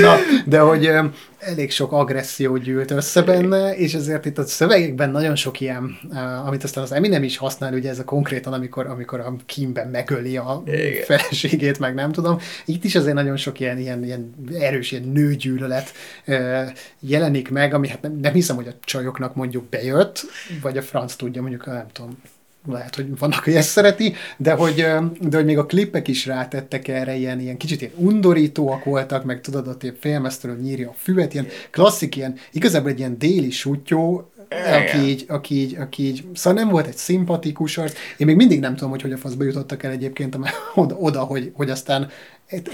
Na, 0.00 0.16
de 0.44 0.58
hogy 0.58 0.90
elég 1.38 1.70
sok 1.70 1.92
agresszió 1.92 2.56
gyűlt 2.56 2.90
össze 2.90 3.22
benne, 3.22 3.76
és 3.76 3.94
ezért 3.94 4.26
itt 4.26 4.38
a 4.38 4.46
szövegekben 4.46 5.10
nagyon 5.10 5.36
sok 5.36 5.60
ilyen, 5.60 5.98
amit 6.46 6.64
aztán 6.64 6.84
az 6.84 6.92
Eminem 6.92 7.22
is 7.22 7.36
használ, 7.36 7.72
ugye 7.72 7.90
ez 7.90 7.98
a 7.98 8.04
konkrétan, 8.04 8.52
amikor, 8.52 8.86
amikor 8.86 9.20
a 9.20 9.34
Kimben 9.46 9.88
megöli 9.88 10.36
a 10.36 10.62
Igen. 10.66 11.04
feleségét, 11.04 11.78
meg 11.78 11.94
nem 11.94 12.12
tudom. 12.12 12.38
Itt 12.64 12.84
is 12.84 12.94
azért 12.94 13.14
nagyon 13.14 13.36
sok 13.36 13.60
ilyen, 13.60 13.78
ilyen, 13.78 14.04
ilyen 14.04 14.34
erős 14.58 14.92
ilyen 14.92 15.08
nőgyűlölet 15.08 15.92
jelenik 17.00 17.50
meg, 17.50 17.74
ami 17.74 17.88
hát 17.88 18.02
nem, 18.02 18.18
nem 18.22 18.32
hiszem, 18.32 18.56
hogy 18.56 18.68
a 18.68 18.74
csajoknak 18.84 19.34
mondjuk 19.34 19.64
bejött, 19.64 20.26
vagy 20.62 20.76
a 20.76 20.82
franc 20.82 21.14
tudja, 21.14 21.40
mondjuk 21.40 21.66
nem 21.66 21.86
tudom, 21.92 22.18
lehet, 22.72 22.94
hogy 22.94 23.18
vannak, 23.18 23.38
aki 23.38 23.56
ezt 23.56 23.68
szereti, 23.68 24.14
de 24.36 24.52
hogy, 24.52 24.86
de 25.20 25.36
hogy 25.36 25.44
még 25.44 25.58
a 25.58 25.66
klippek 25.66 26.08
is 26.08 26.26
rátettek 26.26 26.88
erre, 26.88 27.14
ilyen, 27.14 27.40
ilyen 27.40 27.56
kicsit 27.56 27.80
ilyen 27.80 27.94
undorítóak 27.96 28.84
voltak, 28.84 29.24
meg 29.24 29.40
tudod, 29.40 29.68
ott 29.68 29.82
ilyen 29.82 29.96
félmeztelő 30.00 30.60
nyírja 30.60 30.88
a 30.88 30.94
füvet, 30.96 31.34
ilyen 31.34 31.46
klasszik, 31.70 32.16
ilyen, 32.16 32.34
igazából 32.52 32.90
egy 32.90 32.98
ilyen 32.98 33.18
déli 33.18 33.50
sutyó, 33.50 34.30
aki 34.50 34.98
így, 34.98 35.24
aki 35.28 35.54
így, 35.54 35.76
aki 35.80 36.06
így, 36.06 36.24
szóval 36.34 36.62
nem 36.62 36.70
volt 36.70 36.86
egy 36.86 36.96
szimpatikus 36.96 37.78
arc. 37.78 37.92
Én 38.16 38.26
még 38.26 38.36
mindig 38.36 38.60
nem 38.60 38.74
tudom, 38.74 38.90
hogy 38.90 39.02
hogy 39.02 39.12
a 39.12 39.16
faszba 39.16 39.44
jutottak 39.44 39.82
el 39.82 39.90
egyébként 39.90 40.38
oda, 40.74 40.94
oda 40.94 41.20
hogy, 41.20 41.52
hogy 41.54 41.70
aztán 41.70 42.10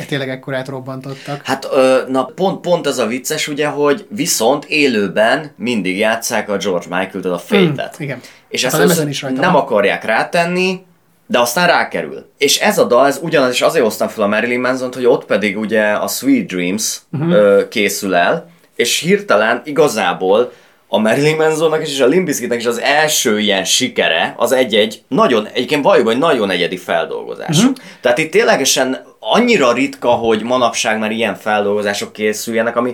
tényleg 0.08 0.28
ekkorát 0.28 0.68
robbantottak. 0.68 1.40
Hát 1.44 1.68
na 2.08 2.24
pont, 2.24 2.60
pont 2.60 2.86
ez 2.86 2.98
a 2.98 3.06
vicces 3.06 3.48
ugye, 3.48 3.66
hogy 3.66 4.06
viszont 4.10 4.64
élőben 4.64 5.50
mindig 5.56 5.98
játszák 5.98 6.48
a 6.48 6.56
George 6.56 6.86
Michael-t, 6.96 7.24
a 7.24 7.38
Fate-et. 7.38 7.96
Mm, 8.00 8.04
igen. 8.04 8.20
És 8.56 8.64
ezt 8.64 8.96
nem, 8.98 9.08
is 9.08 9.22
rajta 9.22 9.40
nem 9.40 9.52
van. 9.52 9.62
akarják 9.62 10.04
rátenni, 10.04 10.84
de 11.26 11.38
aztán 11.38 11.66
rákerül. 11.66 12.30
És 12.38 12.58
ez 12.58 12.78
a 12.78 12.84
dal, 12.84 13.06
ez 13.06 13.18
ugyanaz, 13.22 13.52
és 13.52 13.60
azért 13.60 13.84
hoztam 13.84 14.08
fel 14.08 14.24
a 14.24 14.26
Marilyn 14.26 14.60
manson 14.60 14.92
hogy 14.94 15.06
ott 15.06 15.24
pedig 15.24 15.58
ugye 15.58 15.82
a 15.82 16.06
Sweet 16.06 16.46
Dreams 16.46 17.00
uh-huh. 17.12 17.32
ö, 17.32 17.68
készül 17.68 18.14
el, 18.14 18.50
és 18.76 18.98
hirtelen 18.98 19.62
igazából 19.64 20.52
a 20.88 20.98
Marilyn 20.98 21.36
Mansonnak 21.36 21.88
és 21.88 22.00
a 22.00 22.06
Limbiskitnek 22.06 22.58
is 22.58 22.66
az 22.66 22.80
első 22.80 23.38
ilyen 23.38 23.64
sikere, 23.64 24.34
az 24.36 24.52
egy-egy 24.52 25.02
nagyon, 25.08 25.46
egyébként 25.52 25.82
valójában 25.82 26.12
egy 26.12 26.18
nagyon 26.18 26.50
egyedi 26.50 26.76
feldolgozás. 26.76 27.58
Uh-huh. 27.58 27.74
Tehát 28.00 28.18
itt 28.18 28.30
ténylegesen 28.30 29.04
annyira 29.20 29.72
ritka, 29.72 30.08
hogy 30.08 30.42
manapság 30.42 30.98
már 30.98 31.10
ilyen 31.10 31.34
feldolgozások 31.34 32.12
készüljenek, 32.12 32.76
ami 32.76 32.92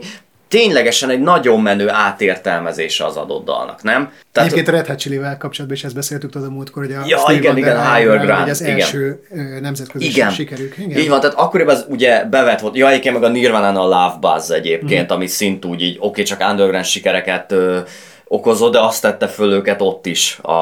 ténylegesen 0.53 1.11
egy 1.11 1.21
nagyon 1.21 1.61
menő 1.61 1.89
átértelmezése 1.89 3.05
az 3.05 3.17
adott 3.17 3.45
dalnak, 3.45 3.83
nem? 3.83 4.13
Tehát, 4.33 4.51
Egyébként 4.51 4.75
a 4.75 4.79
Red 4.79 4.87
Hot 4.87 4.99
Chili-vel 4.99 5.37
kapcsolatban 5.37 5.79
is 5.79 5.85
ezt 5.85 5.95
beszéltük 5.95 6.31
tudod 6.31 6.49
a 6.49 6.51
múltkor, 6.51 6.85
hogy 6.85 6.95
a 6.95 7.03
ja, 7.07 7.19
Steve 7.19 7.39
igen, 7.39 7.57
igen, 7.57 7.95
Higher 7.95 8.19
Ground, 8.19 8.49
az 8.49 8.61
igen. 8.61 8.75
első 8.75 9.23
nemzetközi 9.61 10.05
igen. 10.05 10.31
sikerük. 10.31 10.75
Igen. 10.79 10.99
Így 10.99 11.09
van, 11.09 11.21
tehát 11.21 11.37
akkoriban 11.37 11.75
az 11.75 11.87
ugye 11.89 12.25
bevet 12.25 12.61
volt, 12.61 12.77
ja, 12.77 12.89
egyébként 12.89 13.15
meg 13.15 13.23
a 13.23 13.29
Nirvana 13.29 13.81
a 13.81 13.83
Love 13.83 14.17
Buzz 14.21 14.51
egyébként, 14.51 15.13
mm. 15.13 15.15
ami 15.15 15.27
szintúgy 15.27 15.83
így, 15.83 15.97
oké, 15.97 16.07
okay, 16.07 16.25
csak 16.25 16.41
underground 16.51 16.85
sikereket 16.85 17.55
okozott, 18.33 18.73
de 18.73 18.81
azt 18.81 19.03
tette 19.03 19.27
föl 19.27 19.53
őket 19.53 19.81
ott 19.81 20.07
is 20.07 20.39
a, 20.43 20.53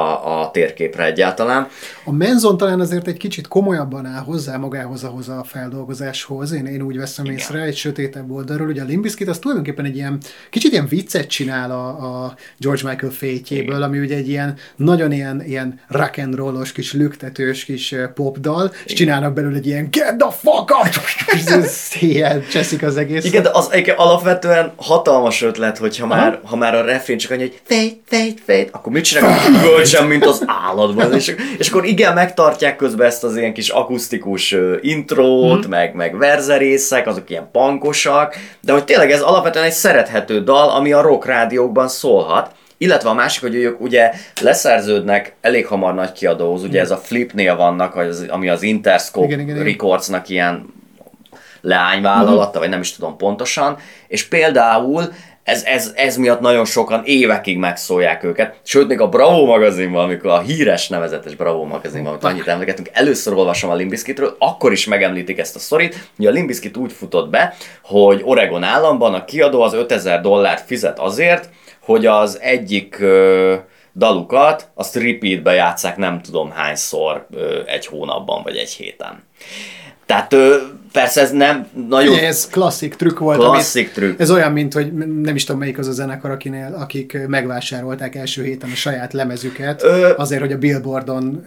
a 0.41 0.51
térképre 0.53 1.05
egyáltalán. 1.05 1.68
A 2.05 2.12
Menzon 2.12 2.57
talán 2.57 2.81
azért 2.81 3.07
egy 3.07 3.16
kicsit 3.16 3.49
komolyabban 3.49 4.07
áll 4.07 4.23
hozzá 4.23 4.57
magához 4.57 5.05
ahhoz 5.05 5.29
a 5.29 5.45
feldolgozáshoz. 5.47 6.53
Én, 6.53 6.66
én 6.66 6.83
úgy 6.83 6.97
veszem 6.97 7.25
Igen. 7.25 7.37
észre 7.37 7.61
egy 7.61 7.77
sötétebb 7.77 8.31
oldalról. 8.31 8.68
Ugye 8.68 8.83
a 8.83 8.85
Limbiskit 8.85 9.29
az 9.29 9.39
tulajdonképpen 9.39 9.85
egy 9.85 9.97
ilyen 9.97 10.18
kicsit 10.51 10.73
ilyen 10.73 10.87
viccet 10.87 11.27
csinál 11.27 11.71
a, 11.71 11.87
a 11.87 12.35
George 12.59 12.89
Michael 12.89 13.12
fétjéből, 13.12 13.83
ami 13.83 13.99
ugye 13.99 14.16
egy 14.16 14.29
ilyen 14.29 14.57
nagyon 14.77 15.12
ilyen, 15.12 15.43
ilyen 15.45 15.81
rock 15.89 16.18
and 16.18 16.35
rollos 16.35 16.73
kis 16.73 16.93
lüktetős 16.93 17.64
kis 17.64 17.95
popdal, 18.14 18.73
és 18.85 18.93
csinálnak 18.93 19.33
belőle 19.33 19.57
egy 19.57 19.66
ilyen 19.66 19.89
get 19.91 20.16
the 20.18 20.31
fuck 20.31 20.71
up! 20.71 20.89
és 22.01 22.49
cseszik 22.51 22.83
az 22.83 22.97
egész. 22.97 23.25
Igen, 23.25 23.43
de 23.43 23.51
az 23.53 23.71
alapvetően 23.97 24.73
hatalmas 24.77 25.43
ötlet, 25.43 25.79
hogyha 25.79 26.07
már, 26.07 26.41
ha 26.45 26.57
már 26.57 26.75
a 26.75 26.85
refrén 26.85 27.18
csak 27.18 27.31
annyi, 27.31 27.41
hogy 27.41 27.60
fejt, 27.63 28.01
fejt, 28.07 28.41
fejt, 28.45 28.69
akkor 28.73 28.93
mit 28.93 29.05
csinálnak? 29.05 29.49
Üvölcsem, 29.49 30.07
mint 30.07 30.25
az 30.27 30.45
állatban. 30.47 31.15
És, 31.15 31.35
és 31.59 31.69
akkor 31.69 31.85
igen, 31.85 32.15
megtartják 32.15 32.77
közben 32.77 33.07
ezt 33.07 33.25
az 33.25 33.37
ilyen 33.37 33.53
kis 33.53 33.69
akusztikus 33.69 34.55
intrót, 34.81 35.61
hmm. 35.61 35.71
meg, 35.71 35.95
meg 35.95 36.17
verzerészek, 36.17 37.07
azok 37.07 37.31
ilyen 37.31 37.49
pankosak, 37.53 38.37
de 38.61 38.73
hogy 38.73 38.85
tényleg 38.85 39.11
ez 39.11 39.21
alapvetően 39.21 39.65
egy 39.65 39.73
szerethető 39.73 40.43
dal, 40.43 40.71
ami 40.71 40.93
a 40.93 41.01
rock 41.01 41.27
rádiókban 41.27 41.89
szólhat. 41.89 42.51
Illetve 42.79 43.09
a 43.09 43.15
másik, 43.15 43.41
hogy 43.41 43.55
ők 43.55 43.81
ugye 43.81 44.11
leszerződnek 44.41 45.35
elég 45.41 45.67
hamar 45.67 45.95
nagy 45.95 46.13
kiadóhoz, 46.13 46.63
ugye 46.63 46.81
ez 46.81 46.91
a 46.91 46.97
Flipnél 46.97 47.57
vannak, 47.57 47.99
ami 48.29 48.49
az 48.49 48.63
Interscope 48.63 49.27
igen, 49.27 49.41
igen, 49.41 49.55
igen. 49.55 49.67
Recordsnak 49.67 50.29
ilyen 50.29 50.79
leányvállalata, 51.61 52.47
uh-huh. 52.47 52.61
vagy 52.61 52.69
nem 52.69 52.81
is 52.81 52.93
tudom 52.93 53.17
pontosan, 53.17 53.77
és 54.09 54.25
például 54.25 55.13
ez, 55.43 55.64
ez, 55.64 55.93
ez 55.95 56.16
miatt 56.16 56.41
nagyon 56.41 56.64
sokan 56.64 57.03
évekig 57.05 57.59
megszólják 57.59 58.24
őket. 58.24 58.61
Sőt, 58.62 58.88
még 58.88 59.01
a 59.01 59.09
Bravo 59.09 59.45
magazinban, 59.45 60.05
amikor 60.05 60.30
a 60.30 60.41
híres 60.41 60.88
nevezetes 60.88 61.34
Bravo 61.34 61.64
magazinban, 61.64 62.12
amit 62.12 62.24
annyit 62.24 62.47
emlegetünk, 62.47 62.88
először 62.93 63.32
olvasom 63.32 63.70
a 63.70 63.74
Limbiskitről, 63.74 64.36
akkor 64.38 64.72
is 64.72 64.86
megemlítik 64.86 65.38
ezt 65.38 65.57
a 65.57 65.59
sztorit, 65.59 66.11
hogy 66.16 66.26
a 66.26 66.30
Limbiskit 66.30 66.76
úgy 66.76 66.93
futott 66.93 67.30
be, 67.30 67.55
hogy 67.82 68.20
Oregon 68.24 68.62
államban 68.62 69.14
a 69.14 69.24
kiadó 69.24 69.62
az 69.62 69.72
5000 69.72 70.20
dollárt 70.20 70.66
fizet 70.66 70.99
azért, 70.99 71.49
hogy 71.80 72.07
az 72.07 72.41
egyik 72.41 73.01
ö, 73.01 73.55
dalukat, 73.95 74.68
azt 74.74 74.97
repeatbe 74.97 75.53
játszák 75.53 75.97
nem 75.97 76.20
tudom 76.20 76.51
hányszor 76.51 77.26
ö, 77.30 77.61
egy 77.66 77.86
hónapban 77.86 78.43
vagy 78.43 78.57
egy 78.57 78.70
héten. 78.70 79.22
Tehát 80.07 80.32
ö, 80.32 80.57
persze 80.93 81.20
ez 81.20 81.30
nem 81.30 81.66
nagyon... 81.88 82.18
Ez 82.18 82.47
klasszik 82.47 82.95
trükk 82.95 83.18
volt. 83.18 83.38
Klasszik 83.38 83.82
amit, 83.82 83.95
trükk. 83.95 84.20
Ez 84.20 84.30
olyan, 84.30 84.53
mint 84.53 84.72
hogy 84.72 84.93
nem 85.22 85.34
is 85.34 85.45
tudom 85.45 85.61
melyik 85.61 85.78
az 85.78 85.88
a 85.88 85.93
zenekar, 85.93 86.30
akinél, 86.30 86.76
akik 86.78 87.18
megvásárolták 87.26 88.14
első 88.14 88.45
héten 88.45 88.70
a 88.70 88.74
saját 88.74 89.12
lemezüket, 89.12 89.82
Ö... 89.82 90.12
azért, 90.16 90.41
hogy 90.41 90.53
a 90.53 90.59
Billboardon 90.59 91.45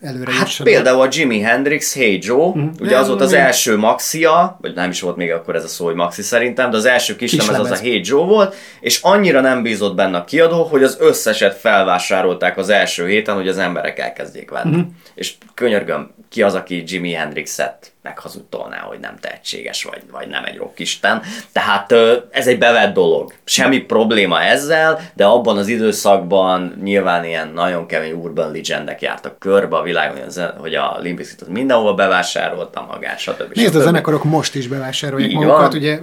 előre 0.00 0.32
Hát 0.32 0.40
jussanak. 0.40 0.72
például 0.72 1.00
a 1.00 1.08
Jimi 1.10 1.40
Hendrix, 1.40 1.94
Hey 1.94 2.18
Joe, 2.22 2.52
mm. 2.58 2.68
ugye 2.80 2.96
az 2.96 3.08
volt 3.08 3.20
az 3.20 3.32
első 3.32 3.76
maxia, 3.76 4.58
vagy 4.60 4.74
nem 4.74 4.90
is 4.90 5.00
volt 5.00 5.16
még 5.16 5.32
akkor 5.32 5.56
ez 5.56 5.64
a 5.64 5.68
szó, 5.68 5.84
hogy 5.84 5.94
maxi 5.94 6.22
szerintem, 6.22 6.70
de 6.70 6.76
az 6.76 6.84
első 6.84 7.16
kis, 7.16 7.30
kis 7.30 7.46
lemez, 7.46 7.60
az 7.60 7.70
a 7.70 7.82
Hey 7.82 8.00
Joe 8.04 8.24
volt, 8.24 8.54
és 8.80 9.00
annyira 9.02 9.40
nem 9.40 9.62
bízott 9.62 9.94
benne 9.94 10.16
a 10.16 10.24
kiadó, 10.24 10.62
hogy 10.62 10.82
az 10.82 10.96
összeset 11.00 11.54
felvásárolták 11.56 12.56
az 12.56 12.68
első 12.68 13.06
héten, 13.06 13.34
hogy 13.34 13.48
az 13.48 13.58
emberek 13.58 13.98
elkezdjék 13.98 14.50
venni. 14.50 14.76
Mm. 14.76 14.80
És 15.14 15.34
könyörgöm, 15.54 16.10
ki 16.28 16.42
az, 16.42 16.54
aki 16.54 16.82
Jimi 16.86 17.12
Hendrixet 17.12 17.92
meghazudtolná, 18.02 18.78
hogy 18.78 18.98
nem 19.00 19.16
tehetséges, 19.20 19.84
vagy, 19.84 20.02
vagy 20.10 20.28
nem 20.28 20.44
egy 20.44 20.56
rockisten. 20.56 21.22
Tehát 21.52 21.92
ez 22.30 22.46
egy 22.46 22.58
bevett 22.58 22.94
dolog. 22.94 23.32
Semmi 23.44 23.78
probléma 23.78 24.42
ezzel, 24.42 25.00
de 25.14 25.24
abban 25.24 25.56
az 25.56 25.68
időszakban 25.68 26.78
nyilván 26.82 27.24
ilyen 27.24 27.48
nagyon 27.48 27.86
kemény 27.86 28.12
urban 28.12 28.52
legendek 28.52 29.02
jártak 29.02 29.38
körbe 29.38 29.76
a 29.76 29.82
világon, 29.82 30.18
hogy 30.58 30.74
a 30.74 30.98
Limbiskit 31.00 31.48
mindenhol 31.48 31.94
bevásárolta 31.94 32.86
magát, 32.90 33.18
stb. 33.18 33.54
Nézd, 33.54 33.74
a 33.74 33.80
zenekarok 33.80 34.24
most 34.24 34.54
is 34.54 34.68
bevásárolják 34.68 35.30
Így 35.30 35.36
magukat. 35.36 35.72
Van. 35.72 35.76
Ugye 35.76 35.98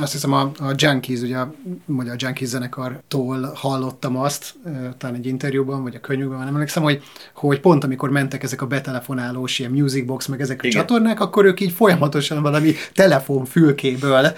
azt 0.00 0.12
hiszem 0.12 0.32
a, 0.32 0.40
a 0.40 0.72
Junkies, 0.76 1.20
ugye 1.20 1.36
a, 1.36 1.52
a 1.98 2.14
Junkies 2.16 2.48
zenekartól 2.48 3.52
hallottam 3.54 4.16
azt, 4.16 4.54
talán 4.98 5.16
egy 5.16 5.26
interjúban, 5.26 5.82
vagy 5.82 5.94
a 5.94 6.00
könyvben, 6.00 6.38
nem 6.38 6.48
emlékszem, 6.48 6.82
hogy, 6.82 7.02
hogy 7.34 7.60
pont 7.60 7.84
amikor 7.84 8.10
mentek 8.10 8.42
ezek 8.42 8.62
a 8.62 8.66
betelefonálós 8.66 9.58
ilyen 9.58 9.70
musicbox, 9.70 10.26
meg 10.26 10.40
ezek 10.40 10.62
a 10.62 10.66
Igen. 10.66 10.80
csatornák, 10.80 11.20
akkor 11.28 11.44
ők 11.44 11.60
így 11.60 11.72
folyamatosan 11.72 12.42
valami 12.42 12.74
telefonfülkéből 12.94 14.32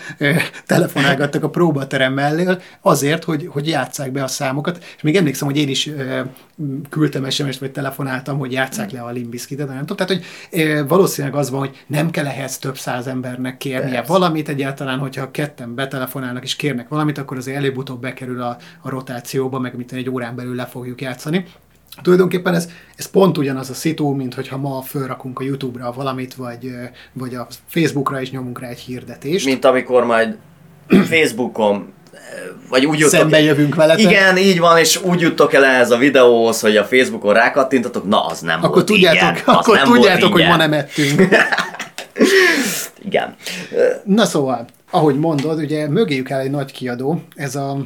telefonálgattak 0.67 1.45
a 1.45 1.51
próbaterem 1.51 2.13
mellől 2.13 2.61
azért, 2.81 3.25
hogy, 3.25 3.49
hogy 3.51 3.69
játsszák 3.69 4.13
be 4.13 4.23
a 4.23 4.27
számokat. 4.27 4.85
És 4.97 5.03
még 5.03 5.17
emlékszem, 5.17 5.49
hogy 5.49 5.57
én 5.57 5.69
is 5.69 5.91
küldtem 6.89 7.31
sms 7.31 7.59
vagy 7.59 7.71
telefonáltam, 7.71 8.39
hogy 8.39 8.53
játsszák 8.53 8.91
le 8.91 9.01
a 9.01 9.11
Limbiskitet, 9.11 9.69
nem 9.69 9.87
tudom. 9.87 10.07
Tehát, 10.07 10.13
hogy 10.13 10.89
valószínűleg 10.89 11.37
az 11.37 11.51
van, 11.51 11.61
hogy 11.61 11.85
nem 11.87 12.11
kell 12.11 12.27
ehhez 12.27 12.59
több 12.59 12.79
száz 12.79 13.07
embernek 13.07 13.57
kérnie 13.57 13.81
Persze. 13.81 14.13
valamit 14.13 14.49
egyáltalán, 14.49 14.99
hogyha 14.99 15.31
ketten 15.31 15.75
betelefonálnak 15.75 16.43
és 16.43 16.57
kérnek 16.57 16.89
valamit, 16.89 17.19
akkor 17.19 17.37
azért 17.37 17.57
előbb-utóbb 17.57 18.01
bekerül 18.01 18.43
a, 18.43 18.57
a 18.81 18.89
rotációba, 18.89 19.59
meg 19.59 19.77
mint 19.77 19.93
egy 19.93 20.11
órán 20.11 20.37
belül 20.37 20.55
le 20.55 20.67
fogjuk 20.67 21.01
játszani. 21.01 21.45
Tulajdonképpen 22.03 22.55
ez, 22.55 22.69
ez 22.97 23.07
pont 23.07 23.39
ugyanaz 23.39 23.71
a 23.71 23.75
szitu, 23.75 24.15
mint 24.15 24.35
hogyha 24.35 24.57
ma 24.57 24.83
fölrakunk 24.83 25.39
a 25.39 25.45
YouTube-ra 25.45 25.93
valamit, 25.93 26.35
vagy, 26.35 26.71
vagy 27.13 27.35
a 27.35 27.47
Facebookra 27.67 28.21
is 28.21 28.31
nyomunk 28.31 28.61
rá 28.61 28.69
egy 28.69 28.79
hirdetést. 28.79 29.47
Mint 29.47 29.65
amikor 29.65 30.05
majd 30.05 30.37
Facebookon 31.11 31.93
vagy 32.69 32.87
úgy 32.87 32.99
jutok, 32.99 33.19
Szembe 33.19 33.41
jövünk 33.41 33.75
veletek. 33.75 34.05
Igen, 34.05 34.37
így 34.37 34.59
van, 34.59 34.79
és 34.79 35.03
úgy 35.03 35.21
juttok 35.21 35.53
el 35.53 35.65
ehhez 35.65 35.91
a 35.91 35.97
videóhoz, 35.97 36.61
hogy 36.61 36.77
a 36.77 36.85
Facebookon 36.85 37.35
rákattintatok, 37.35 38.09
na 38.09 38.25
az 38.25 38.41
nem 38.41 38.59
akkor 38.59 38.75
volt 38.75 38.87
tudjátok, 38.87 39.39
igen, 39.39 39.55
Akkor 39.55 39.77
nem 39.77 39.93
tudjátok, 39.93 40.33
hogy 40.33 40.47
ma 40.47 40.57
nem 40.57 40.73
ettünk. 40.73 41.21
igen. 43.09 43.35
Na 44.05 44.25
szóval, 44.25 44.67
ahogy 44.91 45.19
mondod, 45.19 45.59
ugye 45.59 45.89
mögéjük 45.89 46.31
áll 46.31 46.41
egy 46.41 46.51
nagy 46.51 46.73
kiadó, 46.73 47.23
ez 47.35 47.55
a, 47.57 47.77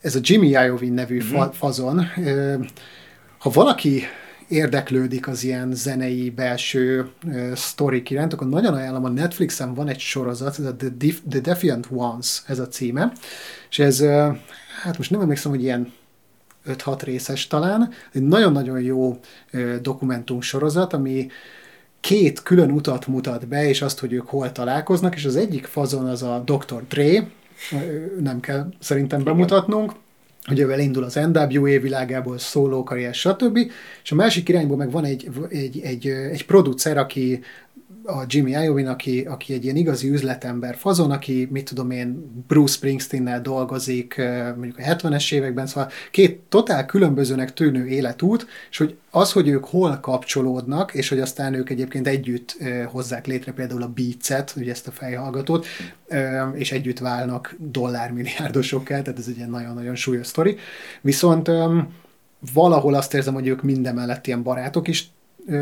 ez 0.00 0.14
a 0.14 0.18
Jimmy 0.22 0.48
Iovine 0.48 0.94
nevű 0.94 1.16
mm-hmm. 1.16 1.36
fa, 1.36 1.52
fazon, 1.54 2.06
ha 3.42 3.50
valaki 3.50 4.02
érdeklődik 4.48 5.28
az 5.28 5.44
ilyen 5.44 5.74
zenei 5.74 6.30
belső 6.30 7.08
uh, 7.24 7.52
sztorik 7.54 8.10
iránt, 8.10 8.32
akkor 8.32 8.48
nagyon 8.48 8.74
ajánlom, 8.74 9.04
a 9.04 9.08
Netflixen 9.08 9.74
van 9.74 9.88
egy 9.88 9.98
sorozat, 9.98 10.58
ez 10.58 10.64
a 10.64 10.76
The, 10.76 10.88
Def- 10.88 11.22
The 11.28 11.40
Defiant 11.40 11.86
Ones, 11.90 12.42
ez 12.46 12.58
a 12.58 12.68
címe, 12.68 13.12
és 13.70 13.78
ez, 13.78 14.00
uh, 14.00 14.36
hát 14.82 14.96
most 14.96 15.10
nem 15.10 15.20
emlékszem, 15.20 15.50
hogy 15.50 15.62
ilyen 15.62 15.92
5-6 16.66 17.00
részes 17.02 17.46
talán, 17.46 17.90
egy 18.12 18.22
nagyon-nagyon 18.22 18.80
jó 18.80 19.20
uh, 19.52 19.74
dokumentum 19.76 20.40
sorozat, 20.40 20.92
ami 20.92 21.26
két 22.00 22.42
külön 22.42 22.70
utat 22.70 23.06
mutat 23.06 23.48
be, 23.48 23.68
és 23.68 23.82
azt, 23.82 23.98
hogy 23.98 24.12
ők 24.12 24.28
hol 24.28 24.52
találkoznak, 24.52 25.14
és 25.14 25.24
az 25.24 25.36
egyik 25.36 25.66
fazon 25.66 26.08
az 26.08 26.22
a 26.22 26.42
Dr. 26.44 26.86
Dre, 26.88 27.28
nem 28.20 28.40
kell 28.40 28.72
szerintem 28.78 29.22
bemutatnunk, 29.22 29.92
hogy 30.44 30.58
ővel 30.58 30.80
indul 30.80 31.04
az 31.04 31.14
NWA 31.14 31.78
világából, 31.80 32.38
szóló 32.38 32.82
karrier, 32.82 33.14
stb. 33.14 33.58
És 34.02 34.12
a 34.12 34.14
másik 34.14 34.48
irányból 34.48 34.76
meg 34.76 34.90
van 34.90 35.04
egy, 35.04 35.28
egy, 35.48 35.80
egy, 35.80 36.06
egy 36.06 36.46
producer, 36.46 36.96
aki 36.96 37.40
a 38.04 38.24
Jimmy 38.26 38.50
Iovine, 38.50 38.90
aki, 38.90 39.20
aki 39.20 39.52
egy 39.52 39.64
ilyen 39.64 39.76
igazi 39.76 40.08
üzletember 40.08 40.76
fazon, 40.76 41.10
aki, 41.10 41.48
mit 41.50 41.64
tudom 41.64 41.90
én, 41.90 42.32
Bruce 42.46 42.74
Springsteen-nel 42.74 43.40
dolgozik 43.40 44.20
mondjuk 44.56 44.78
a 44.78 44.82
70-es 44.82 45.32
években, 45.32 45.66
szóval 45.66 45.90
két 46.10 46.40
totál 46.48 46.86
különbözőnek 46.86 47.52
tűnő 47.52 47.86
életút, 47.86 48.46
és 48.70 48.76
hogy 48.76 48.96
az, 49.10 49.32
hogy 49.32 49.48
ők 49.48 49.64
hol 49.64 49.98
kapcsolódnak, 50.00 50.94
és 50.94 51.08
hogy 51.08 51.20
aztán 51.20 51.54
ők 51.54 51.70
egyébként 51.70 52.06
együtt 52.06 52.56
hozzák 52.86 53.26
létre 53.26 53.52
például 53.52 53.82
a 53.82 53.92
Beats-et, 53.94 54.54
ugye 54.56 54.70
ezt 54.70 54.86
a 54.86 54.90
fejhallgatót, 54.90 55.66
és 56.52 56.72
együtt 56.72 56.98
válnak 56.98 57.56
dollármilliárdosokká, 57.58 59.02
tehát 59.02 59.18
ez 59.18 59.26
egy 59.28 59.36
ilyen 59.36 59.50
nagyon-nagyon 59.50 59.94
súlyos 59.94 60.26
sztori. 60.26 60.56
Viszont 61.00 61.50
valahol 62.54 62.94
azt 62.94 63.14
érzem, 63.14 63.34
hogy 63.34 63.46
ők 63.46 63.62
mindemellett 63.62 64.26
ilyen 64.26 64.42
barátok 64.42 64.88
is, 64.88 65.10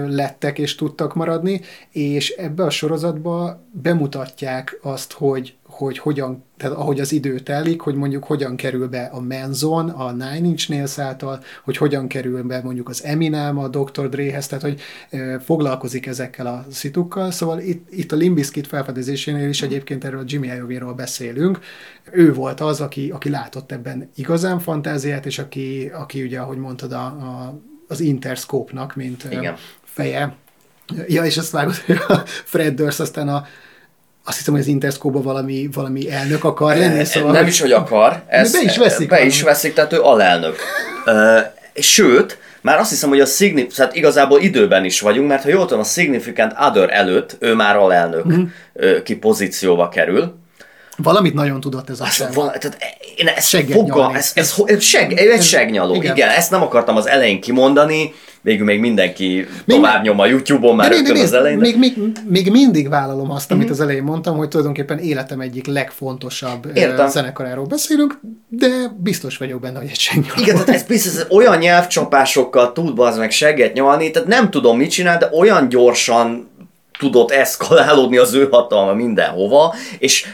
lettek 0.09 0.59
és 0.59 0.75
tudtak 0.75 1.15
maradni, 1.15 1.61
és 1.91 2.31
ebbe 2.31 2.65
a 2.65 2.71
sorozatba 2.71 3.65
bemutatják 3.73 4.79
azt, 4.83 5.13
hogy 5.13 5.55
hogy 5.71 5.99
hogyan, 5.99 6.45
tehát 6.57 6.77
ahogy 6.77 7.01
az 7.01 7.13
idő 7.13 7.39
telik, 7.39 7.81
hogy 7.81 7.95
mondjuk 7.95 8.25
hogyan 8.25 8.57
kerül 8.57 8.89
be 8.89 9.03
a 9.13 9.21
Menzon, 9.21 9.89
a 9.89 10.11
Nine 10.11 10.47
Inch 10.47 10.71
Nails 10.71 10.99
által, 10.99 11.43
hogy 11.65 11.77
hogyan 11.77 12.09
kerül 12.09 12.43
be 12.43 12.61
mondjuk 12.63 12.89
az 12.89 13.05
Eminem 13.05 13.59
a 13.59 13.69
Dr. 13.69 14.09
Dre-hez, 14.09 14.47
tehát 14.47 14.65
hogy 14.65 14.81
e, 15.11 15.39
foglalkozik 15.39 16.07
ezekkel 16.07 16.47
a 16.47 16.65
szitukkal, 16.71 17.31
szóval 17.31 17.61
itt, 17.61 17.93
itt 17.93 18.13
a 18.13 18.17
Limbiskit 18.17 18.67
felfedezésénél 18.67 19.49
is 19.49 19.63
egyébként 19.63 20.05
erről 20.05 20.21
a 20.21 20.25
Jimmy 20.27 20.47
Iovine-ról 20.47 20.95
beszélünk. 20.95 21.61
Ő 22.11 22.35
volt 22.35 22.61
az, 22.61 22.81
aki, 22.81 23.11
aki 23.11 23.31
látott 23.31 23.73
ebben 23.73 24.11
igazán 24.15 24.59
fantáziát, 24.59 25.27
és 25.27 25.39
aki, 25.39 25.91
aki 25.95 26.23
ugye, 26.23 26.41
ahogy 26.41 26.59
mondtad, 26.59 26.93
a, 26.93 27.05
a, 27.05 27.61
az 27.91 28.01
Interscope-nak, 28.01 28.95
mint 28.95 29.25
Igen. 29.31 29.57
feje, 29.85 30.35
Ja, 31.07 31.25
és 31.25 31.37
azt 31.37 31.51
vágod, 31.51 31.77
hogy 31.77 31.99
a 32.09 32.23
Fred 32.25 32.75
Durst 32.75 33.01
aztán 33.01 33.29
a, 33.29 33.47
azt 34.25 34.37
hiszem, 34.37 34.53
hogy 34.53 34.63
az 34.63 34.69
Interscope 34.69 35.19
valami, 35.19 35.69
valami 35.73 36.11
elnök 36.11 36.45
akar 36.45 36.77
lenni. 36.77 37.05
Szóval 37.05 37.33
nem 37.33 37.47
is, 37.47 37.61
hogy 37.61 37.73
akar. 37.73 38.23
Ez, 38.27 38.53
be 38.53 38.61
is 38.63 38.77
veszik. 38.77 39.09
Be 39.09 39.25
is 39.25 39.43
veszik, 39.43 39.75
tehát 39.75 39.93
ő 39.93 40.01
alelnök. 40.01 40.57
Sőt, 41.75 42.39
már 42.61 42.79
azt 42.79 42.91
hiszem, 42.91 43.09
hogy 43.09 43.21
a 43.21 43.27
Signif- 43.27 43.77
tehát 43.77 43.95
igazából 43.95 44.41
időben 44.41 44.85
is 44.85 45.01
vagyunk, 45.01 45.29
mert 45.29 45.43
ha 45.43 45.49
jól 45.49 45.67
tudom, 45.67 45.81
a 45.81 45.85
Significant 45.85 46.53
Other 46.59 46.91
előtt 46.93 47.37
ő 47.39 47.55
már 47.55 47.77
alelnök 47.77 48.27
mm-hmm. 48.27 48.45
ki 49.05 49.17
pozícióba 49.17 49.89
kerül. 49.89 50.39
Valamit 51.03 51.35
nagyon 51.35 51.61
tudott 51.61 51.91
ez 51.91 52.01
a 52.01 52.07
seg. 52.07 52.33
Val- 52.33 52.59
tehát 52.59 52.79
én 53.17 53.27
ezt 53.27 53.57
fogal, 53.71 54.17
ez, 54.17 54.33
ez, 54.35 54.55
ez, 54.65 54.83
seg, 54.83 55.13
egy 55.13 55.43
segnyaló, 55.43 55.95
igen. 55.95 56.17
igen. 56.17 56.29
ezt 56.29 56.51
nem 56.51 56.63
akartam 56.63 56.97
az 56.97 57.09
elején 57.09 57.41
kimondani, 57.41 58.13
végül 58.43 58.65
még 58.65 58.81
mindenki 58.81 59.47
még, 59.65 59.77
tovább 59.77 60.03
nyom 60.03 60.19
a 60.19 60.27
YouTube-on 60.27 60.77
már 60.77 60.91
rögtön 60.91 61.17
az 61.17 61.33
elején. 61.33 61.59
Még, 61.59 61.79
még, 61.79 61.97
még 62.29 62.51
mindig 62.51 62.89
vállalom 62.89 63.31
azt, 63.31 63.51
amit 63.51 63.63
mm-hmm. 63.63 63.73
az 63.73 63.81
elején 63.81 64.03
mondtam, 64.03 64.37
hogy 64.37 64.49
tulajdonképpen 64.49 64.99
életem 64.99 65.41
egyik 65.41 65.67
legfontosabb 65.67 66.71
Értem. 66.75 67.09
zenekaráról 67.09 67.65
beszélünk, 67.65 68.21
de 68.49 68.67
biztos 68.97 69.37
vagyok 69.37 69.61
benne, 69.61 69.79
hogy 69.79 69.89
egy 69.89 69.99
segnyaló. 69.99 70.35
Igen, 70.37 70.55
tehát 70.55 70.69
ez 70.69 70.83
biztos, 70.83 71.13
ez 71.15 71.27
olyan 71.29 71.59
nyelvcsapásokkal 71.59 72.73
tud 72.73 72.99
az 72.99 73.17
meg 73.17 73.31
segget 73.31 73.73
nyalni, 73.73 74.11
tehát 74.11 74.29
nem 74.29 74.51
tudom 74.51 74.77
mit 74.77 74.91
csinál, 74.91 75.19
de 75.19 75.31
olyan 75.33 75.69
gyorsan 75.69 76.50
tudott 77.01 77.31
eszkalálódni 77.31 78.17
az 78.17 78.35
ő 78.35 78.49
hatalma 78.51 78.93
mindenhova, 78.93 79.75
és 79.99 80.27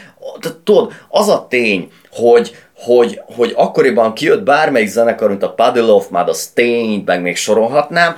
tudod, 0.63 0.93
az 1.09 1.27
a 1.29 1.45
tény, 1.49 1.91
hogy, 2.11 2.55
hogy, 2.75 3.21
hogy 3.35 3.53
akkoriban 3.55 4.13
kijött 4.13 4.43
bármelyik 4.43 4.87
zenekar, 4.87 5.29
mint 5.29 5.43
a 5.43 5.53
Puddle 5.53 5.91
of 5.91 6.07
Mud, 6.09 6.29
a 6.29 6.33
Stained, 6.33 7.05
meg 7.05 7.21
még 7.21 7.35
sorolhatnám, 7.35 8.15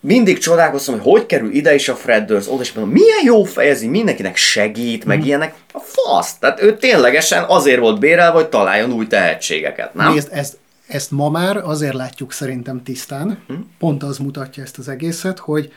mindig 0.00 0.38
csodálkoztam, 0.38 0.94
hogy 0.94 1.12
hogy 1.12 1.26
kerül 1.26 1.52
ide 1.52 1.74
is 1.74 1.88
a 1.88 1.94
Fred 1.94 2.26
Durst, 2.26 2.48
oda 2.48 2.60
is 2.60 2.72
mondom, 2.72 2.92
milyen 2.92 3.24
jó 3.24 3.44
fejezi, 3.44 3.86
mindenkinek 3.86 4.36
segít, 4.36 5.04
meg 5.04 5.18
mm. 5.18 5.22
ilyenek. 5.22 5.54
A 5.72 5.78
fasz! 5.78 6.38
Tehát 6.38 6.62
ő 6.62 6.76
ténylegesen 6.76 7.44
azért 7.48 7.80
volt 7.80 7.98
bérelve, 7.98 8.38
hogy 8.38 8.48
találjon 8.48 8.92
új 8.92 9.06
tehetségeket, 9.06 9.94
nem? 9.94 10.12
Nézd, 10.12 10.28
ezt, 10.32 10.58
ezt 10.86 11.10
ma 11.10 11.28
már 11.28 11.56
azért 11.56 11.94
látjuk 11.94 12.32
szerintem 12.32 12.82
tisztán, 12.82 13.38
mm. 13.52 13.56
pont 13.78 14.02
az 14.02 14.18
mutatja 14.18 14.62
ezt 14.62 14.78
az 14.78 14.88
egészet, 14.88 15.38
hogy 15.38 15.72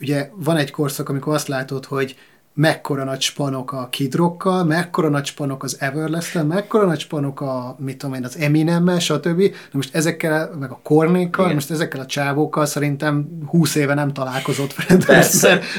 ugye 0.00 0.30
van 0.34 0.56
egy 0.56 0.70
korszak, 0.70 1.08
amikor 1.08 1.34
azt 1.34 1.48
látod, 1.48 1.84
hogy 1.84 2.16
mekkora 2.58 3.04
nagy 3.04 3.20
spanok 3.20 3.72
a 3.72 3.88
Kidrokkal, 3.90 4.64
mekkora 4.64 5.08
nagy 5.08 5.26
spanok 5.26 5.62
az 5.62 5.76
everlast 5.80 6.42
mekkora 6.42 6.86
nagy 6.86 7.00
spanok 7.00 7.40
a, 7.40 7.76
mit 7.78 7.98
tudom 7.98 8.14
én, 8.14 8.24
az 8.24 8.36
Eminemmel, 8.36 8.98
stb. 8.98 9.38
De 9.38 9.52
most 9.72 9.94
ezekkel, 9.94 10.50
meg 10.58 10.70
a 10.70 10.80
Kornékkal, 10.82 11.52
most 11.52 11.70
ezekkel 11.70 12.00
a 12.00 12.06
csávókkal 12.06 12.66
szerintem 12.66 13.28
20 13.46 13.74
éve 13.74 13.94
nem 13.94 14.12
találkozott 14.12 14.72
Fred 14.72 15.04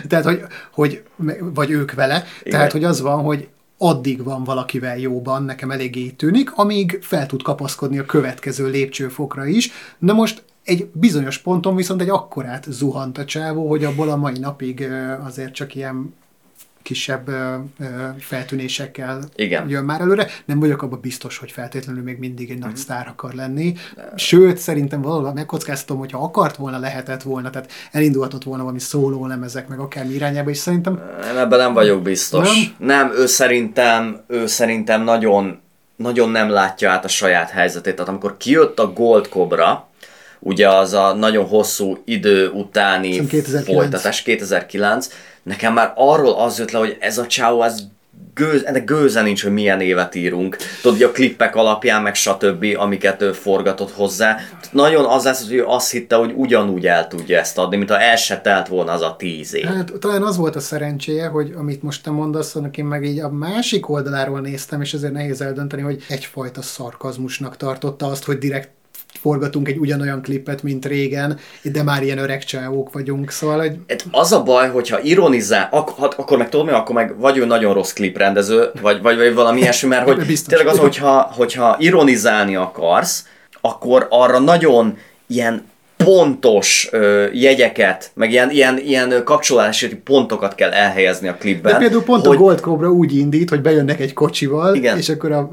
Tehát, 0.07 0.25
hogy, 0.25 0.41
hogy, 0.71 1.03
vagy 1.39 1.71
ők 1.71 1.93
vele. 1.93 2.23
Igen. 2.39 2.51
Tehát, 2.51 2.71
hogy 2.71 2.83
az 2.83 3.01
van, 3.01 3.23
hogy 3.23 3.47
addig 3.77 4.23
van 4.23 4.43
valakivel 4.43 4.97
jóban, 4.97 5.43
nekem 5.43 5.71
eléggé 5.71 6.09
tűnik, 6.09 6.51
amíg 6.53 6.99
fel 7.01 7.25
tud 7.25 7.41
kapaszkodni 7.41 7.99
a 7.99 8.05
következő 8.05 8.69
lépcsőfokra 8.69 9.45
is. 9.45 9.71
Na 9.97 10.13
most 10.13 10.43
egy 10.69 10.89
bizonyos 10.93 11.37
ponton 11.37 11.75
viszont 11.75 12.01
egy 12.01 12.09
akkorát 12.09 12.65
zuhant 12.69 13.17
a 13.17 13.25
csávó, 13.25 13.69
hogy 13.69 13.83
abból 13.83 14.09
a 14.09 14.15
mai 14.15 14.37
napig 14.39 14.87
azért 15.23 15.53
csak 15.53 15.75
ilyen 15.75 16.13
kisebb 16.81 17.29
feltűnésekkel 18.19 19.23
Igen. 19.35 19.69
jön 19.69 19.83
már 19.83 20.01
előre. 20.01 20.27
Nem 20.45 20.59
vagyok 20.59 20.81
abban 20.81 20.99
biztos, 21.01 21.37
hogy 21.37 21.51
feltétlenül 21.51 22.03
még 22.03 22.17
mindig 22.17 22.51
egy 22.51 22.57
nagy 22.57 22.71
mm. 22.71 22.73
sztár 22.73 23.07
akar 23.07 23.33
lenni. 23.33 23.73
Sőt, 24.15 24.57
szerintem 24.57 25.01
valahol 25.01 25.33
megkockáztatom, 25.33 25.97
hogyha 25.97 26.23
akart 26.23 26.55
volna, 26.55 26.79
lehetett 26.79 27.21
volna, 27.21 27.49
tehát 27.49 27.71
elindulhatott 27.91 28.43
volna 28.43 28.63
valami 28.63 28.79
szóló 28.79 29.25
lemezek, 29.25 29.67
meg 29.67 29.79
akármi 29.79 30.13
irányába, 30.13 30.49
és 30.49 30.57
szerintem... 30.57 31.01
Nem, 31.21 31.37
ebben 31.37 31.59
nem 31.59 31.73
vagyok 31.73 32.01
biztos. 32.01 32.69
Nem, 32.77 32.87
nem 32.87 33.11
ő 33.17 33.25
szerintem, 33.25 34.21
ő 34.27 34.47
szerintem 34.47 35.03
nagyon, 35.03 35.59
nagyon 35.95 36.29
nem 36.29 36.49
látja 36.49 36.91
át 36.91 37.05
a 37.05 37.07
saját 37.07 37.49
helyzetét. 37.49 37.93
Tehát 37.93 38.09
amikor 38.09 38.37
kijött 38.37 38.79
a 38.79 38.93
Gold 38.93 39.27
Cobra, 39.27 39.89
ugye 40.40 40.70
az 40.70 40.94
a 40.94 41.14
nagyon 41.14 41.45
hosszú 41.45 41.98
idő 42.06 42.49
utáni 42.49 43.26
2009. 43.26 43.66
folytatás, 43.66 44.22
2009, 44.22 45.10
nekem 45.44 45.74
már 45.74 45.94
arról 45.95 46.34
az 46.34 46.60
jött 46.60 46.72
le, 46.72 46.80
hogy 46.80 46.98
ez 46.99 47.18
a 47.18 47.28
csáó, 47.28 47.64
ez 47.64 47.84
gőz, 48.34 48.66
ennek 48.66 48.84
gőze 48.84 49.22
nincs, 49.22 49.44
hogy 49.44 49.52
milyen 49.52 49.82
évet 49.82 50.16
írunk. 50.16 50.57
Tudod, 50.82 51.02
a 51.02 51.11
klippek 51.11 51.56
alapján, 51.56 52.02
meg 52.02 52.16
stb., 52.16 52.66
amiket 52.78 53.22
ő 53.22 53.32
forgatott 53.32 53.91
hozzá. 53.91 54.38
Nagyon 54.72 55.06
az 55.06 55.24
lesz, 55.24 55.48
hogy 55.48 55.56
ő 55.56 55.66
azt 55.66 55.91
hitte, 55.91 56.16
hogy 56.16 56.34
ugyanúgy 56.36 56.86
el 56.88 57.07
tudja 57.07 57.40
ezt 57.40 57.57
adni, 57.57 57.78
mint 57.78 57.90
ha 57.90 57.99
el 57.99 58.16
se 58.16 58.41
telt 58.41 58.68
volna 58.68 58.91
az 58.91 59.02
a 59.02 59.16
tíz 59.18 59.56
év. 59.56 59.66
Hát 59.66 59.91
talán 59.99 60.24
az 60.24 60.38
volt 60.38 60.56
a 60.56 60.60
szerencséje, 60.60 61.28
hogy 61.28 61.53
amit 61.57 61.84
most 61.84 62.03
te 62.03 62.11
mondasz, 62.11 62.56
annak 62.56 62.78
én 62.78 62.86
meg 62.86 63.06
így 63.06 63.20
a 63.20 63.30
másik 63.30 63.90
oldaláról 63.90 64.40
néztem, 64.40 64.82
és 64.82 64.94
ezért 64.94 65.14
nehéz 65.14 65.41
eldönteni, 65.41 65.82
hogy 65.82 66.03
egyfajta 66.10 66.61
szarkazmusnak 66.61 67.57
tartotta 67.57 68.06
azt, 68.06 68.24
hogy 68.24 68.38
direkt 68.38 68.70
forgatunk 69.22 69.68
egy 69.68 69.77
ugyanolyan 69.77 70.22
klipet, 70.22 70.64
mint 70.64 70.86
régen, 70.86 71.40
de 71.64 71.84
már 71.84 72.03
ilyen 72.03 72.18
öreg 72.18 72.44
csávók 72.44 72.94
vagyunk, 72.94 73.31
szóval... 73.31 73.57
Hogy... 73.57 73.77
Hát 73.88 74.06
az 74.11 74.31
a 74.31 74.44
baj, 74.44 74.69
hogyha 74.69 75.02
ironizál, 75.02 75.68
ak- 75.72 75.99
hát 75.99 76.14
akkor 76.14 76.38
meg 76.38 76.49
tudod 76.49 76.65
mi, 76.65 76.72
akkor 76.72 76.95
meg 76.95 77.18
vagy 77.18 77.38
ő 77.38 77.45
nagyon 77.45 77.73
rossz 77.73 77.94
kliprendező, 77.94 78.72
vagy, 78.81 79.02
vagy, 79.02 79.18
vagy 79.18 79.34
valami 79.34 79.60
ilyesmi, 79.60 79.88
mert 79.90 80.06
hogy 80.07 80.40
tényleg 80.48 80.68
az, 80.68 80.77
hogyha, 80.77 81.31
hogyha 81.36 81.76
ironizálni 81.80 82.56
akarsz, 82.56 83.26
akkor 83.61 84.07
arra 84.10 84.40
nagyon 84.40 84.98
ilyen 85.27 85.64
pontos 86.03 86.88
ö, 86.91 87.26
jegyeket, 87.34 88.11
meg 88.13 88.31
ilyen, 88.31 88.51
ilyen, 88.51 88.77
ilyen 88.77 89.23
kapcsolási 89.23 89.95
pontokat 89.95 90.55
kell 90.55 90.71
elhelyezni 90.71 91.27
a 91.27 91.34
klipben. 91.34 91.71
De 91.71 91.77
például 91.77 92.03
pont 92.03 92.26
hogy... 92.26 92.35
a 92.35 92.39
Gold 92.39 92.59
Cobra 92.59 92.89
úgy 92.89 93.17
indít, 93.17 93.49
hogy 93.49 93.61
bejönnek 93.61 93.99
egy 93.99 94.13
kocsival, 94.13 94.76
Igen. 94.76 94.97
és 94.97 95.09
akkor 95.09 95.31
a 95.31 95.49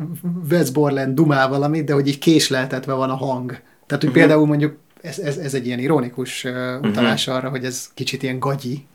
Wes 0.50 0.70
Borland 0.70 1.14
dumál 1.14 1.48
valamit, 1.48 1.84
de 1.84 1.92
hogy 1.92 2.08
így 2.08 2.18
késleltetve 2.18 2.92
van 2.92 3.10
a 3.10 3.16
hang. 3.16 3.50
Tehát, 3.50 3.62
hogy 3.88 4.04
uh-huh. 4.04 4.14
például 4.14 4.46
mondjuk 4.46 4.76
ez, 5.02 5.18
ez, 5.18 5.36
ez 5.36 5.54
egy 5.54 5.66
ilyen 5.66 5.78
ironikus 5.78 6.44
uh, 6.44 6.88
utalás 6.88 7.26
uh-huh. 7.26 7.42
arra, 7.42 7.50
hogy 7.50 7.64
ez 7.64 7.90
kicsit 7.94 8.22
ilyen 8.22 8.38
gagyi, 8.38 8.86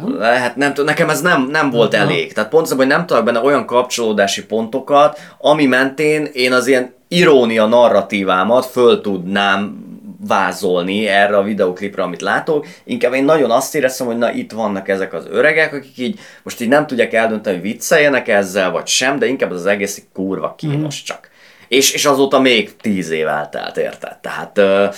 nem? 0.00 0.18
Lehet, 0.18 0.56
nem 0.56 0.68
tudom, 0.68 0.84
nekem 0.84 1.10
ez 1.10 1.20
nem, 1.20 1.48
nem 1.50 1.70
volt 1.70 1.94
uh-huh. 1.94 2.10
elég. 2.10 2.32
Tehát 2.32 2.50
pont 2.50 2.68
hogy 2.68 2.86
nem 2.86 3.06
tudok 3.06 3.24
benne 3.24 3.40
olyan 3.40 3.66
kapcsolódási 3.66 4.44
pontokat, 4.44 5.18
ami 5.38 5.66
mentén 5.66 6.28
én 6.32 6.52
az 6.52 6.66
ilyen 6.66 6.92
irónia 7.08 7.66
narratívámat 7.66 8.66
föl 8.66 9.00
tudnám 9.00 9.82
vázolni 10.26 11.06
erre 11.06 11.36
a 11.36 11.42
videoklipre, 11.42 12.02
amit 12.02 12.20
látok. 12.20 12.66
Inkább 12.84 13.12
én 13.12 13.24
nagyon 13.24 13.50
azt 13.50 13.74
éreztem, 13.74 14.06
hogy 14.06 14.18
na 14.18 14.32
itt 14.32 14.52
vannak 14.52 14.88
ezek 14.88 15.12
az 15.12 15.26
öregek, 15.30 15.72
akik 15.72 15.98
így 15.98 16.18
most 16.42 16.60
így 16.60 16.68
nem 16.68 16.86
tudják 16.86 17.12
eldönteni, 17.12 17.56
hogy 17.56 17.64
vicceljenek 17.64 18.28
ezzel, 18.28 18.70
vagy 18.70 18.86
sem, 18.86 19.18
de 19.18 19.26
inkább 19.26 19.50
az 19.50 19.66
egész 19.66 20.02
kurva 20.12 20.54
kínos 20.58 21.00
mm. 21.00 21.04
csak. 21.04 21.30
És, 21.68 21.92
és 21.92 22.04
azóta 22.04 22.40
még 22.40 22.76
tíz 22.76 23.10
év 23.10 23.26
eltelt, 23.26 23.76
érted? 23.76 24.18
Tehát... 24.18 24.58
Uh, 24.58 24.94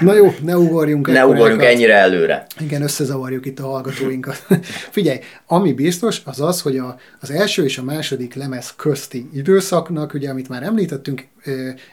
Na 0.00 0.14
jó, 0.14 0.34
ne 0.42 0.56
ugorjunk. 0.56 1.06
Ne 1.06 1.26
ugorjunk 1.26 1.62
ennyire 1.62 1.94
előre. 1.94 2.46
Igen, 2.60 2.82
összezavarjuk 2.82 3.46
itt 3.46 3.58
a 3.58 3.66
hallgatóinkat. 3.66 4.46
Figyelj, 4.90 5.18
ami 5.46 5.72
biztos, 5.72 6.22
az 6.24 6.40
az, 6.40 6.60
hogy 6.60 6.76
a, 6.78 6.96
az 7.20 7.30
első 7.30 7.64
és 7.64 7.78
a 7.78 7.82
második 7.82 8.34
lemez 8.34 8.74
közti 8.76 9.28
időszaknak, 9.34 10.14
ugye, 10.14 10.30
amit 10.30 10.48
már 10.48 10.62
említettünk, 10.62 11.26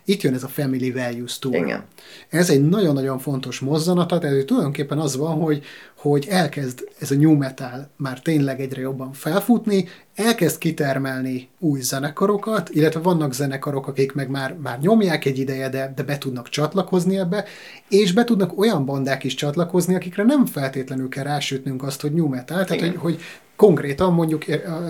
itt 0.05 0.21
jön 0.21 0.33
ez 0.33 0.43
a 0.43 0.47
Family 0.47 0.91
Values 0.91 1.39
Tour. 1.39 1.55
Igen. 1.55 1.83
Ez 2.29 2.49
egy 2.49 2.69
nagyon-nagyon 2.69 3.19
fontos 3.19 3.59
mozzanata, 3.59 4.17
tehát 4.17 4.45
tulajdonképpen 4.45 4.99
az 4.99 5.17
van, 5.17 5.33
hogy, 5.33 5.63
hogy 6.01 6.27
elkezd 6.29 6.87
ez 6.99 7.11
a 7.11 7.15
new 7.15 7.35
metal 7.35 7.89
már 7.97 8.19
tényleg 8.19 8.61
egyre 8.61 8.81
jobban 8.81 9.13
felfutni, 9.13 9.87
elkezd 10.15 10.57
kitermelni 10.57 11.49
új 11.59 11.81
zenekarokat, 11.81 12.69
illetve 12.69 12.99
vannak 12.99 13.33
zenekarok, 13.33 13.87
akik 13.87 14.13
meg 14.13 14.29
már, 14.29 14.53
már 14.53 14.79
nyomják 14.79 15.25
egy 15.25 15.39
ideje, 15.39 15.69
de, 15.69 15.93
de 15.95 16.03
be 16.03 16.17
tudnak 16.17 16.49
csatlakozni 16.49 17.17
ebbe, 17.17 17.45
és 17.89 18.13
be 18.13 18.23
tudnak 18.23 18.59
olyan 18.59 18.85
bandák 18.85 19.23
is 19.23 19.35
csatlakozni, 19.35 19.95
akikre 19.95 20.23
nem 20.23 20.45
feltétlenül 20.45 21.09
kell 21.09 21.23
rásütnünk 21.23 21.83
azt, 21.83 22.01
hogy 22.01 22.13
new 22.13 22.27
metal, 22.27 22.63
tehát 22.63 22.83
hogy, 22.83 22.95
hogy 22.95 23.19
konkrétan 23.55 24.13
mondjuk, 24.13 24.45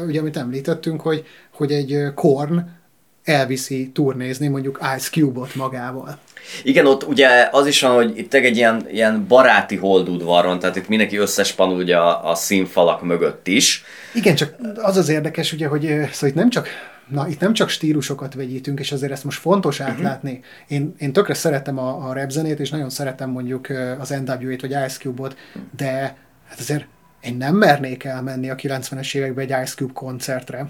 ugye 0.08 0.20
amit 0.20 0.38
említettünk, 0.38 1.02
hogy, 1.02 1.24
hogy 1.52 1.72
egy 1.72 2.14
Korn 2.16 2.60
elviszi 3.24 3.92
turnézni 3.94 4.48
mondjuk 4.48 4.80
Ice 4.96 5.10
Cube-ot 5.10 5.56
magával. 5.56 6.20
Igen, 6.64 6.86
ott 6.86 7.04
ugye 7.04 7.50
az 7.52 7.68
is 7.68 7.82
van, 7.82 7.94
hogy 7.94 8.18
itt 8.18 8.34
egy 8.34 8.58
ilyen, 8.58 8.86
ilyen 8.92 9.26
baráti 9.28 9.76
holdudvaron, 9.76 10.60
tehát 10.60 10.76
itt 10.76 10.88
mindenki 10.88 11.18
összespanul 11.18 11.78
ugye 11.78 11.98
a, 11.98 12.30
a 12.30 12.36
színfalak 12.36 13.02
mögött 13.04 13.48
is. 13.48 13.84
Igen, 14.14 14.36
csak 14.36 14.56
az 14.76 14.98
az 14.98 15.10
érdekes, 15.10 15.54
ugye, 15.54 15.68
hogy 15.68 15.82
szóval 15.82 16.30
itt 16.30 16.36
nem 16.36 16.50
csak 16.50 16.68
na, 17.08 17.28
itt 17.28 17.40
nem 17.40 17.54
csak 17.54 17.70
stílusokat 17.70 18.34
vegyítünk, 18.34 18.80
és 18.80 18.92
azért 18.92 19.12
ezt 19.12 19.24
most 19.24 19.40
fontos 19.40 19.80
uh-huh. 19.80 19.96
átlátni. 19.96 20.42
Én, 20.68 20.96
én 20.98 21.14
tökre 21.14 21.34
szeretem 21.34 21.78
a, 21.78 22.10
a 22.10 22.14
rap 22.14 22.30
zenét, 22.30 22.60
és 22.60 22.70
nagyon 22.70 22.90
szeretem 22.90 23.30
mondjuk 23.30 23.68
az 24.00 24.10
NWA-t, 24.10 24.62
vagy 24.62 24.72
Ice 24.72 24.98
Cube-ot, 25.00 25.38
de 25.78 25.92
hát 26.48 26.60
azért 26.60 26.86
én 27.22 27.36
nem 27.38 27.56
mernék 27.56 28.04
elmenni 28.04 28.50
a 28.50 28.56
90-es 28.56 29.16
években 29.16 29.44
egy 29.44 29.64
Ice 29.64 29.76
Cube 29.76 29.94
koncertre. 29.94 30.70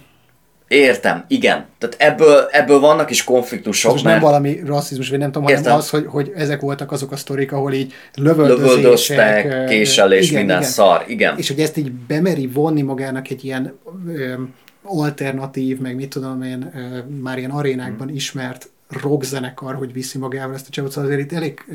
Értem, 0.72 1.24
igen. 1.28 1.66
Tehát 1.78 1.96
ebből, 2.00 2.48
ebből 2.52 2.80
vannak 2.80 3.10
is 3.10 3.24
konfliktusok. 3.24 3.92
Most 3.92 4.04
mert... 4.04 4.22
nem 4.22 4.30
valami 4.30 4.62
rasszizmus, 4.66 5.10
vagy 5.10 5.20
nem 5.20 5.32
tudom, 5.32 5.44
hanem 5.44 5.60
Értem. 5.60 5.78
az, 5.78 5.90
hogy, 5.90 6.06
hogy 6.08 6.32
ezek 6.36 6.62
voltak 6.62 6.92
azok 6.92 7.12
a 7.12 7.16
sztorik, 7.16 7.52
ahol 7.52 7.74
így 7.74 7.94
lövöldözések, 8.16 9.66
késelés, 9.66 10.28
igen, 10.30 10.40
minden 10.40 10.58
igen. 10.58 10.70
szar, 10.70 11.04
igen. 11.08 11.38
És 11.38 11.48
hogy 11.48 11.60
ezt 11.60 11.78
így 11.78 11.92
bemeri 11.92 12.48
vonni 12.48 12.82
magának 12.82 13.30
egy 13.30 13.46
ilyen 13.46 13.78
ö, 14.08 14.34
alternatív, 14.84 15.80
meg 15.80 15.96
mit 15.96 16.10
tudom 16.10 16.42
én, 16.42 16.72
ö, 16.76 17.14
már 17.22 17.38
ilyen 17.38 17.52
arénákban 17.52 18.08
hmm. 18.08 18.16
ismert 18.16 18.70
rockzenekar, 19.02 19.76
hogy 19.76 19.94
viszi 19.94 20.18
magával 20.18 20.56
ezt 20.56 20.68
a 20.68 20.72
csávot, 20.72 20.92
szóval 20.92 21.10
azért 21.10 21.26
itt 21.26 21.38
elég, 21.38 21.64
ö, 21.70 21.74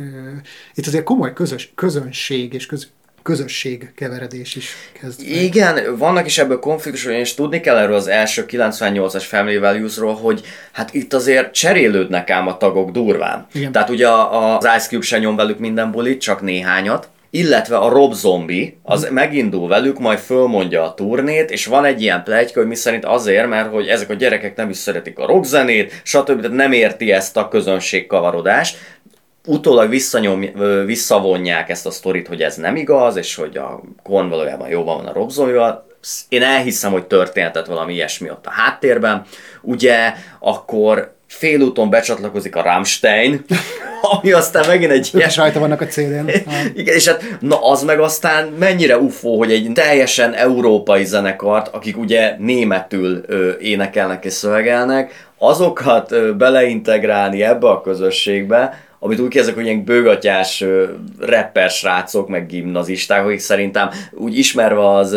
itt 0.75 0.87
azért 0.87 1.05
komoly 1.05 1.33
közös, 1.33 1.73
közönség 1.75 2.53
és 2.53 2.67
köz, 2.67 2.89
közösség 3.27 3.93
keveredés 3.95 4.57
is 4.57 4.77
kezd. 5.01 5.23
Igen, 5.23 5.97
vannak 5.97 6.27
is 6.27 6.39
ebből 6.39 6.59
konfliktusok, 6.59 7.13
és 7.13 7.35
tudni 7.35 7.61
kell 7.61 7.77
erről 7.77 7.95
az 7.95 8.07
első 8.07 8.45
98-as 8.49 9.25
Family 9.27 9.59
Values-ról, 9.59 10.15
hogy 10.15 10.43
hát 10.73 10.95
itt 10.95 11.13
azért 11.13 11.53
cserélődnek 11.53 12.31
ám 12.31 12.47
a 12.47 12.57
tagok 12.57 12.91
durván. 12.91 13.47
Igen. 13.53 13.73
Tehát 13.73 13.91
ugye 13.91 14.09
az 14.09 14.65
Ice 14.77 14.89
Cube 14.89 15.05
se 15.05 15.19
nyom 15.19 15.37
velük 15.37 15.59
minden 15.59 15.91
bulit, 15.91 16.21
csak 16.21 16.43
néhányat, 16.43 17.09
illetve 17.31 17.77
a 17.77 17.89
Rob 17.89 18.13
Zombie, 18.13 18.73
az 18.83 19.09
mm. 19.11 19.15
megindul 19.15 19.69
velük, 19.69 19.99
majd 19.99 20.19
fölmondja 20.19 20.83
a 20.83 20.95
turnét, 20.95 21.51
és 21.51 21.67
van 21.67 21.85
egy 21.85 22.03
ilyen 22.03 22.23
plegyka, 22.23 22.59
hogy 22.59 22.69
mi 22.69 22.75
szerint 22.75 23.05
azért, 23.05 23.49
mert 23.49 23.71
hogy 23.71 23.87
ezek 23.87 24.11
a 24.11 24.15
gyerekek 24.15 24.57
nem 24.57 24.71
is 24.71 24.77
szeretik 24.77 25.19
a 25.19 25.27
rockzenét, 25.27 26.01
stb. 26.05 26.41
Tehát 26.41 26.57
nem 26.57 26.73
érti 26.73 27.13
ezt 27.13 27.37
a 27.37 27.49
közönségkavarodást, 27.49 28.77
utólag 29.47 29.89
visszanyom, 29.89 30.45
visszavonják 30.85 31.69
ezt 31.69 31.87
a 31.87 31.91
sztorit, 31.91 32.29
hogy 32.29 32.43
ez 32.43 32.57
nem 32.57 32.77
igaz, 32.77 33.17
és 33.17 33.35
hogy 33.35 33.57
a 33.57 33.81
Korn 34.03 34.29
valójában 34.29 34.69
jóban 34.69 34.97
van 34.97 35.07
a 35.07 35.13
Rob 35.13 35.31
Zombie-val. 35.31 35.87
Én 36.29 36.43
elhiszem, 36.43 36.93
hogy 36.93 37.07
történhetett 37.07 37.67
valami 37.67 37.93
ilyesmi 37.95 38.31
ott 38.31 38.47
a 38.47 38.51
háttérben. 38.51 39.23
Ugye 39.63 40.13
akkor 40.39 41.15
félúton 41.27 41.91
becsatlakozik 41.91 42.57
a 42.57 42.63
Rammstein, 42.63 43.45
ami 44.21 44.33
aztán 44.33 44.67
megint 44.67 44.91
egy 44.91 45.11
ilyen... 45.15 45.29
is 45.29 45.37
rajta 45.37 45.59
vannak 45.59 45.81
a 45.81 45.87
CD-n. 45.87 46.29
Igen, 46.81 46.95
és 46.95 47.09
hát 47.09 47.25
na 47.41 47.71
az 47.71 47.83
meg 47.83 48.01
aztán 48.01 48.49
mennyire 48.59 48.99
ufó, 48.99 49.39
hogy 49.39 49.53
egy 49.53 49.71
teljesen 49.75 50.35
európai 50.35 51.05
zenekart, 51.05 51.69
akik 51.75 51.99
ugye 51.99 52.37
németül 52.39 53.23
ö, 53.27 53.51
énekelnek 53.61 54.25
és 54.25 54.33
szövegelnek, 54.33 55.27
azokat 55.39 56.13
ö, 56.13 56.33
beleintegrálni 56.33 57.43
ebbe 57.43 57.69
a 57.69 57.81
közösségbe, 57.81 58.86
amit 58.99 59.21
úgy 59.21 59.31
kezdek, 59.31 59.55
hogy 59.55 59.65
ilyen 59.65 59.85
bőgatyás 59.85 60.65
rapper 61.19 61.71
srácok, 61.71 62.29
meg 62.29 62.47
gimnazisták, 62.47 63.25
akik 63.25 63.39
szerintem 63.39 63.91
úgy 64.13 64.39
ismerve 64.39 64.89
az 64.91 65.17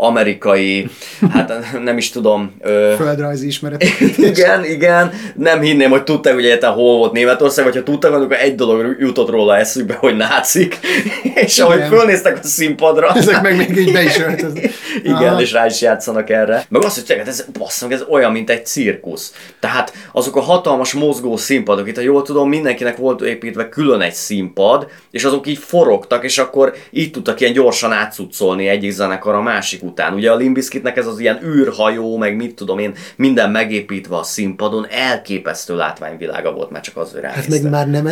amerikai, 0.00 0.88
hát 1.30 1.52
nem 1.84 1.96
is 1.96 2.10
tudom... 2.10 2.54
Ö... 2.60 2.94
Földrajzi 2.96 3.46
ismeret. 3.46 3.84
igen, 4.16 4.64
igen, 4.64 5.12
nem 5.34 5.60
hinném, 5.60 5.90
hogy 5.90 6.04
tudták, 6.04 6.34
hogy 6.34 6.44
egyáltalán 6.44 6.74
hol 6.74 6.96
volt 6.96 7.12
Németország, 7.12 7.64
vagy 7.64 7.74
ha 7.74 7.82
tudtak, 7.82 8.14
akkor 8.14 8.32
egy 8.32 8.54
dolog 8.54 8.96
jutott 8.98 9.28
róla 9.28 9.56
eszükbe, 9.56 9.94
hogy 9.94 10.16
nácik, 10.16 10.78
és 11.44 11.56
igen. 11.56 11.70
ahogy 11.70 11.82
fölnéztek 11.88 12.38
a 12.38 12.46
színpadra... 12.46 13.12
Ezek 13.14 13.42
meg 13.42 13.56
még 13.56 13.76
így 13.76 13.92
be 13.92 14.02
is 14.02 14.18
öltöznek. 14.18 14.70
igen, 15.02 15.14
Aha. 15.14 15.40
és 15.40 15.52
rá 15.52 15.66
is 15.66 15.80
játszanak 15.80 16.30
erre. 16.30 16.64
Meg 16.68 16.84
azt, 16.84 16.94
hogy 16.94 17.04
tényleg, 17.04 17.28
ez, 17.28 17.44
basszom, 17.58 17.92
ez 17.92 18.04
olyan, 18.08 18.32
mint 18.32 18.50
egy 18.50 18.66
cirkusz. 18.66 19.34
Tehát 19.60 19.92
azok 20.12 20.36
a 20.36 20.40
hatalmas 20.40 20.92
mozgó 20.92 21.36
színpadok, 21.36 21.88
itt 21.88 21.96
ha 21.96 22.02
jól 22.02 22.22
tudom, 22.22 22.48
mindenkinek 22.48 22.89
volt 22.96 23.22
építve 23.22 23.68
külön 23.68 24.00
egy 24.00 24.12
színpad, 24.12 24.88
és 25.10 25.24
azok 25.24 25.46
így 25.46 25.58
forogtak, 25.58 26.24
és 26.24 26.38
akkor 26.38 26.74
így 26.90 27.10
tudtak 27.10 27.40
ilyen 27.40 27.52
gyorsan 27.52 27.92
átszucolni 27.92 28.68
egyik 28.68 28.90
zenekar 28.90 29.34
a 29.34 29.42
másik 29.42 29.82
után. 29.82 30.14
Ugye 30.14 30.30
a 30.32 30.36
Limbiskitnek 30.36 30.96
ez 30.96 31.06
az 31.06 31.18
ilyen 31.18 31.40
űrhajó, 31.44 32.16
meg 32.16 32.36
mit 32.36 32.54
tudom 32.54 32.78
én, 32.78 32.94
minden 33.16 33.50
megépítve 33.50 34.16
a 34.16 34.22
színpadon, 34.22 34.86
elképesztő 34.90 35.76
látványvilága 35.76 36.52
volt 36.52 36.70
már 36.70 36.82
csak 36.82 36.96
az, 36.96 37.12
hogy 37.12 37.20
Hát 37.22 37.48
meg 37.48 37.70
már 37.70 37.88
nem, 37.88 38.06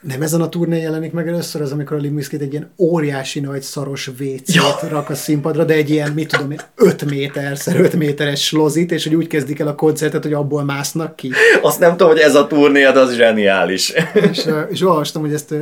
nem 0.00 0.22
ezen 0.22 0.40
a 0.40 0.48
turné 0.48 0.80
jelenik 0.80 1.12
meg 1.12 1.28
először 1.28 1.60
az, 1.60 1.72
amikor 1.72 1.96
a 1.96 2.00
Limbiskit 2.00 2.40
egy 2.40 2.52
ilyen 2.52 2.70
óriási 2.78 3.40
nagy 3.40 3.62
szaros 3.62 4.08
wc 4.08 4.54
ja. 4.54 4.62
rak 4.88 5.10
a 5.10 5.14
színpadra, 5.14 5.64
de 5.64 5.74
egy 5.74 5.90
ilyen, 5.90 6.12
mit 6.12 6.28
tudom 6.28 6.50
én, 6.50 6.60
5 6.74 7.10
méter 7.10 7.58
5 7.66 7.94
méteres 7.94 8.44
slozit, 8.44 8.92
és 8.92 9.04
hogy 9.04 9.14
úgy 9.14 9.26
kezdik 9.26 9.58
el 9.58 9.66
a 9.66 9.74
koncertet, 9.74 10.22
hogy 10.22 10.32
abból 10.32 10.64
másznak 10.64 11.16
ki. 11.16 11.30
Azt 11.62 11.80
nem 11.80 11.90
tudom, 11.90 12.08
hogy 12.08 12.18
ez 12.18 12.34
a 12.34 12.46
turné, 12.46 12.82
de 12.82 13.00
az 13.00 13.14
zseniális. 13.14 13.92
és, 14.30 14.48
és 14.70 14.82
olvastam, 14.82 15.22
hogy 15.22 15.32
ezt 15.32 15.54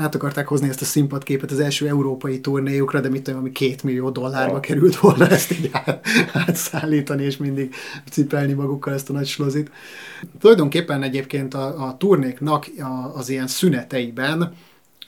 át 0.00 0.14
akarták 0.14 0.46
hozni 0.46 0.68
ezt 0.68 0.80
a 0.80 0.84
színpadképet 0.84 1.50
az 1.50 1.60
első 1.60 1.88
európai 1.88 2.40
turnéjukra, 2.40 3.00
de 3.00 3.08
mit 3.08 3.22
tudom, 3.22 3.40
ami 3.40 3.52
két 3.52 3.82
millió 3.82 4.10
dollárba 4.10 4.54
ja. 4.54 4.60
került 4.60 4.96
volna 4.96 5.28
ezt 5.28 5.50
így 5.50 5.70
át, 5.72 6.06
átszállítani, 6.32 7.22
és 7.24 7.36
mindig 7.36 7.74
cipelni 8.10 8.52
magukkal 8.52 8.94
ezt 8.94 9.10
a 9.10 9.12
nagy 9.12 9.26
slozit. 9.26 9.70
Tulajdonképpen 10.40 11.02
egyébként 11.02 11.54
a, 11.54 11.86
a 11.86 11.96
turnéknak 11.96 12.66
az 13.14 13.28
ilyen 13.28 13.46
szüneteiben 13.46 14.54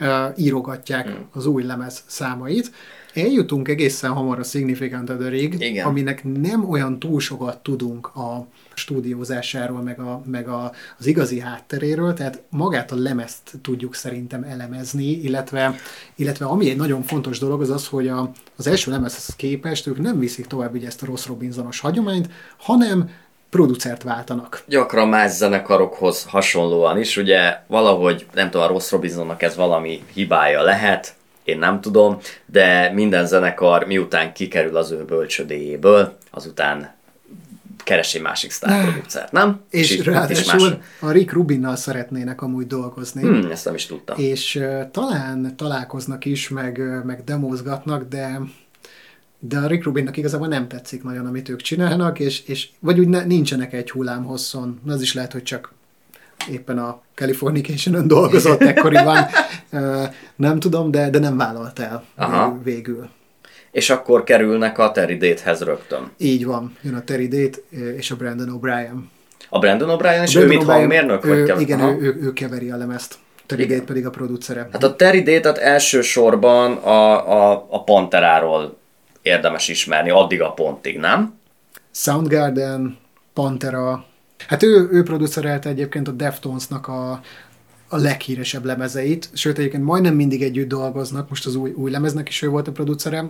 uh, 0.01 0.09
írogatják 0.36 1.09
mm. 1.09 1.23
az 1.32 1.47
új 1.47 1.62
lemez 1.62 2.02
számait. 2.06 2.73
Eljutunk 3.14 3.69
egészen 3.69 4.10
hamar 4.10 4.39
a 4.39 4.43
Significant 4.43 5.10
Other-ig, 5.10 5.81
aminek 5.85 6.24
nem 6.24 6.70
olyan 6.70 6.98
túl 6.98 7.20
sokat 7.20 7.62
tudunk 7.62 8.06
a 8.06 8.47
stúdiózásáról, 8.74 9.82
meg, 9.82 10.01
a, 10.01 10.23
meg 10.24 10.49
a, 10.49 10.73
az 10.99 11.07
igazi 11.07 11.40
hátteréről, 11.40 12.15
tehát 12.15 12.43
magát 12.51 12.93
a 12.93 12.97
lemezt 12.97 13.51
tudjuk 13.62 13.94
szerintem 13.94 14.43
elemezni, 14.43 15.11
illetve, 15.11 15.74
illetve 16.15 16.47
ami 16.47 16.70
egy 16.70 16.77
nagyon 16.77 17.03
fontos 17.03 17.39
dolog 17.39 17.61
az 17.61 17.70
az, 17.70 17.86
hogy 17.86 18.09
a, 18.09 18.31
az 18.57 18.66
első 18.66 18.90
lemezhez 18.90 19.36
képest 19.36 19.86
ők 19.86 19.99
nem 19.99 20.19
viszik 20.19 20.47
tovább 20.47 20.74
ugye 20.74 20.86
ezt 20.86 21.03
a 21.03 21.07
Ross 21.07 21.27
Robinsonos 21.27 21.81
hagyományt, 21.81 22.28
hanem 22.59 23.11
producert 23.51 24.03
váltanak. 24.03 24.62
Gyakran 24.66 25.09
más 25.09 25.31
zenekarokhoz 25.31 26.24
hasonlóan 26.24 26.99
is, 26.99 27.16
ugye 27.16 27.59
valahogy, 27.66 28.27
nem 28.35 28.51
tudom, 28.51 28.66
a 28.66 28.70
Ross 28.70 28.90
Robinsonnak 28.90 29.43
ez 29.43 29.57
valami 29.57 30.03
hibája 30.12 30.62
lehet, 30.62 31.15
én 31.44 31.59
nem 31.59 31.81
tudom, 31.81 32.19
de 32.47 32.90
minden 32.93 33.27
zenekar 33.27 33.85
miután 33.85 34.32
kikerül 34.32 34.77
az 34.77 34.90
ő 34.90 35.05
bölcsödéjéből, 35.05 36.16
azután 36.31 36.94
keres 37.85 38.15
egy 38.15 38.23
másik 38.23 38.51
sztárproducert, 38.51 39.33
nem? 39.33 39.61
És, 39.71 39.91
és 39.91 40.05
ráadásul 40.05 40.69
más... 40.69 40.79
a 41.01 41.11
Rick 41.11 41.33
Rubinnal 41.33 41.77
szeretnének 41.77 42.43
amúgy 42.43 42.67
dolgozni. 42.67 43.21
Hmm, 43.21 43.51
ezt 43.51 43.65
nem 43.65 43.75
is 43.75 43.87
tudtam. 43.87 44.19
És 44.19 44.55
uh, 44.55 44.91
talán 44.91 45.57
találkoznak 45.57 46.25
is, 46.25 46.49
meg, 46.49 46.77
uh, 46.79 47.05
meg 47.05 47.25
demózgatnak, 47.25 48.09
de 48.09 48.41
de 49.45 49.59
a 49.59 49.67
Rick 49.67 49.85
Rubinnak 49.85 50.17
igazából 50.17 50.47
nem 50.47 50.69
tetszik 50.69 51.03
nagyon, 51.03 51.27
amit 51.27 51.49
ők 51.49 51.61
csinálnak, 51.61 52.19
és, 52.19 52.43
és 52.47 52.69
vagy 52.79 52.99
úgy 52.99 53.09
ne, 53.09 53.25
nincsenek 53.25 53.73
egy 53.73 53.91
hullám 53.91 54.25
hosszon. 54.25 54.81
Az 54.87 55.03
is 55.03 55.15
lehet, 55.15 55.33
hogy 55.33 55.43
csak 55.43 55.73
éppen 56.51 56.79
a 56.79 57.01
Californication-ön 57.15 58.07
dolgozott 58.07 58.61
ekkoriban, 58.61 59.27
nem 60.37 60.61
tudom, 60.61 60.91
de, 60.91 61.11
de 61.11 61.19
nem 61.19 61.37
vállalt 61.37 61.79
el 61.79 62.05
Aha. 62.15 62.59
végül. 62.63 63.09
És 63.73 63.90
akkor 63.90 64.24
kerülnek 64.24 64.78
a 64.78 64.93
Terry 64.93 65.16
Date-hez 65.16 65.61
rögtön. 65.61 66.11
Így 66.16 66.44
van, 66.44 66.77
jön 66.82 66.94
a 66.94 67.05
Terry 67.05 67.28
Date 67.28 67.59
és 67.97 68.11
a 68.11 68.16
Brandon 68.16 68.61
O'Brien. 68.61 68.99
A 69.49 69.59
Brandon 69.59 69.99
O'Brien, 69.99 70.23
és 70.23 70.35
ő 70.35 70.47
mit 70.47 70.62
hangmérnök? 70.62 71.24
Ő, 71.24 71.47
vagy 71.47 71.61
igen, 71.61 71.81
ő, 71.81 72.01
ő, 72.01 72.19
ő, 72.23 72.32
keveri 72.32 72.70
a 72.70 72.77
lemezt. 72.77 73.15
Terry 73.47 73.66
Date 73.66 73.85
pedig 73.85 74.07
a 74.07 74.11
producere. 74.11 74.69
Hát 74.73 74.82
a 74.82 74.97
Terry 74.97 75.23
Date-et 75.23 75.59
elsősorban 75.59 76.73
a, 76.73 77.32
a, 77.32 77.66
a 77.70 77.85
Panteráról 77.85 78.77
érdemes 79.23 79.69
ismerni, 79.69 80.11
addig 80.11 80.43
a 80.43 80.53
pontig, 80.53 80.99
nem? 80.99 81.35
Soundgarden, 81.90 82.99
Pantera, 83.35 84.05
Hát 84.47 84.62
ő, 84.62 84.89
ő 84.90 85.03
producerelte 85.03 85.69
egyébként 85.69 86.09
a 86.09 86.11
Deftonesnak 86.11 86.89
a, 86.89 87.20
a 87.93 87.97
leghíresebb 87.97 88.64
lemezeit, 88.64 89.28
sőt 89.35 89.59
egyébként 89.59 89.85
majdnem 89.85 90.14
mindig 90.14 90.43
együtt 90.43 90.69
dolgoznak, 90.69 91.28
most 91.28 91.47
az 91.47 91.55
új, 91.55 91.70
új 91.70 91.90
lemeznek 91.90 92.28
is 92.28 92.43
ő 92.43 92.48
volt 92.48 92.69
a 92.69 92.73
producere, 92.73 93.24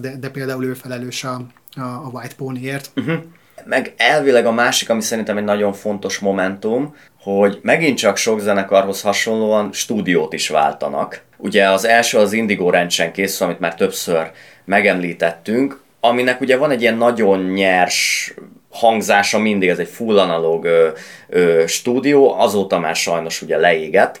de, 0.00 0.16
de 0.16 0.30
például 0.30 0.64
ő 0.64 0.74
felelős 0.74 1.24
a, 1.24 1.46
a, 1.74 2.08
White 2.12 2.34
Ponyért. 2.36 2.90
Uh-huh. 2.96 3.18
Meg 3.64 3.94
elvileg 3.96 4.46
a 4.46 4.52
másik, 4.52 4.90
ami 4.90 5.00
szerintem 5.00 5.36
egy 5.36 5.44
nagyon 5.44 5.72
fontos 5.72 6.18
momentum, 6.18 6.94
hogy 7.20 7.58
megint 7.62 7.98
csak 7.98 8.16
sok 8.16 8.40
zenekarhoz 8.40 9.00
hasonlóan 9.00 9.72
stúdiót 9.72 10.32
is 10.32 10.48
váltanak. 10.48 11.22
Ugye 11.36 11.68
az 11.68 11.84
első 11.84 12.18
az 12.18 12.32
Indigo 12.32 12.70
rendsen 12.70 13.12
készül, 13.12 13.46
amit 13.46 13.60
már 13.60 13.74
többször 13.74 14.30
megemlítettünk, 14.64 15.80
aminek 16.00 16.40
ugye 16.40 16.56
van 16.56 16.70
egy 16.70 16.80
ilyen 16.80 16.96
nagyon 16.96 17.40
nyers 17.40 18.34
hangzása 18.70 19.38
mindig, 19.38 19.68
ez 19.68 19.78
egy 19.78 19.88
full 19.88 20.18
analóg 20.18 20.64
ö, 20.64 20.88
ö, 21.28 21.64
stúdió, 21.66 22.38
azóta 22.38 22.78
már 22.78 22.96
sajnos 22.96 23.42
ugye 23.42 23.56
leégett, 23.56 24.20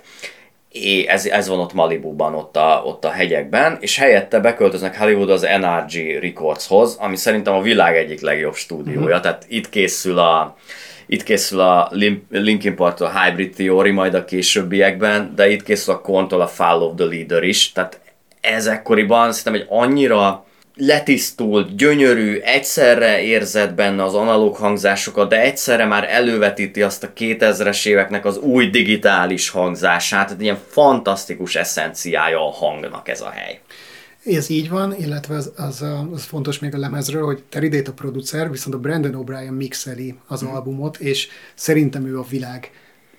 és 0.70 1.04
ez, 1.04 1.26
ez 1.26 1.48
van 1.48 1.60
ott 1.60 1.72
Malibuban, 1.72 2.34
ott 2.34 2.56
a, 2.56 2.82
ott 2.84 3.04
a 3.04 3.10
hegyekben, 3.10 3.76
és 3.80 3.96
helyette 3.96 4.40
beköltöznek 4.40 4.98
Hollywood 4.98 5.30
az 5.30 5.42
NRG 5.60 6.20
Recordshoz, 6.20 6.96
ami 7.00 7.16
szerintem 7.16 7.54
a 7.54 7.62
világ 7.62 7.96
egyik 7.96 8.20
legjobb 8.20 8.54
stúdiója, 8.54 9.06
uh-huh. 9.06 9.20
tehát 9.20 9.44
itt 9.48 9.68
készül 9.68 10.18
a, 10.18 10.56
itt 11.06 11.22
készül 11.22 11.60
a 11.60 11.90
Linkin 12.30 12.74
Park 12.74 13.00
a 13.00 13.20
Hybrid 13.20 13.54
Theory 13.54 13.90
majd 13.90 14.14
a 14.14 14.24
későbbiekben, 14.24 15.32
de 15.36 15.50
itt 15.50 15.62
készül 15.62 15.94
a 15.94 16.00
Kontól 16.00 16.40
a 16.40 16.46
Fall 16.46 16.80
of 16.80 16.92
the 16.96 17.04
Leader 17.04 17.42
is, 17.42 17.72
tehát 17.72 18.00
ez 18.40 18.66
ekkoriban 18.66 19.32
szerintem 19.32 19.62
egy 19.62 19.82
annyira 19.82 20.44
letisztult, 20.80 21.76
gyönyörű, 21.76 22.38
egyszerre 22.38 23.22
érzed 23.22 23.74
benne 23.74 24.04
az 24.04 24.14
analóg 24.14 24.56
hangzásokat, 24.56 25.28
de 25.28 25.40
egyszerre 25.40 25.86
már 25.86 26.06
elővetíti 26.10 26.82
azt 26.82 27.04
a 27.04 27.12
2000-es 27.12 27.86
éveknek 27.86 28.24
az 28.24 28.38
új 28.38 28.70
digitális 28.70 29.48
hangzását, 29.48 30.26
tehát 30.26 30.42
ilyen 30.42 30.58
fantasztikus 30.66 31.56
eszenciája 31.56 32.46
a 32.46 32.50
hangnak 32.50 33.08
ez 33.08 33.20
a 33.20 33.30
hely. 33.30 33.60
Ez 34.24 34.50
így 34.50 34.68
van, 34.68 34.94
illetve 34.98 35.34
az, 35.34 35.52
az, 35.56 35.84
az 36.12 36.24
fontos 36.24 36.58
még 36.58 36.74
a 36.74 36.78
lemezről, 36.78 37.24
hogy 37.24 37.42
Terry 37.48 37.82
a 37.86 37.92
producer, 37.92 38.50
viszont 38.50 38.74
a 38.74 38.78
Brandon 38.78 39.24
O'Brien 39.24 39.56
mixeli 39.56 40.14
az 40.26 40.44
mm. 40.44 40.46
albumot, 40.46 40.96
és 40.96 41.28
szerintem 41.54 42.06
ő 42.06 42.18
a 42.18 42.26
világ 42.30 42.70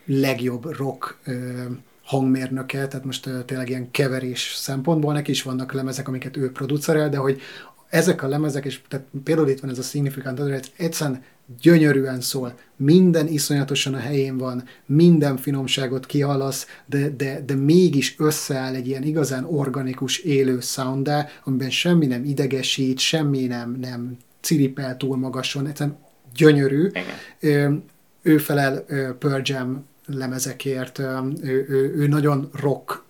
legjobb 0.06 0.78
rock 0.78 1.18
ö, 1.26 1.64
hangmérnöke, 2.12 2.88
tehát 2.88 3.06
most 3.06 3.30
tényleg 3.46 3.70
ilyen 3.70 3.92
keverés 3.92 4.54
szempontból 4.56 5.14
neki 5.14 5.32
is 5.32 5.44
vannak 5.44 5.74
lemezek, 5.74 6.08
amiket 6.08 6.38
ő 6.38 6.52
producerel, 6.52 7.10
de 7.10 7.18
hogy 7.18 7.42
ezek 7.90 8.24
a 8.24 8.28
lemezek, 8.28 8.66
és 8.66 8.82
tehát 8.88 9.06
például 9.24 9.50
itt 9.50 9.60
van 9.60 9.70
ez 9.70 9.78
a 9.78 9.82
Significant 9.82 10.40
Other, 10.40 10.62
egyszerűen 10.78 11.24
gyönyörűen 11.62 12.22
szól, 12.22 12.58
minden 12.76 13.28
iszonyatosan 13.28 13.94
a 13.94 13.98
helyén 13.98 14.38
van, 14.38 14.64
minden 14.86 15.38
finomságot 15.38 16.06
kihallasz, 16.06 16.68
de, 16.86 17.10
de, 17.10 17.42
de 17.46 17.56
mégis 17.56 18.16
összeáll 18.18 18.76
egy 18.76 18.88
ilyen 18.88 19.04
igazán 19.04 19.46
organikus, 19.46 20.18
élő 20.18 20.60
sounddá, 20.60 21.28
amiben 21.44 21.70
semmi 21.70 22.06
nem 22.06 22.24
idegesít, 22.24 23.00
semmi 23.00 23.46
nem, 23.46 23.78
nem 23.82 24.18
ciripel 24.40 24.98
túl 24.98 25.18
magason, 25.18 25.68
egyszerűen 25.68 25.98
gyönyörű. 26.36 26.88
Igen. 26.88 27.06
Ő, 27.40 27.82
ő 28.22 28.38
felel 28.38 28.86
Pearl 29.20 29.42
Jam 29.44 29.90
lemezekért, 30.14 31.00
ő, 31.00 31.66
ő, 31.70 31.94
ő 31.96 32.08
nagyon 32.08 32.50
rock 32.62 33.04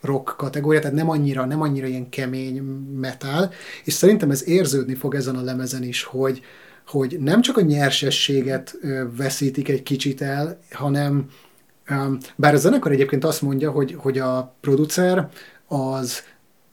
rock 0.00 0.36
kategória, 0.36 0.80
tehát 0.80 0.96
nem 0.96 1.10
annyira, 1.10 1.44
nem 1.44 1.60
annyira 1.60 1.86
ilyen 1.86 2.08
kemény 2.08 2.62
metal, 3.00 3.52
és 3.84 3.92
szerintem 3.92 4.30
ez 4.30 4.48
érződni 4.48 4.94
fog 4.94 5.14
ezen 5.14 5.36
a 5.36 5.42
lemezen 5.42 5.82
is, 5.82 6.02
hogy, 6.02 6.40
hogy 6.86 7.16
nem 7.20 7.40
csak 7.40 7.56
a 7.56 7.60
nyersességet 7.60 8.78
veszítik 9.16 9.68
egy 9.68 9.82
kicsit 9.82 10.22
el, 10.22 10.58
hanem 10.70 11.28
bár 12.36 12.54
a 12.54 12.56
zenekar 12.56 12.92
egyébként 12.92 13.24
azt 13.24 13.42
mondja, 13.42 13.70
hogy, 13.70 13.94
hogy 13.98 14.18
a 14.18 14.54
producer 14.60 15.28
az, 15.66 16.22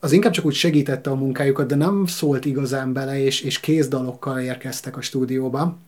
az 0.00 0.12
inkább 0.12 0.32
csak 0.32 0.44
úgy 0.44 0.54
segítette 0.54 1.10
a 1.10 1.14
munkájukat, 1.14 1.66
de 1.66 1.74
nem 1.74 2.06
szólt 2.06 2.44
igazán 2.44 2.92
bele, 2.92 3.18
és, 3.18 3.40
és 3.40 3.60
kézdalokkal 3.60 4.40
érkeztek 4.40 4.96
a 4.96 5.00
stúdióba. 5.00 5.78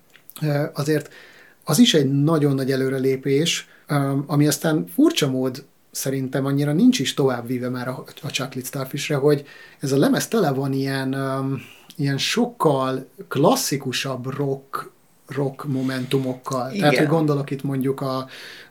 Azért 0.72 1.10
az 1.68 1.78
is 1.78 1.94
egy 1.94 2.22
nagyon 2.22 2.54
nagy 2.54 2.70
előrelépés, 2.70 3.68
ami 4.26 4.46
aztán 4.46 4.86
furcsa 4.94 5.30
mód 5.30 5.64
szerintem 5.90 6.44
annyira 6.44 6.72
nincs 6.72 6.98
is 6.98 7.14
tovább 7.14 7.46
víve 7.46 7.68
már 7.68 7.88
a, 7.88 8.04
a 8.22 8.30
Chocolate 8.30 8.66
Starfishre, 8.66 9.16
hogy 9.16 9.44
ez 9.80 9.92
a 9.92 9.98
lemez 9.98 10.28
tele 10.28 10.50
van 10.50 10.72
ilyen, 10.72 11.14
um, 11.14 11.62
ilyen 11.96 12.18
sokkal 12.18 13.08
klasszikusabb 13.28 14.34
rock 14.36 14.90
rock 15.28 15.64
momentumokkal. 15.64 16.68
Igen. 16.70 16.80
Tehát, 16.80 16.96
hogy 16.96 17.06
gondolok 17.06 17.50
itt 17.50 17.62
mondjuk 17.62 18.00
a 18.00 18.26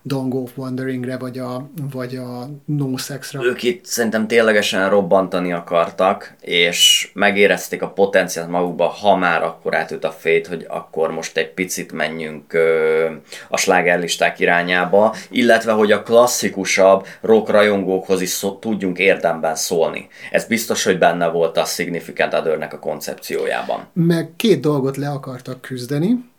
Don't 0.10 0.28
Go 0.30 0.44
Wanderingre, 0.56 1.18
vagy 1.18 1.38
a, 1.38 1.70
vagy 1.92 2.16
a 2.16 2.50
No 2.66 2.98
Sexra. 2.98 3.44
Ők 3.44 3.64
itt 3.64 3.86
szerintem 3.86 4.28
ténylegesen 4.28 4.90
robbantani 4.90 5.52
akartak, 5.52 6.36
és 6.42 7.10
megérezték 7.14 7.82
a 7.82 7.90
potenciált 7.90 8.50
magukba, 8.50 8.86
ha 8.86 9.16
már 9.16 9.44
akkor 9.44 9.76
átült 9.76 10.04
a 10.04 10.12
fét, 10.12 10.48
hogy 10.48 10.66
akkor 10.70 11.12
most 11.12 11.38
egy 11.38 11.54
picit 11.54 11.92
menjünk 11.92 12.54
ö, 12.54 13.12
a 13.50 13.58
slágerlisták 13.58 14.40
irányába, 14.40 15.16
illetve, 15.30 15.72
hogy 15.72 15.92
a 15.92 16.04
klasszikusabb 16.04 17.06
rock 17.22 17.50
rajongókhoz 17.50 18.22
is 18.22 18.30
szó, 18.30 18.52
tudjunk 18.52 18.98
érdemben 18.98 19.56
szólni. 19.56 20.08
Ez 20.32 20.46
biztos, 20.46 20.84
hogy 20.84 20.98
benne 20.98 21.28
volt 21.28 21.58
a 21.58 21.66
Significant 21.66 22.34
Other-nek 22.34 22.74
a 22.74 22.80
koncepciójában. 22.80 23.88
Meg 23.94 24.30
két 24.36 24.60
dolgot 24.60 24.98
le 24.98 25.10
akartak 25.10 25.62
küzdeni, 25.62 26.34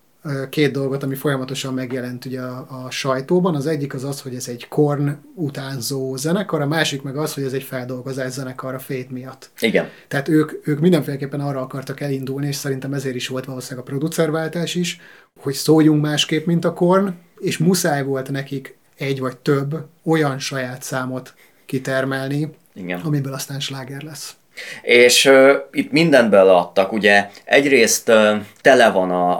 két 0.48 0.72
dolgot, 0.72 1.02
ami 1.02 1.14
folyamatosan 1.14 1.74
megjelent 1.74 2.24
ugye 2.24 2.40
a, 2.40 2.84
a 2.84 2.90
sajtóban. 2.90 3.54
Az 3.54 3.66
egyik 3.66 3.94
az 3.94 4.04
az, 4.04 4.20
hogy 4.20 4.34
ez 4.34 4.48
egy 4.48 4.68
korn 4.68 5.10
utánzó 5.34 6.16
zenekar, 6.16 6.60
a 6.60 6.66
másik 6.66 7.02
meg 7.02 7.16
az, 7.16 7.34
hogy 7.34 7.42
ez 7.42 7.52
egy 7.52 7.62
feldolgozás 7.62 8.32
zenekar 8.32 8.74
a 8.74 8.78
fét 8.78 9.10
miatt. 9.10 9.50
Igen. 9.60 9.88
Tehát 10.08 10.28
ők, 10.28 10.68
ők 10.68 10.80
mindenféleképpen 10.80 11.40
arra 11.40 11.60
akartak 11.60 12.00
elindulni, 12.00 12.46
és 12.46 12.56
szerintem 12.56 12.92
ezért 12.92 13.14
is 13.14 13.28
volt 13.28 13.44
valószínűleg 13.44 13.86
a 13.86 13.90
producerváltás 13.90 14.74
is, 14.74 15.00
hogy 15.40 15.54
szóljunk 15.54 16.02
másképp, 16.02 16.46
mint 16.46 16.64
a 16.64 16.72
korn, 16.72 17.14
és 17.38 17.58
muszáj 17.58 18.04
volt 18.04 18.30
nekik 18.30 18.76
egy 18.96 19.20
vagy 19.20 19.36
több 19.36 19.86
olyan 20.04 20.38
saját 20.38 20.82
számot 20.82 21.34
kitermelni, 21.66 22.54
Igen. 22.74 23.00
amiből 23.00 23.32
aztán 23.32 23.60
sláger 23.60 24.02
lesz. 24.02 24.36
És 24.82 25.24
uh, 25.24 25.52
itt 25.72 25.92
mindent 25.92 26.30
beleadtak, 26.30 26.92
ugye 26.92 27.28
egyrészt 27.44 28.08
uh, 28.08 28.30
tele 28.60 28.90
van 28.90 29.10
a, 29.10 29.30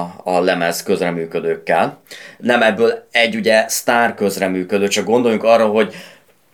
a, 0.00 0.12
a 0.24 0.40
lemez 0.40 0.82
közreműködőkkel, 0.82 2.00
nem 2.38 2.62
ebből 2.62 3.06
egy 3.10 3.36
ugye 3.36 3.64
sztár 3.68 4.14
közreműködő, 4.14 4.88
csak 4.88 5.04
gondoljunk 5.04 5.44
arra, 5.44 5.66
hogy 5.66 5.94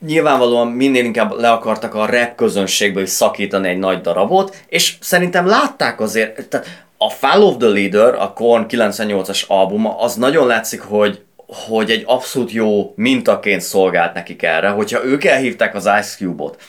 nyilvánvalóan 0.06 0.66
minél 0.66 1.04
inkább 1.04 1.40
le 1.40 1.50
akartak 1.50 1.94
a 1.94 2.06
rap 2.06 2.34
közönségből 2.34 3.02
is 3.02 3.08
szakítani 3.08 3.68
egy 3.68 3.78
nagy 3.78 4.00
darabot, 4.00 4.56
és 4.68 4.94
szerintem 5.00 5.46
látták 5.46 6.00
azért, 6.00 6.48
tehát 6.48 6.66
a 6.96 7.10
Fall 7.10 7.42
of 7.42 7.56
the 7.56 7.68
Leader, 7.68 8.14
a 8.14 8.32
Korn 8.32 8.64
98-as 8.68 9.46
albuma, 9.46 9.98
az 9.98 10.14
nagyon 10.14 10.46
látszik, 10.46 10.80
hogy 10.80 11.20
hogy 11.66 11.90
egy 11.90 12.02
abszolút 12.06 12.52
jó 12.52 12.92
mintaként 12.96 13.60
szolgált 13.60 14.14
nekik 14.14 14.42
erre, 14.42 14.68
hogyha 14.68 15.04
ők 15.04 15.24
elhívták 15.24 15.74
az 15.74 15.84
Ice 15.84 16.16
Cube-ot, 16.16 16.62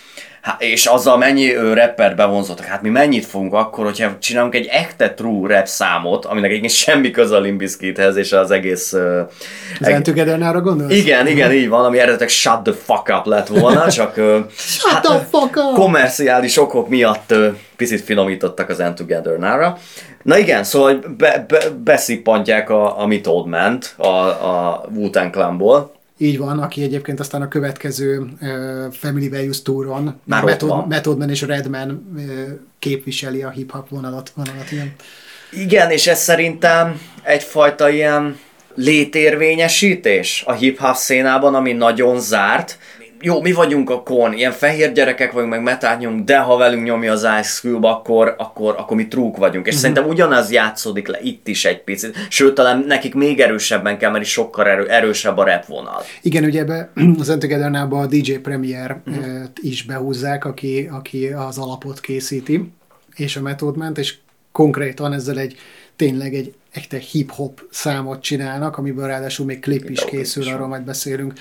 Hát, 0.43 0.61
és 0.61 0.85
azzal 0.85 1.17
mennyi 1.17 1.55
ő 1.55 1.73
rapper 1.73 2.15
bevonzottak. 2.15 2.65
Hát 2.65 2.81
mi 2.81 2.89
mennyit 2.89 3.25
fogunk 3.25 3.53
akkor, 3.53 3.85
hogyha 3.85 4.17
csinálunk 4.19 4.55
egy 4.55 4.65
echte 4.65 5.13
true 5.13 5.55
rap 5.55 5.67
számot, 5.67 6.25
aminek 6.25 6.49
egyébként 6.49 6.73
semmi 6.73 7.11
köze 7.11 7.35
a 7.35 7.39
Limbiskithez 7.39 8.15
és 8.15 8.31
az 8.31 8.51
egész... 8.51 8.93
Uh, 8.93 9.19
az 9.79 9.87
eg- 9.87 10.03
Together-nára 10.03 10.61
gondolsz? 10.61 10.93
Igen, 10.93 11.27
igen, 11.27 11.51
így 11.51 11.69
van, 11.69 11.85
ami 11.85 11.97
eredetileg 11.97 12.29
Shut 12.29 12.63
the 12.63 12.73
fuck 12.73 13.09
up 13.17 13.25
lett 13.25 13.47
volna, 13.47 13.91
csak 13.99 14.17
uh, 14.17 14.37
Shut 14.55 14.91
hát, 14.91 15.03
the 15.03 15.27
fuck 15.31 15.55
up! 15.55 15.73
komerciális 15.73 16.57
okok 16.57 16.89
miatt 16.89 17.31
uh, 17.31 17.47
picit 17.75 18.01
finomítottak 18.01 18.69
az 18.69 18.83
Together-nára. 18.95 19.77
Na 20.23 20.37
igen, 20.37 20.63
szóval 20.63 21.03
be, 21.17 21.45
be, 21.47 21.59
beszippantják 21.83 22.69
a, 22.69 22.99
a 23.01 23.05
Method 23.07 23.47
Man-t 23.47 23.93
a, 23.97 24.07
a 24.25 24.85
Wu-Tang 24.95 25.31
Clanból, 25.31 25.91
így 26.23 26.37
van, 26.37 26.59
aki 26.59 26.83
egyébként 26.83 27.19
aztán 27.19 27.41
a 27.41 27.47
következő 27.47 28.27
Family 28.91 29.29
Values 29.29 29.61
Touron 29.61 30.19
Már 30.23 30.43
Method, 30.43 30.87
Method 30.87 31.17
Man 31.17 31.29
és 31.29 31.41
Redman 31.41 32.15
képviseli 32.79 33.43
a 33.43 33.49
hip-hop 33.49 33.89
vonalat. 33.89 34.31
vonalat 34.35 34.71
igen. 34.71 34.93
igen, 35.51 35.89
és 35.89 36.07
ez 36.07 36.21
szerintem 36.21 37.01
egyfajta 37.23 37.89
ilyen 37.89 38.37
létérvényesítés 38.75 40.43
a 40.45 40.51
hip-hop 40.53 40.95
szénában, 40.95 41.55
ami 41.55 41.71
nagyon 41.71 42.19
zárt, 42.19 42.77
jó, 43.25 43.41
mi 43.41 43.51
vagyunk 43.51 43.89
a 43.89 44.03
kon, 44.03 44.33
ilyen 44.33 44.51
fehér 44.51 44.91
gyerekek 44.91 45.31
vagyunk, 45.31 45.51
meg 45.51 45.61
metát 45.61 45.99
nyomunk, 45.99 46.25
de 46.25 46.37
ha 46.37 46.57
velünk 46.57 46.83
nyomja 46.83 47.11
az 47.11 47.23
Ice 47.23 47.59
Cube, 47.59 47.87
akkor, 47.87 48.35
akkor, 48.37 48.75
akkor 48.77 48.97
mi 48.97 49.07
trúk 49.07 49.37
vagyunk. 49.37 49.65
És 49.65 49.73
uh-huh. 49.73 49.89
szerintem 49.89 50.07
ugyanaz 50.13 50.51
játszódik 50.51 51.07
le 51.07 51.19
itt 51.21 51.47
is 51.47 51.65
egy 51.65 51.83
picit. 51.83 52.17
Sőt, 52.29 52.53
talán 52.53 52.83
nekik 52.87 53.13
még 53.13 53.39
erősebben 53.39 53.97
kell, 53.97 54.11
mert 54.11 54.23
is 54.23 54.31
sokkal 54.31 54.67
erő, 54.67 54.87
erősebb 54.87 55.37
a 55.37 55.43
rap 55.43 55.65
vonal. 55.65 56.01
Igen, 56.21 56.43
ugye 56.43 56.59
ebbe 56.59 56.91
az 57.19 57.29
Entogether 57.29 57.87
a 57.89 58.05
DJ 58.05 58.33
Premier 58.33 59.01
uh-huh. 59.05 59.43
is 59.61 59.83
behúzzák, 59.83 60.45
aki, 60.45 60.89
aki 60.91 61.27
az 61.27 61.57
alapot 61.57 61.99
készíti, 61.99 62.71
és 63.15 63.35
a 63.35 63.41
Method 63.41 63.77
ment, 63.77 63.97
és 63.97 64.15
konkrétan 64.51 65.13
ezzel 65.13 65.37
egy 65.37 65.55
tényleg 65.95 66.33
egy 66.33 66.53
egy 66.73 67.03
hip-hop 67.03 67.61
számot 67.69 68.21
csinálnak, 68.21 68.77
amiből 68.77 69.07
ráadásul 69.07 69.45
még 69.45 69.59
klip 69.59 69.89
is 69.89 70.05
készül, 70.05 70.47
arról 70.47 70.67
majd 70.67 70.83
beszélünk. 70.83 71.33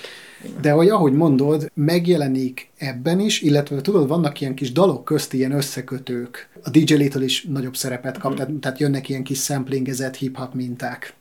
De 0.61 0.71
hogy 0.71 0.89
ahogy 0.89 1.13
mondod, 1.13 1.71
megjelenik 1.73 2.69
ebben 2.77 3.19
is, 3.19 3.41
illetve 3.41 3.81
tudod, 3.81 4.07
vannak 4.07 4.41
ilyen 4.41 4.55
kis 4.55 4.71
dalok 4.71 5.05
közt 5.05 5.33
ilyen 5.33 5.51
összekötők. 5.51 6.49
A 6.63 6.69
DJ 6.69 6.93
Little 6.93 7.23
is 7.23 7.43
nagyobb 7.43 7.75
szerepet 7.75 8.17
kap, 8.17 8.31
mm. 8.31 8.35
tehát, 8.35 8.51
tehát 8.53 8.79
jönnek 8.79 9.09
ilyen 9.09 9.23
kis 9.23 9.43
samplingezett 9.43 10.15
hip-hop 10.15 10.53
minták. 10.53 11.13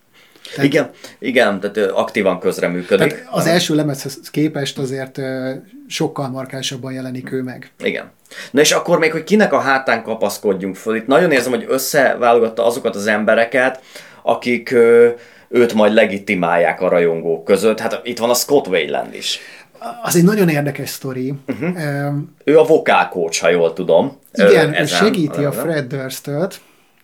Tehát, 0.55 0.65
igen, 0.65 0.91
igen, 1.19 1.61
tehát 1.61 1.91
aktívan 1.91 2.39
közreműködik. 2.39 3.09
Tehát 3.09 3.29
az 3.31 3.47
első 3.47 3.75
lemezhez 3.75 4.19
képest 4.31 4.79
azért 4.79 5.21
sokkal 5.87 6.29
markásabban 6.29 6.93
jelenik 6.93 7.33
ő 7.33 7.43
meg. 7.43 7.71
Igen. 7.79 8.11
Na 8.51 8.61
és 8.61 8.73
akkor 8.73 8.99
még, 8.99 9.13
hogy 9.13 9.25
kinek 9.25 9.53
a 9.53 9.59
hátán 9.59 10.03
kapaszkodjunk 10.03 10.77
föl, 10.77 10.97
itt 10.97 11.07
nagyon 11.07 11.31
érzem, 11.31 11.53
hogy 11.53 11.65
összeválogatta 11.69 12.67
azokat 12.67 12.95
az 12.95 13.07
embereket, 13.07 13.83
akik 14.23 14.75
őt 15.53 15.75
majd 15.75 15.93
legitimálják 15.93 16.81
a 16.81 16.89
rajongók 16.89 17.45
között. 17.45 17.81
Hát 17.81 18.01
itt 18.05 18.19
van 18.19 18.31
a 18.31 18.35
Scott 18.35 18.67
Wayland 18.67 19.15
is. 19.15 19.39
Az 20.03 20.17
egy 20.17 20.25
nagyon 20.25 20.49
érdekes 20.49 20.89
sztori. 20.89 21.35
Uh-huh. 21.47 21.69
Um, 22.07 22.35
ő 22.45 22.59
a 22.59 22.65
vokálkócs, 22.65 23.41
ha 23.41 23.51
jól 23.51 23.73
tudom. 23.73 24.19
Igen, 24.33 24.81
ő 24.81 24.87
segíti 24.87 25.45
a 25.45 25.53
Fred 25.53 25.87
Durst-öt. 25.87 26.61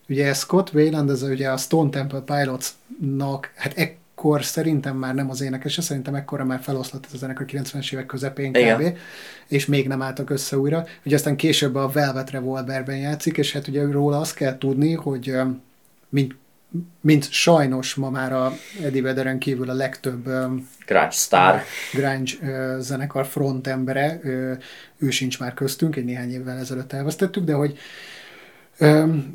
Ugye 0.09 0.33
Scott 0.33 0.73
Wayland, 0.75 1.11
ez 1.11 1.23
ugye 1.23 1.49
a 1.49 1.57
Stone 1.57 1.91
Temple 1.91 2.21
Pilots-nak, 2.21 3.53
hát 3.57 3.73
ekkor 3.77 4.45
szerintem 4.45 4.97
már 4.97 5.15
nem 5.15 5.31
az 5.31 5.41
énekese, 5.41 5.83
szerintem 5.83 6.15
ekkora 6.15 6.45
már 6.45 6.61
feloszlott 6.63 7.05
ez 7.07 7.15
a 7.15 7.17
zenekar 7.17 7.47
90-es 7.51 7.93
évek 7.93 8.07
közepén 8.07 8.53
kb. 8.53 8.83
És 9.49 9.67
még 9.67 9.89
nem 9.89 10.03
álltak 10.03 10.31
össze 10.31 10.59
újra. 10.59 10.85
Ugye 11.05 11.15
aztán 11.15 11.37
később 11.37 11.75
a 11.75 11.89
Velvet 11.89 12.31
Revolverben 12.31 12.97
játszik, 12.97 13.37
és 13.37 13.53
hát 13.53 13.69
ugye 13.69 13.83
róla 13.91 14.19
azt 14.19 14.35
kell 14.35 14.59
tudni, 14.59 14.93
hogy 14.93 15.35
mint 16.09 16.35
mint 17.01 17.31
sajnos 17.31 17.95
ma 17.95 18.11
már 18.11 18.33
a 18.33 18.53
Eddie 18.83 19.03
Vederen 19.03 19.39
kívül 19.39 19.71
a 19.71 19.75
legtöbb 19.75 20.25
grunge 20.87 21.11
star, 21.11 21.61
grunge 21.93 22.33
zenekar 22.81 23.27
frontembere, 23.27 24.21
ő 24.99 25.11
sincs 25.11 25.39
már 25.39 25.55
köztünk, 25.55 25.97
egy 25.97 26.05
néhány 26.05 26.33
évvel 26.33 26.59
ezelőtt 26.59 26.93
elvesztettük, 26.93 27.45
de 27.45 27.53
hogy 27.53 27.79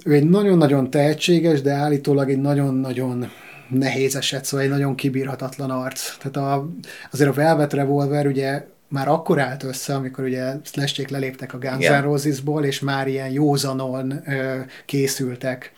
ő 0.05 0.13
egy 0.13 0.29
nagyon-nagyon 0.29 0.89
tehetséges, 0.89 1.61
de 1.61 1.71
állítólag 1.71 2.29
egy 2.29 2.41
nagyon-nagyon 2.41 3.31
nehéz 3.69 4.15
eset, 4.15 4.45
szóval 4.45 4.65
egy 4.65 4.71
nagyon 4.71 4.95
kibírhatatlan 4.95 5.69
arc. 5.69 6.17
Tehát 6.17 6.37
a, 6.37 6.69
azért 7.11 7.29
a 7.29 7.33
Velvet 7.33 7.73
Revolver 7.73 8.27
ugye 8.27 8.65
már 8.87 9.07
akkor 9.07 9.39
állt 9.39 9.63
össze, 9.63 9.95
amikor 9.95 10.23
ugye 10.23 10.53
Slashték 10.63 11.09
leléptek 11.09 11.53
a 11.53 11.57
Guns 11.57 11.87
N' 11.87 12.01
Roses-ból, 12.01 12.63
és 12.63 12.79
már 12.79 13.07
ilyen 13.07 13.29
józanon 13.29 14.21
ö, 14.25 14.59
készültek 14.85 15.71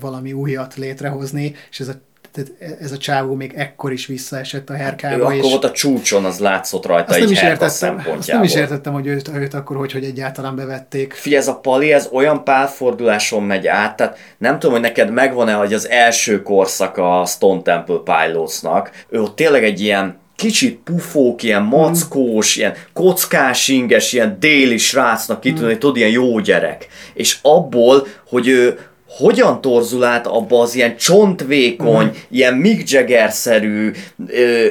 valami 0.00 0.32
újat 0.32 0.74
létrehozni, 0.74 1.54
és 1.70 1.80
ez 1.80 1.88
a 1.88 1.94
tehát 2.36 2.80
ez 2.80 2.92
a 2.92 2.96
csávó 2.96 3.34
még 3.34 3.52
ekkor 3.54 3.92
is 3.92 4.06
visszaesett 4.06 4.70
a 4.70 4.74
herkába. 4.74 5.24
Hát 5.24 5.32
ő 5.32 5.36
és 5.36 5.38
akkor 5.38 5.50
volt 5.50 5.64
a 5.64 5.70
csúcson, 5.70 6.24
az 6.24 6.38
látszott 6.38 6.86
rajta 6.86 7.08
azt 7.08 7.16
egy 7.16 7.22
nem 7.22 7.32
is 7.32 7.42
értettem, 7.42 8.02
Azt 8.18 8.32
nem 8.32 8.42
is 8.42 8.54
értettem, 8.54 8.92
hogy 8.92 9.06
őt, 9.06 9.30
őt 9.34 9.54
akkor 9.54 9.76
hogy, 9.76 9.92
hogy 9.92 10.04
egyáltalán 10.04 10.56
bevették. 10.56 11.12
Figyelj, 11.12 11.42
ez 11.42 11.48
a 11.48 11.54
Pali, 11.54 11.92
ez 11.92 12.08
olyan 12.12 12.44
pálforduláson 12.44 13.42
megy 13.42 13.66
át, 13.66 13.96
tehát 13.96 14.18
nem 14.38 14.58
tudom, 14.58 14.72
hogy 14.74 14.84
neked 14.84 15.10
megvan-e, 15.10 15.52
hogy 15.52 15.72
az 15.72 15.88
első 15.88 16.42
korszak 16.42 16.96
a 16.96 17.24
Stone 17.26 17.62
Temple 17.62 18.00
Pilotsnak, 18.04 18.90
ő 19.08 19.20
ott 19.20 19.36
tényleg 19.36 19.64
egy 19.64 19.80
ilyen 19.80 20.18
kicsit 20.36 20.80
pufók, 20.84 21.42
ilyen 21.42 21.62
mackós, 21.62 22.56
mm. 22.56 22.60
ilyen 22.60 22.74
kockás 22.92 23.68
inges, 23.68 24.12
ilyen 24.12 24.36
déli 24.40 24.78
srácnak 24.78 25.40
kitűnő, 25.40 25.74
mm. 25.74 25.78
tudod, 25.78 25.96
ilyen 25.96 26.10
jó 26.10 26.38
gyerek. 26.38 26.86
És 27.14 27.38
abból, 27.42 28.06
hogy 28.28 28.48
ő 28.48 28.78
hogyan 29.16 29.60
torzul 29.60 30.04
át 30.04 30.26
abba 30.26 30.60
az 30.60 30.74
ilyen 30.74 30.96
csontvékony, 30.96 32.04
mm. 32.04 32.08
ilyen 32.30 32.54
Mick 32.54 32.90
Jagger-szerű, 32.90 33.92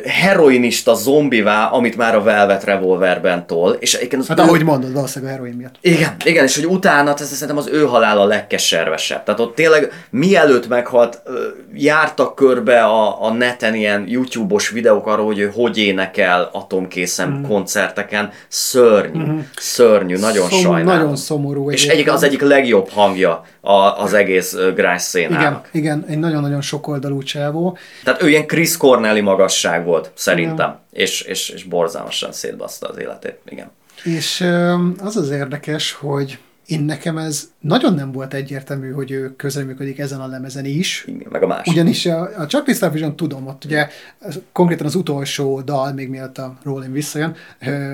heroinista 0.06 0.94
zombivá, 0.94 1.66
amit 1.66 1.98
már 1.98 2.16
a 2.16 2.24
Velvet 2.24 2.64
Revolverben 2.64 3.48
tol. 3.48 3.72
És 3.72 4.08
az 4.18 4.28
hát 4.28 4.40
ő... 4.40 4.42
ahogy 4.42 4.64
mondod, 4.64 4.94
valószínűleg 4.94 5.34
a 5.34 5.38
heroin 5.38 5.58
miatt. 5.58 5.76
Igen, 5.82 6.16
igen, 6.24 6.44
és 6.44 6.56
hogy 6.56 6.66
utána, 6.66 7.14
ez 7.14 7.34
szerintem 7.34 7.58
az 7.58 7.68
ő 7.68 7.84
halál 7.86 8.18
a 8.18 8.26
legkeservesebb. 8.26 9.24
Tehát 9.24 9.40
ott 9.40 9.56
tényleg 9.56 9.92
mielőtt 10.10 10.68
meghalt, 10.68 11.22
jártak 11.74 12.36
körbe 12.36 12.84
a, 12.84 13.24
a 13.24 13.34
neten 13.34 13.76
ilyen 13.76 14.06
YouTube-os 14.08 14.70
videók 14.70 15.08
arról, 15.08 15.26
hogy 15.26 15.40
ő 15.40 15.52
hogy 15.56 15.78
énekel 15.78 16.50
atomkészen 16.52 17.30
mm. 17.30 17.44
koncerteken. 17.44 18.32
Szörnyű, 18.48 19.24
mm. 19.24 19.40
szörnyű, 19.56 20.18
nagyon 20.18 20.50
Szom, 20.50 20.60
sajnálom. 20.60 21.02
Nagyon 21.02 21.16
szomorú. 21.16 21.72
És 21.72 21.88
egyik, 21.88 22.12
az 22.12 22.24
egyik 22.24 22.42
legjobb 22.42 22.90
hangja 22.90 23.44
a, 23.62 23.72
az 23.72 24.14
egész 24.14 24.35
grás 24.76 25.02
szénának. 25.02 25.70
Igen, 25.72 25.98
igen, 26.00 26.06
egy 26.10 26.20
nagyon-nagyon 26.20 26.62
sokoldalú 26.62 27.24
csávó. 27.24 27.78
Tehát 28.04 28.22
ő 28.22 28.30
ilyen 28.30 28.48
Chris 28.48 28.78
Corneli 28.78 29.22
magasság 29.22 29.86
volt, 29.86 30.12
szerintem, 30.14 30.80
és, 30.92 31.22
és, 31.22 31.50
és 31.50 31.64
borzalmasan 31.64 32.32
szétbaszta 32.32 32.88
az 32.88 32.98
életét, 32.98 33.40
igen. 33.50 33.72
És 34.04 34.46
az 35.00 35.18
az 35.18 35.30
érdekes, 35.30 35.92
hogy 35.92 36.38
én 36.66 36.84
nekem 36.84 37.18
ez 37.18 37.50
nagyon 37.60 37.94
nem 37.94 38.12
volt 38.12 38.34
egyértelmű, 38.34 38.92
hogy 38.92 39.12
ő 39.12 39.36
közreműködik 39.36 40.00
ezen 40.00 40.20
a 40.20 40.28
lemezen 40.28 40.66
is. 40.66 41.06
Igen, 41.08 41.28
meg 41.32 41.44
a 41.44 41.48
másik. 41.48 41.74
Ugyanis 41.74 42.06
a, 42.06 42.30
a 42.38 42.46
Chuck 42.46 42.92
Vision 42.92 43.16
tudom, 43.16 43.48
ott 43.48 43.66
ugye 43.66 43.88
konkrétan 44.52 44.86
az 44.86 44.96
utolsó 44.96 45.62
dal, 45.62 45.94
még 45.94 46.10
mielőtt 46.10 46.38
a 46.38 46.58
Rolling 46.64 46.94
visszajön, 46.94 47.36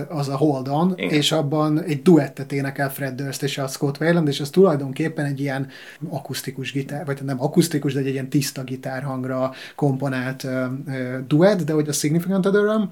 az 0.08 0.30
a 0.30 0.38
Hold 0.38 0.68
On, 0.68 0.94
Igen. 0.96 1.14
és 1.14 1.32
abban 1.32 1.82
egy 1.82 2.02
duettet 2.02 2.52
énekel 2.52 2.92
Fred 2.92 3.16
Durst 3.16 3.44
és 3.44 3.58
a 3.58 3.68
Scott 3.68 4.00
Weiland, 4.00 4.28
és 4.28 4.40
az 4.40 4.50
tulajdonképpen 4.50 5.26
egy 5.26 5.40
ilyen 5.40 5.68
akusztikus 6.10 6.72
gitár, 6.72 7.06
vagy 7.06 7.20
nem 7.24 7.42
akusztikus, 7.42 7.94
de 7.94 8.00
egy 8.00 8.08
ilyen 8.08 8.30
tiszta 8.30 8.64
gitárhangra 8.64 9.52
komponált 9.76 10.48
duett, 11.28 11.62
de 11.62 11.74
hogy 11.74 11.90
a 11.90 11.94
Significant 11.94 12.46
Other 12.46 12.90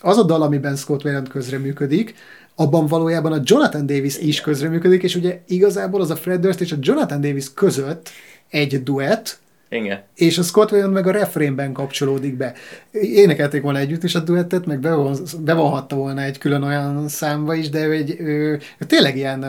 az 0.00 0.18
a 0.18 0.22
dal, 0.22 0.42
amiben 0.42 0.76
Scott 0.76 1.04
Weiland 1.04 1.28
közreműködik, 1.28 2.14
abban 2.60 2.86
valójában 2.86 3.32
a 3.32 3.40
Jonathan 3.44 3.86
Davis 3.86 4.18
is 4.18 4.40
közreműködik, 4.40 5.02
és 5.02 5.14
ugye 5.14 5.40
igazából 5.46 6.00
az 6.00 6.10
a 6.10 6.16
Fred 6.16 6.40
Durst 6.40 6.60
és 6.60 6.72
a 6.72 6.76
Jonathan 6.80 7.20
Davis 7.20 7.52
között 7.54 8.10
egy 8.50 8.82
duett, 8.82 9.38
igen. 9.70 10.02
És 10.14 10.38
a 10.38 10.42
Scott 10.42 10.72
Weiland 10.72 10.92
meg 10.92 11.06
a 11.06 11.10
refrénben 11.10 11.72
kapcsolódik 11.72 12.36
be. 12.36 12.54
Énekelték 12.90 13.62
volna 13.62 13.78
együtt 13.78 14.02
is 14.02 14.14
a 14.14 14.20
duettet, 14.20 14.66
meg 14.66 14.80
bevonhatta 15.40 15.96
volna 15.96 16.22
egy 16.22 16.38
külön 16.38 16.62
olyan 16.62 17.08
számba 17.08 17.54
is, 17.54 17.68
de 17.68 17.86
ő, 17.86 17.92
egy, 17.92 18.16
ő, 18.18 18.60
ő 18.78 18.84
tényleg 18.86 19.16
ilyen, 19.16 19.46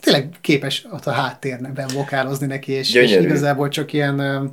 tényleg 0.00 0.28
képes 0.40 0.86
ott 0.92 1.06
a 1.06 1.10
háttérben 1.10 1.88
vokálozni 1.94 2.46
neki, 2.46 2.72
és, 2.72 2.94
és 2.94 3.16
igazából 3.16 3.68
csak 3.68 3.92
ilyen, 3.92 4.50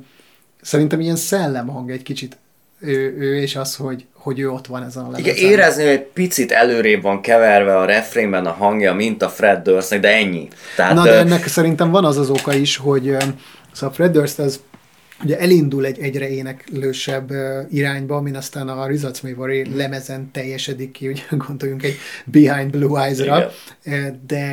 szerintem 0.60 1.00
ilyen 1.00 1.16
szellemhang 1.16 1.90
egy 1.90 2.02
kicsit 2.02 2.36
ő, 2.80 3.16
ő 3.18 3.36
és 3.36 3.56
az, 3.56 3.76
hogy, 3.76 4.06
hogy 4.12 4.38
ő 4.38 4.50
ott 4.50 4.66
van 4.66 4.82
ezen 4.82 5.04
a 5.04 5.10
lemezen. 5.10 5.34
Igen, 5.34 5.50
érezni, 5.50 5.82
hogy 5.82 5.92
egy 5.92 6.06
picit 6.06 6.52
előrébb 6.52 7.02
van 7.02 7.20
keverve 7.20 7.76
a 7.76 7.84
refrénben 7.84 8.46
a 8.46 8.50
hangja, 8.50 8.94
mint 8.94 9.22
a 9.22 9.28
Fred 9.28 9.62
Durstnek, 9.62 10.00
de 10.00 10.08
ennyi. 10.08 10.48
Tehát, 10.76 10.94
Na, 10.94 11.02
de 11.02 11.18
ennek 11.18 11.46
szerintem 11.46 11.90
van 11.90 12.04
az 12.04 12.18
az 12.18 12.30
oka 12.30 12.54
is, 12.54 12.76
hogy 12.76 13.16
szóval 13.72 13.94
Fred 13.94 14.12
Durst 14.12 14.38
az 14.38 14.60
ugye 15.24 15.38
elindul 15.38 15.84
egy 15.84 15.98
egyre 15.98 16.28
éneklősebb 16.28 17.30
irányba, 17.70 18.20
mint 18.20 18.36
aztán 18.36 18.68
a 18.68 18.86
Results 18.86 19.22
May 19.22 19.34
Vary 19.34 19.76
lemezen 19.76 20.30
teljesedik 20.32 20.90
ki, 20.90 21.08
ugye 21.08 21.22
gondoljunk 21.46 21.82
egy 21.82 21.96
Behind 22.24 22.70
Blue 22.70 23.04
Eyes-ra, 23.04 23.50
Igen. 23.84 24.20
de 24.26 24.44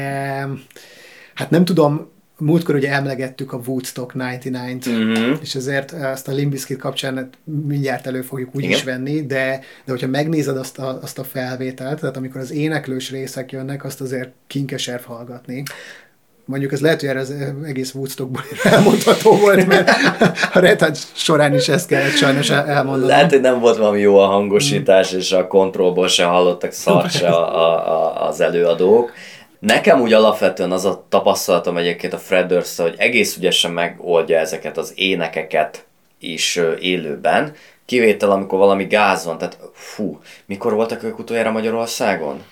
hát 1.33 1.49
nem 1.49 1.65
tudom, 1.65 2.15
múltkor 2.39 2.75
ugye 2.75 2.91
emlegettük 2.91 3.53
a 3.53 3.59
Woodstock 3.65 4.13
99-t, 4.15 4.89
mm-hmm. 4.89 5.33
és 5.41 5.55
ezért 5.55 5.93
ezt 5.93 6.27
a 6.27 6.31
Limbiskit 6.31 6.77
kapcsán 6.77 7.29
mindjárt 7.43 8.07
elő 8.07 8.21
fogjuk 8.21 8.55
úgy 8.55 8.63
Igen. 8.63 8.75
is 8.75 8.83
venni, 8.83 9.25
de, 9.25 9.59
de 9.85 9.91
hogyha 9.91 10.07
megnézed 10.07 10.57
azt 10.57 10.79
a, 10.79 10.99
azt 11.01 11.19
a 11.19 11.23
felvételt, 11.23 11.99
tehát 11.99 12.17
amikor 12.17 12.41
az 12.41 12.51
éneklős 12.51 13.11
részek 13.11 13.51
jönnek, 13.51 13.83
azt 13.83 14.01
azért 14.01 14.29
kinkeserv 14.47 15.03
hallgatni. 15.03 15.63
Mondjuk 16.45 16.71
ez 16.71 16.81
lehet, 16.81 16.99
hogy 16.99 17.09
erre 17.09 17.19
az 17.19 17.33
egész 17.65 17.93
Woodstockból 17.93 18.41
elmondható 18.73 19.35
volt, 19.35 19.67
mert 19.67 19.89
a 20.53 20.59
Red 20.59 20.79
Hat 20.79 20.97
során 21.13 21.53
is 21.53 21.67
ezt 21.67 21.87
kellett 21.87 22.15
sajnos 22.15 22.49
elmondani. 22.49 23.11
Lehet, 23.11 23.31
hogy 23.31 23.41
nem 23.41 23.59
volt 23.59 23.77
valami 23.77 23.99
jó 23.99 24.17
a 24.17 24.25
hangosítás, 24.25 25.11
és 25.11 25.31
a 25.31 25.47
kontrollból 25.47 26.07
se 26.07 26.23
hallottak 26.23 26.71
szart 26.71 27.11
se 27.11 27.27
a, 27.27 27.55
a, 27.55 27.91
a, 27.91 28.27
az 28.27 28.41
előadók. 28.41 29.11
Nekem 29.59 30.01
úgy 30.01 30.13
alapvetően 30.13 30.71
az 30.71 30.85
a 30.85 31.05
tapasztalatom 31.09 31.77
egyébként 31.77 32.13
a 32.13 32.17
Fred 32.17 32.47
durst 32.47 32.81
hogy 32.81 32.95
egész 32.97 33.37
ügyesen 33.37 33.71
megoldja 33.71 34.37
ezeket 34.37 34.77
az 34.77 34.91
énekeket 34.95 35.85
is 36.19 36.59
élőben, 36.79 37.53
kivétel, 37.85 38.31
amikor 38.31 38.59
valami 38.59 38.85
gáz 38.85 39.25
van, 39.25 39.37
tehát 39.37 39.57
fú, 39.73 40.19
mikor 40.45 40.73
voltak 40.73 41.03
ők 41.03 41.19
utoljára 41.19 41.51
Magyarországon? 41.51 42.43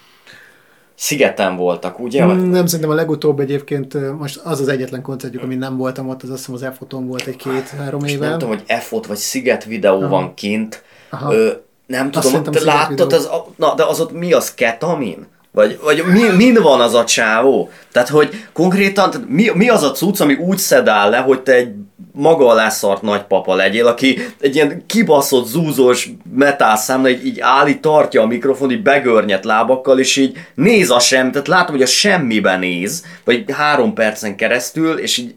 Szigeten 0.95 1.55
voltak, 1.55 1.99
ugye? 1.99 2.25
Mm, 2.25 2.49
nem, 2.49 2.65
szerintem 2.65 2.89
a 2.89 2.93
legutóbb 2.93 3.39
egyébként, 3.39 4.17
most 4.17 4.41
az 4.43 4.59
az 4.59 4.67
egyetlen 4.67 5.01
koncertjük, 5.01 5.43
ami 5.43 5.55
nem 5.55 5.77
voltam 5.77 6.09
ott, 6.09 6.23
az 6.23 6.29
azt 6.29 6.37
hiszem 6.37 6.53
az 6.53 6.63
EFOT-on 6.63 7.07
volt 7.07 7.27
egy 7.27 7.35
két-három 7.35 8.03
éve. 8.03 8.27
Nem 8.27 8.37
tudom, 8.37 8.55
hogy 8.55 8.63
EFOT 8.67 9.05
vagy 9.05 9.17
Sziget 9.17 9.63
videó 9.63 9.99
Aha. 9.99 10.07
van 10.07 10.33
kint. 10.33 10.83
Aha. 11.09 11.33
Ö, 11.33 11.51
nem 11.85 12.11
tudom, 12.11 12.43
te 12.43 12.63
láttad, 12.63 13.13
az, 13.13 13.29
na, 13.55 13.73
de 13.75 13.83
az 13.83 13.99
ott 13.99 14.11
mi 14.11 14.33
az, 14.33 14.53
ketamin? 14.53 15.27
Vagy, 15.55 15.79
vagy 15.83 16.03
mi, 16.05 16.21
min 16.35 16.61
van 16.61 16.81
az 16.81 16.93
a 16.93 17.03
csávó? 17.03 17.69
Tehát, 17.91 18.09
hogy 18.09 18.45
konkrétan, 18.53 19.09
tehát 19.09 19.27
mi, 19.29 19.51
mi 19.53 19.69
az 19.69 19.83
a 19.83 19.91
cucc, 19.91 20.19
ami 20.19 20.33
úgy 20.33 20.57
szedál 20.57 21.09
le, 21.09 21.17
hogy 21.17 21.41
te 21.41 21.53
egy 21.53 21.73
maga 22.11 22.47
alá 22.47 22.69
szart 22.69 23.01
nagypapa 23.01 23.55
legyél, 23.55 23.87
aki 23.87 24.19
egy 24.39 24.55
ilyen 24.55 24.83
kibaszott, 24.85 25.47
zúzós 25.47 26.09
metálszámla 26.33 27.09
így, 27.09 27.25
így 27.25 27.39
állít, 27.39 27.81
tartja 27.81 28.21
a 28.21 28.27
mikrofon, 28.27 28.71
így 28.71 28.81
begörnyet 28.81 29.45
lábakkal, 29.45 29.99
és 29.99 30.15
így 30.15 30.37
néz 30.55 30.89
a 30.89 30.99
sem, 30.99 31.31
tehát 31.31 31.47
látom, 31.47 31.75
hogy 31.75 31.83
a 31.83 31.87
semmiben 31.87 32.59
néz, 32.59 33.05
vagy 33.23 33.51
három 33.51 33.93
percen 33.93 34.35
keresztül, 34.35 34.97
és 34.97 35.17
így 35.17 35.35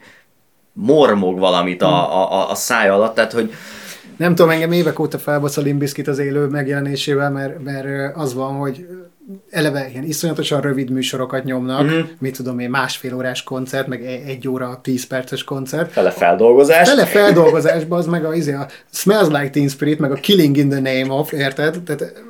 mormog 0.73 1.39
valamit 1.39 1.83
a, 1.83 2.23
a, 2.23 2.51
a 2.51 2.55
száj 2.55 2.89
alatt, 2.89 3.15
tehát 3.15 3.33
hogy 3.33 3.53
nem 4.17 4.35
tudom, 4.35 4.51
engem 4.51 4.73
évek 4.73 4.99
óta 4.99 5.19
felbasz 5.19 5.57
a 5.57 5.61
Limbiskit 5.61 6.09
az 6.09 6.19
élő 6.19 6.47
megjelenésével, 6.47 7.31
mert, 7.31 7.63
mert 7.65 8.17
az 8.17 8.35
van, 8.35 8.55
hogy 8.55 8.87
eleve 9.51 9.89
ilyen 9.91 10.05
iszonyatosan 10.05 10.61
rövid 10.61 10.91
műsorokat 10.91 11.45
nyomnak, 11.45 11.85
mm. 11.85 12.01
mit 12.19 12.37
tudom 12.37 12.59
én, 12.59 12.71
másfél 12.71 13.15
órás 13.15 13.43
koncert, 13.43 13.87
meg 13.87 14.05
e- 14.05 14.23
egy 14.27 14.49
óra, 14.49 14.79
tíz 14.83 15.07
perces 15.07 15.45
koncert. 15.45 15.93
Fele 15.93 16.11
feldolgozás. 16.11 16.89
Fele 16.89 17.05
feldolgozásban 17.05 17.99
az 17.99 18.07
meg 18.07 18.25
a, 18.25 18.35
izé, 18.35 18.53
a 18.53 18.67
Smells 18.93 19.29
Like 19.29 19.51
Teen 19.51 19.69
Spirit, 19.69 19.99
meg 19.99 20.13
a 20.13 20.15
Killing 20.15 20.57
in 20.57 20.69
the 20.69 20.81
Name 20.81 21.13
of, 21.13 21.33
érted? 21.33 21.81
Tehát 21.83 22.23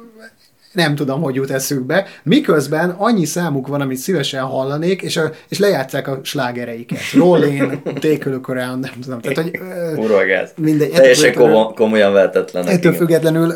nem 0.72 0.94
tudom, 0.94 1.22
hogy 1.22 1.34
jut 1.34 1.50
eszükbe, 1.50 2.06
miközben 2.22 2.90
annyi 2.90 3.24
számuk 3.24 3.66
van, 3.66 3.80
amit 3.80 3.96
szívesen 3.96 4.42
hallanék, 4.42 5.02
és, 5.02 5.16
a, 5.16 5.30
és 5.48 5.58
lejátszák 5.58 6.08
a 6.08 6.20
slágereiket. 6.22 6.98
Rolling, 7.14 7.82
Take 7.82 8.24
a 8.26 8.28
Look 8.28 8.48
Around, 8.48 8.80
nem 8.80 9.00
tudom. 9.02 9.20
Tehát, 9.20 9.38
hogy, 9.38 9.60
Urvagáz. 9.96 10.50
Mindegy. 10.56 10.90
Teljesen 10.90 11.34
komo- 11.34 11.74
komolyan 11.74 12.12
vehetetlen. 12.12 12.66
Ettől 12.66 12.92
függetlenül 12.92 13.52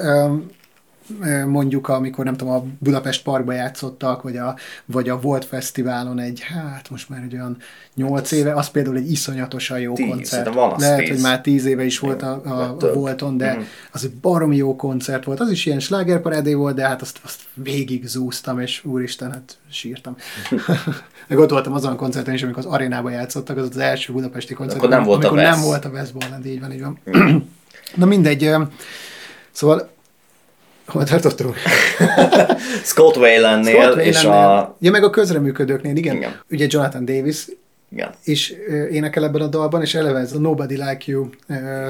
mondjuk, 1.46 1.88
amikor 1.88 2.24
nem 2.24 2.36
tudom, 2.36 2.54
a 2.54 2.64
Budapest 2.78 3.22
Parkba 3.22 3.52
játszottak, 3.52 4.22
vagy 4.22 4.36
a, 4.36 4.56
vagy 4.84 5.08
a 5.08 5.20
Volt 5.20 5.44
Fesztiválon 5.44 6.18
egy, 6.18 6.40
hát 6.40 6.90
most 6.90 7.08
már 7.08 7.22
egy 7.22 7.34
olyan 7.34 7.56
nyolc 7.94 8.30
éve, 8.30 8.52
az 8.52 8.68
például 8.68 8.96
egy 8.96 9.10
iszonyatosan 9.10 9.80
jó 9.80 9.94
tíz, 9.94 10.08
koncert. 10.08 10.54
Van 10.54 10.74
Lehet, 10.78 10.98
tíz. 10.98 11.08
hogy 11.08 11.20
már 11.20 11.40
tíz 11.40 11.64
éve 11.64 11.84
is 11.84 11.98
volt 11.98 12.22
a, 12.22 12.40
a, 12.44 12.76
a 12.80 12.92
Volton, 12.94 13.36
de 13.36 13.56
mm. 13.56 13.60
az 13.92 14.04
egy 14.04 14.14
baromi 14.14 14.56
jó 14.56 14.76
koncert 14.76 15.24
volt. 15.24 15.40
Az 15.40 15.50
is 15.50 15.66
ilyen 15.66 15.80
slágerparádé 15.80 16.54
volt, 16.54 16.74
de 16.74 16.86
hát 16.86 17.02
azt, 17.02 17.20
azt 17.24 17.40
végig 17.54 18.06
zúztam, 18.06 18.60
és 18.60 18.84
úristen, 18.84 19.32
hát 19.32 19.58
sírtam. 19.70 20.16
Meg 21.28 21.38
ott 21.38 21.50
voltam 21.50 21.72
azon 21.72 21.92
a 21.92 21.96
koncerten 21.96 22.34
is, 22.34 22.42
amikor 22.42 22.66
az 22.66 22.72
arénába 22.72 23.10
játszottak, 23.10 23.56
az 23.56 23.68
az 23.68 23.76
első 23.76 24.12
budapesti 24.12 24.54
koncert. 24.54 24.78
Akkor 24.78 24.90
nem 24.90 25.02
volt 25.02 25.24
amikor 25.24 25.44
a 25.44 25.50
nem 25.50 25.60
volt 25.60 25.84
a 25.84 25.88
West 25.88 26.12
Borland, 26.12 26.46
így 26.46 26.60
van, 26.60 26.72
így 26.72 26.82
van. 26.82 26.98
Na 27.94 28.06
mindegy, 28.06 28.50
szóval 29.50 29.90
Hol 30.92 31.04
tartottunk? 31.04 31.56
Scott 32.90 33.16
Scott 33.64 33.96
és 33.96 34.24
a... 34.24 34.76
Ja, 34.78 34.90
meg 34.90 35.04
a 35.04 35.10
közreműködőknél, 35.10 35.96
igen. 35.96 36.16
igen. 36.16 36.40
Ugye 36.50 36.66
Jonathan 36.68 37.04
Davis 37.04 37.46
igen. 37.92 38.10
is 38.24 38.54
énekel 38.90 39.24
ebben 39.24 39.40
a 39.40 39.46
dalban, 39.46 39.82
és 39.82 39.94
eleve 39.94 40.18
ez 40.18 40.32
a 40.32 40.38
Nobody 40.38 40.74
Like 40.74 41.04
You 41.04 41.28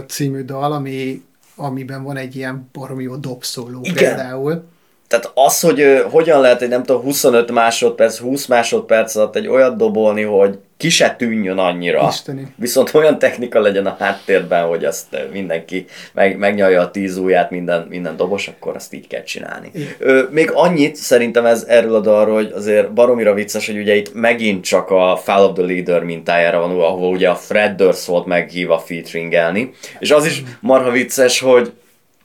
című 0.07 0.43
dal, 0.45 0.73
ami, 0.73 1.23
amiben 1.55 2.03
van 2.03 2.17
egy 2.17 2.37
ilyen 2.37 2.69
baromi 2.73 3.03
jó 3.03 3.17
dobszóló 3.17 3.81
igen. 3.83 3.95
például. 3.95 4.65
Tehát 5.13 5.31
az, 5.35 5.61
hogy 5.61 5.81
uh, 5.81 6.01
hogyan 6.01 6.41
lehet 6.41 6.63
egy 6.63 6.69
nem 6.69 6.83
tudom 6.83 7.03
25 7.03 7.51
másodperc, 7.51 8.19
20 8.19 8.47
másodperc 8.47 9.17
alatt 9.17 9.37
egy 9.37 9.49
olyat 9.49 9.77
dobolni, 9.77 10.23
hogy 10.23 10.59
ki 10.77 10.89
se 10.89 11.15
tűnjön 11.19 11.59
annyira. 11.59 12.07
Isteni. 12.09 12.47
Viszont 12.57 12.95
olyan 12.95 13.19
technika 13.19 13.61
legyen 13.61 13.87
a 13.87 13.97
háttérben, 13.99 14.67
hogy 14.67 14.85
azt 14.85 15.07
mindenki 15.33 15.87
meg, 16.13 16.39
megnyalja 16.39 16.81
a 16.81 16.91
tíz 16.91 17.17
ujját 17.17 17.51
minden, 17.51 17.87
minden 17.89 18.17
dobos, 18.17 18.49
akkor 18.49 18.77
azt 18.77 18.95
így 18.95 19.07
kell 19.07 19.23
csinálni. 19.23 19.71
Ö, 19.99 20.23
még 20.31 20.51
annyit 20.55 20.97
szerintem 20.97 21.47
ez 21.47 21.65
erről 21.69 21.95
a 21.95 22.01
dalról, 22.01 22.35
hogy 22.35 22.53
azért 22.55 22.93
baromira 22.93 23.35
vicces, 23.35 23.67
hogy 23.67 23.79
ugye 23.79 23.95
itt 23.95 24.15
megint 24.15 24.65
csak 24.65 24.91
a 24.91 25.21
Fall 25.23 25.45
of 25.45 25.53
the 25.55 25.65
Leader 25.65 26.03
mintájára 26.03 26.61
van, 26.61 26.71
ahol 26.71 27.13
ugye 27.13 27.29
a 27.29 27.35
Fred 27.35 27.77
Durst 27.77 28.05
volt 28.05 28.27
meghívva 28.27 28.79
featuringelni, 28.79 29.71
és 29.99 30.11
az 30.11 30.27
is 30.27 30.43
marha 30.61 30.91
vicces, 30.91 31.41
hogy 31.41 31.73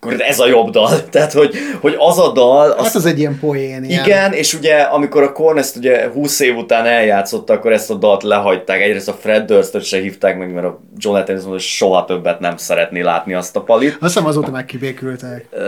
akkor 0.08 0.22
ez 0.22 0.40
a 0.40 0.48
jobb 0.48 0.70
dal. 0.70 1.04
Tehát, 1.10 1.34
hogy, 1.34 1.56
hogy 1.82 1.96
az 1.98 2.20
a 2.20 2.32
dal... 2.32 2.72
Az, 2.72 2.86
hát 2.86 2.96
az 2.96 3.06
egy 3.06 3.20
ilyen 3.20 3.40
poén. 3.40 3.84
Ilyen. 3.84 4.04
Igen, 4.04 4.34
és 4.34 4.54
ugye 4.54 4.76
amikor 4.76 5.24
a 5.24 5.32
Korn 5.32 5.58
ezt 5.58 5.76
ugye 5.76 6.08
20 6.08 6.40
év 6.40 6.56
után 6.56 6.86
eljátszotta, 6.86 7.54
akkor 7.54 7.72
ezt 7.72 7.90
a 7.90 7.96
dalt 7.96 8.24
lehagyták. 8.24 8.82
Egyrészt 8.82 9.08
a 9.08 9.14
Fred 9.14 9.46
Durst-öt 9.46 9.84
se 9.84 10.00
hívták 10.00 10.38
meg, 10.38 10.54
mert 10.54 10.66
a 10.66 10.80
John 10.98 11.16
Lennon 11.16 11.36
mondta, 11.36 11.50
hogy 11.50 11.60
soha 11.60 12.06
többet 12.06 12.40
nem 12.40 12.58
szeretné 12.58 13.02
látni 13.02 13.34
azt 13.34 13.56
a 13.56 13.62
palit. 13.62 13.98
Azt 14.00 14.14
hiszem 14.14 14.26
azóta 14.26 14.52
meg 14.52 14.66
kibékültek. 14.66 15.46
Uh, 15.52 15.64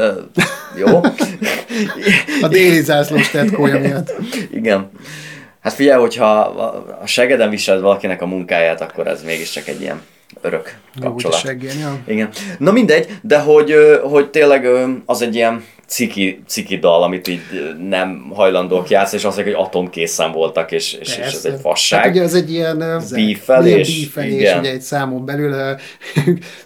jó. 0.77 1.01
a 2.41 2.47
déli 2.47 2.81
zászlós 2.81 3.29
tetkója 3.29 3.79
miatt. 3.79 4.13
Igen. 4.51 4.89
Hát 5.59 5.73
figyelj, 5.73 5.99
hogyha 5.99 6.39
a 7.01 7.05
segeden 7.05 7.49
viseled 7.49 7.81
valakinek 7.81 8.21
a 8.21 8.25
munkáját, 8.25 8.81
akkor 8.81 9.07
ez 9.07 9.23
mégiscsak 9.23 9.67
egy 9.67 9.81
ilyen 9.81 10.01
örök 10.41 10.77
kapcsolat. 11.01 11.39
Seggén, 11.39 11.79
ja. 11.79 11.97
Igen. 12.07 12.29
Na 12.57 12.71
mindegy, 12.71 13.19
de 13.21 13.39
hogy, 13.39 13.73
hogy 14.03 14.29
tényleg 14.29 14.67
az 15.05 15.21
egy 15.21 15.35
ilyen 15.35 15.63
ciki, 15.89 16.43
ciki 16.47 16.77
dal, 16.77 17.03
amit 17.03 17.27
így 17.27 17.41
nem 17.89 18.31
hajlandók 18.33 18.89
játszani, 18.89 19.21
és 19.21 19.27
azt 19.27 19.35
mondják, 19.35 19.57
hogy 19.57 19.65
atomkészen 19.65 20.31
voltak, 20.31 20.71
és, 20.71 20.93
és, 20.93 21.17
és 21.17 21.33
ez 21.33 21.45
egy 21.45 21.59
fasság. 21.61 21.99
Hát 21.99 22.09
ugye 22.09 22.23
az 22.23 22.33
egy 22.33 22.51
ilyen 22.51 23.03
bífelés, 23.13 23.99
bífelés 23.99 24.55
ugye 24.55 24.71
egy 24.71 24.81
számon 24.81 25.25
belül. 25.25 25.55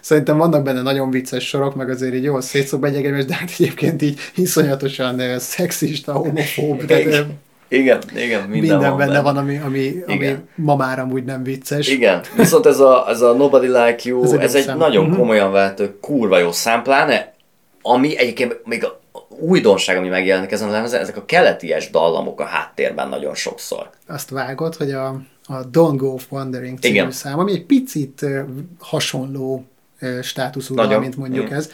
Szerintem 0.00 0.36
vannak 0.36 0.62
benne 0.62 0.82
nagyon 0.82 1.10
vicces 1.10 1.48
sorok, 1.48 1.74
meg 1.74 1.90
azért 1.90 2.14
így 2.14 2.22
jó 2.22 2.40
szétszóba 2.40 2.86
egyegemes, 2.86 3.24
de 3.24 3.34
hát 3.34 3.50
egyébként 3.58 4.02
így 4.02 4.18
iszonyatosan 4.34 5.38
szexista, 5.38 6.12
homofób. 6.12 6.84
Tehát, 6.84 7.26
igen, 7.68 7.98
igen, 8.14 8.48
minden, 8.48 8.50
minden 8.50 8.78
van 8.78 8.98
benne, 8.98 9.10
benne 9.10 9.22
van, 9.22 9.36
ami, 9.36 9.56
ami, 9.56 10.02
ami 10.06 10.36
ma 10.54 10.76
már 10.76 10.98
amúgy 10.98 11.24
nem 11.24 11.42
vicces. 11.42 11.88
Igen, 11.88 12.20
viszont 12.36 12.66
ez 12.66 12.80
a, 12.80 13.04
ez 13.08 13.20
a 13.20 13.32
Nobody 13.32 13.66
Like 13.66 14.00
You, 14.02 14.24
ez 14.24 14.32
egy, 14.32 14.40
ez 14.40 14.54
egy 14.54 14.76
nagyon 14.76 15.02
uh-huh. 15.04 15.18
komolyan 15.18 15.52
vehető, 15.52 15.98
kurva 16.00 16.38
jó 16.38 16.52
szám, 16.52 16.82
pláne, 16.82 17.34
ami 17.82 18.18
egyébként 18.18 18.60
még 18.64 18.84
a 18.84 19.02
újdonság, 19.28 19.96
ami 19.96 20.08
megjelenik 20.08 20.50
ezen 20.50 20.68
a 20.68 20.72
lemezen, 20.72 21.00
ezek 21.00 21.16
a 21.16 21.24
keleties 21.24 21.90
dallamok 21.90 22.40
a 22.40 22.44
háttérben 22.44 23.08
nagyon 23.08 23.34
sokszor. 23.34 23.90
Azt 24.06 24.30
vágod, 24.30 24.74
hogy 24.74 24.90
a, 24.90 25.06
a 25.42 25.68
Don't 25.72 25.94
Go 25.96 26.16
Wandering 26.30 26.78
című 26.78 26.94
Igen. 26.94 27.10
szám, 27.10 27.38
ami 27.38 27.52
egy 27.52 27.64
picit 27.64 28.26
hasonló 28.78 29.64
státuszú, 30.22 30.74
mint 30.74 31.16
mondjuk 31.16 31.50
mm. 31.50 31.54
ez, 31.54 31.70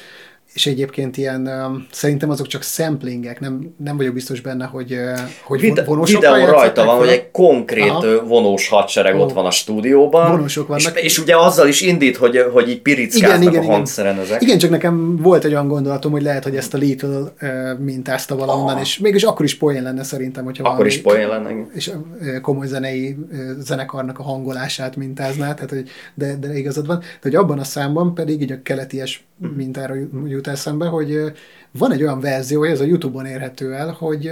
és 0.55 0.67
egyébként 0.67 1.17
ilyen, 1.17 1.47
um, 1.47 1.87
szerintem 1.91 2.31
azok 2.31 2.47
csak 2.47 2.63
samplingek, 2.63 3.41
nem, 3.41 3.75
nem 3.77 3.97
vagyok 3.97 4.15
biztos 4.15 4.41
benne, 4.41 4.65
hogy, 4.65 4.93
uh, 4.93 5.19
hogy 5.45 5.61
Vide- 5.61 5.87
Videó 6.05 6.45
rajta 6.45 6.85
van, 6.85 6.97
hogy 6.97 7.09
egy 7.09 7.31
konkrét 7.31 7.91
Aha. 7.91 8.25
vonós 8.25 8.69
hadsereg 8.69 9.15
oh. 9.15 9.21
ott 9.21 9.33
van 9.33 9.47
a 9.47 9.51
stúdióban. 9.51 10.31
Vonósok 10.31 10.69
vannak. 10.69 10.97
És, 10.97 11.03
és 11.03 11.19
ugye 11.19 11.37
azzal 11.37 11.69
is 11.69 11.81
indít, 11.81 12.17
hogy, 12.17 12.39
hogy 12.53 12.69
így 12.69 12.81
pirickáznak 12.81 13.41
igen, 13.41 13.53
igen, 13.53 13.71
a 13.71 13.73
hangszeren 13.73 14.13
igen. 14.13 14.25
ezek. 14.25 14.43
Igen, 14.43 14.59
csak 14.59 14.71
nekem 14.71 15.17
volt 15.17 15.45
egy 15.45 15.53
olyan 15.53 15.69
gondolatom, 15.69 16.13
hogy 16.13 16.23
lehet, 16.23 16.45
hogy 16.45 16.57
ezt 16.57 16.75
a 16.75 16.79
Little 16.79 17.33
uh, 17.43 17.79
mintázta 17.79 18.37
valahonnan, 18.37 18.79
és 18.79 18.99
mégis 18.99 19.23
akkor 19.23 19.45
is 19.45 19.57
poén 19.57 19.83
lenne 19.83 20.03
szerintem, 20.03 20.45
hogyha 20.45 20.69
Akkor 20.69 20.87
is 20.87 21.01
poén 21.01 21.29
lenne. 21.29 21.51
És 21.75 21.89
uh, 21.89 22.41
komoly 22.41 22.67
zenei 22.67 23.17
uh, 23.33 23.39
zenekarnak 23.59 24.19
a 24.19 24.23
hangolását 24.23 24.97
mintázná, 24.97 25.55
tehát, 25.55 25.71
hogy, 25.71 25.89
de, 26.15 26.37
de 26.37 26.59
igazad 26.59 26.87
van. 26.87 26.99
De 26.99 27.07
hogy 27.23 27.35
abban 27.35 27.59
a 27.59 27.65
számban 27.65 28.15
pedig 28.15 28.41
így 28.41 28.53
a 28.53 28.63
keleties 28.63 29.25
mhm. 29.37 29.53
mintára 29.53 29.95
jut 30.27 30.40
eszembe, 30.47 30.87
hogy 30.87 31.33
van 31.79 31.93
egy 31.93 32.03
olyan 32.03 32.21
verzió, 32.21 32.65
ez 32.65 32.81
a 32.81 32.85
Youtube-on 32.85 33.27
érhető 33.27 33.75
el, 33.75 33.97
hogy 33.99 34.31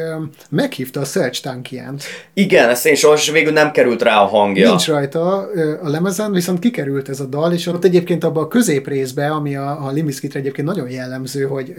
meghívta 0.51 1.01
a 1.01 1.05
Search 1.05 1.43
Tankiant. 1.43 2.03
Igen, 2.35 2.69
ezt 2.69 2.87
én 2.87 2.95
soha 2.95 3.33
végül 3.33 3.53
nem 3.53 3.71
került 3.71 4.03
rá 4.03 4.21
a 4.21 4.27
hangja. 4.27 4.69
Nincs 4.69 4.87
rajta 4.87 5.37
a 5.83 5.89
lemezen, 5.89 6.33
viszont 6.33 6.59
kikerült 6.59 7.09
ez 7.09 7.21
a 7.21 7.25
dal, 7.25 7.53
és 7.53 7.67
ott 7.67 7.85
egyébként 7.85 8.25
abban 8.25 8.43
a 8.45 8.49
középrészbe, 8.49 9.31
ami 9.31 9.57
a, 9.57 9.87
a 9.87 9.91
Limbiskitre 9.91 10.39
egyébként 10.39 10.67
nagyon 10.67 10.91
jellemző, 10.91 11.45
hogy 11.45 11.75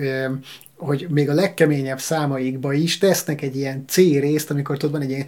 hogy 0.77 1.07
még 1.09 1.29
a 1.29 1.33
legkeményebb 1.33 1.99
számaikba 1.99 2.73
is 2.73 2.97
tesznek 2.97 3.41
egy 3.41 3.55
ilyen 3.55 3.83
C 3.87 3.95
részt, 3.95 4.51
amikor 4.51 4.77
tudod, 4.77 4.91
van 4.91 5.01
egy 5.01 5.09
ilyen 5.09 5.25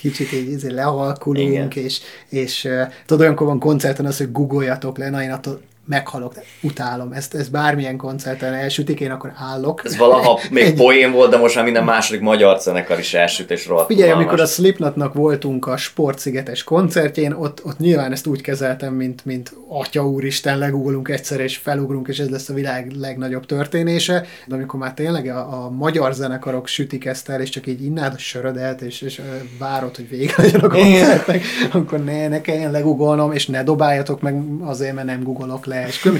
kicsit 0.00 0.32
így, 0.32 0.50
így 0.50 0.72
lehalkulunk, 0.72 1.74
Igen. 1.74 1.84
és, 1.84 2.00
és 2.28 2.68
tudod, 3.06 3.22
olyankor 3.22 3.46
van 3.46 3.58
koncerten 3.58 4.06
az, 4.06 4.18
hogy 4.18 4.32
googoljatok 4.32 4.98
le, 4.98 5.10
na 5.10 5.22
én 5.22 5.30
attól 5.30 5.60
meghalok, 5.90 6.34
utálom, 6.60 7.12
ezt, 7.12 7.34
ezt 7.34 7.50
bármilyen 7.50 7.96
koncerten 7.96 8.54
elsütik, 8.54 9.00
én 9.00 9.10
akkor 9.10 9.32
állok. 9.36 9.82
Ez 9.84 9.96
valaha 9.96 10.40
még 10.50 10.64
Egy... 10.64 10.74
poén 10.74 11.12
volt, 11.12 11.30
de 11.30 11.36
most 11.36 11.54
már 11.54 11.64
minden 11.64 11.84
második 11.84 12.20
magyar 12.20 12.60
zenekar 12.60 12.98
is 12.98 13.14
elsüt, 13.14 13.50
és 13.50 13.66
rohadt 13.66 13.86
Figyelj, 13.86 14.10
amikor 14.10 14.40
a 14.40 14.46
Slipknotnak 14.46 15.14
voltunk 15.14 15.66
a 15.66 15.76
Sportszigetes 15.76 16.64
koncertjén, 16.64 17.32
ott, 17.32 17.64
ott 17.64 17.78
nyilván 17.78 18.12
ezt 18.12 18.26
úgy 18.26 18.40
kezeltem, 18.40 18.94
mint, 18.94 19.24
mint 19.24 19.52
Atya 19.68 20.06
Úristen, 20.06 20.58
legugolunk 20.58 21.08
egyszer, 21.08 21.40
és 21.40 21.56
felugrunk, 21.56 22.08
és 22.08 22.18
ez 22.18 22.28
lesz 22.28 22.48
a 22.48 22.54
világ 22.54 22.90
legnagyobb 22.90 23.46
történése. 23.46 24.24
De 24.46 24.54
amikor 24.54 24.80
már 24.80 24.94
tényleg 24.94 25.26
a, 25.26 25.64
a 25.64 25.70
magyar 25.70 26.14
zenekarok 26.14 26.66
sütik 26.66 27.04
ezt 27.04 27.28
el, 27.28 27.40
és 27.40 27.48
csak 27.48 27.66
így 27.66 27.84
innád 27.84 28.12
a 28.14 28.18
sörödet, 28.18 28.80
és, 28.80 29.02
és 29.02 29.20
várod, 29.58 29.96
hogy 29.96 30.08
vége 30.08 30.34
legyen 30.36 30.60
a 30.60 30.68
koncertnek, 30.68 31.42
akkor 31.72 32.04
ne, 32.04 32.28
ne 32.28 32.40
kelljen 32.40 32.70
legugolnom, 32.70 33.32
és 33.32 33.46
ne 33.46 33.62
dobáljatok 33.62 34.20
meg 34.20 34.42
azért, 34.60 34.94
mert 34.94 35.06
nem 35.06 35.22
googolok 35.22 35.66
le, 35.66 35.79
és 35.86 36.10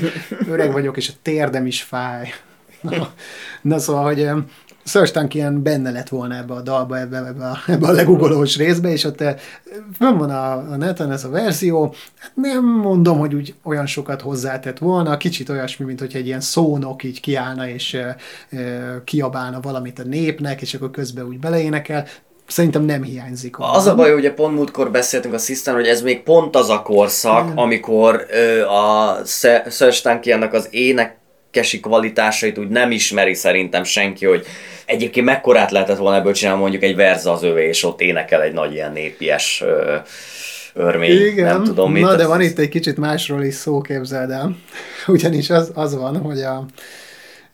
öreg 0.48 0.72
vagyok, 0.72 0.96
és 0.96 1.08
a 1.08 1.18
térdem 1.22 1.66
is 1.66 1.82
fáj. 1.82 2.32
Na, 2.80 3.12
na 3.62 3.78
szóval, 3.78 4.04
hogy 4.04 4.30
Search 4.84 5.34
ilyen 5.34 5.62
benne 5.62 5.90
lett 5.90 6.08
volna 6.08 6.36
ebbe 6.36 6.54
a 6.54 6.60
dalba, 6.60 6.98
ebbe, 6.98 7.16
ebbe, 7.16 7.46
a, 7.46 7.58
ebbe 7.66 7.86
a 7.86 7.92
legugolós 7.92 8.56
részbe, 8.56 8.90
és 8.90 9.04
ott 9.04 9.24
fönn 9.98 10.16
van 10.16 10.30
a, 10.30 10.52
a 10.52 10.76
neten 10.76 11.12
ez 11.12 11.24
a 11.24 11.30
verzió, 11.30 11.94
hát 12.18 12.32
nem 12.34 12.64
mondom, 12.64 13.18
hogy 13.18 13.34
úgy 13.34 13.54
olyan 13.62 13.86
sokat 13.86 14.20
hozzátett 14.20 14.78
volna, 14.78 15.16
kicsit 15.16 15.48
olyasmi, 15.48 15.84
mint 15.84 16.00
hogy 16.00 16.16
egy 16.16 16.26
ilyen 16.26 16.40
szónok 16.40 17.02
így 17.02 17.20
kiállna 17.20 17.68
és 17.68 17.94
e, 17.94 18.16
e, 18.50 19.02
kiabálna 19.04 19.60
valamit 19.60 19.98
a 19.98 20.02
népnek, 20.04 20.62
és 20.62 20.74
akkor 20.74 20.90
közben 20.90 21.26
úgy 21.26 21.38
beleénekel, 21.38 22.06
Szerintem 22.50 22.84
nem 22.84 23.02
hiányzik. 23.02 23.58
Onnan. 23.58 23.74
Az 23.74 23.86
a 23.86 23.94
baj, 23.94 24.12
hogy 24.12 24.32
pont 24.32 24.54
múltkor 24.54 24.90
beszéltünk 24.90 25.34
a 25.34 25.38
System, 25.38 25.74
hogy 25.74 25.86
ez 25.86 26.02
még 26.02 26.22
pont 26.22 26.56
az 26.56 26.68
a 26.68 26.82
korszak, 26.82 27.52
mm. 27.52 27.56
amikor 27.56 28.26
ö, 28.30 28.64
a 28.66 29.18
Serge 29.90 30.48
az 30.50 30.68
ének 30.70 31.18
énekesi 31.50 31.80
kvalitásait 31.80 32.58
úgy 32.58 32.68
nem 32.68 32.90
ismeri 32.90 33.34
szerintem 33.34 33.84
senki, 33.84 34.26
hogy 34.26 34.46
egyébként 34.86 35.26
mekkorát 35.26 35.70
lehetett 35.70 35.96
volna 35.96 36.16
ebből 36.16 36.32
csinálni 36.32 36.60
mondjuk 36.60 36.82
egy 36.82 36.96
verza 36.96 37.32
az 37.32 37.42
övé, 37.42 37.68
és 37.68 37.84
ott 37.84 38.00
énekel 38.00 38.42
egy 38.42 38.52
nagy 38.52 38.72
ilyen 38.72 38.92
népies 38.92 39.62
ö, 39.66 39.96
örmény, 40.74 41.26
Igen. 41.26 41.46
nem 41.46 41.64
tudom 41.64 41.92
mit. 41.92 42.02
Na, 42.02 42.16
de 42.16 42.26
van 42.26 42.40
itt 42.40 42.58
egy 42.58 42.68
kicsit 42.68 42.96
másról 42.96 43.42
is 43.42 43.54
szó, 43.54 43.80
képzeld 43.80 44.30
el. 44.30 44.56
Ugyanis 45.06 45.50
az, 45.50 45.70
az 45.74 45.94
van, 45.94 46.16
hogy 46.16 46.40
a, 46.40 46.66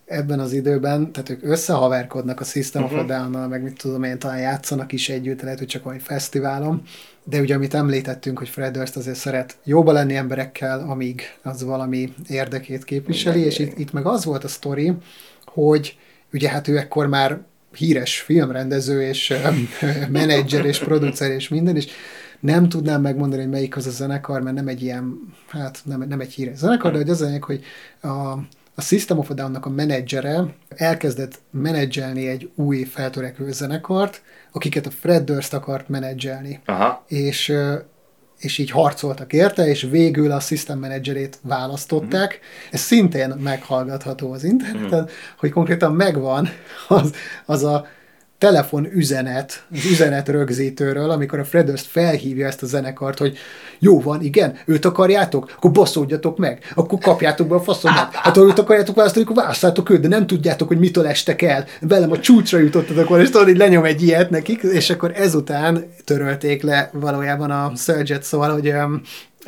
ebben 0.07 0.41
az 0.41 0.53
időben, 0.53 1.13
tehát 1.13 1.31
ők 1.31 1.43
összehaverkodnak 1.45 2.41
a 2.41 2.45
System 2.45 2.83
Mhm. 2.83 2.95
of 2.95 3.01
a 3.01 3.05
Down-nal, 3.05 3.49
meg 3.49 3.63
mit 3.63 3.79
tudom 3.79 4.03
én, 4.03 4.19
talán 4.19 4.39
játszanak 4.39 4.93
is 4.93 5.09
együtt, 5.09 5.43
lehet, 5.43 5.59
hogy 5.59 5.67
csak 5.67 5.83
valami 5.83 6.01
fesztiválon, 6.01 6.83
de 7.25 7.41
ugye 7.41 7.55
amit 7.55 7.75
említettünk, 7.75 8.39
hogy 8.39 8.49
Fred 8.49 8.73
Durst 8.73 8.97
azért 8.97 9.17
szeret 9.17 9.57
jóba 9.65 9.93
lenni 9.93 10.15
emberekkel, 10.15 10.81
amíg 10.89 11.23
az 11.43 11.63
valami 11.65 12.13
érdekét 12.29 12.85
képviseli, 12.85 13.41
és 13.41 13.59
itt, 13.59 13.79
itt 13.79 13.93
meg 13.93 14.07
az 14.07 14.25
volt 14.25 14.45
a 14.45 14.49
sztori, 14.49 14.93
hogy 15.45 15.97
ugye 16.33 16.49
hát 16.49 16.69
ő 16.69 16.77
ekkor 16.79 17.07
már 17.07 17.41
híres 17.77 18.21
filmrendező, 18.21 19.03
és 19.03 19.35
menedzser, 20.11 20.65
és 20.65 20.79
producer, 20.79 21.31
és 21.31 21.49
minden, 21.49 21.77
és 21.77 21.87
nem 22.41 22.69
tudnám 22.69 23.01
megmondani, 23.01 23.43
hogy 23.43 23.51
melyik 23.51 23.77
az 23.77 23.87
a 23.87 23.91
zenekar, 23.91 24.43
mert 24.43 24.57
nem 24.57 24.69
egy 24.69 24.83
ilyen, 24.83 25.35
hát 25.49 25.81
nem, 25.85 26.05
nem 26.09 26.21
egy 26.21 26.33
híres 26.33 26.57
zenekar, 26.57 26.91
de 26.93 26.97
hogy 26.97 27.11
az 27.11 27.21
lényeg, 27.21 27.43
hogy 27.45 27.65
a, 28.03 28.39
a 28.79 28.83
System 28.83 29.19
of 29.19 29.31
a 29.31 29.35
Down-nak 29.35 29.67
a 29.67 29.71
menedzsere 29.71 30.45
elkezdett 30.69 31.41
menedzselni 31.51 32.29
egy 32.29 32.51
új 32.55 32.85
feltörekvő 32.85 33.53
zenekart, 33.53 34.23
akiket 34.53 34.87
a 34.87 34.91
Fred 34.91 35.25
Durst 35.25 35.55
akart 35.55 35.89
menedzselni. 35.89 36.61
Aha. 36.65 37.05
És, 37.09 37.53
és 38.39 38.59
így 38.59 38.71
harcoltak 38.71 39.33
érte, 39.33 39.67
és 39.67 39.83
végül 39.83 40.31
a 40.31 40.41
system 40.41 40.79
menedzserét 40.79 41.39
választották. 41.43 42.41
Ez 42.71 42.81
szintén 42.81 43.29
meghallgatható 43.29 44.33
az 44.33 44.45
interneten, 44.45 45.09
hogy 45.39 45.51
konkrétan 45.51 45.93
megvan 45.93 46.49
az, 46.89 47.13
az 47.47 47.65
a 47.65 47.87
telefon 48.39 48.89
üzenet, 48.93 49.65
az 49.73 49.85
üzenet 49.85 50.29
rögzítőről, 50.29 51.11
amikor 51.11 51.39
a 51.39 51.45
Fred 51.45 51.79
felhívja 51.79 52.47
ezt 52.47 52.63
a 52.63 52.67
zenekart, 52.67 53.19
hogy 53.19 53.39
jó 53.79 54.01
van, 54.01 54.23
igen, 54.23 54.59
őt 54.65 54.85
akarjátok, 54.85 55.53
akkor 55.57 55.71
baszódjatok 55.71 56.39
meg, 56.39 56.73
akkor 56.75 56.99
kapjátok 56.99 57.49
be 57.49 57.55
a 57.55 57.61
faszomat. 57.61 58.15
Hát 58.15 58.37
ha 58.37 58.43
őt 58.43 58.59
akarjátok 58.59 58.97
választani, 58.97 59.25
akkor 59.25 59.37
választátok 59.37 59.91
őt, 59.91 60.01
de 60.01 60.09
nem 60.09 60.27
tudjátok, 60.27 60.69
hogy 60.69 60.79
mitől 60.79 61.07
estek 61.07 61.43
el. 61.43 61.65
Velem 61.81 62.11
a 62.11 62.19
csúcsra 62.19 62.59
jutottatok 62.59 63.09
volna, 63.09 63.23
és 63.25 63.31
tudod, 63.31 63.49
így 63.49 63.57
lenyom 63.57 63.85
egy 63.85 64.03
ilyet 64.03 64.31
nekik, 64.31 64.63
és 64.63 64.91
akkor 64.91 65.13
ezután 65.15 65.85
törölték 66.05 66.63
le 66.63 66.91
valójában 66.93 67.51
a 67.51 67.73
Surge-et, 67.77 68.23
szóval, 68.23 68.53
hogy 68.53 68.73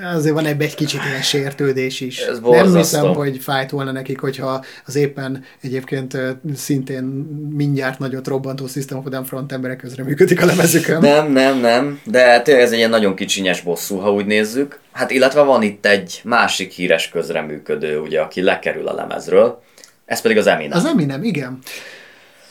azért 0.03 0.35
van 0.35 0.47
ebbe 0.47 0.65
egy 0.65 0.75
kicsit 0.75 1.01
ilyen 1.09 1.23
sértődés 1.23 2.01
is. 2.01 2.19
Ez 2.19 2.39
nem 2.41 2.77
hiszem, 2.77 3.15
hogy 3.15 3.39
fájt 3.39 3.71
volna 3.71 3.93
nekik, 3.93 4.21
hogyha 4.21 4.65
az 4.87 4.97
éppen 4.97 5.45
egyébként 5.61 6.17
szintén 6.55 7.05
mindjárt 7.57 7.99
nagyot 7.99 8.27
robbantó 8.27 8.67
System 8.67 8.99
of 8.99 9.05
a 9.15 9.25
front 9.25 9.53
emberek 9.53 9.79
közre 9.79 10.05
működik 10.05 10.43
a 10.43 10.47
lemezükön. 10.47 11.01
Nem, 11.01 11.33
nem, 11.33 11.59
nem, 11.59 12.01
de 12.05 12.41
tényleg 12.41 12.65
ez 12.65 12.71
egy 12.73 12.79
ilyen 12.79 12.91
nagyon 12.91 13.17
kicsinyes 13.17 13.61
bosszú, 13.61 13.97
ha 13.97 14.13
úgy 14.13 14.27
nézzük. 14.27 14.81
Hát 14.93 15.11
illetve 15.11 15.43
van 15.43 15.63
itt 15.63 15.87
egy 15.87 16.21
másik 16.25 16.73
híres 16.73 17.09
közreműködő, 17.09 17.99
ugye, 17.99 18.21
aki 18.21 18.43
lekerül 18.43 18.89
a 18.89 18.95
lemezről, 18.95 19.63
ez 20.07 20.21
pedig 20.21 20.39
az 20.39 20.47
Eminem. 20.47 20.79
Az 20.79 20.85
Eminem, 20.85 21.25
igen. 21.25 21.59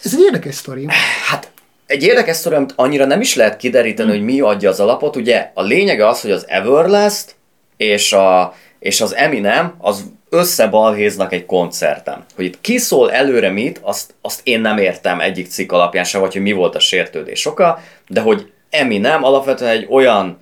Ez 0.04 0.14
egy 0.14 0.20
érdekes 0.20 0.56
sztori. 0.56 0.86
Hát 1.30 1.52
egy 1.86 2.04
érdekes 2.04 2.36
sztori, 2.36 2.56
amit 2.56 2.74
annyira 2.76 3.06
nem 3.06 3.22
is 3.22 3.36
lehet 3.36 3.58
kideríteni, 3.58 4.10
hogy 4.10 4.22
mi 4.22 4.40
adja 4.40 4.70
az 4.70 4.80
alapot. 4.80 5.16
Ugye 5.16 5.52
a 5.54 5.62
lényege 5.62 6.08
az, 6.08 6.22
hogy 6.22 6.32
az 6.32 6.46
Everlast 6.48 7.36
és, 7.78 8.14
a, 8.14 8.54
és 8.80 9.02
az 9.02 9.16
Eminem 9.16 9.76
az 9.78 10.04
összebalhéznak 10.30 11.34
egy 11.34 11.46
koncerten. 11.46 12.26
Hogy 12.36 12.46
itt 12.46 12.62
ki 12.62 12.78
szól 12.78 13.12
előre 13.12 13.50
mit, 13.50 13.80
azt, 13.82 14.14
azt 14.22 14.42
én 14.44 14.62
nem 14.62 14.78
értem 14.78 15.20
egyik 15.20 15.48
cikk 15.48 15.72
alapján 15.72 16.04
sem, 16.04 16.22
vagy 16.22 16.34
hogy 16.34 16.42
mi 16.42 16.52
volt 16.52 16.76
a 16.76 16.80
sértődés 16.80 17.46
oka, 17.46 17.80
de 18.08 18.22
hogy 18.22 18.52
Eminem 18.70 19.24
alapvetően 19.24 19.72
egy 19.72 19.88
olyan 19.90 20.38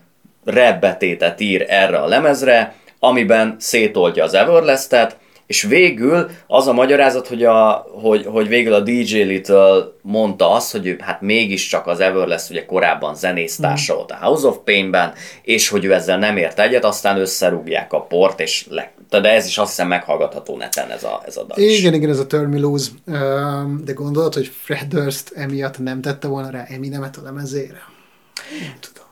rap 0.46 0.80
betétet 0.80 1.42
ír 1.42 1.66
erre 1.70 1.98
a 1.98 2.08
lemezre, 2.08 2.76
amiben 3.00 3.56
szétoldja 3.60 4.24
az 4.24 4.34
Everlastet, 4.34 5.18
és 5.48 5.62
végül 5.64 6.30
az 6.48 6.68
a 6.68 6.74
magyarázat, 6.74 7.28
hogy, 7.28 7.44
a, 7.44 7.88
hogy, 8.02 8.26
hogy 8.26 8.48
végül 8.48 8.74
a 8.74 8.80
DJ 8.80 9.22
Little 9.22 9.92
mondta 10.02 10.52
azt, 10.52 10.72
hogy 10.72 10.88
ő 10.88 10.98
hát 11.00 11.22
mégiscsak 11.22 11.88
az 11.88 12.00
Everlast 12.00 12.50
ugye 12.50 12.66
korábban 12.66 13.16
zenésztársa 13.16 13.96
volt 13.96 14.12
a 14.12 14.18
House 14.22 14.48
of 14.48 14.58
Pain-ben, 14.64 15.14
és 15.42 15.70
hogy 15.70 15.86
ő 15.86 15.94
ezzel 15.94 16.18
nem 16.18 16.38
ért 16.38 16.60
egyet, 16.60 16.86
aztán 16.86 17.20
összerúgják 17.20 17.94
a 17.94 18.02
port, 18.02 18.40
és 18.40 18.66
le, 18.70 18.92
de 19.10 19.30
ez 19.30 19.46
is 19.46 19.58
azt 19.58 19.70
hiszem 19.70 19.88
meghallgatható 19.88 20.58
neten 20.58 20.92
ez 20.92 21.04
a, 21.04 21.22
ez 21.26 21.38
a 21.38 21.44
dal. 21.44 21.58
Igen, 21.58 21.94
igen, 21.94 22.10
ez 22.10 22.20
a 22.20 22.28
Turn 22.28 22.50
Me 22.50 22.60
Loose. 22.60 22.90
Öm, 23.06 23.82
De 23.86 23.94
gondolod, 23.94 24.34
hogy 24.34 24.52
Fred 24.64 24.88
Durst 24.88 25.32
emiatt 25.36 25.80
nem 25.80 26.02
tette 26.02 26.28
volna 26.28 26.50
rá 26.50 26.66
Eminemet 26.70 27.18
a 27.18 27.22
lemezére? 27.24 27.82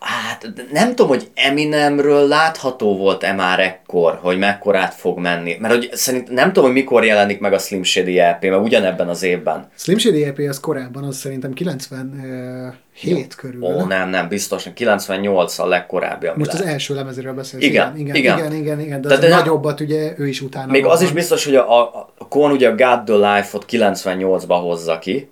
Hát 0.06 0.54
nem 0.72 0.88
tudom, 0.90 1.08
hogy 1.08 1.28
Eminemről 1.34 2.28
látható 2.28 2.98
volt-e 2.98 3.34
már 3.34 3.60
ekkor, 3.60 4.20
hogy 4.22 4.38
mekkorát 4.38 4.94
fog 4.94 5.18
menni. 5.20 5.58
Mert 5.60 5.74
hogy 5.74 5.90
szerint 5.94 6.30
nem 6.30 6.48
tudom, 6.48 6.64
hogy 6.64 6.74
mikor 6.74 7.06
jelenik 7.06 7.40
meg 7.40 7.54
a 7.54 7.58
Slim 7.58 7.84
Shady 7.84 8.20
LP, 8.20 8.42
mert 8.42 8.64
ugyanebben 8.64 9.10
az 9.10 9.24
évben. 9.24 9.70
Slim 9.78 9.98
Shady 9.98 10.24
EP 10.24 10.40
az 10.50 10.60
korábban, 10.60 11.04
az 11.04 11.16
szerintem 11.18 11.54
97 11.54 13.36
körül. 13.36 13.62
Ó, 13.64 13.86
nem, 13.86 14.10
nem, 14.10 14.28
biztosan. 14.28 14.74
98 14.74 15.60
a 15.60 15.66
legkorábbi, 15.68 16.28
ami 16.28 16.38
Most 16.38 16.52
az 16.52 16.60
lehet. 16.60 16.74
első 16.74 16.96
lemezéről 16.96 17.34
beszélsz. 17.34 17.64
Igen, 17.64 17.98
igen, 17.98 18.16
igen. 18.16 18.38
igen, 18.38 18.54
igen, 18.54 18.80
igen 18.80 19.02
de, 19.02 19.08
De- 19.08 19.14
az 19.14 19.20
de 19.20 19.30
nagyobbat 19.30 19.80
ugye 19.80 20.14
ő 20.18 20.28
is 20.28 20.42
utána 20.42 20.72
Még 20.72 20.86
az 20.86 21.00
is 21.02 21.06
van. 21.08 21.16
biztos, 21.16 21.46
hogy 21.46 21.56
a, 21.56 21.80
a, 21.82 22.10
a 22.18 22.28
Korn 22.28 22.52
ugye 22.54 22.70
a 22.70 22.76
God 22.76 23.04
the 23.04 23.36
Life-ot 23.36 23.66
98-ba 23.70 24.58
hozza 24.62 25.00
ki, 25.00 25.30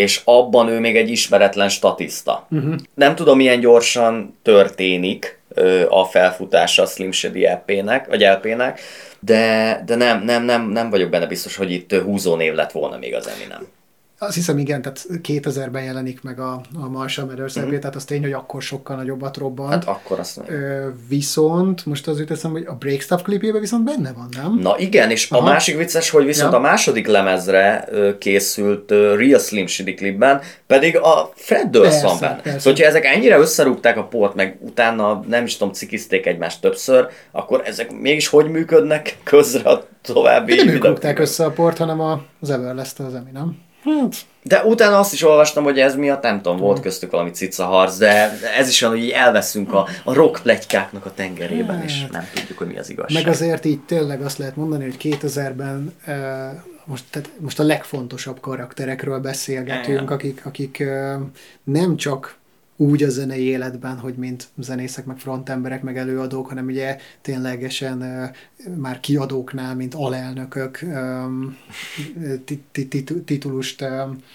és 0.00 0.20
abban 0.24 0.68
ő 0.68 0.78
még 0.78 0.96
egy 0.96 1.10
ismeretlen 1.10 1.68
statiszta. 1.68 2.46
Uh-huh. 2.50 2.74
Nem 2.94 3.14
tudom, 3.14 3.36
milyen 3.36 3.60
gyorsan 3.60 4.38
történik 4.42 5.40
ö, 5.48 5.88
a 5.88 6.04
felfutása 6.04 6.82
a 6.82 6.86
Slim 6.86 7.12
Shady 7.12 7.46
LP-nek, 7.46 8.06
vagy 8.06 8.20
LP-nek, 8.20 8.80
de, 9.20 9.82
de 9.86 9.94
nem, 9.94 10.24
nem, 10.24 10.44
nem, 10.44 10.68
nem 10.68 10.90
vagyok 10.90 11.10
benne 11.10 11.26
biztos, 11.26 11.56
hogy 11.56 11.72
itt 11.72 11.92
húzónév 11.92 12.54
lett 12.54 12.72
volna 12.72 12.98
még 12.98 13.14
az 13.14 13.28
Eminem. 13.28 13.66
Azt 14.22 14.34
hiszem, 14.34 14.58
igen, 14.58 14.82
tehát 14.82 15.06
2000-ben 15.22 15.82
jelenik 15.82 16.22
meg 16.22 16.40
a, 16.40 16.60
a 16.80 16.88
Marshall 16.88 17.26
Mathers 17.26 17.54
uh-huh. 17.56 17.78
tehát 17.78 17.96
az 17.96 18.04
tény, 18.04 18.22
hogy 18.22 18.32
akkor 18.32 18.62
sokkal 18.62 18.96
nagyobbat 18.96 19.36
robbant. 19.36 19.72
Hát 19.72 19.84
akkor 19.88 20.18
azt 20.18 20.36
mondom. 20.36 20.56
Ö, 20.56 20.88
viszont, 21.08 21.86
most 21.86 22.08
az 22.08 22.18
jut 22.18 22.30
eszembe, 22.30 22.58
hogy 22.58 22.68
a 22.68 22.74
Break 22.74 23.00
Stuff 23.00 23.22
klipjében 23.22 23.60
viszont 23.60 23.84
benne 23.84 24.12
van, 24.12 24.28
nem? 24.42 24.58
Na 24.58 24.78
igen, 24.78 25.10
és 25.10 25.30
Aha. 25.30 25.40
A 25.40 25.44
másik 25.44 25.76
vicces, 25.76 26.10
hogy 26.10 26.24
viszont 26.24 26.52
Ja. 26.52 26.58
a 26.58 26.60
második 26.60 27.06
lemezre 27.06 27.88
készült 28.18 28.90
Real 28.90 29.38
Slim 29.38 29.66
Shady 29.66 29.94
klipben 29.94 30.40
pedig 30.66 30.96
a 30.96 31.32
Fred 31.34 31.70
Durst 31.70 32.00
van 32.00 32.16
benne. 32.20 32.34
persze. 32.34 32.58
Szóval, 32.58 32.72
hogyha 32.72 32.86
ezek 32.86 33.04
ennyire 33.04 33.38
összerúgták 33.38 33.96
a 33.96 34.04
port, 34.04 34.34
meg 34.34 34.56
utána 34.60 35.24
nem 35.28 35.44
is 35.44 35.56
tudom, 35.56 35.72
cikizték 35.72 36.26
egymást 36.26 36.60
többször, 36.60 37.08
akkor 37.30 37.62
ezek 37.64 37.92
mégis 37.92 38.28
hogy 38.28 38.50
működnek 38.50 39.16
közre 39.22 39.70
a 39.70 39.86
további 40.02 40.54
De 40.54 40.64
nem 40.64 40.74
ők 40.74 40.84
rúgták 40.84 41.18
össze 41.18 41.44
a 41.44 41.50
port, 41.50 41.78
hanem 41.78 42.00
az 42.40 42.50
Everlast 42.50 42.98
az 42.98 43.14
Eminem. 43.14 43.68
Hát, 43.84 44.16
De 44.42 44.64
utána 44.64 44.98
azt 44.98 45.12
is 45.12 45.22
olvastam, 45.22 45.64
hogy 45.64 45.78
ez 45.78 45.94
miatt 45.94 46.22
nem 46.22 46.40
tudom, 46.40 46.58
volt 46.58 46.80
köztük 46.80 47.10
valami 47.10 47.30
cica 47.30 47.64
harc, 47.64 47.96
de 47.96 48.38
ez 48.56 48.68
is 48.68 48.82
olyan, 48.82 48.98
hogy 48.98 49.08
elveszünk 49.08 49.72
a, 49.72 49.88
a 50.04 50.14
rock 50.14 50.42
pletykáknak 50.42 51.06
a 51.06 51.12
tengerében, 51.14 51.82
és 51.82 52.06
nem 52.10 52.28
tudjuk, 52.34 52.58
hogy 52.58 52.66
mi 52.66 52.78
az 52.78 52.90
igazság. 52.90 53.22
meg 53.22 53.32
azért 53.32 53.64
így 53.64 53.80
tényleg 53.80 54.22
azt 54.22 54.38
lehet 54.38 54.56
mondani, 54.56 54.84
hogy 54.84 54.96
2000-ben 55.20 55.94
uh, 56.06 56.14
most, 56.84 57.04
tehát 57.10 57.30
most 57.38 57.58
a 57.58 57.62
legfontosabb 57.62 58.40
karakterekről 58.40 59.18
beszélgetünk, 59.18 60.10
akik, 60.10 60.46
akik 60.46 60.78
uh, 60.80 61.22
nem 61.64 61.96
csak 61.96 62.38
úgy 62.80 63.02
a 63.02 63.08
zenei 63.08 63.44
életben, 63.44 63.98
hogy 63.98 64.14
mint 64.14 64.48
zenészek, 64.58 65.04
meg 65.04 65.18
frontemberek, 65.18 65.82
meg 65.82 65.98
előadók, 65.98 66.48
hanem 66.48 66.66
ugye 66.66 66.98
ténylegesen 67.20 68.30
már 68.76 69.00
kiadóknál, 69.00 69.74
mint 69.74 69.94
alelnökök 69.94 70.84
ti- 72.44 72.62
ti- 72.72 72.88
ti- 72.88 73.22
titulust 73.24 73.84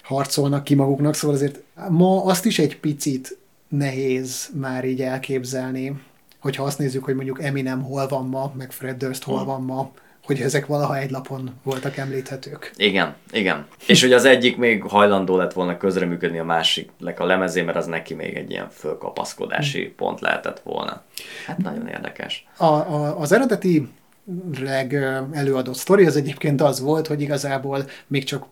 harcolnak 0.03 0.63
ki 0.63 0.75
maguknak, 0.75 1.13
szóval 1.15 1.35
azért 1.35 1.61
ma 1.89 2.23
azt 2.23 2.45
is 2.45 2.59
egy 2.59 2.79
picit 2.79 3.37
nehéz 3.67 4.49
már 4.53 4.85
így 4.85 5.01
elképzelni, 5.01 6.01
hogyha 6.39 6.63
azt 6.63 6.77
nézzük, 6.77 7.03
hogy 7.03 7.15
mondjuk 7.15 7.43
Eminem 7.43 7.83
hol 7.83 8.07
van 8.07 8.27
ma, 8.27 8.53
meg 8.57 8.71
Fred 8.71 8.97
Durst 8.97 9.23
hol 9.23 9.45
van 9.45 9.61
ma, 9.63 9.91
hogy 10.25 10.41
ezek 10.41 10.65
valaha 10.65 10.97
egy 10.97 11.11
lapon 11.11 11.51
voltak 11.63 11.97
említhetők. 11.97 12.71
Igen, 12.75 13.15
igen. 13.31 13.65
És 13.87 14.01
hogy 14.01 14.13
az 14.13 14.25
egyik 14.25 14.57
még 14.57 14.83
hajlandó 14.83 15.37
lett 15.37 15.53
volna 15.53 15.77
közreműködni 15.77 16.39
a 16.39 16.43
másiknek 16.43 17.19
a 17.19 17.25
lemezé, 17.25 17.61
mert 17.61 17.77
az 17.77 17.85
neki 17.85 18.13
még 18.13 18.35
egy 18.35 18.49
ilyen 18.49 18.69
fölkapaszkodási 18.69 19.93
pont 19.97 20.21
lehetett 20.21 20.59
volna. 20.59 21.03
Hát 21.45 21.57
nagyon 21.57 21.87
érdekes. 21.87 22.47
A, 22.57 22.65
a, 22.65 23.19
az 23.19 23.31
eredeti 23.31 23.87
leg 24.59 24.93
előadott 25.31 25.75
sztori 25.75 26.05
az 26.05 26.15
egyébként 26.15 26.61
az 26.61 26.79
volt, 26.79 27.07
hogy 27.07 27.21
igazából 27.21 27.89
még 28.07 28.23
csak 28.23 28.45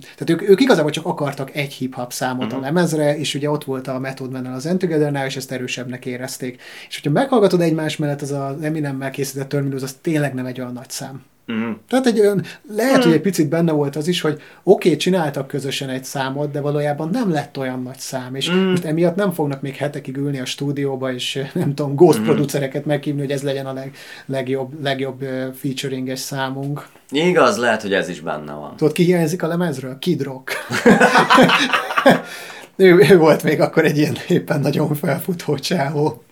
tehát 0.00 0.30
ők, 0.30 0.50
ők 0.50 0.60
igazából 0.60 0.90
csak 0.90 1.06
akartak 1.06 1.54
egy 1.54 1.72
hip-hop 1.72 2.12
számot 2.12 2.44
uh-huh. 2.44 2.58
a 2.58 2.62
lemezre, 2.62 3.18
és 3.18 3.34
ugye 3.34 3.50
ott 3.50 3.64
volt 3.64 3.88
a 3.88 3.98
Method 3.98 4.30
man 4.30 4.46
az 4.46 4.74
Together-nál, 4.78 5.26
és 5.26 5.36
ezt 5.36 5.52
erősebbnek 5.52 6.06
érezték. 6.06 6.62
És 6.88 6.94
hogyha 6.94 7.18
meghallgatod 7.20 7.60
egymás 7.60 7.96
mellett, 7.96 8.22
az 8.22 8.30
az 8.30 8.62
Eminem 8.62 9.10
készített 9.10 9.48
Terminus, 9.48 9.82
az 9.82 9.96
tényleg 10.00 10.34
nem 10.34 10.46
egy 10.46 10.60
olyan 10.60 10.72
nagy 10.72 10.90
szám. 10.90 11.22
Uh-huh. 11.50 11.76
Tehát 11.88 12.06
egy 12.06 12.20
olyan, 12.20 12.42
lehet, 12.74 12.90
uh-huh. 12.90 13.04
hogy 13.04 13.14
egy 13.14 13.20
picit 13.20 13.48
benne 13.48 13.72
volt 13.72 13.96
az 13.96 14.08
is, 14.08 14.20
hogy 14.20 14.32
oké, 14.32 14.42
okay, 14.62 14.96
csináltak 14.96 15.46
közösen 15.46 15.88
egy 15.88 16.04
számot, 16.04 16.50
de 16.50 16.60
valójában 16.60 17.08
nem 17.12 17.30
lett 17.30 17.58
olyan 17.58 17.82
nagy 17.82 17.98
szám, 17.98 18.34
és 18.34 18.48
uh-huh. 18.48 18.70
most 18.70 18.84
emiatt 18.84 19.16
nem 19.16 19.32
fognak 19.32 19.60
még 19.60 19.76
hetekig 19.76 20.16
ülni 20.16 20.40
a 20.40 20.44
stúdióba, 20.44 21.12
és 21.12 21.44
nem 21.52 21.74
tudom, 21.74 21.94
ghost 21.94 22.18
uh-huh. 22.18 22.34
producereket 22.34 22.84
meghívni, 22.84 23.20
hogy 23.20 23.30
ez 23.30 23.42
legyen 23.42 23.66
a 23.66 23.72
leg, 23.72 23.94
legjobb, 24.26 24.82
legjobb 24.82 25.24
featuringes 25.54 26.18
számunk. 26.18 26.86
Igaz, 27.10 27.56
lehet, 27.56 27.82
hogy 27.82 27.92
ez 27.92 28.08
is 28.08 28.20
benne 28.20 28.52
van. 28.52 28.76
Tudod, 28.76 28.92
ki 28.92 29.02
hiányzik 29.02 29.42
a 29.42 29.46
lemezről? 29.46 29.98
Kid 29.98 30.22
Rock. 30.22 30.52
ő, 32.76 33.06
ő 33.10 33.16
volt 33.16 33.42
még 33.42 33.60
akkor 33.60 33.84
egy 33.84 33.98
ilyen 33.98 34.16
éppen 34.28 34.60
nagyon 34.60 34.94
felfutó 34.94 35.58
csávó. 35.58 36.22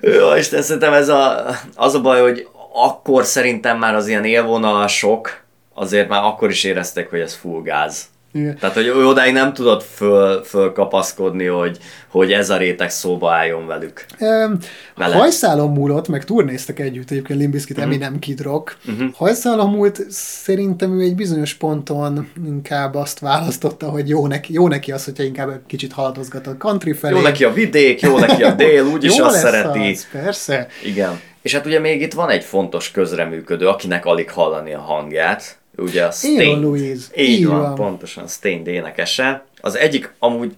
Jó, 0.00 0.32
és 0.32 0.44
szerintem 0.44 0.92
ez 0.92 1.08
a, 1.08 1.46
az 1.74 1.94
a 1.94 2.00
baj, 2.00 2.20
hogy 2.20 2.48
akkor 2.72 3.24
szerintem 3.24 3.78
már 3.78 3.94
az 3.94 4.08
ilyen 4.08 4.24
élvonalasok 4.24 5.42
azért 5.74 6.08
már 6.08 6.24
akkor 6.24 6.50
is 6.50 6.64
érezték, 6.64 7.10
hogy 7.10 7.20
ez 7.20 7.34
full 7.34 7.62
gáz. 7.62 8.08
Igen. 8.32 8.56
Tehát, 8.58 8.74
hogy 8.74 8.88
odáig 8.88 9.32
nem 9.32 9.52
tudod 9.52 9.82
föl, 9.82 10.42
fölkapaszkodni, 10.44 11.44
hogy, 11.44 11.78
hogy 12.08 12.32
ez 12.32 12.50
a 12.50 12.56
réteg 12.56 12.90
szóba 12.90 13.32
álljon 13.32 13.66
velük. 13.66 14.06
Um, 14.18 14.58
hajszálon 14.96 15.70
múlott, 15.70 16.08
meg 16.08 16.24
turnéztek 16.24 16.78
együtt 16.78 17.10
egyébként 17.10 17.38
Limbiskit, 17.38 17.76
uh-huh. 17.76 17.92
Eminem 17.92 18.18
Kid 18.18 18.40
Rock. 18.40 18.76
Uh-huh. 18.88 19.14
Hajszálon 19.14 19.70
múlt, 19.70 20.10
szerintem 20.10 21.00
ő 21.00 21.02
egy 21.02 21.14
bizonyos 21.14 21.54
ponton 21.54 22.30
inkább 22.46 22.94
azt 22.94 23.18
választotta, 23.18 23.88
hogy 23.88 24.08
jó 24.08 24.26
neki, 24.26 24.52
jó 24.52 24.68
neki 24.68 24.92
az, 24.92 25.04
hogyha 25.04 25.22
inkább 25.22 25.48
egy 25.48 25.60
kicsit 25.66 25.92
haladozgat 25.92 26.46
a 26.46 26.56
country 26.56 26.92
felé. 26.92 27.16
Jó 27.16 27.22
neki 27.22 27.44
a 27.44 27.52
vidék, 27.52 28.00
jó 28.00 28.18
neki 28.18 28.42
a 28.42 28.52
dél, 28.52 28.84
úgyis 28.94 29.18
azt 29.18 29.38
szereti. 29.38 29.90
Az, 29.90 30.06
persze. 30.12 30.66
Igen. 30.84 31.20
És 31.42 31.54
hát 31.54 31.66
ugye 31.66 31.78
még 31.78 32.00
itt 32.00 32.12
van 32.12 32.30
egy 32.30 32.44
fontos 32.44 32.90
közreműködő, 32.90 33.68
akinek 33.68 34.04
alig 34.04 34.30
hallani 34.30 34.72
a 34.72 34.80
hangját, 34.80 35.58
ugye 35.76 36.04
a 36.04 36.10
Stain. 36.10 36.60
Louise. 36.60 37.06
Így, 37.16 37.28
Így 37.28 37.46
van, 37.46 37.60
van, 37.60 37.74
pontosan, 37.74 38.26
Stain 38.26 38.66
énekese. 38.66 39.44
Az 39.60 39.76
egyik 39.76 40.12
amúgy 40.18 40.54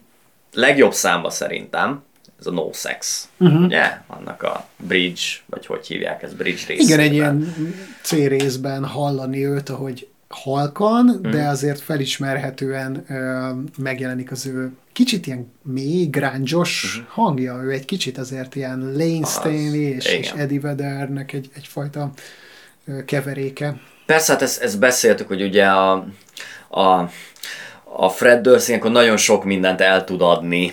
legjobb 0.53 0.93
számba 0.93 1.31
szerintem, 1.31 2.03
ez 2.39 2.47
a 2.47 2.51
No 2.51 2.73
Sex. 2.73 3.29
Uh-huh. 3.39 3.65
Ugye? 3.65 3.99
Annak 4.07 4.43
a 4.43 4.67
Bridge, 4.77 5.21
vagy 5.47 5.67
hogy 5.67 5.87
hívják 5.87 6.23
ez, 6.23 6.35
Bridge 6.35 6.63
részében. 6.67 6.87
Igen, 6.87 7.01
egy 7.01 7.15
ilyen 7.15 7.55
C 8.03 8.11
részben 8.11 8.85
hallani 8.85 9.47
őt, 9.47 9.69
ahogy 9.69 10.09
halkan, 10.29 11.09
uh-huh. 11.09 11.33
de 11.33 11.47
azért 11.47 11.81
felismerhetően 11.81 13.05
ö, 13.09 13.49
megjelenik 13.83 14.31
az 14.31 14.47
ő 14.47 14.73
kicsit 14.93 15.27
ilyen 15.27 15.53
mély, 15.63 16.07
grángyos 16.07 16.85
uh-huh. 16.85 17.15
hangja. 17.15 17.61
Ő 17.63 17.71
egy 17.71 17.85
kicsit 17.85 18.19
azért 18.19 18.55
ilyen 18.55 18.93
Lane 18.97 19.27
Staley 19.27 19.95
és, 19.95 20.05
és 20.05 20.31
Eddie 20.37 20.61
Veddernek 20.61 21.33
egy, 21.33 21.51
egyfajta 21.55 22.11
keveréke. 23.07 23.81
Persze, 24.07 24.33
hát 24.33 24.43
ezt, 24.43 24.63
ezt 24.63 24.79
beszéltük, 24.79 25.27
hogy 25.27 25.43
ugye 25.43 25.67
a, 25.67 26.07
a, 26.71 27.11
a 27.85 28.09
Fred 28.09 28.41
Durst 28.41 28.69
ilyenkor 28.69 28.91
nagyon 28.91 29.17
sok 29.17 29.45
mindent 29.45 29.81
el 29.81 30.05
tud 30.05 30.23
adni 30.23 30.73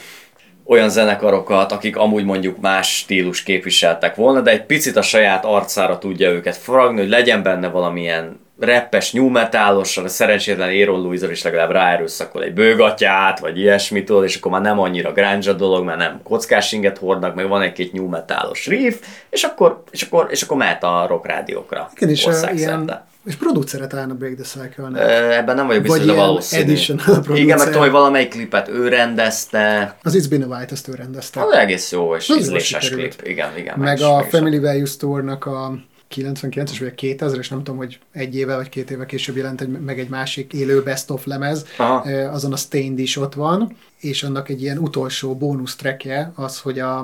olyan 0.66 0.90
zenekarokat, 0.90 1.72
akik 1.72 1.98
amúgy 1.98 2.24
mondjuk 2.24 2.60
más 2.60 2.98
stílus 2.98 3.44
képviseltek 3.44 4.16
volna, 4.16 4.42
de 4.42 4.52
egy 4.52 4.66
picit 4.66 4.96
a 4.96 5.02
saját 5.02 5.46
arcára 5.46 5.98
tudja 5.98 6.30
őket 6.30 6.58
fragni, 6.58 7.00
hogy 7.00 7.10
legyen 7.10 7.44
benne 7.44 7.68
valamilyen 7.68 8.40
reppes, 8.60 9.12
new 9.12 9.38
a 9.38 10.08
szerencsétlen 10.08 10.70
Aaron 10.70 11.02
louis 11.02 11.22
is 11.22 11.44
legalább 11.44 11.72
ráerőszakol 11.72 12.44
egy 12.44 12.54
bőgatját, 12.54 13.40
vagy 13.40 13.58
ilyesmitől, 13.58 14.24
és 14.24 14.36
akkor 14.36 14.52
már 14.52 14.62
nem 14.62 14.80
annyira 14.80 15.12
grunge 15.12 15.50
a 15.50 15.54
dolog, 15.54 15.86
mert 15.86 15.98
nem 15.98 16.20
kockás 16.24 16.72
inget 16.72 16.98
hordnak, 16.98 17.36
meg 17.36 17.48
van 17.48 17.62
egy-két 17.62 17.94
new 17.94 18.08
metalos 18.08 18.68
riff, 18.68 18.96
és 19.30 19.44
akkor, 19.44 19.84
és 19.92 20.02
akkor, 20.02 20.28
és 20.30 20.42
akkor 20.42 20.58
mehet 20.58 20.84
a 20.84 21.06
rock 21.08 21.26
rádiókra. 21.26 21.90
Igen, 21.96 22.10
és 22.10 22.28
ilyen, 22.54 23.08
és 23.26 23.36
producere 23.36 23.88
talán 23.88 24.10
a 24.10 24.14
Break 24.14 24.36
the 24.36 24.44
cycle 24.44 25.02
Ebben 25.38 25.56
nem 25.56 25.68
vagyok 25.68 25.82
biztos, 25.82 26.06
de 26.06 26.14
valószínű. 26.14 26.76
Igen, 27.34 27.58
meg 27.58 27.66
tudom, 27.66 27.82
hogy 27.82 27.92
valamelyik 27.92 28.30
klipet 28.30 28.68
ő 28.68 28.88
rendezte. 28.88 29.96
Az 30.04 30.18
It's 30.18 30.30
Been 30.30 30.52
a 30.52 30.56
White, 30.56 30.74
azt 30.74 30.88
ő 30.88 30.94
rendezte. 30.94 31.42
Az 31.42 31.52
egész 31.52 31.92
jó, 31.92 32.16
és 32.16 32.30
ízléses 32.30 32.90
klip. 32.90 33.14
Igen, 33.24 33.58
igen. 33.58 33.80
Meg, 33.80 34.00
meg 34.00 34.10
a 34.10 34.24
Family 34.30 34.60
Value 34.60 34.86
Store-nak 34.86 35.46
a 35.46 35.74
99-es 36.16 36.78
vagy 36.80 36.96
2000 36.96 37.40
és 37.40 37.50
nem 37.50 37.64
tudom, 37.64 37.78
hogy 37.78 38.00
egy 38.12 38.36
éve 38.36 38.56
vagy 38.56 38.70
két 38.70 38.92
éve 38.92 39.06
később 39.06 39.36
jelent 39.36 39.62
egy, 39.62 39.68
meg 39.68 40.00
egy 40.00 40.10
másik 40.10 40.54
élő 40.54 40.84
best 40.84 41.10
of 41.10 41.26
lemez, 41.26 41.66
Aha. 41.78 42.12
azon 42.32 42.54
a 42.54 42.58
Stained 42.58 43.00
is 43.00 43.18
ott 43.18 43.34
van, 43.34 43.76
és 44.00 44.24
annak 44.24 44.50
egy 44.50 44.62
ilyen 44.62 44.78
utolsó 44.78 45.36
bónusz 45.36 45.76
trackje 45.76 46.32
az, 46.36 46.60
hogy 46.60 46.80
a, 46.80 46.98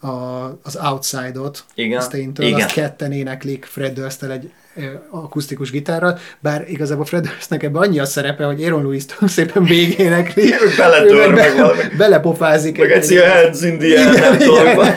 a, 0.00 0.08
az 0.62 0.78
Outside-ot, 0.82 1.64
Igen. 1.74 2.00
Stained-től, 2.00 2.46
Igen. 2.46 2.60
azt 2.60 2.72
ketten 2.72 3.12
éneklik 3.12 3.64
Fred 3.64 3.94
durst 3.94 4.22
egy 4.22 4.52
akusztikus 5.10 5.70
gitárral, 5.70 6.18
bár 6.40 6.64
igazából 6.68 7.04
Fred 7.04 7.26
Durstnek 7.26 7.62
ebben 7.62 7.82
annyi 7.82 7.98
a 7.98 8.04
szerepe, 8.04 8.44
hogy 8.44 8.62
Aaron 8.62 8.82
Lewis 8.82 9.02
szépen 9.26 9.64
végénekli. 9.64 10.54
Beledör 10.76 11.32
meg, 11.32 11.56
meg 11.56 11.94
Belepofázik. 11.96 12.78
Meg 12.78 12.90
egy, 12.90 13.12
egy 13.12 13.32
hands 13.32 13.62
in 13.62 13.78
the 13.78 13.86
air, 13.86 14.20
nem 14.20 14.38
tudom, 14.38 14.94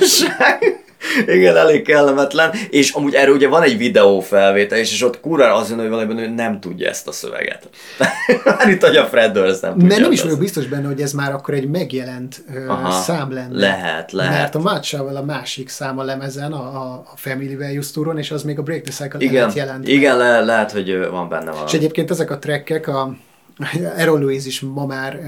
igen, 1.35 1.57
elég 1.57 1.81
kellemetlen, 1.81 2.51
és 2.69 2.91
amúgy 2.91 3.13
erről 3.13 3.35
ugye 3.35 3.47
van 3.47 3.61
egy 3.61 3.77
videó 3.77 4.19
felvétel, 4.19 4.77
és, 4.77 4.91
és 4.91 5.03
ott 5.03 5.19
kurva 5.19 5.53
az 5.53 5.69
jön, 5.69 5.79
hogy 5.79 5.89
valamiben 5.89 6.23
ő 6.23 6.27
nem 6.27 6.59
tudja 6.59 6.89
ezt 6.89 7.07
a 7.07 7.11
szöveget. 7.11 7.69
Már 8.45 8.69
itt, 8.69 8.85
hogy 8.85 8.95
a 8.95 9.05
Fred 9.05 9.31
Durst 9.31 9.61
nem 9.61 9.71
tudja. 9.71 9.87
Mert 9.87 10.01
nem 10.01 10.11
is 10.11 10.21
vagyok 10.21 10.39
biztos 10.39 10.67
benne, 10.67 10.87
hogy 10.87 11.01
ez 11.01 11.13
már 11.13 11.33
akkor 11.33 11.53
egy 11.53 11.69
megjelent 11.69 12.43
Aha, 12.67 12.91
szám 12.91 13.33
lenne. 13.33 13.59
Lehet, 13.59 14.11
lehet. 14.11 14.33
Mert 14.33 14.55
a 14.55 14.59
Mátcsával 14.59 15.15
a 15.15 15.23
másik 15.23 15.69
szám 15.69 15.99
a 15.99 16.03
lemezen, 16.03 16.51
a, 16.51 16.79
a 16.79 17.03
Family 17.15 17.55
Values 17.55 17.91
Touron, 17.91 18.17
és 18.17 18.31
az 18.31 18.43
még 18.43 18.59
a 18.59 18.61
Break 18.61 18.81
the 18.81 19.03
Cycle 19.03 19.19
igen, 19.19 19.51
jelent. 19.55 19.87
Igen, 19.87 20.17
le, 20.17 20.41
lehet, 20.41 20.71
hogy 20.71 21.07
van 21.09 21.29
benne 21.29 21.51
valami. 21.51 21.65
És 21.67 21.73
egyébként 21.73 22.11
ezek 22.11 22.31
a 22.31 22.39
trekkek, 22.39 22.87
a 22.87 23.15
Errol 23.97 24.19
Louise 24.19 24.47
is 24.47 24.59
ma 24.59 24.85
már 24.85 25.19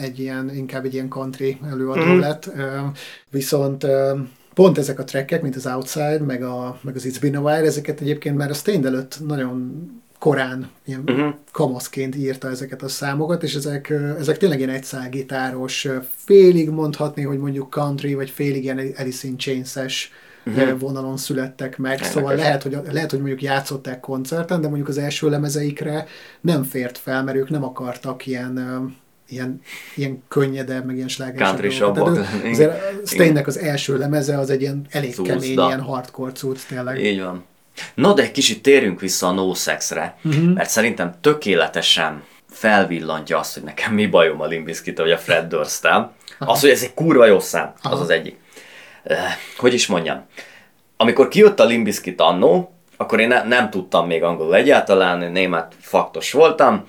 egy 0.00 0.18
ilyen, 0.18 0.50
inkább 0.54 0.84
egy 0.84 0.94
ilyen 0.94 1.08
country 1.08 1.58
előadó 1.70 2.12
mm. 2.12 2.18
lett, 2.18 2.50
viszont 3.30 3.86
pont 4.54 4.78
ezek 4.78 4.98
a 4.98 5.04
trekkek, 5.04 5.42
mint 5.42 5.56
az 5.56 5.66
Outside, 5.66 6.20
meg, 6.20 6.42
a, 6.42 6.78
meg 6.82 6.96
az 6.96 7.06
It's 7.06 7.18
Been 7.20 7.36
a 7.36 7.40
While, 7.40 7.66
ezeket 7.66 8.00
egyébként 8.00 8.36
már 8.36 8.50
a 8.50 8.54
Stained 8.54 8.86
előtt 8.86 9.18
nagyon 9.26 9.86
korán 10.18 10.70
ilyen 10.84 11.02
uh-huh. 11.06 11.34
kamaszként 11.52 12.16
írta 12.16 12.48
ezeket 12.48 12.82
a 12.82 12.88
számokat, 12.88 13.42
és 13.42 13.54
ezek, 13.54 13.90
ezek 14.18 14.36
tényleg 14.36 14.58
ilyen 14.58 14.70
egyszágitáros, 14.70 15.88
félig 16.14 16.70
mondhatni, 16.70 17.22
hogy 17.22 17.38
mondjuk 17.38 17.70
country, 17.70 18.14
vagy 18.14 18.30
félig 18.30 18.62
ilyen 18.62 18.78
Alice 18.96 19.28
in 19.28 19.36
Chains-es 19.36 20.10
uh-huh. 20.46 20.78
vonalon 20.78 21.16
születtek 21.16 21.78
meg, 21.78 21.98
Ennek 21.98 22.10
szóval 22.10 22.34
lehet 22.34 22.62
hogy, 22.62 22.78
lehet, 22.92 23.10
hogy 23.10 23.18
mondjuk 23.18 23.42
játszották 23.42 24.00
koncerten, 24.00 24.60
de 24.60 24.66
mondjuk 24.66 24.88
az 24.88 24.98
első 24.98 25.28
lemezeikre 25.28 26.06
nem 26.40 26.62
fért 26.62 26.98
fel, 26.98 27.24
mert 27.24 27.36
ők 27.36 27.50
nem 27.50 27.64
akartak 27.64 28.26
ilyen 28.26 28.58
ilyen, 29.32 29.60
ilyen 29.94 30.22
könnyedebb, 30.28 30.84
meg 30.84 30.96
ilyen 30.96 31.08
slágersabbak. 31.08 32.26
Azért 32.50 33.06
Stainnek 33.06 33.46
az 33.46 33.58
első 33.58 33.98
lemeze 33.98 34.38
az 34.38 34.50
egy 34.50 34.60
ilyen 34.60 34.86
elég 34.90 35.14
Cuszda. 35.14 35.32
kemény, 35.32 35.52
ilyen 35.52 35.80
hardcore 35.80 36.32
cucc 36.32 36.58
tényleg. 36.68 37.04
Így 37.04 37.20
van. 37.20 37.44
No, 37.94 38.12
de 38.12 38.22
egy 38.22 38.30
kicsit 38.30 38.62
térjünk 38.62 39.00
vissza 39.00 39.26
a 39.26 39.32
No 39.32 39.54
Sex-re, 39.54 40.16
uh-huh. 40.24 40.52
mert 40.54 40.70
szerintem 40.70 41.14
tökéletesen 41.20 42.22
felvillantja 42.50 43.38
azt, 43.38 43.54
hogy 43.54 43.62
nekem 43.62 43.94
mi 43.94 44.06
bajom 44.06 44.40
a 44.40 44.46
Limbiskit, 44.46 44.98
vagy 44.98 45.10
a 45.10 45.18
Fred 45.18 45.48
durst 45.48 45.88
Az, 46.38 46.60
hogy 46.60 46.70
ez 46.70 46.82
egy 46.82 46.94
kurva 46.94 47.26
jó 47.26 47.40
szám, 47.40 47.72
az 47.82 47.92
Aha. 47.92 48.02
az 48.02 48.10
egyik. 48.10 48.36
Uh, 49.04 49.16
hogy 49.56 49.74
is 49.74 49.86
mondjam. 49.86 50.26
Amikor 50.96 51.28
kijött 51.28 51.60
a 51.60 51.64
Limbiskit 51.64 52.20
annó, 52.20 52.74
akkor 53.02 53.20
én 53.20 53.28
ne, 53.28 53.42
nem 53.42 53.70
tudtam 53.70 54.06
még 54.06 54.22
angolul 54.22 54.54
egyáltalán, 54.54 55.32
német 55.32 55.74
faktos 55.80 56.32
voltam, 56.32 56.84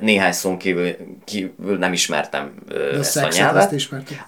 néhány 0.00 0.32
szón 0.32 0.58
kívül, 0.58 0.96
kívül 1.24 1.78
nem 1.78 1.92
ismertem 1.92 2.54
de 2.68 2.98
ezt 2.98 3.16
a 3.16 3.28
nyelvet. 3.28 3.72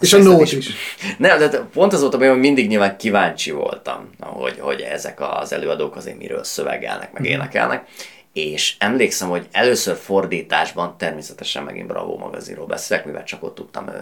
És 0.01 0.12
a 0.12 0.19
nót 0.19 0.43
is. 0.43 0.53
is. 0.53 0.74
Nem, 1.19 1.39
de 1.39 1.49
pont 1.73 1.93
az 1.93 2.01
volt 2.01 2.15
a 2.15 2.28
hogy 2.28 2.39
mindig 2.39 2.69
nyilván 2.69 2.97
kíváncsi 2.97 3.51
voltam, 3.51 4.11
hogy, 4.20 4.59
hogy 4.61 4.81
ezek 4.81 5.20
az 5.20 5.53
előadók 5.53 5.97
azért 5.97 6.19
miről 6.19 6.45
szövegelnek, 6.45 7.12
meg 7.12 7.23
mhm. 7.23 7.31
énekelnek. 7.31 7.85
És 8.35 8.74
emlékszem, 8.78 9.28
hogy 9.28 9.47
először 9.52 9.97
fordításban, 9.97 10.94
természetesen 10.98 11.62
megint 11.62 11.86
Bravo 11.86 12.16
magazinról 12.16 12.66
beszélek, 12.66 13.05
mivel 13.05 13.24
csak 13.24 13.43
ott 13.43 13.55
tudtam 13.55 13.89
ö, 13.89 13.93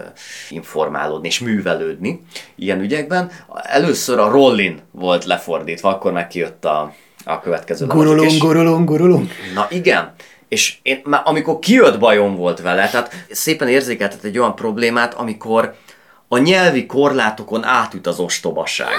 informálódni 0.49 1.27
és 1.27 1.39
művelődni 1.39 2.21
ilyen 2.55 2.79
ügyekben. 2.79 3.31
Először 3.61 4.19
a 4.19 4.29
Rollin 4.29 4.81
volt 4.91 5.25
lefordítva, 5.25 5.89
akkor 5.89 6.11
meg 6.11 6.27
kijött 6.27 6.65
a, 6.65 6.93
a 7.25 7.39
következő 7.39 7.85
Gurulunk, 7.85 8.31
és... 8.31 8.37
gurulunk, 8.37 8.89
gurulunk. 8.89 9.31
Na 9.53 9.67
igen, 9.69 10.13
és 10.47 10.77
én 10.81 11.01
már 11.03 11.21
amikor 11.25 11.59
kijött 11.59 11.99
bajom 11.99 12.35
volt 12.35 12.61
vele, 12.61 12.89
tehát 12.89 13.25
szépen 13.29 13.67
érzékeltet 13.67 14.23
egy 14.23 14.37
olyan 14.37 14.55
problémát, 14.55 15.13
amikor 15.13 15.75
a 16.33 16.37
nyelvi 16.37 16.85
korlátokon 16.85 17.63
átüt 17.63 18.07
az 18.07 18.19
ostobaság. 18.19 18.93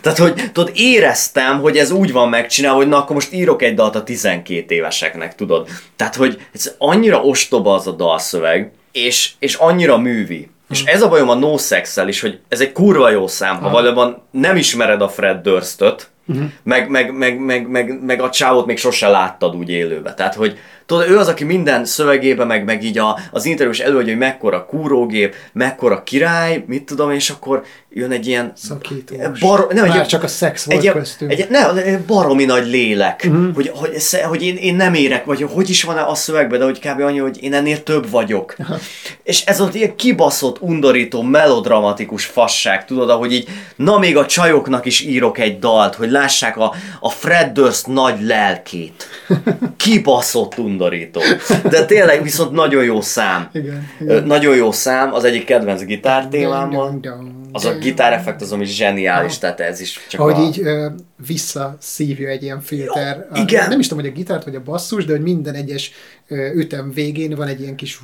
Tehát, 0.00 0.18
hogy 0.18 0.50
tudod, 0.52 0.72
éreztem, 0.74 1.60
hogy 1.60 1.76
ez 1.76 1.90
úgy 1.90 2.12
van 2.12 2.28
megcsinálva, 2.28 2.76
hogy 2.76 2.88
na 2.88 2.96
akkor 2.96 3.14
most 3.14 3.32
írok 3.32 3.62
egy 3.62 3.74
dalt 3.74 3.94
a 3.94 4.02
12 4.02 4.74
éveseknek, 4.74 5.34
tudod. 5.34 5.68
Tehát, 5.96 6.14
hogy 6.14 6.40
ez 6.54 6.74
annyira 6.78 7.20
ostoba 7.20 7.74
az 7.74 7.86
a 7.86 7.92
dalszöveg, 7.92 8.72
és, 8.92 9.30
és 9.38 9.54
annyira 9.54 9.98
művi. 9.98 10.48
És 10.70 10.84
ez 10.84 11.02
a 11.02 11.08
bajom 11.08 11.28
a 11.28 11.34
No 11.34 11.58
sex 11.58 11.96
is, 12.06 12.20
hogy 12.20 12.38
ez 12.48 12.60
egy 12.60 12.72
kurva 12.72 13.10
jó 13.10 13.26
szám, 13.26 13.60
ha 13.60 13.70
valójában 13.70 14.22
nem 14.30 14.56
ismered 14.56 15.00
a 15.00 15.08
Fred 15.08 15.42
Durstot, 15.42 16.08
Uh-huh. 16.26 16.50
Meg, 16.62 16.88
meg, 16.88 17.12
meg, 17.12 17.38
meg, 17.38 17.68
meg, 17.68 18.02
meg 18.02 18.20
a 18.20 18.30
csávot 18.30 18.66
még 18.66 18.78
sose 18.78 19.08
láttad 19.08 19.56
úgy 19.56 19.70
élőbe. 19.70 20.14
Tehát, 20.14 20.34
hogy 20.34 20.58
tudod, 20.86 21.08
ő 21.08 21.18
az, 21.18 21.28
aki 21.28 21.44
minden 21.44 21.84
szövegébe, 21.84 22.44
meg, 22.44 22.64
meg 22.64 22.84
így 22.84 22.98
a, 22.98 23.18
az 23.30 23.44
interjús 23.44 23.78
előadja, 23.78 24.12
hogy 24.12 24.20
mekkora 24.20 24.64
kúrógép, 24.64 25.34
mekkora 25.52 26.02
király, 26.02 26.64
mit 26.66 26.82
tudom, 26.82 27.10
és 27.10 27.30
akkor 27.30 27.64
jön 27.90 28.10
egy 28.10 28.26
ilyen... 28.26 28.52
Szakítós. 28.56 29.38
Bar, 29.40 29.66
nem, 29.72 29.86
Már 29.86 29.98
egy, 29.98 30.06
csak 30.06 30.22
a 30.22 30.26
szex 30.26 30.64
volt 30.64 30.84
egy, 30.84 30.92
köztünk. 30.92 31.32
Egy, 31.32 31.46
ne, 31.50 31.98
baromi 31.98 32.44
nagy 32.44 32.66
lélek, 32.66 33.24
uh-huh. 33.28 33.54
hogy, 33.54 33.70
hogy, 33.74 34.20
hogy 34.22 34.42
én, 34.42 34.56
én 34.56 34.74
nem 34.74 34.94
érek, 34.94 35.24
vagy 35.24 35.46
hogy 35.52 35.70
is 35.70 35.82
van 35.82 35.96
a 35.96 36.14
szövegben, 36.14 36.58
de 36.58 36.64
hogy 36.64 36.78
kb. 36.78 37.00
annyi, 37.00 37.18
hogy 37.18 37.42
én 37.42 37.54
ennél 37.54 37.82
több 37.82 38.10
vagyok. 38.10 38.54
Uh-huh. 38.58 38.78
És 39.22 39.44
ez 39.44 39.60
az 39.60 39.74
ilyen 39.74 39.96
kibaszott, 39.96 40.60
undorító, 40.60 41.22
melodramatikus 41.22 42.24
fasság, 42.24 42.84
tudod, 42.84 43.10
ahogy 43.10 43.32
így, 43.32 43.48
na 43.76 43.98
még 43.98 44.16
a 44.16 44.26
csajoknak 44.26 44.86
is 44.86 45.00
írok 45.00 45.38
egy 45.38 45.58
dalt, 45.58 45.94
hogy 45.94 46.10
lássák 46.10 46.56
a, 46.56 46.74
a 47.00 47.10
Fred 47.10 47.52
Durst 47.52 47.86
nagy 47.86 48.22
lelkét. 48.22 49.08
Kibaszott 49.76 50.58
undorító. 50.58 50.73
De 51.70 51.84
tényleg 51.84 52.22
viszont 52.22 52.52
nagyon 52.52 52.84
jó 52.84 53.00
szám. 53.00 53.48
Igen, 53.52 53.88
igen. 54.00 54.24
Nagyon 54.24 54.56
jó 54.56 54.72
szám, 54.72 55.12
az 55.14 55.24
egyik 55.24 55.44
kedvenc 55.44 55.82
gitártémámmal 55.82 57.00
az 57.56 57.64
a 57.64 57.78
gitáreffekt 57.78 58.42
az, 58.42 58.52
ami 58.52 58.64
zseniális, 58.64 59.38
tehát 59.38 59.60
ez 59.60 59.80
is 59.80 60.00
csak 60.08 60.20
Ahogy 60.20 60.34
a... 60.34 60.42
így 60.42 60.60
ö, 60.60 60.86
visszaszívja 61.26 62.28
egy 62.28 62.42
ilyen 62.42 62.60
filter. 62.60 63.26
Ja, 63.34 63.42
igen. 63.42 63.64
A, 63.64 63.68
nem 63.68 63.78
is 63.78 63.88
tudom, 63.88 64.02
hogy 64.02 64.12
a 64.12 64.16
gitárt 64.16 64.44
vagy 64.44 64.54
a 64.54 64.62
basszus, 64.62 65.04
de 65.04 65.12
hogy 65.12 65.22
minden 65.22 65.54
egyes 65.54 65.90
ö, 66.28 66.50
ütem 66.54 66.92
végén 66.92 67.34
van 67.34 67.48
egy 67.48 67.60
ilyen 67.60 67.76
kis... 67.76 68.00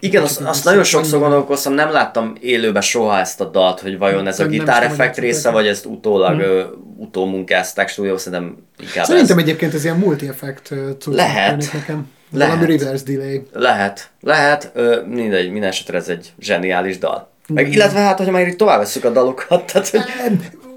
Igen, 0.00 0.22
azt, 0.22 0.40
azt 0.40 0.64
nagyon 0.64 0.84
sokszor 0.84 1.20
gondolkoztam, 1.20 1.72
nem 1.72 1.90
láttam 1.90 2.34
élőben 2.40 2.82
soha 2.82 3.18
ezt 3.18 3.40
a 3.40 3.44
dalt, 3.44 3.80
hogy 3.80 3.98
vajon 3.98 4.26
ez 4.26 4.40
a 4.40 4.46
gitáreffekt 4.46 5.18
része, 5.18 5.50
vagy 5.50 5.66
ezt 5.66 5.86
utólag 5.86 6.40
hmm. 6.40 6.96
utómunkázták 6.96 7.88
stúdió, 7.88 8.16
szerintem 8.16 8.56
inkább 8.80 9.04
Szerintem 9.04 9.38
ez. 9.38 9.44
egyébként 9.44 9.74
ez 9.74 9.84
ilyen 9.84 9.96
multi-effekt 9.96 10.74
Lehet. 11.04 11.72
Nekem. 11.72 12.10
Lehet. 12.32 12.54
Valami 12.54 12.76
reverse 12.76 13.04
delay. 13.04 13.42
Lehet. 13.52 14.10
Lehet. 14.20 14.70
Ö, 14.74 15.00
mindegy, 15.06 15.50
minden 15.50 15.68
esetre 15.68 15.98
ez 15.98 16.08
egy 16.08 16.32
zseniális 16.38 16.98
dal. 16.98 17.31
Meg 17.48 17.72
illetve 17.72 17.98
hát, 17.98 18.18
hogyha 18.18 18.32
már 18.32 18.46
itt 18.46 18.56
tovább 18.56 18.78
veszük 18.78 19.04
a 19.04 19.10
dalokat, 19.10 19.72
tehát, 19.72 19.88
hogy... 19.88 20.02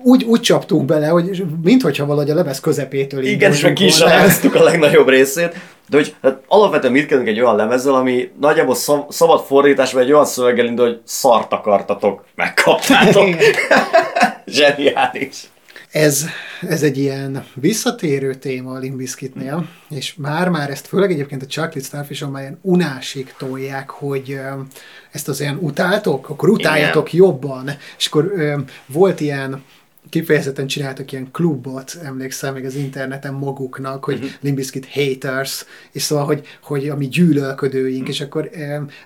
Úgy, 0.04 0.24
úgy 0.24 0.42
csaptunk 0.42 0.86
bele, 0.86 1.08
hogy 1.08 1.44
minthogyha 1.64 2.06
valahogy 2.06 2.30
a 2.30 2.36
lemez 2.36 2.60
közepétől 2.60 3.24
Igen, 3.24 3.52
és 3.52 3.62
meg 3.62 3.74
ki 3.74 3.86
is 3.86 4.02
a 4.02 4.64
legnagyobb 4.64 5.10
részét. 5.10 5.54
De 5.90 5.98
hogy 5.98 6.16
hát 6.22 6.40
alapvetően 6.48 6.94
mit 6.94 7.06
kezdünk 7.06 7.30
egy 7.30 7.42
olyan 7.42 7.56
lemezzel, 7.56 7.94
ami 7.94 8.32
nagyjából 8.40 8.76
szab, 8.76 9.12
szabad 9.12 9.46
fordításban 9.46 10.02
egy 10.02 10.12
olyan 10.12 10.26
szöveggel 10.26 10.66
indul, 10.66 10.86
hogy 10.86 11.00
szart 11.04 11.54
akartatok, 11.54 12.24
megkaptátok. 12.36 13.28
Zseniális. 14.46 15.44
Ez, 15.96 16.26
ez 16.62 16.84
egy 16.84 16.98
ilyen 16.98 17.46
visszatérő 17.54 18.34
téma 18.34 18.72
a 18.72 18.78
Limbiskitnél, 18.78 19.70
és 19.90 20.16
már-már 20.16 20.70
ezt 20.70 20.88
főleg 20.88 21.12
egyébként 21.12 21.42
a 21.42 21.46
Chocolate 21.46 21.80
Starfish-on 21.80 22.32
már 22.32 22.42
ilyen 22.42 22.60
unásig 22.62 23.34
tolják, 23.38 23.90
hogy 23.90 24.40
ezt 25.12 25.28
az 25.28 25.42
ilyen 25.42 25.58
utáltok, 25.62 26.30
akkor 26.30 26.50
utáljatok 26.50 27.14
Igen. 27.14 27.26
jobban. 27.26 27.70
És 27.98 28.06
akkor 28.06 28.34
volt 28.86 29.20
ilyen 29.20 29.64
kifejezetten 30.10 30.68
csináltak 30.68 31.12
ilyen 31.12 31.32
klubot, 31.32 31.98
emlékszem 32.04 32.54
még 32.54 32.66
az 32.66 32.76
interneten 32.76 33.34
maguknak, 33.34 34.04
hogy 34.04 34.16
uh-huh. 34.16 34.30
Limbiskit 34.42 34.88
haters, 34.92 35.66
és 35.92 36.02
szóval, 36.02 36.26
hogy, 36.26 36.48
hogy 36.62 36.90
a 36.90 36.96
mi 36.96 37.08
gyűlölködőink, 37.08 38.02
uh-huh. 38.02 38.10
és 38.10 38.22
akkor 38.22 38.50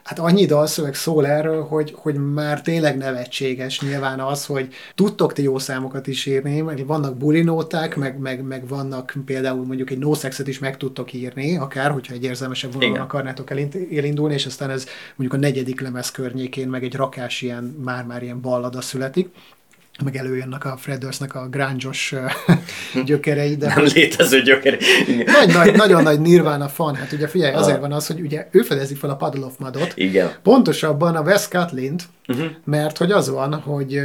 hát 0.03 0.19
annyi 0.19 0.45
dalszöveg 0.45 0.95
szól 0.95 1.27
erről, 1.27 1.61
hogy, 1.63 1.93
hogy 1.97 2.15
már 2.15 2.61
tényleg 2.61 2.97
nevetséges 2.97 3.81
nyilván 3.81 4.19
az, 4.19 4.45
hogy 4.45 4.67
tudtok 4.95 5.33
ti 5.33 5.43
jó 5.43 5.59
számokat 5.59 6.07
is 6.07 6.25
írni, 6.25 6.61
meg 6.61 6.85
vannak 6.85 7.17
bulinóták, 7.17 7.95
meg, 7.95 8.17
meg, 8.17 8.43
meg 8.43 8.67
vannak 8.67 9.13
például 9.25 9.65
mondjuk 9.65 9.89
egy 9.89 9.97
no 9.97 10.13
sexet 10.13 10.47
is 10.47 10.59
meg 10.59 10.77
tudtok 10.77 11.13
írni, 11.13 11.57
akár, 11.57 11.91
hogyha 11.91 12.13
egy 12.13 12.23
érzelmesebb 12.23 12.73
vonalon 12.73 12.99
akarnátok 12.99 13.49
elindulni, 13.91 14.33
és 14.33 14.45
aztán 14.45 14.69
ez 14.69 14.85
mondjuk 15.15 15.41
a 15.41 15.45
negyedik 15.45 15.81
lemez 15.81 16.11
környékén 16.11 16.67
meg 16.67 16.83
egy 16.83 16.95
rakás 16.95 17.41
ilyen, 17.41 17.63
már-már 17.83 18.23
ilyen 18.23 18.41
ballada 18.41 18.81
születik 18.81 19.29
meg 20.03 20.15
előjönnek 20.15 20.65
a 20.65 20.77
Freddersnek 20.77 21.35
a 21.35 21.47
grángyos 21.47 22.13
gyökerei. 23.05 23.55
De 23.55 23.73
Nem 23.75 23.85
létező 23.93 24.41
gyökerei. 24.41 24.79
Nagy, 25.25 25.53
nagy, 25.53 25.75
nagyon 25.75 26.03
nagy 26.03 26.19
Nirvana 26.19 26.67
fan. 26.67 26.95
Hát 26.95 27.11
ugye 27.11 27.27
figyelj, 27.27 27.53
azért 27.53 27.79
van 27.79 27.91
az, 27.91 28.07
hogy 28.07 28.21
ugye 28.21 28.47
ő 28.51 28.61
fedezi 28.61 28.95
fel 28.95 29.09
a 29.09 29.15
Puddle 29.15 29.45
of 29.45 29.57
Mudot. 29.57 29.91
Igen. 29.95 30.31
Pontosabban 30.43 31.15
a 31.15 31.21
Wes 31.21 31.47
Cutlint, 31.47 32.03
uh-huh. 32.27 32.45
mert 32.65 32.97
hogy 32.97 33.11
az 33.11 33.29
van, 33.29 33.53
hogy 33.53 34.01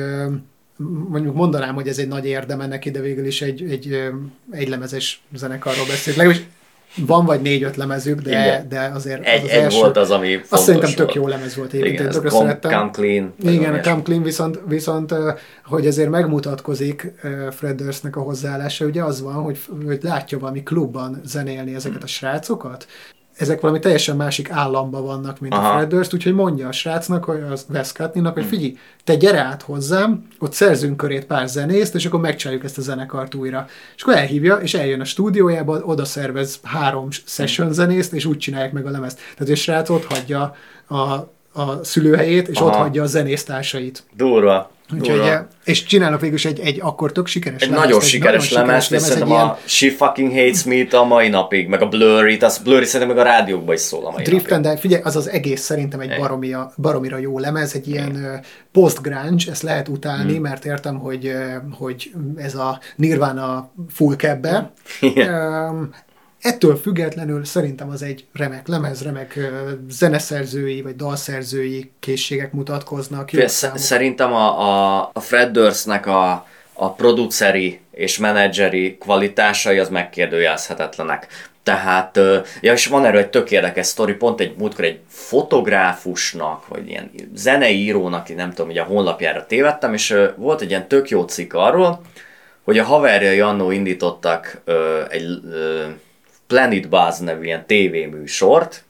mondjuk 1.08 1.34
mondanám, 1.34 1.74
hogy 1.74 1.88
ez 1.88 1.98
egy 1.98 2.08
nagy 2.08 2.26
érdeme 2.26 2.66
neki, 2.66 2.90
de 2.90 3.00
végül 3.00 3.26
is 3.26 3.42
egy, 3.42 3.62
egy, 3.62 4.10
egy 4.50 4.68
lemezes 4.68 5.22
zenekarról 5.34 5.86
beszél. 5.86 6.14
Legalábbis 6.16 6.46
van 6.96 7.24
vagy 7.24 7.40
négy-öt 7.40 7.76
lemezük, 7.76 8.20
de, 8.20 8.66
de 8.68 8.90
azért 8.94 9.24
egy, 9.24 9.38
az, 9.38 9.44
az 9.44 9.50
egy 9.50 9.62
első, 9.62 9.78
volt 9.78 9.96
az, 9.96 10.10
ami 10.10 10.40
Azt 10.48 10.62
szerintem 10.62 10.92
tök 10.92 11.14
jó 11.14 11.26
lemez 11.26 11.56
volt 11.56 11.72
egyébként. 11.72 11.98
Igen, 11.98 12.12
tökre 12.12 12.28
come, 12.28 12.58
come 12.58 12.90
Clean. 12.92 13.34
Igen, 13.42 13.74
a 13.74 13.80
Come 13.80 14.02
Clean, 14.02 14.22
viszont, 14.22 14.60
viszont 14.66 15.14
hogy 15.64 15.86
ezért 15.86 16.10
megmutatkozik 16.10 17.12
Fred 17.50 17.76
Durstnek 17.76 18.16
a 18.16 18.20
hozzáállása, 18.20 18.84
ugye 18.84 19.02
az 19.02 19.22
van, 19.22 19.34
hogy, 19.34 19.58
hogy 19.84 19.98
látja 20.02 20.38
valami 20.38 20.62
klubban 20.62 21.20
zenélni 21.24 21.74
ezeket 21.74 22.02
a 22.02 22.06
srácokat, 22.06 22.86
ezek 23.36 23.60
valami 23.60 23.78
teljesen 23.78 24.16
másik 24.16 24.50
államban 24.50 25.04
vannak, 25.04 25.40
mint 25.40 25.54
Aha. 25.54 25.68
a 25.68 25.76
Fred 25.76 25.88
Durst, 25.88 26.14
úgyhogy 26.14 26.34
mondja 26.34 26.68
a 26.68 26.72
srácnak, 26.72 27.24
hogy 27.24 27.40
az 27.50 27.66
Wes 27.68 27.92
Cutney-nak, 27.92 28.34
hogy 28.34 28.42
hm. 28.42 28.48
figyelj, 28.48 28.76
te 29.04 29.14
gyere 29.14 29.40
át 29.40 29.62
hozzám, 29.62 30.26
ott 30.38 30.52
szerzünk 30.52 30.96
körét 30.96 31.24
pár 31.24 31.48
zenészt, 31.48 31.94
és 31.94 32.06
akkor 32.06 32.20
megcsináljuk 32.20 32.64
ezt 32.64 32.78
a 32.78 32.80
zenekart 32.80 33.34
újra. 33.34 33.66
És 33.96 34.02
akkor 34.02 34.14
elhívja, 34.14 34.56
és 34.56 34.74
eljön 34.74 35.00
a 35.00 35.04
stúdiójába, 35.04 35.80
oda 35.84 36.04
szervez 36.04 36.60
három 36.62 37.08
session 37.10 37.72
zenészt, 37.72 38.12
és 38.12 38.24
úgy 38.24 38.38
csinálják 38.38 38.72
meg 38.72 38.86
a 38.86 38.90
lemezt. 38.90 39.20
Tehát 39.36 39.52
a 39.52 39.56
srác 39.56 39.88
ott 39.88 40.04
hagyja 40.04 40.54
a, 40.86 40.96
a 41.60 41.82
szülőhelyét, 41.82 42.48
és 42.48 42.56
Aha. 42.56 42.66
ott 42.66 42.74
hagyja 42.74 43.02
a 43.02 43.06
zenésztársait. 43.06 44.02
Durva. 44.16 44.70
Úgyhogy, 44.92 45.32
és 45.64 45.84
csinálnak 45.84 46.20
végül 46.20 46.36
is 46.36 46.44
egy, 46.44 46.60
egy 46.60 46.80
akkor 46.82 47.12
tök 47.12 47.26
sikeres 47.26 47.62
egy 47.62 47.68
lemez. 47.68 47.84
Nagyon 47.84 48.00
egy 48.00 48.06
sikeres 48.06 48.50
nagyon 48.50 48.66
lemez, 48.66 48.92
és 48.92 49.00
szerintem 49.00 49.32
a 49.32 49.34
ilyen... 49.34 49.56
She 49.64 49.90
Fucking 49.90 50.32
Hates 50.32 50.64
Me 50.64 50.98
a 50.98 51.04
mai 51.04 51.28
napig, 51.28 51.68
meg 51.68 51.82
a 51.82 51.88
Blurry, 51.88 52.36
az 52.36 52.58
Blurry 52.58 52.84
szerintem 52.84 53.16
meg 53.16 53.26
a 53.26 53.28
rádiókban 53.28 53.74
is 53.74 53.80
szól 53.80 54.06
a 54.06 54.10
mai 54.10 54.22
Drift 54.22 54.48
napig. 54.48 54.66
and 54.66 54.78
figyelj, 54.78 55.02
az 55.02 55.16
az 55.16 55.28
egész 55.28 55.60
szerintem 55.60 56.00
egy 56.00 56.16
baromira, 56.18 56.72
baromira 56.76 57.18
jó 57.18 57.38
lemez, 57.38 57.74
egy 57.74 57.88
ilyen 57.88 58.10
uh, 58.10 58.44
post-grunge, 58.72 59.50
ezt 59.50 59.62
lehet 59.62 59.88
utálni, 59.88 60.32
hmm. 60.32 60.42
mert 60.42 60.64
értem, 60.64 60.98
hogy, 60.98 61.32
hogy 61.78 62.10
ez 62.36 62.54
a 62.54 62.80
Nirvana 62.96 63.70
full 63.88 64.16
kebbe. 64.16 64.72
Um, 65.00 65.90
Ettől 66.44 66.76
függetlenül 66.76 67.44
szerintem 67.44 67.90
az 67.90 68.02
egy 68.02 68.24
remek 68.32 68.68
lemez, 68.68 69.02
remek 69.02 69.38
zeneszerzői 69.88 70.82
vagy 70.82 70.96
dalszerzői 70.96 71.90
készségek 72.00 72.52
mutatkoznak. 72.52 73.30
Szerintem 73.74 74.32
a, 74.32 74.60
a, 74.60 75.10
a 75.12 75.20
Fred 75.20 75.50
Durstnek 75.50 76.06
a, 76.06 76.46
a 76.72 76.92
produceri 76.92 77.80
és 77.90 78.18
menedzseri 78.18 78.96
kvalitásai 78.98 79.78
az 79.78 79.88
megkérdőjelezhetetlenek. 79.88 81.26
Tehát, 81.62 82.20
ja, 82.60 82.72
és 82.72 82.86
van 82.86 83.04
erről 83.04 83.20
egy 83.20 83.30
tök 83.30 83.50
érdekes 83.50 83.86
sztori, 83.86 84.12
pont 84.12 84.40
egy 84.40 84.54
múltkor 84.58 84.84
egy 84.84 85.00
fotográfusnak, 85.08 86.68
vagy 86.68 86.88
ilyen 86.88 87.10
zeneírónak, 87.34 88.34
nem 88.34 88.50
tudom, 88.50 88.66
hogy 88.66 88.78
a 88.78 88.84
honlapjára 88.84 89.46
tévedtem, 89.46 89.94
és 89.94 90.16
volt 90.36 90.60
egy 90.60 90.68
ilyen 90.68 90.88
tök 90.88 91.08
jó 91.08 91.22
cikk 91.22 91.52
arról, 91.54 92.00
hogy 92.64 92.78
a 92.78 92.84
haverjai 92.84 93.40
annó 93.40 93.70
indítottak 93.70 94.62
egy 95.10 95.40
Planet 96.46 96.88
Buzz 96.88 97.18
nevű 97.18 97.44
ilyen 97.44 97.66
tévéműsort, 97.66 98.84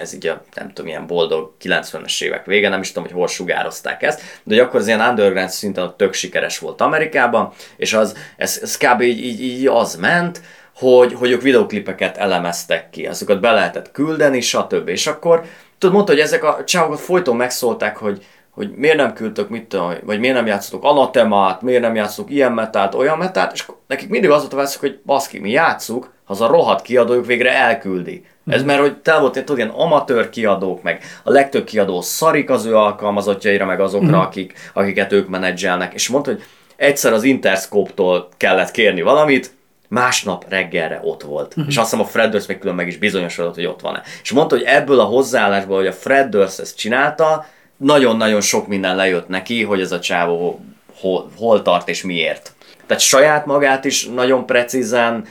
ez 0.00 0.14
így 0.14 0.26
a, 0.26 0.42
nem 0.54 0.68
tudom, 0.68 0.90
ilyen 0.90 1.06
boldog 1.06 1.52
90-es 1.62 2.22
évek 2.22 2.46
vége, 2.46 2.68
nem 2.68 2.80
is 2.80 2.88
tudom, 2.88 3.04
hogy 3.04 3.12
hol 3.12 3.28
sugározták 3.28 4.02
ezt, 4.02 4.20
de 4.42 4.54
hogy 4.54 4.64
akkor 4.64 4.80
az 4.80 4.86
ilyen 4.86 5.00
underground 5.00 5.50
szinten 5.50 5.94
tök 5.96 6.12
sikeres 6.12 6.58
volt 6.58 6.80
Amerikában, 6.80 7.52
és 7.76 7.92
az, 7.92 8.16
ez, 8.36 8.58
ez 8.62 8.76
kb. 8.76 9.00
Így, 9.00 9.24
így, 9.24 9.40
így 9.40 9.66
az 9.66 9.96
ment, 9.96 10.40
hogy, 10.74 11.12
hogy 11.12 11.30
ők 11.30 11.42
videoklipeket 11.42 12.16
elemeztek 12.16 12.90
ki, 12.90 13.06
azokat 13.06 13.40
be 13.40 13.52
lehetett 13.52 13.92
küldeni, 13.92 14.40
stb. 14.40 14.88
És 14.88 15.06
akkor 15.06 15.44
tudod, 15.78 15.94
mondta, 15.94 16.12
hogy 16.12 16.22
ezek 16.22 16.44
a 16.44 16.64
csávokat 16.64 17.00
folyton 17.00 17.36
megszólták, 17.36 17.96
hogy, 17.96 18.24
hogy 18.50 18.70
miért 18.70 18.96
nem 18.96 19.12
küldtök, 19.12 19.48
mit 19.48 19.66
tudom, 19.66 19.94
vagy 20.02 20.18
miért 20.18 20.34
nem 20.34 20.46
játszotok 20.46 20.84
anatemát, 20.84 21.62
miért 21.62 21.82
nem 21.82 21.94
játszotok 21.94 22.30
ilyen 22.30 22.52
metát, 22.52 22.94
olyan 22.94 23.18
metát, 23.18 23.52
és 23.52 23.66
nekik 23.86 24.08
mindig 24.08 24.30
az 24.30 24.40
volt 24.40 24.52
a 24.52 24.56
veszük, 24.56 24.80
hogy 24.80 25.00
baszki, 25.04 25.38
mi 25.38 25.50
játszuk, 25.50 26.14
az 26.26 26.40
a 26.40 26.46
rohadt 26.46 26.82
kiadójuk 26.82 27.26
végre 27.26 27.52
elküldi. 27.52 28.24
Ez 28.46 28.62
mert, 28.62 28.80
hogy 28.80 28.96
te 28.96 29.18
volt 29.18 29.32
tudod, 29.32 29.56
ilyen 29.56 29.70
amatőr 29.70 30.28
kiadók, 30.28 30.82
meg 30.82 31.02
a 31.22 31.30
legtöbb 31.30 31.64
kiadó 31.64 32.00
szarik 32.00 32.50
az 32.50 32.64
ő 32.64 32.76
alkalmazottjaira, 32.76 33.66
meg 33.66 33.80
azokra, 33.80 34.16
mm. 34.16 34.20
akik, 34.20 34.54
akiket 34.72 35.12
ők 35.12 35.28
menedzselnek. 35.28 35.94
És 35.94 36.08
mondta, 36.08 36.30
hogy 36.30 36.42
egyszer 36.76 37.12
az 37.12 37.22
Interscope-tól 37.22 38.28
kellett 38.36 38.70
kérni 38.70 39.02
valamit, 39.02 39.54
másnap 39.88 40.44
reggelre 40.48 41.00
ott 41.02 41.22
volt. 41.22 41.48
Uh-huh. 41.48 41.66
És 41.68 41.76
azt 41.76 41.90
hiszem 41.90 42.04
a 42.04 42.08
Fred 42.08 42.30
Durst 42.30 42.48
még 42.48 42.58
külön 42.58 42.74
meg 42.74 42.86
is 42.86 42.96
bizonyosodott, 42.96 43.54
hogy 43.54 43.66
ott 43.66 43.80
van-e. 43.80 44.02
És 44.22 44.32
mondta, 44.32 44.56
hogy 44.56 44.64
ebből 44.64 45.00
a 45.00 45.04
hozzáállásból, 45.04 45.76
hogy 45.76 45.86
a 45.86 45.92
Fred 45.92 46.28
Durst 46.28 46.60
ezt 46.60 46.76
csinálta, 46.76 47.46
nagyon-nagyon 47.76 48.40
sok 48.40 48.66
minden 48.66 48.96
lejött 48.96 49.28
neki, 49.28 49.62
hogy 49.62 49.80
ez 49.80 49.92
a 49.92 50.00
csávó 50.00 50.60
hol, 51.00 51.30
hol 51.36 51.62
tart 51.62 51.88
és 51.88 52.02
miért. 52.02 52.52
Tehát 52.86 53.02
saját 53.02 53.46
magát 53.46 53.84
is 53.84 54.06
nagyon 54.06 54.46
precízen 54.46 55.24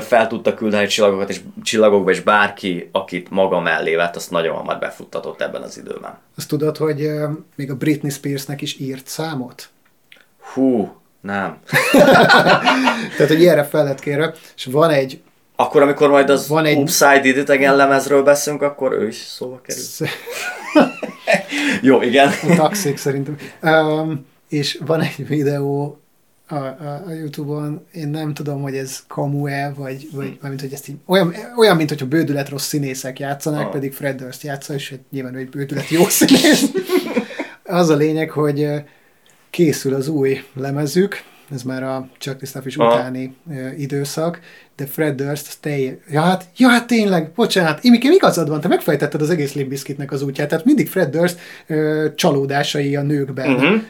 fel 0.00 0.26
tudta 0.26 0.54
küldeni 0.54 0.86
csillagokat 0.86 1.28
és 1.28 1.40
csillagokba, 1.62 2.10
és 2.10 2.20
bárki, 2.20 2.88
akit 2.92 3.30
maga 3.30 3.60
mellé 3.60 3.94
vett, 3.94 4.16
azt 4.16 4.30
nagyon 4.30 4.56
hamar 4.56 4.78
befuttatott 4.78 5.40
ebben 5.40 5.62
az 5.62 5.78
időben. 5.78 6.18
Azt 6.36 6.48
tudod, 6.48 6.76
hogy 6.76 7.10
még 7.54 7.70
a 7.70 7.76
Britney 7.76 8.10
Spearsnek 8.10 8.62
is 8.62 8.78
írt 8.78 9.06
számot? 9.06 9.68
Hú, 10.52 10.96
nem. 11.20 11.58
Tehát, 13.16 13.28
hogy 13.28 13.40
ilyenre 13.40 13.64
fel 13.64 13.84
lett 13.84 14.00
kérve, 14.00 14.34
és 14.56 14.64
van 14.64 14.90
egy 14.90 15.20
Akkor, 15.56 15.82
amikor 15.82 16.10
majd 16.10 16.30
az 16.30 16.48
Van 16.48 16.64
egy... 16.64 16.78
Upside 16.78 17.20
Did 17.20 17.36
It 17.36 17.48
Again 17.48 17.76
lemezről 17.76 18.22
beszélünk, 18.22 18.62
akkor 18.62 18.92
ő 18.92 19.06
is 19.06 19.16
szóba 19.16 19.60
kerül. 19.60 19.82
Jó, 21.82 22.02
igen. 22.02 22.28
A 22.28 22.54
taxik 22.56 22.96
szerintem. 22.96 23.36
Um, 23.62 24.26
és 24.48 24.78
van 24.86 25.00
egy 25.00 25.28
videó 25.28 26.01
a, 26.48 26.54
a, 26.54 27.02
a 27.06 27.12
Youtube-on, 27.12 27.86
én 27.92 28.08
nem 28.08 28.34
tudom, 28.34 28.62
hogy 28.62 28.76
ez 28.76 29.04
kamu-e, 29.08 29.72
vagy, 29.76 30.08
vagy 30.12 30.38
mint 30.42 30.60
hogy 30.60 30.72
ezt 30.72 30.88
így, 30.88 30.96
olyan, 31.06 31.34
olyan, 31.56 31.76
mint 31.76 31.88
hogyha 31.88 32.06
bődület 32.06 32.48
rossz 32.48 32.66
színészek 32.66 33.18
játszanak, 33.18 33.66
ah. 33.66 33.72
pedig 33.72 33.92
Fred 33.92 34.16
Durst 34.16 34.42
játsza, 34.42 34.74
és 34.74 34.94
nyilván 35.10 35.36
egy 35.36 35.48
bődület 35.48 35.88
jó 35.88 36.04
színész. 36.04 36.70
Az 37.64 37.88
a 37.88 37.96
lényeg, 37.96 38.30
hogy 38.30 38.68
készül 39.50 39.94
az 39.94 40.08
új 40.08 40.44
lemezük, 40.54 41.22
ez 41.52 41.62
már 41.62 41.82
a 41.82 42.08
Chuck 42.18 42.42
is 42.64 42.76
utáni 42.76 43.36
uh, 43.46 43.80
időszak, 43.80 44.40
de 44.76 44.86
Fred 44.86 45.14
Durst 45.14 45.56
teljes... 45.60 45.94
Ja 46.10 46.20
hát, 46.20 46.44
ja, 46.56 46.68
hát 46.68 46.86
tényleg, 46.86 47.30
bocsánat, 47.34 47.84
Imikem 47.84 48.12
igazad 48.12 48.48
van, 48.48 48.60
te 48.60 48.68
megfejtetted 48.68 49.20
az 49.20 49.30
egész 49.30 49.54
Limbiskitnek 49.54 50.12
az 50.12 50.22
útját, 50.22 50.48
tehát 50.48 50.64
mindig 50.64 50.88
Fred 50.88 51.10
Durst 51.10 51.38
uh, 51.68 52.14
csalódásai 52.14 52.96
a 52.96 53.02
nőkben. 53.02 53.54
Uh-huh. 53.54 53.82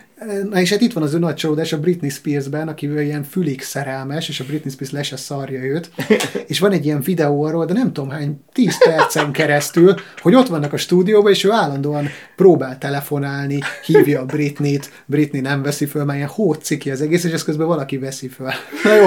Na 0.51 0.61
és 0.61 0.71
hát 0.71 0.81
itt 0.81 0.93
van 0.93 1.03
az 1.03 1.15
ő 1.15 1.19
nagy 1.19 1.35
csalódás 1.35 1.73
a 1.73 1.81
Britney 1.81 2.11
Spearsben, 2.11 2.69
akivel 2.69 3.03
ilyen 3.03 3.23
fülig 3.23 3.63
szerelmes, 3.63 4.29
és 4.29 4.41
a 4.41 4.45
Britney 4.45 4.73
Spears 4.73 4.93
le 4.93 5.03
se 5.03 5.17
szarja 5.17 5.63
őt. 5.63 5.91
és 6.47 6.59
van 6.59 6.73
egy 6.73 6.85
ilyen 6.85 7.01
videó 7.01 7.43
arról, 7.43 7.65
de 7.65 7.73
nem 7.73 7.93
tudom 7.93 8.11
hány, 8.11 8.41
10 8.53 8.85
percen 8.85 9.33
keresztül, 9.33 9.95
hogy 10.21 10.35
ott 10.35 10.49
vannak 10.49 10.73
a 10.73 10.77
stúdióban, 10.77 11.33
és 11.33 11.45
ő 11.45 11.51
állandóan 11.51 12.09
próbál 12.37 12.79
telefonálni, 12.79 13.59
hívja 13.87 14.21
a 14.21 14.25
Britney-t, 14.25 14.91
Britney 15.07 15.41
nem 15.41 15.63
veszi 15.63 15.87
föl, 15.87 16.05
mert 16.05 16.19
ilyen 16.19 16.31
hóciki 16.31 16.91
az 16.91 17.01
egész, 17.01 17.25
és 17.25 17.33
ezt 17.33 17.45
közben 17.45 17.67
valaki 17.67 17.99
veszi 17.99 18.29
föl. 18.29 18.51
Na 18.85 18.95
jó. 18.95 19.07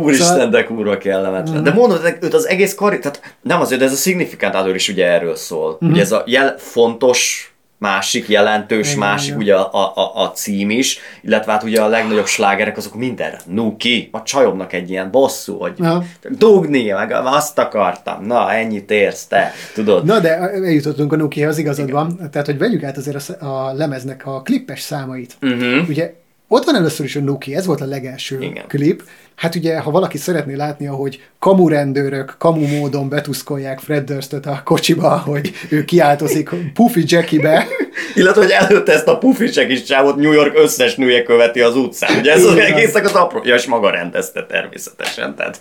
Úristen, 0.00 0.26
szóval... 0.26 0.48
de 0.48 0.64
kurva 0.64 0.98
kellemetlen. 0.98 1.62
De 1.62 1.72
mondod, 1.72 2.16
őt 2.20 2.34
az 2.34 2.48
egész 2.48 2.74
kari, 2.74 2.98
tehát 2.98 3.36
nem 3.42 3.60
azért, 3.60 3.80
de 3.80 3.86
ez 3.86 3.92
a 3.92 3.96
signifikátor 3.96 4.74
is 4.74 4.88
ugye 4.88 5.06
erről 5.06 5.36
szól. 5.36 5.78
Mm-hmm. 5.84 5.92
Ugye 5.92 6.02
ez 6.02 6.12
a 6.12 6.22
jel, 6.26 6.54
fontos 6.58 7.50
másik 7.78 8.28
jelentős, 8.28 8.86
igen, 8.86 8.98
másik 8.98 9.28
igen. 9.28 9.40
ugye 9.40 9.54
a, 9.54 9.96
a, 9.96 10.22
a 10.22 10.30
cím 10.30 10.70
is, 10.70 10.98
illetve 11.22 11.52
hát 11.52 11.62
ugye 11.62 11.82
a 11.82 11.88
legnagyobb 11.88 12.26
slágerek 12.26 12.76
azok 12.76 12.94
mindenre. 12.94 13.40
Nuki, 13.46 14.08
a 14.12 14.22
csajomnak 14.22 14.72
egy 14.72 14.90
ilyen 14.90 15.10
bosszú, 15.10 15.58
hogy 15.58 15.72
ja. 15.78 16.04
dugni, 16.30 16.90
meg 16.90 17.10
azt 17.12 17.58
akartam, 17.58 18.24
na 18.24 18.52
ennyit 18.52 18.90
érsz 18.90 19.26
te, 19.26 19.52
tudod. 19.74 20.04
Na 20.04 20.18
de 20.18 20.36
eljutottunk 20.38 21.12
a 21.12 21.16
Nukihoz, 21.16 21.58
igazad 21.58 21.88
igen. 21.88 22.00
van, 22.00 22.30
tehát 22.30 22.46
hogy 22.46 22.58
vegyük 22.58 22.82
át 22.82 22.96
azért 22.96 23.28
a, 23.28 23.66
a 23.66 23.72
lemeznek 23.72 24.26
a 24.26 24.42
klippes 24.42 24.80
számait. 24.80 25.36
Uh-huh. 25.42 25.88
Ugye 25.88 26.14
ott 26.48 26.64
van 26.64 26.76
először 26.76 27.06
is 27.06 27.16
a 27.16 27.20
Nuki, 27.20 27.54
ez 27.54 27.66
volt 27.66 27.80
a 27.80 27.86
legelső 27.86 28.42
Igen. 28.42 28.64
klip, 28.66 29.02
Hát 29.36 29.54
ugye, 29.54 29.78
ha 29.78 29.90
valaki 29.90 30.18
szeretné 30.18 30.54
látni, 30.54 30.86
ahogy 30.86 31.22
kamurendőrök 31.38 32.34
kamu 32.38 32.66
módon 32.66 33.08
betuszkolják 33.08 33.78
Fred 33.78 34.04
Durstot 34.04 34.46
a 34.46 34.60
kocsiba, 34.64 35.18
hogy 35.18 35.52
ő 35.68 35.84
kiáltozik 35.84 36.50
Puffy 36.74 37.04
Jackie-be. 37.06 37.66
Illetve, 38.14 38.42
hogy 38.42 38.50
előtte 38.50 38.92
ezt 38.92 39.08
a 39.08 39.18
Puffy 39.18 39.44
Jackie 39.52 39.82
csávot 39.82 40.16
New 40.16 40.32
York 40.32 40.58
összes 40.58 40.94
nője 40.94 41.22
követi 41.22 41.60
az 41.60 41.76
utcán. 41.76 42.18
Ugye 42.18 42.32
ez 42.32 42.44
az 42.44 42.56
egésznek 42.56 43.04
az 43.04 43.12
apró... 43.12 43.40
Ja, 43.44 43.54
és 43.54 43.66
maga 43.66 43.90
rendezte 43.90 44.46
természetesen. 44.46 45.34
Tehát 45.34 45.60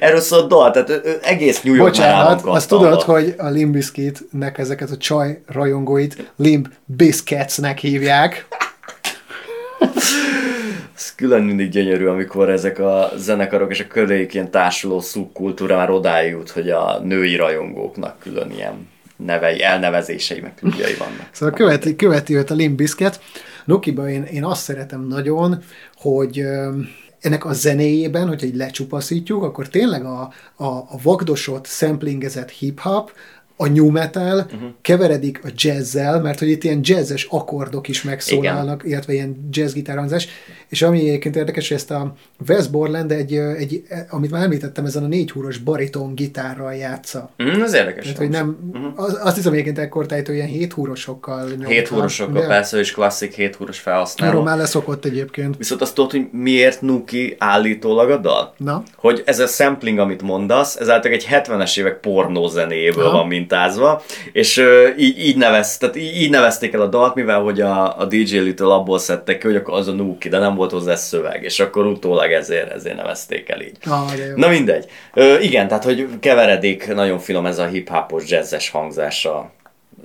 erről 0.00 0.20
szól 0.20 0.46
dal, 0.46 0.70
tehát 0.70 1.20
egész 1.22 1.62
New 1.62 1.74
York 1.74 1.88
Bocsánat, 1.88 2.42
azt 2.44 2.68
tudod, 2.68 3.02
hogy 3.02 3.34
a 3.38 3.48
Limp 3.48 3.72
Bizkit-nek 3.72 4.58
ezeket 4.58 4.90
a 4.90 4.96
csaj 4.96 5.40
rajongóit 5.46 6.32
Limp 6.36 6.68
Bizketsnek 6.84 7.78
hívják. 7.78 8.46
Ez 10.96 11.14
külön 11.14 11.42
mindig 11.42 11.70
gyönyörű, 11.70 12.06
amikor 12.06 12.50
ezek 12.50 12.78
a 12.78 13.10
zenekarok 13.16 13.70
és 13.70 13.80
a 13.80 13.86
köréik 13.86 14.34
ilyen 14.34 14.50
társuló 14.50 15.00
szubkultúra 15.00 15.76
már 15.76 15.90
odáig 15.90 16.30
jut, 16.30 16.50
hogy 16.50 16.70
a 16.70 17.00
női 17.04 17.36
rajongóknak 17.36 18.18
külön 18.18 18.50
ilyen 18.50 18.88
nevei, 19.16 19.62
elnevezései, 19.62 20.40
meg 20.40 20.54
klubjai 20.54 20.94
vannak. 20.94 21.28
Szóval 21.32 21.54
követi, 21.54 21.96
követi 21.96 22.34
őt 22.34 22.50
a 22.50 22.54
Limp 22.54 22.76
Bizkit. 22.76 23.20
Nukiba 23.64 24.08
én, 24.08 24.22
én 24.22 24.44
azt 24.44 24.62
szeretem 24.62 25.06
nagyon, 25.06 25.62
hogy 25.96 26.44
ennek 27.20 27.44
a 27.44 27.52
zenéjében, 27.52 28.28
hogyha 28.28 28.46
egy 28.46 28.56
lecsupaszítjuk, 28.56 29.42
akkor 29.42 29.68
tényleg 29.68 30.04
a, 30.04 30.20
a, 30.56 30.64
a 30.64 30.98
vagdosott, 31.02 31.66
samplingezett 31.66 32.50
hip-hop, 32.50 33.12
a 33.60 33.68
new 33.68 33.90
metal 33.90 34.38
uh-huh. 34.38 34.68
keveredik 34.80 35.40
a 35.44 35.48
jazzzel, 35.54 36.20
mert 36.20 36.38
hogy 36.38 36.48
itt 36.48 36.64
ilyen 36.64 36.80
jazzes 36.82 37.26
akkordok 37.30 37.88
is 37.88 38.02
megszólalnak, 38.02 38.80
Igen. 38.80 38.92
illetve 38.92 39.12
ilyen 39.12 39.48
jazz 39.50 39.72
gitárhangzás, 39.72 40.28
és 40.68 40.82
ami 40.82 40.98
egyébként 40.98 41.36
érdekes, 41.36 41.68
hogy 41.68 41.76
ezt 41.76 41.90
a 41.90 42.14
Wes 42.48 42.68
Borland 42.68 43.12
egy, 43.12 43.34
egy, 43.34 43.82
amit 44.10 44.30
már 44.30 44.42
említettem, 44.42 44.84
ezen 44.84 45.02
a 45.02 45.06
négy 45.06 45.30
húros 45.30 45.58
bariton 45.58 46.14
gitárral 46.14 46.74
játsza. 46.74 47.30
Mm, 47.42 47.62
ez 47.62 47.74
érdekes. 47.74 48.02
Tehát, 48.02 48.18
hogy 48.18 48.28
nem, 48.28 48.58
uh-huh. 48.72 49.04
az, 49.04 49.18
azt 49.22 49.36
hiszem 49.36 49.52
egyébként 49.52 49.78
ekkor 49.78 50.06
tájtó 50.06 50.32
ilyen 50.32 50.46
hét 50.46 50.72
húrosokkal. 50.72 51.48
Hét 51.66 51.88
húrosokkal, 51.88 52.46
persze, 52.46 52.78
és 52.78 52.92
klasszik 52.92 53.34
hét 53.34 53.54
húros 53.54 53.78
felhasználó. 53.78 54.30
Arról 54.30 54.44
már 54.44 54.56
leszokott 54.56 55.04
egyébként. 55.04 55.56
Viszont 55.56 55.80
azt 55.80 55.94
tudod, 55.94 56.10
hogy 56.10 56.28
miért 56.32 56.80
Nuki 56.80 57.36
állítólag 57.38 58.10
a 58.10 58.16
dal? 58.16 58.54
Na? 58.56 58.82
Hogy 58.96 59.22
ez 59.24 59.38
a 59.38 59.46
sampling, 59.46 59.98
amit 59.98 60.22
mondasz, 60.22 60.76
ez 60.76 60.88
általában 60.88 61.12
egy 61.12 61.28
70-es 61.30 61.78
évek 61.78 62.00
pornózenéből 62.00 63.10
van 63.10 63.26
mintázva, 63.48 64.02
és 64.32 64.62
így, 64.98 65.18
így, 65.18 65.36
nevez, 65.36 65.76
tehát 65.76 65.96
így, 65.96 66.16
így 66.16 66.30
nevezték 66.30 66.72
el 66.72 66.80
a 66.80 66.86
dalt, 66.86 67.14
mivel 67.14 67.40
hogy 67.40 67.60
a, 67.60 67.98
a 67.98 68.04
DJ 68.04 68.38
Little 68.38 68.74
abból 68.74 68.98
szedtek 68.98 69.38
ki, 69.38 69.46
hogy 69.46 69.56
akkor 69.56 69.74
az 69.74 69.88
a 69.88 69.92
Nuki, 69.92 70.28
de 70.28 70.38
nem 70.38 70.54
volt 70.54 70.70
hozzá 70.70 70.94
szöveg, 70.94 71.42
és 71.42 71.60
akkor 71.60 71.86
utólag 71.86 72.32
ezért, 72.32 72.72
ezért 72.72 72.96
nevezték 72.96 73.48
el 73.48 73.60
így. 73.60 73.76
Ah, 73.86 74.12
Na 74.36 74.48
mindegy. 74.48 74.86
Ö, 75.14 75.38
igen, 75.38 75.68
tehát 75.68 75.84
hogy 75.84 76.08
keveredik 76.20 76.94
nagyon 76.94 77.18
finom 77.18 77.46
ez 77.46 77.58
a 77.58 77.66
hip-hopos, 77.66 78.30
jazzes 78.30 78.70
hangzása 78.70 79.50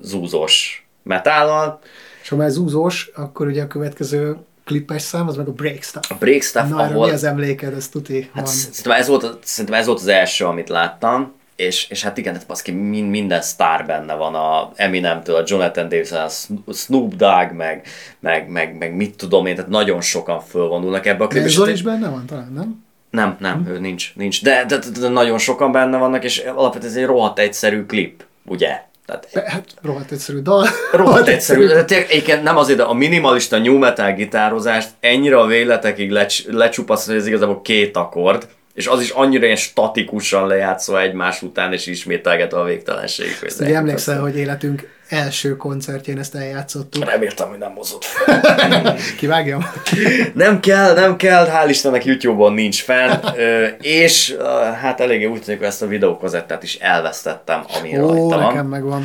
zúzós 0.01 0.87
metállal. 1.03 1.79
És 2.21 2.29
ha 2.29 2.35
már 2.35 2.49
zúzós, 2.49 3.11
akkor 3.15 3.47
ugye 3.47 3.61
a 3.61 3.67
következő 3.67 4.37
klippes 4.65 5.01
szám, 5.01 5.27
az 5.27 5.35
meg 5.35 5.47
a 5.47 5.51
Break 5.51 5.81
Stuff. 5.81 6.11
A 6.11 6.15
Break 6.19 6.41
Stuff, 6.41 6.69
Na, 6.69 6.77
ahol... 6.77 7.05
mi 7.05 7.11
az 7.11 7.23
emléked, 7.23 7.73
ez 7.73 7.89
tuti 7.89 8.29
hát 8.33 8.45
van. 8.45 8.53
Szerintem 8.53 8.91
ez, 8.91 9.07
volt, 9.07 9.37
szerintem 9.43 9.79
ez 9.79 9.85
volt 9.85 9.99
az 9.99 10.07
első, 10.07 10.45
amit 10.45 10.69
láttam, 10.69 11.33
és, 11.55 11.89
és 11.89 12.03
hát 12.03 12.17
igen, 12.17 12.37
baszki, 12.47 12.71
minden 12.71 13.41
sztár 13.41 13.85
benne 13.85 14.13
van, 14.13 14.35
a 14.35 14.71
Eminemtől, 14.75 15.35
a 15.35 15.43
Jonathan 15.45 15.89
Davis, 15.89 16.11
a 16.11 16.27
Snoop 16.73 17.15
Dogg, 17.15 17.51
meg, 17.51 17.87
meg, 18.19 18.49
meg, 18.49 18.77
meg 18.77 18.95
mit 18.95 19.15
tudom 19.15 19.45
én, 19.45 19.55
tehát 19.55 19.69
nagyon 19.69 20.01
sokan 20.01 20.41
fölvonulnak 20.41 21.05
ebbe 21.05 21.23
a 21.23 21.27
klipbe. 21.27 21.49
Zoli 21.49 21.71
is 21.71 21.81
benne 21.81 22.09
van 22.09 22.25
talán, 22.25 22.51
nem? 22.53 22.83
Nem, 23.09 23.37
nem, 23.39 23.65
hm. 23.65 23.71
ő 23.71 23.79
nincs, 23.79 24.15
nincs. 24.15 24.43
De, 24.43 24.65
de, 24.67 24.77
de, 24.77 24.99
de, 24.99 25.07
nagyon 25.07 25.37
sokan 25.37 25.71
benne 25.71 25.97
vannak, 25.97 26.23
és 26.23 26.37
alapvetően 26.37 26.91
ez 26.91 26.97
egy 26.97 27.05
rohadt 27.05 27.39
egyszerű 27.39 27.85
klip, 27.85 28.23
ugye? 28.45 28.81
Tehát, 29.05 29.27
Be, 29.33 29.43
hát 29.47 29.65
rohadt 29.81 30.11
egyszerű 30.11 30.39
dal. 30.39 30.67
Rohadt 30.91 31.27
egyszerű. 31.27 31.67
De 31.67 31.85
egyébként 31.85 32.43
nem 32.43 32.57
azért, 32.57 32.79
a 32.79 32.93
minimalista 32.93 33.57
new 33.57 33.77
metal 33.77 34.13
gitározást 34.13 34.89
ennyire 34.99 35.39
a 35.39 35.45
véletekig 35.45 36.11
lecs, 36.11 36.45
lecsupasz, 36.47 37.05
hogy 37.05 37.15
ez 37.15 37.27
igazából 37.27 37.61
két 37.61 37.97
akkord, 37.97 38.47
és 38.73 38.87
az 38.87 39.01
is 39.01 39.09
annyira 39.09 39.45
ilyen 39.45 39.57
statikusan 39.57 40.47
lejátszva 40.47 41.01
egymás 41.01 41.41
után, 41.41 41.73
és 41.73 41.85
ismételgetve 41.85 42.59
a 42.59 42.63
végtelenség. 42.63 43.27
Ugye 43.59 43.75
emlékszel, 43.75 44.19
hogy 44.19 44.37
életünk 44.37 44.91
első 45.07 45.57
koncertjén 45.57 46.19
ezt 46.19 46.35
eljátszottuk. 46.35 47.05
Reméltem, 47.05 47.49
hogy 47.49 47.57
nem 47.57 47.71
mozott 47.71 48.05
Kivágjam? 49.17 49.65
nem 50.33 50.59
kell, 50.59 50.93
nem 50.93 51.15
kell, 51.15 51.47
hál' 51.47 51.69
Istennek 51.69 52.05
YouTube-on 52.05 52.53
nincs 52.53 52.81
fenn, 52.83 53.11
és 53.79 54.35
hát 54.81 54.99
eléggé 54.99 55.25
úgy 55.25 55.41
tűnik, 55.41 55.59
hogy 55.59 55.69
ezt 55.69 55.81
a 55.81 55.87
videókazettát 55.87 56.63
is 56.63 56.75
elvesztettem, 56.75 57.63
ami 57.79 57.99
Ó, 57.99 58.07
rajta 58.07 58.35
van. 58.35 58.39
nekem 58.39 58.67
megvan. 58.67 59.03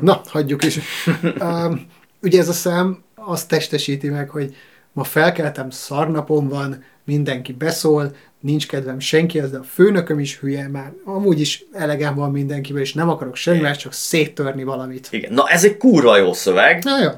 Na, 0.00 0.20
hagyjuk 0.26 0.64
is. 0.64 0.78
ugye 2.22 2.38
ez 2.40 2.48
a 2.48 2.52
szám 2.52 3.02
azt 3.14 3.48
testesíti 3.48 4.08
meg, 4.08 4.28
hogy 4.28 4.54
ma 4.92 5.04
felkeltem, 5.04 5.70
szarnapom 5.70 6.48
van, 6.48 6.84
mindenki 7.04 7.52
beszól, 7.52 8.14
nincs 8.40 8.66
kedvem 8.66 8.98
senkihez, 8.98 9.50
de 9.50 9.58
a 9.58 9.62
főnököm 9.62 10.18
is 10.18 10.38
hülye, 10.38 10.68
már 10.68 10.92
amúgy 11.04 11.40
is 11.40 11.64
elegem 11.72 12.14
van 12.14 12.30
mindenkiből, 12.30 12.80
és 12.80 12.94
nem 12.94 13.08
akarok 13.08 13.36
semmi 13.36 13.60
más, 13.60 13.76
csak 13.76 13.92
széttörni 13.92 14.64
valamit. 14.64 15.08
Igen, 15.10 15.32
na 15.32 15.48
ez 15.48 15.64
egy 15.64 15.76
kurva 15.76 16.16
jó 16.16 16.32
szöveg. 16.32 16.84
Na 16.84 17.02
jó. 17.02 17.10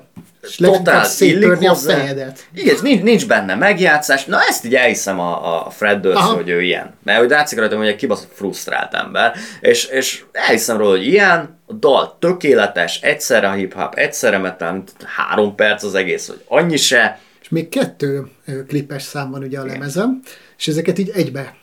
És 0.42 0.56
Totál 0.56 1.04
széttörni 1.04 1.66
a 1.66 1.74
fejedet. 1.74 2.46
Igen, 2.54 2.76
nincs, 2.82 3.02
nincs 3.02 3.26
benne 3.26 3.54
megjátszás. 3.54 4.24
Na 4.24 4.38
ezt 4.48 4.64
így 4.64 4.74
elhiszem 4.74 5.20
a, 5.20 5.66
a 5.66 5.70
Fred 5.70 6.00
Durst, 6.00 6.22
hogy 6.22 6.48
ő 6.48 6.62
ilyen. 6.62 6.94
Mert 7.02 7.18
hogy 7.18 7.30
látszik 7.30 7.58
rajta, 7.58 7.76
hogy 7.76 7.86
egy 7.86 7.96
kibaszott 7.96 8.32
frusztrált 8.34 8.94
ember. 8.94 9.32
És, 9.60 9.84
és 9.84 10.24
elhiszem 10.32 10.76
róla, 10.76 10.90
hogy 10.90 11.06
ilyen, 11.06 11.60
a 11.66 11.72
dal 11.72 12.16
tökéletes, 12.18 13.00
egyszerre 13.00 13.48
a 13.48 13.52
hip-hop, 13.52 13.94
egyszerre 13.94 14.38
metal, 14.38 14.82
három 15.04 15.54
perc 15.54 15.82
az 15.82 15.94
egész, 15.94 16.26
hogy 16.26 16.42
annyi 16.48 16.76
se, 16.76 17.20
még 17.52 17.68
kettő 17.68 18.26
klipes 18.66 19.02
szám 19.02 19.30
van 19.30 19.42
ugye 19.42 19.58
a 19.58 19.64
lemezem, 19.64 20.20
és 20.62 20.68
ezeket 20.68 20.98
így 20.98 21.10
egybe 21.14 21.56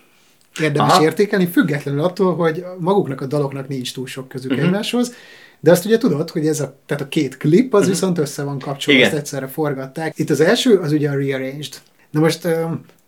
érdemes 0.60 0.92
Aha. 0.92 1.04
értékelni, 1.04 1.48
függetlenül 1.48 2.02
attól, 2.02 2.36
hogy 2.36 2.66
maguknak 2.80 3.22
a 3.22 3.26
daloknak 3.26 3.68
nincs 3.68 3.94
túl 3.94 4.08
sok 4.08 4.28
közük 4.28 4.52
uh-huh. 4.52 4.66
egymáshoz, 4.66 5.14
de 5.60 5.72
azt 5.72 5.86
ugye 5.86 5.98
tudod, 5.98 6.30
hogy 6.30 6.48
ez 6.48 6.60
a, 6.60 6.80
tehát 6.86 7.04
a 7.04 7.08
két 7.08 7.38
klip 7.38 7.74
az 7.74 7.80
uh-huh. 7.80 7.94
viszont 7.96 8.18
össze 8.18 8.44
van 8.44 8.60
kapcsolva, 8.60 9.02
ezt 9.02 9.14
egyszerre 9.14 9.48
forgatták. 9.48 10.20
Itt 10.20 10.30
az 10.30 10.40
első, 10.40 10.78
az 10.78 10.92
ugye 10.92 11.10
a 11.10 11.16
Rearranged. 11.16 11.82
Na 12.12 12.20
most 12.20 12.46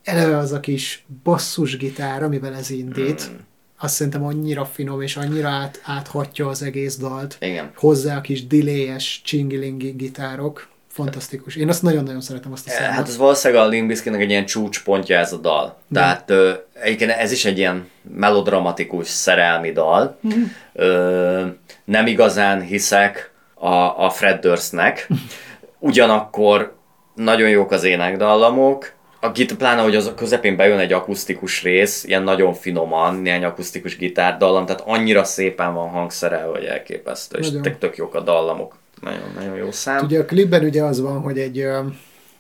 eleve 0.04 0.38
az 0.38 0.52
a 0.52 0.60
kis 0.60 1.06
basszusgitár, 1.24 2.24
amivel 2.24 2.56
ez 2.56 2.70
indít, 2.70 3.30
mm. 3.32 3.36
azt 3.80 3.94
szerintem 3.94 4.24
annyira 4.24 4.66
finom, 4.66 5.02
és 5.02 5.18
annyira 5.18 5.50
át, 5.50 5.82
áthatja 5.84 6.48
az 6.48 6.62
egész 6.62 6.98
dalt. 6.98 7.38
Igen. 7.42 7.72
Hozzá 7.76 8.18
a 8.18 8.22
kis 8.22 8.48
delay-es, 8.48 9.22
csingilingi 9.24 9.90
gitárok. 9.90 10.70
Fantasztikus. 10.94 11.56
Én 11.56 11.70
azt 11.70 11.82
nagyon-nagyon 11.82 12.22
szeretem 12.22 12.52
azt 12.52 12.68
a 12.68 12.70
számot. 12.70 12.94
Hát 12.94 13.08
ez 13.08 13.18
valószínűleg 13.18 13.64
a 13.64 13.68
Limp 13.68 13.92
egy 14.06 14.30
ilyen 14.30 14.46
csúcspontja 14.46 15.18
ez 15.18 15.34
a 15.34 15.38
dal. 15.38 15.78
De. 15.88 16.00
Tehát 16.00 16.30
ö, 16.30 16.52
egyébként 16.74 17.12
ez 17.12 17.32
is 17.32 17.46
egy 17.46 17.58
ilyen 17.58 17.90
melodramatikus 18.16 19.08
szerelmi 19.08 19.72
dal. 19.72 20.18
Mm. 20.28 20.44
Ö, 20.74 21.46
nem 21.86 22.08
igazán 22.08 22.62
hiszek 22.62 23.32
a, 23.54 23.76
a 24.06 24.10
Fred 24.10 24.40
Durstnek. 24.40 25.08
Ugyanakkor 25.80 26.76
nagyon 27.16 27.50
jók 27.50 27.72
az 27.72 27.84
énekdallamok, 27.84 28.94
a 29.24 29.32
git, 29.32 29.56
pláne, 29.56 29.82
hogy 29.82 29.96
az 29.96 30.08
a 30.08 30.14
közepén 30.14 30.56
bejön 30.56 30.80
egy 30.80 30.94
akusztikus 30.94 31.64
rész, 31.64 32.04
ilyen 32.04 32.24
nagyon 32.24 32.54
finoman, 32.54 33.16
néhány 33.16 33.44
akusztikus 33.44 33.98
gitárdallam, 33.98 34.66
tehát 34.66 34.84
annyira 34.86 35.24
szépen 35.24 35.74
van 35.74 35.90
hangszerelve, 35.90 36.58
hogy 36.58 36.66
elképesztő, 36.66 37.38
és 37.40 37.48
tök, 37.62 37.78
tök 37.78 37.96
jók 37.96 38.16
a 38.16 38.22
dallamok. 38.22 38.81
Nagyon, 39.02 39.32
nagyon 39.36 39.56
jó 39.56 39.72
szám. 39.72 40.06
Ugye 40.06 40.20
a 40.20 40.26
klipben 40.26 40.64
ugye 40.64 40.84
az 40.84 41.00
van, 41.00 41.22
hogy 41.22 41.40
egy, 41.40 41.68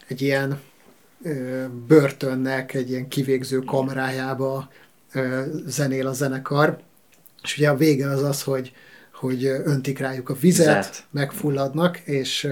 egy 0.08 0.22
ilyen 0.22 0.60
börtönnek, 1.88 2.74
egy 2.74 2.90
ilyen 2.90 3.08
kivégző 3.08 3.60
kamerájába 3.60 4.70
zenél 5.66 6.08
a 6.08 6.14
zenekar, 6.14 6.80
és 7.44 7.58
ugye 7.58 7.70
a 7.70 7.76
vége 7.76 8.10
az 8.10 8.24
az, 8.24 8.44
hogy, 8.44 8.74
hogy 9.14 9.46
öntik 9.46 10.00
rájuk 10.00 10.30
a 10.30 10.34
vizet, 10.34 10.68
vizet. 10.68 11.06
megfulladnak, 11.12 12.00
és 12.00 12.48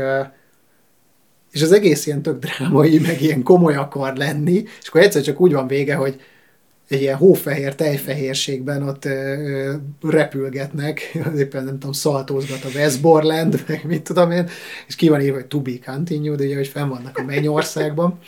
és 1.51 1.61
az 1.61 1.71
egész 1.71 2.05
ilyen 2.05 2.21
tök 2.21 2.39
drámai, 2.39 2.99
meg 2.99 3.21
ilyen 3.21 3.43
komoly 3.43 3.75
akar 3.75 4.15
lenni, 4.15 4.63
és 4.81 4.87
akkor 4.87 5.01
egyszer 5.01 5.21
csak 5.21 5.39
úgy 5.39 5.53
van 5.53 5.67
vége, 5.67 5.95
hogy 5.95 6.21
egy 6.89 7.01
ilyen 7.01 7.15
hófehér 7.15 7.75
tejfehérségben 7.75 8.87
ott 8.87 9.05
ö, 9.05 9.73
repülgetnek, 10.01 11.11
éppen 11.37 11.63
nem 11.63 11.73
tudom, 11.73 11.91
szaltózgat 11.91 12.63
a 12.63 12.69
Westborland, 12.75 13.63
meg 13.67 13.83
mit 13.87 14.01
tudom 14.01 14.31
én, 14.31 14.49
és 14.87 14.95
ki 14.95 15.09
van 15.09 15.21
írva, 15.21 15.35
hogy 15.35 15.45
to 15.45 15.59
be 15.61 15.71
continued, 15.85 16.41
ugye, 16.41 16.55
hogy 16.55 16.67
fenn 16.67 16.89
vannak 16.89 17.17
a 17.17 17.23
Mennyországban, 17.23 18.19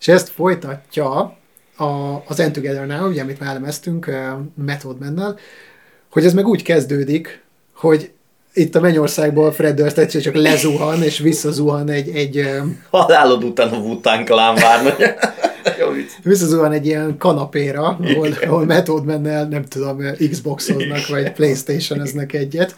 és 0.00 0.08
ezt 0.08 0.28
folytatja 0.28 1.36
a, 1.76 2.22
az 2.26 2.40
End 2.40 2.52
Together 2.52 3.02
ugye, 3.02 3.22
amit 3.22 3.40
már 3.40 3.50
elemeztünk 3.50 4.10
Method 4.54 4.98
Mennel, 4.98 5.38
hogy 6.10 6.24
ez 6.24 6.34
meg 6.34 6.46
úgy 6.46 6.62
kezdődik, 6.62 7.42
hogy 7.74 8.10
itt 8.54 8.74
a 8.74 8.80
Mennyországból 8.80 9.52
Fred 9.52 9.74
Durst 9.74 9.98
egyszer 9.98 10.20
csak 10.20 10.34
lezuhan, 10.34 11.02
és 11.02 11.18
visszazuhan 11.18 11.90
egy... 11.90 12.08
egy 12.08 12.48
Halálod 12.90 13.44
után 13.44 13.68
a 13.68 13.76
Wu-Tang 13.76 14.26
Clan 14.26 14.54
várna. 14.54 14.94
visszazuhan 16.22 16.72
egy 16.72 16.86
ilyen 16.86 17.16
kanapéra, 17.18 17.82
ahol, 17.82 18.28
ahol 18.42 18.64
Method 18.64 19.04
menne, 19.04 19.48
nem 19.48 19.64
tudom, 19.64 19.98
Xboxoznak, 20.30 21.06
vagy 21.06 21.32
Playstation-eznek 21.32 22.32
egyet. 22.32 22.76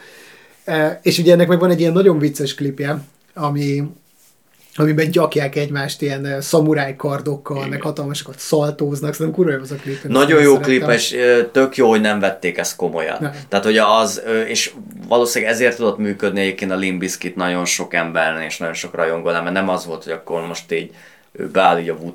És 1.03 1.19
ugye 1.19 1.33
ennek 1.33 1.49
meg 1.49 1.59
van 1.59 1.71
egy 1.71 1.81
ilyen 1.81 1.93
nagyon 1.93 2.19
vicces 2.19 2.55
klipje, 2.55 3.03
ami 3.35 3.85
amiben 4.81 5.11
gyakják 5.11 5.57
egymást 5.57 6.03
ilyen 6.03 6.41
szamuráj 6.41 6.97
kardokkal, 6.97 7.67
meg 7.67 7.83
hatalmasokat 7.83 8.39
szaltóznak, 8.39 9.15
szerintem 9.15 9.35
kurva 9.35 9.53
jó 9.53 9.61
az 9.61 9.71
a 9.71 9.75
klip. 9.75 10.03
Nagyon 10.03 10.43
jó 10.43 10.59
klip, 10.59 10.89
és 10.89 11.17
tök 11.53 11.77
jó, 11.77 11.89
hogy 11.89 12.01
nem 12.01 12.21
vették 12.21 12.59
ezt 12.59 12.77
komolyan. 12.77 13.17
Nem. 13.21 13.33
Tehát, 13.49 13.65
hogy 13.65 13.77
az, 13.77 14.23
és 14.47 14.73
valószínűleg 15.09 15.55
ezért 15.55 15.77
tudott 15.77 15.99
működni 15.99 16.41
egyébként 16.41 16.71
a 16.71 16.77
Limbiskit 16.77 17.37
nagyon 17.37 17.65
sok 17.65 17.95
embernek, 17.95 18.47
és 18.47 18.59
nagyon 18.59 18.75
sok 18.75 18.95
rajongónál, 18.95 19.43
mert 19.43 19.55
nem 19.55 19.69
az 19.69 19.87
volt, 19.87 20.05
hogy 20.05 20.13
akkor 20.13 20.47
most 20.47 20.73
így 20.73 20.95
ő 21.39 21.51
beáll 21.51 21.78
így 21.78 21.89
a 21.89 21.94
wu 21.94 22.15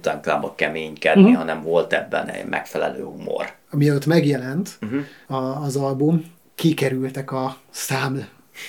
keménykedni, 0.55 1.21
uh-huh. 1.21 1.37
hanem 1.37 1.61
volt 1.61 1.93
ebben 1.93 2.29
egy 2.29 2.45
megfelelő 2.45 3.03
humor. 3.03 3.53
Mielőtt 3.71 4.05
megjelent 4.05 4.77
uh-huh. 4.81 5.41
a, 5.41 5.63
az 5.63 5.75
album, 5.75 6.25
kikerültek 6.55 7.31
a 7.31 7.57
szám 7.69 8.27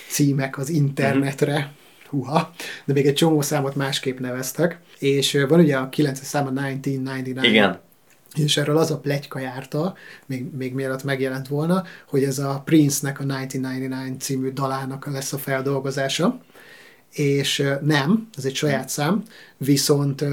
címek 0.09 0.59
az 0.59 0.69
internetre, 0.69 1.53
uh-huh 1.53 1.73
huha, 2.15 2.53
de 2.85 2.93
még 2.93 3.07
egy 3.07 3.15
csomó 3.15 3.41
számot 3.41 3.75
másképp 3.75 4.19
neveztek, 4.19 4.79
és 4.99 5.45
van 5.49 5.61
ugye 5.61 5.77
a 5.77 5.89
9 5.89 6.25
szám 6.25 6.47
a 6.47 6.51
1999. 6.51 7.47
Igen. 7.47 7.79
És 8.35 8.57
erről 8.57 8.79
az 8.79 8.91
a 8.91 8.99
plegyka 8.99 9.39
járta, 9.39 9.95
még, 10.27 10.55
még 10.57 10.75
mielőtt 10.75 11.05
megjelent 11.05 11.49
volna, 11.49 11.85
hogy 12.07 12.23
ez 12.23 12.39
a 12.39 12.63
Prince-nek 12.65 13.21
a 13.21 13.23
1999 13.23 14.25
című 14.25 14.53
dalának 14.53 15.07
lesz 15.07 15.33
a 15.33 15.39
feldolgozása, 15.39 16.41
és 17.15 17.63
nem, 17.83 18.29
ez 18.37 18.45
egy 18.45 18.55
saját 18.55 18.89
szám, 18.89 19.23
viszont 19.57 20.25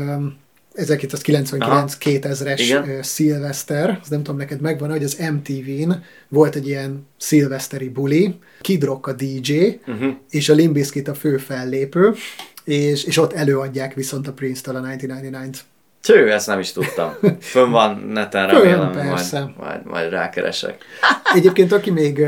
1999-2000-es 0.76 3.04
szilveszter, 3.04 4.00
az 4.02 4.08
nem 4.08 4.24
tudom, 4.24 4.40
neked 4.40 4.62
megvan, 4.62 4.90
hogy 4.90 5.04
az 5.04 5.18
MTV-n 5.32 5.92
volt 6.28 6.56
egy 6.56 6.68
ilyen 6.68 7.08
szilveszteri 7.18 7.90
buli, 7.90 8.36
Kid 8.62 8.84
Rock 8.84 9.08
a 9.08 9.14
DJ, 9.14 9.68
uh-huh. 9.68 9.96
Mhm. 9.96 10.10
és 10.30 10.50
a 10.50 10.54
Limbiskit 10.54 11.08
a 11.08 11.14
fő 11.14 11.38
fellépő, 11.38 12.14
és, 12.64 13.04
és 13.04 13.18
ott 13.18 13.34
előadják 13.34 13.94
viszont 13.94 14.28
a 14.28 14.34
Prince-től 14.34 14.76
a 14.76 14.82
1999-t. 14.82 15.58
Cső, 16.04 16.32
ezt 16.32 16.48
nem 16.48 16.60
is 16.60 16.72
tudtam. 16.72 17.14
Fönn 17.40 17.70
van 17.70 17.98
neten, 17.98 18.48
remélem, 18.48 18.92
persze. 18.92 19.40
Majd, 19.40 19.56
majd, 19.58 19.86
majd 19.86 20.10
rákeresek. 20.10 20.84
Egyébként 21.34 21.72
aki 21.72 21.92
még, 21.92 22.26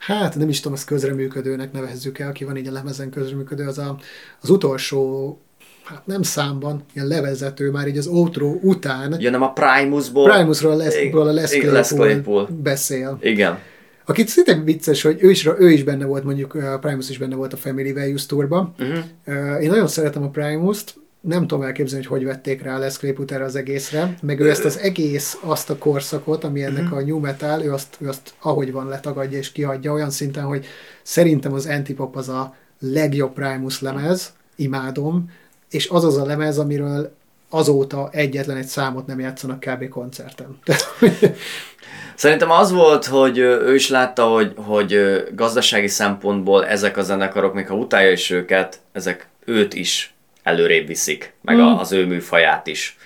hát 0.00 0.36
nem 0.36 0.48
is 0.48 0.60
tudom, 0.60 0.76
ezt 0.76 0.86
közreműködőnek 0.86 1.72
nevezzük 1.72 2.18
el, 2.18 2.28
aki 2.28 2.44
van 2.44 2.56
így 2.56 2.66
a 2.66 2.72
lemezen 2.72 3.10
közreműködő, 3.10 3.66
az 3.66 3.78
a, 3.78 3.96
az 4.40 4.50
utolsó 4.50 5.38
hát 5.84 6.06
nem 6.06 6.22
számban, 6.22 6.84
ilyen 6.94 7.06
levezető 7.06 7.70
már 7.70 7.88
így 7.88 7.98
az 7.98 8.06
outro 8.06 8.58
után. 8.62 9.16
Ja, 9.18 9.30
nem 9.30 9.42
a 9.42 9.52
Primusból. 9.52 10.30
Primusról 10.30 10.76
Les, 10.76 10.94
a 10.94 11.24
Les 11.24 11.50
Claypool, 11.50 11.72
Les 11.72 11.88
Claypool 11.88 12.48
beszél. 12.62 13.18
Igen. 13.20 13.58
Akit 14.06 14.28
szinte 14.28 14.54
vicces, 14.54 15.02
hogy 15.02 15.16
ő 15.20 15.30
is, 15.30 15.48
ő 15.58 15.70
is 15.70 15.82
benne 15.82 16.04
volt, 16.04 16.24
mondjuk 16.24 16.56
Primus 16.80 17.10
is 17.10 17.18
benne 17.18 17.34
volt 17.34 17.52
a 17.52 17.56
Family 17.56 17.92
Values 17.92 18.26
Tourban. 18.26 18.74
Uh-huh. 18.78 19.62
Én 19.62 19.68
nagyon 19.68 19.86
szeretem 19.86 20.22
a 20.22 20.28
Primus-t, 20.28 20.94
nem 21.20 21.46
tudom 21.46 21.62
elképzelni, 21.62 22.04
hogy 22.04 22.18
hogy 22.18 22.26
vették 22.26 22.62
rá 22.62 22.78
Les 22.78 22.96
Claypool 22.96 23.28
erre 23.28 23.44
az 23.44 23.56
egészre, 23.56 24.14
meg 24.22 24.40
ő 24.40 24.50
ezt 24.50 24.64
az 24.64 24.78
egész, 24.78 25.38
azt 25.40 25.70
a 25.70 25.78
korszakot, 25.78 26.44
ami 26.44 26.62
ennek 26.62 26.82
uh-huh. 26.82 26.98
a 26.98 27.02
new 27.02 27.18
metal, 27.18 27.62
ő 27.62 27.72
azt, 27.72 27.96
ő 27.98 28.08
azt 28.08 28.34
ahogy 28.40 28.72
van 28.72 28.88
letagadja 28.88 29.38
és 29.38 29.52
kiadja 29.52 29.92
olyan 29.92 30.10
szinten, 30.10 30.44
hogy 30.44 30.66
szerintem 31.02 31.52
az 31.52 31.66
Antipop 31.66 32.16
az 32.16 32.28
a 32.28 32.54
legjobb 32.78 33.32
Primus 33.32 33.80
lemez, 33.80 34.32
imádom, 34.56 35.30
és 35.70 35.88
az 35.88 36.04
az 36.04 36.16
a 36.16 36.24
lemez, 36.24 36.58
amiről 36.58 37.12
azóta 37.48 38.08
egyetlen 38.12 38.56
egy 38.56 38.66
számot 38.66 39.06
nem 39.06 39.20
játszanak 39.20 39.60
kb. 39.60 39.88
koncerten. 39.88 40.58
Szerintem 42.14 42.50
az 42.50 42.70
volt, 42.72 43.04
hogy 43.04 43.38
ő 43.38 43.74
is 43.74 43.88
látta, 43.88 44.24
hogy, 44.24 44.52
hogy 44.56 45.22
gazdasági 45.34 45.88
szempontból 45.88 46.66
ezek 46.66 46.96
a 46.96 47.02
zenekarok, 47.02 47.54
még 47.54 47.66
ha 47.66 47.74
utálja 47.74 48.10
is 48.10 48.30
őket, 48.30 48.78
ezek 48.92 49.28
őt 49.44 49.74
is 49.74 50.14
előrébb 50.42 50.86
viszik, 50.86 51.32
meg 51.42 51.56
mm. 51.56 51.60
az 51.60 51.92
ő 51.92 52.06
műfaját 52.06 52.66
is 52.66 52.96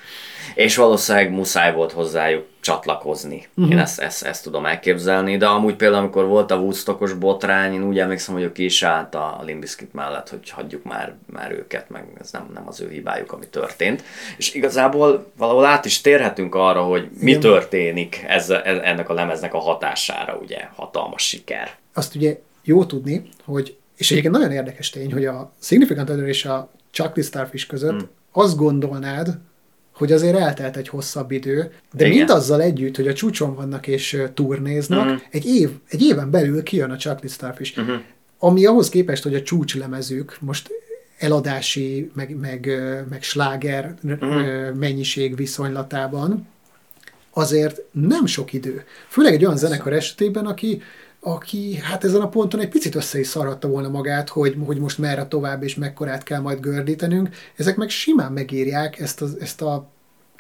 és 0.55 0.77
valószínűleg 0.77 1.31
muszáj 1.31 1.73
volt 1.73 1.93
hozzájuk 1.93 2.47
csatlakozni. 2.61 3.47
Uh-huh. 3.55 3.73
Én 3.73 3.79
ezt, 3.79 4.01
ezt, 4.01 4.23
ezt 4.23 4.43
tudom 4.43 4.67
elképzelni, 4.67 5.37
de 5.37 5.47
amúgy 5.47 5.75
például, 5.75 6.01
amikor 6.01 6.27
volt 6.27 6.51
a 6.51 6.57
Woodstockos 6.57 7.13
botrány, 7.13 7.73
én 7.73 7.83
úgy 7.83 7.99
emlékszem, 7.99 8.35
hogy 8.35 8.43
ő 8.43 8.53
ki 8.53 8.65
is 8.65 8.83
állt 8.83 9.15
a 9.15 9.43
Limbiskit 9.45 9.93
mellett, 9.95 10.29
hogy 10.29 10.51
hagyjuk 10.51 10.85
már, 10.85 11.15
már 11.33 11.53
őket, 11.53 11.91
meg 11.91 12.05
ez 12.21 12.31
nem, 12.31 12.51
nem 12.55 12.69
az 12.69 12.81
ő 12.81 12.89
hibájuk, 12.91 13.33
ami 13.33 13.47
történt. 13.51 14.03
És 14.37 14.55
igazából 14.55 15.33
valahol 15.37 15.65
át 15.65 15.85
is 15.85 16.01
térhetünk 16.01 16.55
arra, 16.55 16.83
hogy 16.83 17.09
mi 17.21 17.31
Igen. 17.31 17.41
történik 17.41 18.25
ez, 18.27 18.51
ennek 18.65 19.09
a 19.09 19.15
lemeznek 19.15 19.55
a 19.55 19.59
hatására, 19.59 20.39
ugye, 20.43 20.69
hatalmas 20.75 21.23
siker. 21.23 21.77
Azt 21.95 22.15
ugye 22.15 22.41
jó 22.63 22.85
tudni, 22.85 23.29
hogy, 23.45 23.77
és 23.97 24.11
egyébként 24.11 24.35
nagyon 24.35 24.53
érdekes 24.53 24.91
tény, 24.91 25.13
hogy 25.13 25.25
a 25.25 25.53
Significant 25.61 26.11
Other 26.11 26.29
és 26.29 26.45
a 26.45 26.71
Chuck 26.95 27.23
Starfish 27.23 27.67
között 27.67 27.91
hmm. 27.91 28.09
azt 28.33 28.57
gondolnád, 28.57 29.39
hogy 29.95 30.13
azért 30.13 30.37
eltelt 30.37 30.77
egy 30.77 30.89
hosszabb 30.89 31.31
idő, 31.31 31.73
de 31.93 32.05
Igen. 32.05 32.17
mindazzal 32.17 32.61
együtt, 32.61 32.97
hogy 32.97 33.09
a 33.09 33.13
csúcson 33.13 33.55
vannak 33.55 33.87
és 33.87 34.23
turnéznak, 34.35 35.05
uh-huh. 35.05 35.21
egy, 35.31 35.47
év, 35.47 35.71
egy 35.89 36.03
éven 36.03 36.31
belül 36.31 36.63
kijön 36.63 36.91
a 36.91 36.97
Chuck 36.97 37.29
Starfish. 37.29 37.79
Uh-huh. 37.79 37.97
Ami 38.39 38.67
ahhoz 38.67 38.89
képest, 38.89 39.23
hogy 39.23 39.35
a 39.35 39.43
csúcslemezük 39.43 40.37
most 40.41 40.71
eladási, 41.19 42.11
meg, 42.15 42.37
meg, 42.37 42.71
meg 43.11 43.23
sláger 43.23 43.95
uh-huh. 44.03 44.75
mennyiség 44.75 45.37
viszonylatában, 45.37 46.47
azért 47.31 47.81
nem 47.91 48.27
sok 48.27 48.53
idő. 48.53 48.85
Főleg 49.09 49.33
egy 49.33 49.45
olyan 49.45 49.57
zenekar 49.57 49.93
esetében, 49.93 50.47
aki 50.47 50.83
aki 51.27 51.77
hát 51.83 52.05
ezen 52.05 52.21
a 52.21 52.29
ponton 52.29 52.61
egy 52.61 52.69
picit 52.69 52.95
össze 52.95 53.19
is 53.19 53.27
szarhatta 53.27 53.69
volna 53.69 53.89
magát, 53.89 54.29
hogy, 54.29 54.57
hogy 54.67 54.79
most 54.79 54.99
merre 54.99 55.27
tovább 55.27 55.63
és 55.63 55.75
mekkorát 55.75 56.23
kell 56.23 56.41
majd 56.41 56.61
gördítenünk. 56.61 57.29
Ezek 57.57 57.77
meg 57.77 57.89
simán 57.89 58.33
megírják 58.33 59.01
ezt 59.01 59.23
a, 59.23 59.27
ezt 59.41 59.63
a 59.63 59.89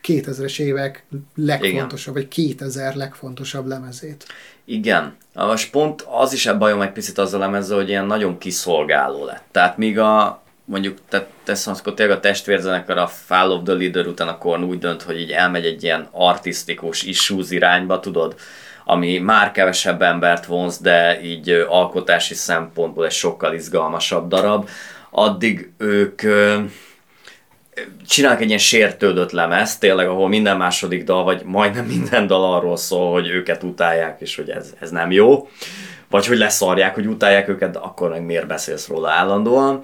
2000-es 0.02 0.58
évek 0.58 1.04
legfontosabb, 1.34 2.16
Igen. 2.16 2.28
vagy 2.28 2.28
2000 2.28 2.94
legfontosabb 2.94 3.66
lemezét. 3.66 4.24
Igen. 4.64 5.16
Most 5.34 5.70
pont 5.70 6.06
az 6.20 6.32
is 6.32 6.46
a 6.46 6.58
bajom 6.58 6.80
egy 6.80 6.92
picit 6.92 7.18
az 7.18 7.34
a 7.34 7.38
lemezzel, 7.38 7.76
hogy 7.76 7.88
ilyen 7.88 8.06
nagyon 8.06 8.38
kiszolgáló 8.38 9.24
lett. 9.24 9.44
Tehát 9.50 9.76
míg 9.76 9.98
a 9.98 10.42
mondjuk 10.64 10.98
te, 11.08 11.26
teszem 11.44 11.72
azt, 11.72 11.80
akkor 11.80 11.94
tényleg 11.94 12.16
a 12.16 12.20
testvérzenekar 12.20 12.98
a 12.98 13.06
Fall 13.06 13.50
of 13.50 13.62
the 13.64 13.74
Leader 13.74 14.06
után 14.06 14.28
a 14.28 14.38
Korn 14.38 14.62
úgy 14.62 14.78
dönt, 14.78 15.02
hogy 15.02 15.20
így 15.20 15.30
elmegy 15.30 15.64
egy 15.64 15.82
ilyen 15.82 16.08
artistikus 16.10 17.02
issues 17.02 17.50
irányba, 17.50 18.00
tudod, 18.00 18.34
ami 18.84 19.18
már 19.18 19.50
kevesebb 19.50 20.02
embert 20.02 20.46
vonz, 20.46 20.78
de 20.78 21.22
így 21.22 21.50
alkotási 21.68 22.34
szempontból 22.34 23.04
egy 23.04 23.12
sokkal 23.12 23.54
izgalmasabb 23.54 24.28
darab. 24.28 24.68
Addig 25.10 25.70
ők 25.78 26.22
csinálnak 28.06 28.40
egy 28.40 28.46
ilyen 28.46 28.58
sértődött 28.58 29.30
lemez, 29.30 29.78
tényleg, 29.78 30.08
ahol 30.08 30.28
minden 30.28 30.56
második 30.56 31.04
dal, 31.04 31.24
vagy 31.24 31.42
majdnem 31.44 31.84
minden 31.84 32.26
dal 32.26 32.54
arról 32.54 32.76
szól, 32.76 33.12
hogy 33.12 33.28
őket 33.28 33.62
utálják, 33.62 34.20
és 34.20 34.36
hogy 34.36 34.50
ez, 34.50 34.74
ez 34.80 34.90
nem 34.90 35.10
jó. 35.10 35.48
Vagy 36.10 36.26
hogy 36.26 36.38
leszarják, 36.38 36.94
hogy 36.94 37.06
utálják 37.06 37.48
őket, 37.48 37.70
de 37.70 37.78
akkor 37.78 38.10
meg 38.10 38.22
miért 38.22 38.46
beszélsz 38.46 38.88
róla 38.88 39.10
állandóan. 39.10 39.80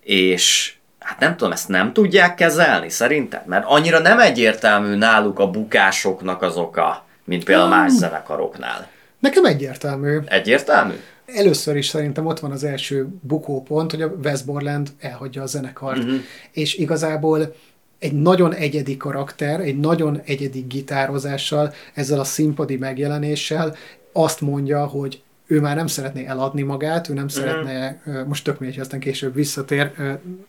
És 0.00 0.74
hát 0.98 1.18
nem 1.18 1.36
tudom, 1.36 1.52
ezt 1.52 1.68
nem 1.68 1.92
tudják 1.92 2.34
kezelni 2.34 2.88
szerinted? 2.88 3.46
Mert 3.46 3.64
annyira 3.66 3.98
nem 3.98 4.18
egyértelmű 4.18 4.94
náluk 4.94 5.38
a 5.38 5.50
bukásoknak 5.50 6.42
az 6.42 6.56
oka, 6.56 7.06
mint 7.28 7.44
például 7.44 7.68
más 7.68 7.92
zenekaroknál. 7.92 8.90
Nekem 9.18 9.44
egyértelmű. 9.44 10.18
Egyértelmű? 10.24 10.94
Először 11.26 11.76
is 11.76 11.86
szerintem 11.86 12.26
ott 12.26 12.40
van 12.40 12.50
az 12.50 12.64
első 12.64 13.08
bukópont, 13.20 13.90
hogy 13.90 14.02
a 14.02 14.12
Wes 14.24 14.42
Borland 14.42 14.88
elhagyja 15.00 15.42
a 15.42 15.46
zenekart. 15.46 15.98
Uh-huh. 15.98 16.20
És 16.50 16.74
igazából 16.74 17.54
egy 17.98 18.12
nagyon 18.12 18.54
egyedi 18.54 18.96
karakter, 18.96 19.60
egy 19.60 19.78
nagyon 19.78 20.20
egyedi 20.24 20.60
gitározással, 20.60 21.74
ezzel 21.94 22.20
a 22.20 22.24
színpadi 22.24 22.76
megjelenéssel 22.76 23.76
azt 24.12 24.40
mondja, 24.40 24.86
hogy 24.86 25.22
ő 25.46 25.60
már 25.60 25.76
nem 25.76 25.86
szeretné 25.86 26.26
eladni 26.26 26.62
magát, 26.62 27.08
ő 27.08 27.14
nem 27.14 27.24
uh-huh. 27.24 27.40
szeretne, 27.40 28.02
most 28.26 28.44
tök 28.44 28.58
mindegy, 28.58 28.80
aztán 28.80 29.00
később 29.00 29.34
visszatér, 29.34 29.92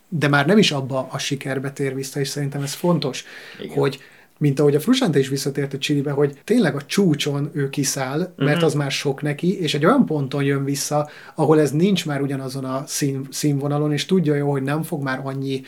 de 0.10 0.28
már 0.28 0.46
nem 0.46 0.58
is 0.58 0.72
abba 0.72 1.08
a 1.12 1.18
sikerbe 1.18 1.72
tér 1.72 1.96
vissza, 1.96 2.20
és 2.20 2.28
szerintem 2.28 2.62
ez 2.62 2.74
fontos, 2.74 3.26
Igen. 3.60 3.78
hogy 3.78 4.00
mint 4.40 4.60
ahogy 4.60 4.76
a 4.76 4.80
Frusante 4.80 5.20
is 5.20 5.28
visszatért 5.28 5.74
a 5.74 5.78
Csilibe, 5.78 6.12
hogy 6.12 6.40
tényleg 6.44 6.76
a 6.76 6.82
csúcson 6.82 7.50
ő 7.54 7.70
kiszáll, 7.70 8.20
mert 8.20 8.38
uh-huh. 8.38 8.64
az 8.64 8.74
már 8.74 8.92
sok 8.92 9.22
neki, 9.22 9.62
és 9.62 9.74
egy 9.74 9.86
olyan 9.86 10.06
ponton 10.06 10.44
jön 10.44 10.64
vissza, 10.64 11.10
ahol 11.36 11.60
ez 11.60 11.72
nincs 11.72 12.06
már 12.06 12.22
ugyanazon 12.22 12.66
a 12.66 12.84
szín, 12.88 13.28
színvonalon, 13.32 13.92
és 13.92 14.06
tudja 14.06 14.36
jó, 14.36 14.52
hogy 14.52 14.64
nem 14.64 14.84
fog 14.84 15.04
már 15.04 15.22
annyi 15.24 15.62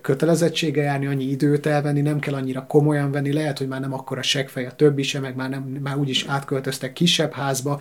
kötelezettsége 0.00 0.82
járni, 0.82 1.06
annyi 1.06 1.24
időt 1.24 1.66
elvenni, 1.66 2.00
nem 2.00 2.18
kell 2.18 2.34
annyira 2.34 2.66
komolyan 2.66 3.10
venni, 3.10 3.32
lehet, 3.32 3.58
hogy 3.58 3.68
már 3.68 3.80
nem 3.80 3.94
akkora 3.94 4.22
seggfej 4.22 4.66
a 4.66 4.72
többi 4.72 5.02
sem, 5.02 5.22
meg 5.22 5.36
már, 5.36 5.48
nem, 5.48 5.62
már 5.82 5.96
úgyis 5.96 6.24
átköltöztek 6.28 6.92
kisebb 6.92 7.32
házba. 7.32 7.80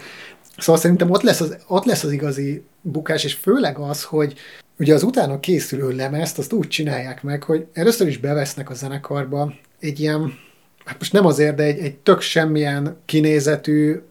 Szóval 0.57 0.81
szerintem 0.81 1.11
ott 1.11 1.21
lesz, 1.21 1.41
az, 1.41 1.57
ott 1.67 1.85
lesz 1.85 2.03
az 2.03 2.11
igazi 2.11 2.63
bukás, 2.81 3.23
és 3.23 3.33
főleg 3.33 3.77
az, 3.77 4.03
hogy 4.03 4.33
ugye 4.79 4.93
az 4.93 5.03
utána 5.03 5.39
készülő 5.39 5.95
lemezt 5.95 6.37
azt 6.37 6.53
úgy 6.53 6.67
csinálják 6.67 7.23
meg, 7.23 7.43
hogy 7.43 7.65
először 7.73 8.07
is 8.07 8.17
bevesznek 8.17 8.69
a 8.69 8.73
zenekarba 8.73 9.53
egy 9.83 9.99
ilyen, 9.99 10.39
hát 10.85 10.99
most 10.99 11.13
nem 11.13 11.25
azért, 11.25 11.55
de 11.55 11.63
egy, 11.63 11.79
egy 11.79 11.95
tök 11.95 12.21
semmilyen 12.21 12.97
kinézetű, 13.05 14.01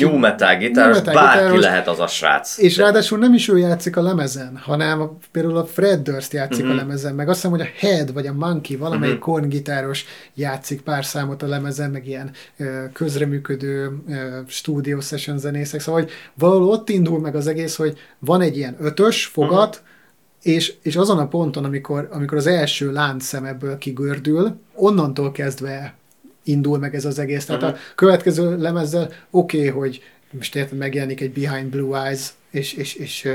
New 0.00 0.18
metal 0.18 0.56
gitáros, 0.56 0.96
metal 0.96 1.14
bárki 1.14 1.38
gitáros, 1.38 1.60
lehet 1.60 1.88
az 1.88 2.00
a 2.00 2.06
srác. 2.06 2.58
És 2.58 2.76
ráadásul 2.76 3.18
nem 3.18 3.34
is 3.34 3.48
ő 3.48 3.58
játszik 3.58 3.96
a 3.96 4.02
lemezen, 4.02 4.56
hanem 4.62 5.18
például 5.32 5.56
a 5.56 5.64
Fred 5.64 6.00
Durst 6.02 6.32
játszik 6.32 6.64
uh-huh. 6.64 6.70
a 6.70 6.74
mhm. 6.74 6.82
lemezen, 6.86 7.14
meg 7.14 7.28
azt 7.28 7.36
hiszem, 7.36 7.50
hogy 7.50 7.60
a 7.66 7.86
Head 7.86 8.12
vagy 8.12 8.26
a 8.26 8.32
Monkey, 8.32 8.76
valamelyik 8.76 9.14
uh-huh. 9.14 9.32
Korn 9.32 9.48
gitáros 9.48 10.04
játszik 10.34 10.80
pár 10.80 11.04
számot 11.04 11.42
a 11.42 11.46
lemezen, 11.46 11.90
meg 11.90 12.06
ilyen 12.06 12.30
ö, 12.56 12.84
közreműködő 12.92 13.90
ö, 14.08 14.38
studio 14.46 15.00
session 15.00 15.38
zenészek. 15.38 15.80
Szóval, 15.80 16.00
hogy 16.00 16.10
valahol 16.34 16.68
ott 16.68 16.88
indul 16.88 17.20
meg 17.20 17.34
az 17.34 17.46
egész, 17.46 17.76
hogy 17.76 17.98
van 18.18 18.40
egy 18.40 18.56
ilyen 18.56 18.76
ötös 18.80 19.26
fogat, 19.26 19.74
uh-huh 19.74 19.90
és, 20.42 20.74
és 20.82 20.96
azon 20.96 21.18
a 21.18 21.26
ponton, 21.26 21.64
amikor, 21.64 22.08
amikor 22.12 22.38
az 22.38 22.46
első 22.46 22.92
láncszem 22.92 23.44
ebből 23.44 23.78
kigördül, 23.78 24.60
onnantól 24.74 25.32
kezdve 25.32 25.94
indul 26.42 26.78
meg 26.78 26.94
ez 26.94 27.04
az 27.04 27.18
egész. 27.18 27.44
Tehát 27.44 27.62
uh-huh. 27.62 27.78
a 27.78 27.92
következő 27.94 28.58
lemezzel 28.58 29.12
oké, 29.30 29.58
okay, 29.58 29.70
hogy 29.70 30.02
most 30.30 30.56
érted, 30.56 30.78
megjelenik 30.78 31.20
egy 31.20 31.32
Behind 31.32 31.70
Blue 31.70 32.02
Eyes, 32.04 32.20
és... 32.50 32.72
és, 32.72 32.94
és 32.94 33.28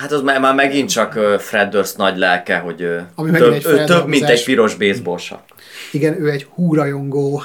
hát 0.00 0.12
az 0.12 0.22
már, 0.22 0.40
már 0.40 0.54
megint 0.54 0.90
csak 0.90 1.12
Fred 1.38 1.70
Durst 1.70 1.96
nagy 1.96 2.16
lelke, 2.16 2.58
hogy 2.58 2.88
ami 3.14 3.30
több, 3.30 3.52
egy 3.52 3.84
több 3.84 4.06
mint 4.06 4.28
egy 4.28 4.44
piros 4.44 4.74
baseball 4.74 5.18
Igen, 5.92 6.20
ő 6.20 6.30
egy 6.30 6.46
húrajongó 6.54 7.42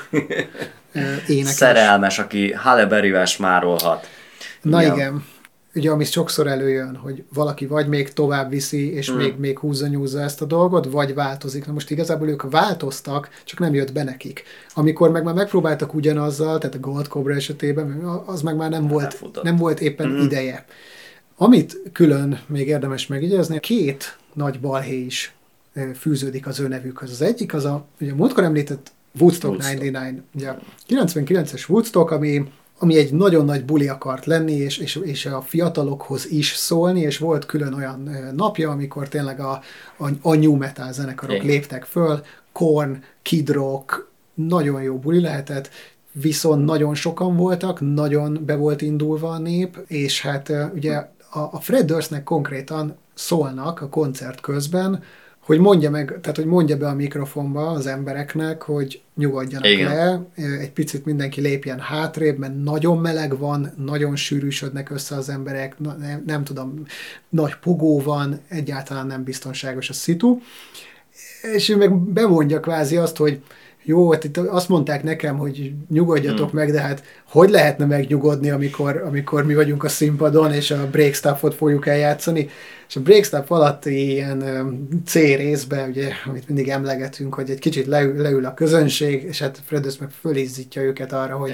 énekes. 1.27 1.53
Szerelmes, 1.53 2.19
aki 2.19 2.51
Halle 2.51 2.85
Berry-vel 2.85 3.25
smárolhat. 3.25 4.09
Na 4.61 4.81
igen. 4.81 4.95
igen 4.95 5.23
ugye 5.77 5.91
ami 5.91 6.03
sokszor 6.03 6.47
előjön, 6.47 6.95
hogy 6.95 7.23
valaki 7.33 7.65
vagy 7.65 7.87
még 7.87 8.13
tovább 8.13 8.49
viszi, 8.49 8.93
és 8.93 9.11
mm. 9.11 9.15
még, 9.15 9.35
még 9.37 9.59
húzza 9.59 9.87
nyúzza 9.87 10.21
ezt 10.21 10.41
a 10.41 10.45
dolgot, 10.45 10.85
vagy 10.85 11.13
változik. 11.13 11.65
Na 11.65 11.73
most 11.73 11.89
igazából 11.89 12.29
ők 12.29 12.49
változtak, 12.49 13.29
csak 13.43 13.59
nem 13.59 13.73
jött 13.73 13.93
be 13.93 14.03
nekik. 14.03 14.43
Amikor 14.73 15.11
meg 15.11 15.23
már 15.23 15.33
megpróbáltak 15.33 15.93
ugyanazzal, 15.93 16.57
tehát 16.57 16.75
a 16.75 16.79
Gold 16.79 17.07
Cobra 17.07 17.33
esetében, 17.33 18.01
az 18.25 18.41
meg 18.41 18.55
már 18.55 18.69
nem 18.69 18.87
volt, 18.87 19.43
nem 19.43 19.55
volt 19.55 19.79
éppen 19.79 20.09
mm. 20.09 20.21
ideje. 20.21 20.65
Amit 21.35 21.81
külön 21.93 22.39
még 22.47 22.67
érdemes 22.67 23.07
megjegyezni, 23.07 23.59
két 23.59 24.17
nagy 24.33 24.59
balhé 24.59 24.99
is 24.99 25.35
fűződik 25.95 26.47
az 26.47 26.59
ő 26.59 26.67
nevükhöz. 26.67 27.11
Az 27.11 27.21
egyik 27.21 27.53
az 27.53 27.65
a, 27.65 27.85
ugye 28.01 28.13
múltkor 28.13 28.43
említett 28.43 28.91
Woodstock, 29.19 29.53
Woodstock. 29.53 29.79
99, 29.79 30.21
ugye 30.33 30.53
99-es 30.89 31.69
Woodstock, 31.69 32.11
ami 32.11 32.51
ami 32.79 32.97
egy 32.97 33.13
nagyon 33.13 33.45
nagy 33.45 33.65
buli 33.65 33.87
akart 33.87 34.25
lenni, 34.25 34.53
és, 34.53 34.77
és, 34.77 34.95
és 34.95 35.25
a 35.25 35.41
fiatalokhoz 35.41 36.31
is 36.31 36.53
szólni, 36.53 36.99
és 36.99 37.17
volt 37.17 37.45
külön 37.45 37.73
olyan 37.73 38.09
napja, 38.35 38.69
amikor 38.69 39.07
tényleg 39.07 39.39
a, 39.39 39.61
a, 39.97 40.09
a 40.21 40.35
new 40.35 40.55
metal 40.55 40.91
zenekarok 40.91 41.35
Igen. 41.35 41.47
léptek 41.47 41.83
föl, 41.83 42.21
Korn, 42.51 43.03
Kid 43.21 43.49
Rock, 43.49 44.09
nagyon 44.33 44.81
jó 44.81 44.97
buli 44.97 45.21
lehetett, 45.21 45.69
viszont 46.11 46.65
nagyon 46.65 46.95
sokan 46.95 47.35
voltak, 47.35 47.93
nagyon 47.93 48.41
be 48.45 48.55
volt 48.55 48.81
indulva 48.81 49.29
a 49.29 49.37
nép, 49.37 49.77
és 49.87 50.21
hát 50.21 50.53
ugye 50.73 50.95
a, 51.29 51.39
a 51.39 51.59
Fred 51.59 51.85
Durstnek 51.85 52.23
konkrétan 52.23 52.95
szólnak 53.13 53.81
a 53.81 53.89
koncert 53.89 54.41
közben, 54.41 55.03
hogy 55.47 55.59
mondja 55.59 55.89
meg, 55.89 56.17
tehát 56.21 56.35
hogy 56.35 56.45
mondja 56.45 56.77
be 56.77 56.87
a 56.87 56.93
mikrofonba 56.93 57.67
az 57.67 57.87
embereknek, 57.87 58.61
hogy 58.61 59.01
nyugodjanak 59.15 59.69
Igen. 59.69 59.93
le, 59.93 60.25
egy 60.59 60.71
picit 60.71 61.05
mindenki 61.05 61.41
lépjen 61.41 61.79
hátrébb, 61.79 62.37
mert 62.37 62.63
nagyon 62.63 62.97
meleg 62.97 63.37
van, 63.37 63.73
nagyon 63.77 64.15
sűrűsödnek 64.15 64.89
össze 64.89 65.15
az 65.15 65.29
emberek, 65.29 65.79
nem, 65.79 66.23
nem 66.25 66.43
tudom, 66.43 66.83
nagy 67.29 67.55
pogó 67.55 68.01
van, 68.01 68.39
egyáltalán 68.47 69.07
nem 69.07 69.23
biztonságos 69.23 69.89
a 69.89 69.93
szitu. 69.93 70.39
És 71.55 71.69
ő 71.69 71.77
meg 71.77 71.93
bemondja 71.95 72.59
kvázi 72.59 72.97
azt, 72.97 73.17
hogy 73.17 73.41
jó, 73.83 74.11
hát 74.11 74.23
itt 74.23 74.37
azt 74.37 74.69
mondták 74.69 75.03
nekem, 75.03 75.37
hogy 75.37 75.73
nyugodjatok 75.89 76.49
hmm. 76.49 76.59
meg, 76.59 76.71
de 76.71 76.81
hát 76.81 77.03
hogy 77.27 77.49
lehetne 77.49 77.85
megnyugodni, 77.85 78.49
amikor, 78.49 79.03
amikor 79.05 79.45
mi 79.45 79.55
vagyunk 79.55 79.83
a 79.83 79.89
színpadon, 79.89 80.53
és 80.53 80.71
a 80.71 80.89
break 80.89 81.13
stuffot 81.13 81.55
fogjuk 81.55 81.87
eljátszani 81.87 82.49
és 82.87 82.95
a 82.95 83.01
breakstop 83.01 83.51
alatti 83.51 84.11
ilyen 84.11 84.43
C 85.05 85.13
részben, 85.13 85.89
ugye, 85.89 86.09
amit 86.25 86.47
mindig 86.47 86.69
emlegetünk, 86.69 87.33
hogy 87.33 87.49
egy 87.49 87.59
kicsit 87.59 87.85
leül, 87.85 88.21
leül 88.21 88.45
a 88.45 88.53
közönség, 88.53 89.23
és 89.23 89.39
hát 89.39 89.59
Fredus 89.65 89.97
meg 89.97 90.09
fölizzítja 90.21 90.81
őket 90.81 91.13
arra, 91.13 91.35
hogy 91.35 91.53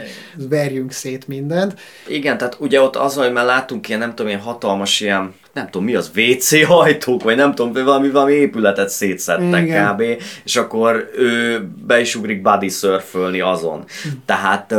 verjünk 0.49 0.91
szét 0.91 1.27
mindent. 1.27 1.79
Igen, 2.07 2.37
tehát 2.37 2.57
ugye 2.59 2.81
ott 2.81 2.95
az, 2.95 3.15
hogy 3.15 3.31
már 3.31 3.45
látunk 3.45 3.87
ilyen, 3.87 3.99
nem 3.99 4.09
tudom, 4.09 4.27
ilyen 4.27 4.39
hatalmas 4.39 5.01
ilyen 5.01 5.33
nem 5.53 5.65
tudom 5.69 5.83
mi 5.83 5.95
az, 5.95 6.11
WC 6.15 6.65
hajtók, 6.65 7.23
vagy 7.23 7.35
nem 7.35 7.55
tudom, 7.55 7.85
valami, 7.85 8.09
valami 8.09 8.33
épületet 8.33 8.89
szétszettek 8.89 9.63
Igen. 9.63 9.93
kb. 9.93 10.03
És 10.43 10.55
akkor 10.55 11.09
ő 11.15 11.61
be 11.85 11.99
is 11.99 12.15
ugrik 12.15 12.41
body 12.41 12.69
surfölni 12.69 13.39
azon. 13.39 13.85
Tehát 14.25 14.75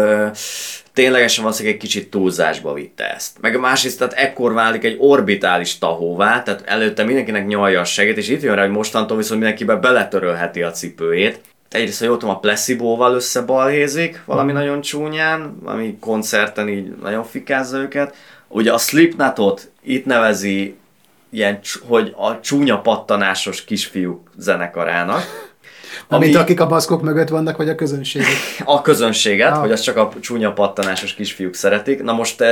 ténylegesen 0.94 1.42
valószínűleg 1.42 1.76
egy 1.76 1.82
kicsit 1.82 2.10
túlzásba 2.10 2.72
vitte 2.72 3.14
ezt. 3.14 3.40
Meg 3.40 3.54
a 3.56 3.60
másrészt, 3.60 3.98
tehát 3.98 4.12
ekkor 4.12 4.52
válik 4.52 4.84
egy 4.84 4.96
orbitális 4.98 5.78
tahóvá, 5.78 6.42
tehát 6.42 6.62
előtte 6.66 7.04
mindenkinek 7.04 7.46
nyalja 7.46 7.80
a 7.80 7.84
seget, 7.84 8.16
és 8.16 8.28
itt 8.28 8.42
jön 8.42 8.54
rá, 8.54 8.62
hogy 8.62 8.70
mostantól 8.70 9.16
viszont 9.16 9.40
mindenkibe 9.40 9.76
beletörölheti 9.76 10.62
a 10.62 10.70
cipőjét. 10.70 11.40
Egyrészt, 11.70 11.98
hogy 11.98 12.08
ott 12.08 12.22
a 12.22 12.38
placebo-val 12.38 13.14
összebalhézik, 13.14 14.22
valami 14.24 14.52
mm. 14.52 14.54
nagyon 14.54 14.80
csúnyán, 14.80 15.56
ami 15.64 15.96
koncerten 16.00 16.68
így 16.68 16.94
nagyon 17.02 17.24
fikázza 17.24 17.78
őket. 17.78 18.14
Ugye 18.48 18.72
a 18.72 18.78
Slipknotot 18.78 19.70
itt 19.82 20.04
nevezi 20.04 20.76
ilyen, 21.30 21.58
hogy 21.86 22.14
a 22.16 22.40
csúnya 22.40 22.80
pattanásos 22.80 23.64
kisfiúk 23.64 24.30
zenekarának. 24.36 25.52
Ami... 26.08 26.24
Mint 26.24 26.36
akik 26.36 26.60
a 26.60 26.66
baszkok 26.66 27.02
mögött 27.02 27.28
vannak, 27.28 27.56
vagy 27.56 27.68
a 27.68 27.74
közönséget? 27.74 28.28
A 28.64 28.82
közönséget, 28.82 29.52
ah. 29.52 29.58
hogy 29.58 29.72
az 29.72 29.80
csak 29.80 29.96
a 29.96 30.12
csúnya 30.20 30.52
pattanásos 30.52 31.14
kisfiúk 31.14 31.54
szeretik. 31.54 32.02
Na 32.02 32.12
most 32.12 32.44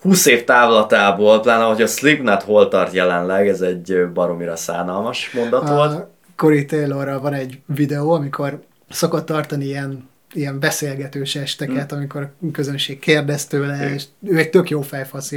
20 0.00 0.26
év 0.26 0.44
távlatából, 0.44 1.40
pláne 1.40 1.64
hogy 1.64 1.82
a 1.82 1.86
Slipknot 1.86 2.42
hol 2.42 2.68
tart 2.68 2.92
jelenleg, 2.92 3.48
ez 3.48 3.60
egy 3.60 4.06
baromira 4.14 4.56
szánalmas 4.56 5.30
mondat 5.30 5.68
volt. 5.68 6.06
Corey 6.36 6.64
Taylorral 6.64 7.20
van 7.20 7.32
egy 7.32 7.58
videó, 7.66 8.10
amikor 8.10 8.60
szokott 8.88 9.26
tartani 9.26 9.64
ilyen 9.64 10.08
ilyen 10.32 10.58
beszélgetős 10.58 11.36
esteket, 11.36 11.94
mm. 11.94 11.96
amikor 11.96 12.22
a 12.22 12.50
közönség 12.52 12.98
kérdez 12.98 13.46
tőle, 13.46 13.76
Igen. 13.76 13.92
és 13.92 14.04
ő 14.26 14.36
egy 14.36 14.50
tök 14.50 14.70
jó 14.70 14.80
fejfasz, 14.80 15.32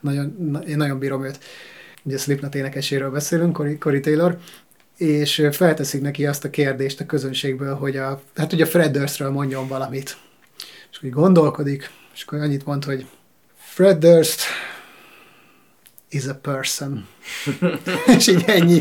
nagyon, 0.00 0.58
én 0.68 0.76
nagyon 0.76 0.98
bírom 0.98 1.24
őt. 1.24 1.38
Ugye 2.02 2.16
Slipknot 2.16 2.54
énekeséről 2.54 3.10
beszélünk, 3.10 3.56
Corey, 3.56 3.78
Corey 3.78 4.00
Taylor, 4.00 4.38
és 5.02 5.48
felteszik 5.50 6.00
neki 6.00 6.26
azt 6.26 6.44
a 6.44 6.50
kérdést 6.50 7.00
a 7.00 7.06
közönségből, 7.06 7.74
hogy 7.74 7.96
a, 7.96 8.22
hát 8.36 8.52
ugye 8.52 8.66
Fred 8.66 8.92
Durstről 8.92 9.30
mondjon 9.30 9.68
valamit. 9.68 10.16
És 10.92 11.02
úgy 11.02 11.10
gondolkodik, 11.10 11.90
és 12.14 12.22
akkor 12.22 12.38
annyit 12.38 12.66
mond, 12.66 12.84
hogy 12.84 13.06
Fred 13.56 13.98
Durst 13.98 14.42
is 16.08 16.26
a 16.26 16.34
person. 16.34 17.06
és 18.16 18.26
így 18.26 18.44
ennyi, 18.46 18.80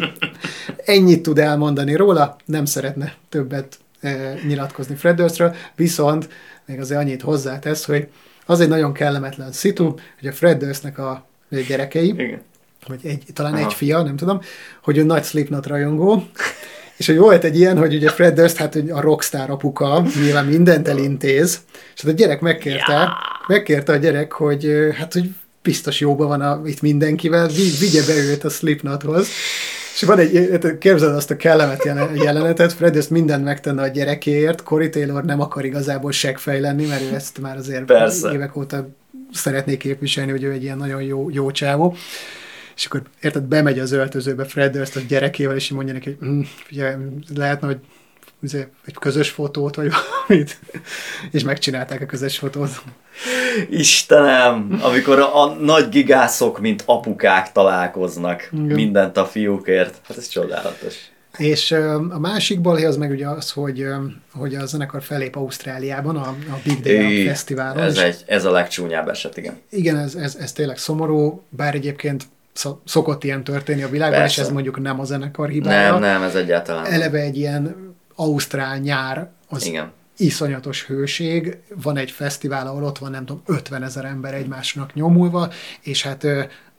ennyit 0.85 1.21
tud 1.21 1.39
elmondani 1.39 1.95
róla, 1.95 2.35
nem 2.45 2.65
szeretne 2.65 3.15
többet 3.29 3.79
e, 3.99 4.33
nyilatkozni 4.47 4.95
Fred 4.95 5.15
Durstről, 5.15 5.55
viszont 5.75 6.29
még 6.65 6.79
azért 6.79 6.99
annyit 6.99 7.21
hozzátesz, 7.21 7.85
hogy 7.85 8.07
az 8.45 8.59
egy 8.59 8.69
nagyon 8.69 8.93
kellemetlen 8.93 9.51
szitu, 9.51 9.93
hogy 10.19 10.27
a 10.27 10.33
Fred 10.33 10.57
Durstnek 10.57 10.97
a 10.97 11.27
gyerekei, 11.67 12.07
Igen. 12.07 12.41
Vagy 12.87 12.99
egy, 13.03 13.23
talán 13.33 13.53
Aha. 13.53 13.65
egy 13.65 13.73
fia, 13.73 14.01
nem 14.01 14.15
tudom, 14.15 14.41
hogy 14.83 14.97
ő 14.97 15.03
nagy 15.03 15.23
Slipknot 15.23 15.67
rajongó, 15.67 16.23
és 16.97 17.07
hogy 17.07 17.17
volt 17.17 17.43
egy 17.43 17.57
ilyen, 17.57 17.77
hogy 17.77 17.95
ugye 17.95 18.09
Fred 18.09 18.33
Durst, 18.33 18.55
hát 18.55 18.75
a 18.89 19.01
rockstar 19.01 19.49
apuka, 19.49 20.05
nyilván 20.23 20.45
mindent 20.45 20.87
elintéz, 20.87 21.59
és 21.95 22.01
hát 22.01 22.11
a 22.11 22.15
gyerek 22.15 22.41
megkérte, 22.41 22.91
ja. 22.91 23.17
megkérte 23.47 23.91
a 23.91 23.95
gyerek, 23.95 24.31
hogy 24.31 24.67
hát, 24.97 25.13
hogy 25.13 25.29
biztos 25.61 25.99
jóban 25.99 26.27
van 26.27 26.41
a, 26.41 26.61
itt 26.65 26.81
mindenkivel, 26.81 27.47
vigye 27.79 28.05
be 28.05 28.15
őt 28.15 28.43
a 28.43 28.49
Slipknothoz. 28.49 29.27
És 29.93 30.01
van 30.01 30.19
egy, 30.19 30.59
képzeld 30.79 31.15
azt 31.15 31.31
a 31.31 31.35
kellemet 31.35 31.83
jelenetet, 32.15 32.73
Fred 32.73 32.95
ezt 32.95 33.09
mindent 33.09 33.43
megtenne 33.43 33.81
a 33.81 33.87
gyerekéért, 33.87 34.63
Cory 34.63 34.89
Taylor 34.89 35.23
nem 35.23 35.41
akar 35.41 35.65
igazából 35.65 36.11
segfej 36.11 36.59
lenni, 36.59 36.85
mert 36.85 37.01
ő 37.01 37.15
ezt 37.15 37.41
már 37.41 37.57
azért 37.57 37.85
Persze. 37.85 38.31
évek 38.31 38.55
óta 38.55 38.89
szeretné 39.33 39.77
képviselni, 39.77 40.31
hogy 40.31 40.43
ő 40.43 40.51
egy 40.51 40.63
ilyen 40.63 40.77
nagyon 40.77 41.01
jó, 41.01 41.29
jó 41.29 41.51
csávó 41.51 41.95
és 42.75 42.85
akkor 42.85 43.01
érted, 43.21 43.43
bemegy 43.43 43.79
az 43.79 43.91
öltözőbe 43.91 44.45
Fred 44.45 44.71
Durst 44.71 44.95
a 44.95 44.99
gyerekével, 45.07 45.55
és 45.55 45.69
mondja 45.69 45.93
neki, 45.93 46.17
hogy 46.19 46.27
hm, 46.27 46.41
ugye, 46.71 46.97
lehetne, 47.35 47.67
hogy 47.67 47.79
ugye, 48.41 48.67
egy 48.85 48.93
közös 48.93 49.29
fotót, 49.29 49.75
vagy 49.75 49.91
valamit, 49.91 50.59
és 51.31 51.43
megcsinálták 51.43 52.01
a 52.01 52.05
közös 52.05 52.37
fotót. 52.37 52.81
Istenem, 53.69 54.79
amikor 54.81 55.19
a, 55.19 55.43
a 55.43 55.53
nagy 55.53 55.89
gigászok, 55.89 56.59
mint 56.59 56.83
apukák 56.85 57.51
találkoznak 57.51 58.49
Igen. 58.51 58.65
mindent 58.65 59.17
a 59.17 59.25
fiúkért, 59.25 60.01
hát 60.07 60.17
ez 60.17 60.27
csodálatos. 60.27 60.95
És 61.37 61.71
a 62.09 62.19
másik 62.19 62.61
balhé 62.61 62.85
az 62.85 62.97
meg 62.97 63.11
ugye 63.11 63.27
az, 63.27 63.51
hogy, 63.51 63.85
hogy 64.33 64.55
a 64.55 64.65
zenekar 64.65 65.03
felép 65.03 65.35
Ausztráliában, 65.35 66.15
a, 66.15 66.27
a 66.27 66.59
Big 66.63 66.79
Day 66.79 67.25
Fesztiválon. 67.25 67.83
Ez, 67.83 67.97
egy, 67.97 68.23
ez 68.25 68.45
a 68.45 68.51
legcsúnyább 68.51 69.07
eset, 69.07 69.37
igen. 69.37 69.61
Igen, 69.69 69.97
ez, 69.97 70.15
ez, 70.15 70.35
ez 70.35 70.51
tényleg 70.51 70.77
szomorú, 70.77 71.43
bár 71.49 71.75
egyébként 71.75 72.23
szokott 72.85 73.23
ilyen 73.23 73.43
történni 73.43 73.83
a 73.83 73.89
világban, 73.89 74.19
Persze. 74.19 74.41
és 74.41 74.47
ez 74.47 74.53
mondjuk 74.53 74.81
nem 74.81 74.99
a 74.99 75.03
zenekar 75.03 75.49
hibája. 75.49 75.91
Nem, 75.91 75.99
nem, 75.99 76.21
ez 76.21 76.35
egyáltalán 76.35 76.85
Eleve 76.85 77.19
egy 77.19 77.37
ilyen 77.37 77.95
ausztrál 78.15 78.77
nyár, 78.77 79.29
az 79.49 79.65
Igen. 79.65 79.91
iszonyatos 80.17 80.85
hőség, 80.85 81.57
van 81.75 81.97
egy 81.97 82.11
fesztivál, 82.11 82.67
ahol 82.67 82.83
ott 82.83 82.97
van 82.97 83.11
nem 83.11 83.25
tudom, 83.25 83.41
50 83.45 83.83
ezer 83.83 84.05
ember 84.05 84.33
egymásnak 84.33 84.93
nyomulva, 84.93 85.49
és 85.81 86.03
hát 86.03 86.25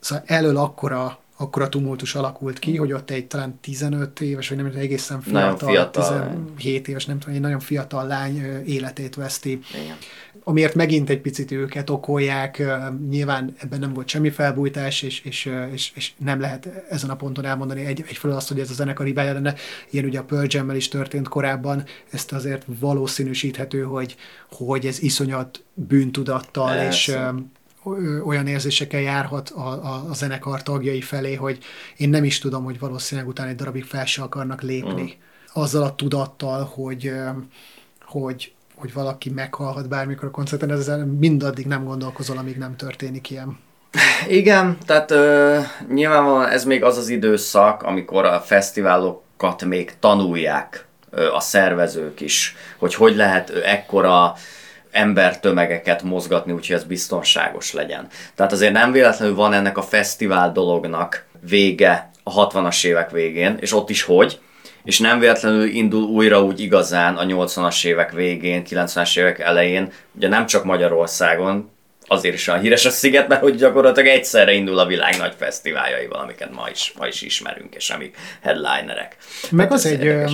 szóval 0.00 0.24
elől 0.26 0.56
akkora 0.56 1.20
akkor 1.42 1.62
a 1.62 1.68
tumultus 1.68 2.14
alakult 2.14 2.58
ki, 2.58 2.76
hogy 2.76 2.92
ott 2.92 3.10
egy 3.10 3.26
talán 3.26 3.58
15 3.60 4.20
éves, 4.20 4.48
vagy 4.48 4.56
nem 4.56 4.66
tudom, 4.66 4.82
egészen 4.82 5.20
fiatal, 5.20 5.68
fiatal 5.68 6.28
17 6.56 6.88
éves, 6.88 7.06
nem 7.06 7.18
tudom, 7.18 7.34
egy 7.34 7.40
nagyon 7.40 7.60
fiatal 7.60 8.06
lány 8.06 8.62
életét 8.66 9.14
veszti. 9.14 9.60
Igen. 9.82 9.96
Amiért 10.44 10.74
megint 10.74 11.10
egy 11.10 11.20
picit 11.20 11.50
őket 11.50 11.90
okolják, 11.90 12.62
nyilván 13.08 13.54
ebben 13.58 13.78
nem 13.78 13.92
volt 13.92 14.08
semmi 14.08 14.30
felbújtás, 14.30 15.02
és, 15.02 15.20
és, 15.20 15.50
és, 15.72 15.92
és 15.94 16.12
nem 16.16 16.40
lehet 16.40 16.84
ezen 16.88 17.10
a 17.10 17.16
ponton 17.16 17.44
elmondani 17.44 17.84
egy, 17.84 18.04
egyfelől 18.08 18.36
azt, 18.36 18.48
hogy 18.48 18.60
ez 18.60 18.70
a 18.70 18.74
zenekar 18.74 19.06
hibája 19.06 19.32
lenne. 19.32 19.54
Ilyen 19.90 20.04
ugye 20.04 20.18
a 20.18 20.24
Pearl 20.24 20.46
jam 20.48 20.70
is 20.70 20.88
történt 20.88 21.28
korábban, 21.28 21.84
ezt 22.10 22.32
azért 22.32 22.64
valószínűsíthető, 22.66 23.82
hogy, 23.82 24.16
hogy 24.50 24.86
ez 24.86 25.02
iszonyat 25.02 25.64
bűntudattal, 25.74 26.74
Persze. 26.74 27.12
és 27.12 27.18
olyan 28.24 28.46
érzésekkel 28.46 29.00
járhat 29.00 29.50
a, 29.50 29.68
a, 29.68 30.08
a 30.08 30.14
zenekar 30.14 30.62
tagjai 30.62 31.00
felé, 31.00 31.34
hogy 31.34 31.58
én 31.96 32.08
nem 32.08 32.24
is 32.24 32.38
tudom, 32.38 32.64
hogy 32.64 32.78
valószínűleg 32.78 33.30
utána 33.30 33.48
egy 33.48 33.56
darabig 33.56 33.84
fel 33.84 34.06
se 34.06 34.22
akarnak 34.22 34.62
lépni. 34.62 35.02
Mm. 35.02 35.60
Azzal 35.62 35.82
a 35.82 35.94
tudattal, 35.94 36.64
hogy, 36.64 37.12
hogy, 38.00 38.52
hogy 38.82 38.92
valaki 38.92 39.30
meghalhat 39.30 39.88
bármikor 39.88 40.28
a 40.28 40.30
koncerten, 40.30 40.70
ezzel 40.70 41.04
mindaddig 41.04 41.66
nem 41.66 41.84
gondolkozol, 41.84 42.38
amíg 42.38 42.56
nem 42.56 42.76
történik 42.76 43.30
ilyen. 43.30 43.58
Igen, 44.28 44.78
tehát 44.86 45.10
ö, 45.10 45.58
nyilvánvalóan 45.88 46.48
ez 46.48 46.64
még 46.64 46.84
az 46.84 46.96
az 46.96 47.08
időszak, 47.08 47.82
amikor 47.82 48.24
a 48.24 48.40
fesztiválokat 48.40 49.64
még 49.64 49.92
tanulják 50.00 50.86
ö, 51.10 51.32
a 51.32 51.40
szervezők 51.40 52.20
is, 52.20 52.56
hogy 52.78 52.94
hogy 52.94 53.16
lehet 53.16 53.50
ekkora 53.50 54.34
embertömegeket 54.90 56.02
mozgatni, 56.02 56.52
úgyhogy 56.52 56.76
ez 56.76 56.84
biztonságos 56.84 57.72
legyen. 57.72 58.06
Tehát 58.34 58.52
azért 58.52 58.72
nem 58.72 58.92
véletlenül 58.92 59.34
van 59.34 59.52
ennek 59.52 59.78
a 59.78 59.82
fesztivál 59.82 60.52
dolognak 60.52 61.26
vége 61.48 62.10
a 62.22 62.46
60-as 62.46 62.84
évek 62.84 63.10
végén, 63.10 63.56
és 63.60 63.72
ott 63.72 63.90
is 63.90 64.02
hogy, 64.02 64.40
és 64.84 64.98
nem 64.98 65.18
véletlenül 65.18 65.66
indul 65.66 66.02
újra 66.02 66.44
úgy 66.44 66.60
igazán 66.60 67.16
a 67.16 67.24
80-as 67.24 67.84
évek 67.84 68.12
végén, 68.12 68.62
90-es 68.68 69.18
évek 69.18 69.38
elején, 69.38 69.92
ugye 70.16 70.28
nem 70.28 70.46
csak 70.46 70.64
Magyarországon, 70.64 71.70
azért 72.06 72.34
is 72.34 72.48
a 72.48 72.56
híres 72.56 72.84
a 72.84 72.90
sziget, 72.90 73.28
mert 73.28 73.40
hogy 73.40 73.54
gyakorlatilag 73.54 74.08
egyszerre 74.08 74.52
indul 74.52 74.78
a 74.78 74.86
világ 74.86 75.16
nagy 75.18 75.34
fesztiváljaival, 75.36 76.20
amiket 76.20 76.54
ma 76.54 76.68
is, 76.70 76.92
ma 76.98 77.06
is 77.06 77.22
ismerünk, 77.22 77.74
és 77.74 77.90
amik 77.90 78.16
headlinerek. 78.42 79.16
Meg 79.50 79.66
hát 79.66 79.74
az 79.74 79.86
egy 79.86 80.06
ö, 80.06 80.24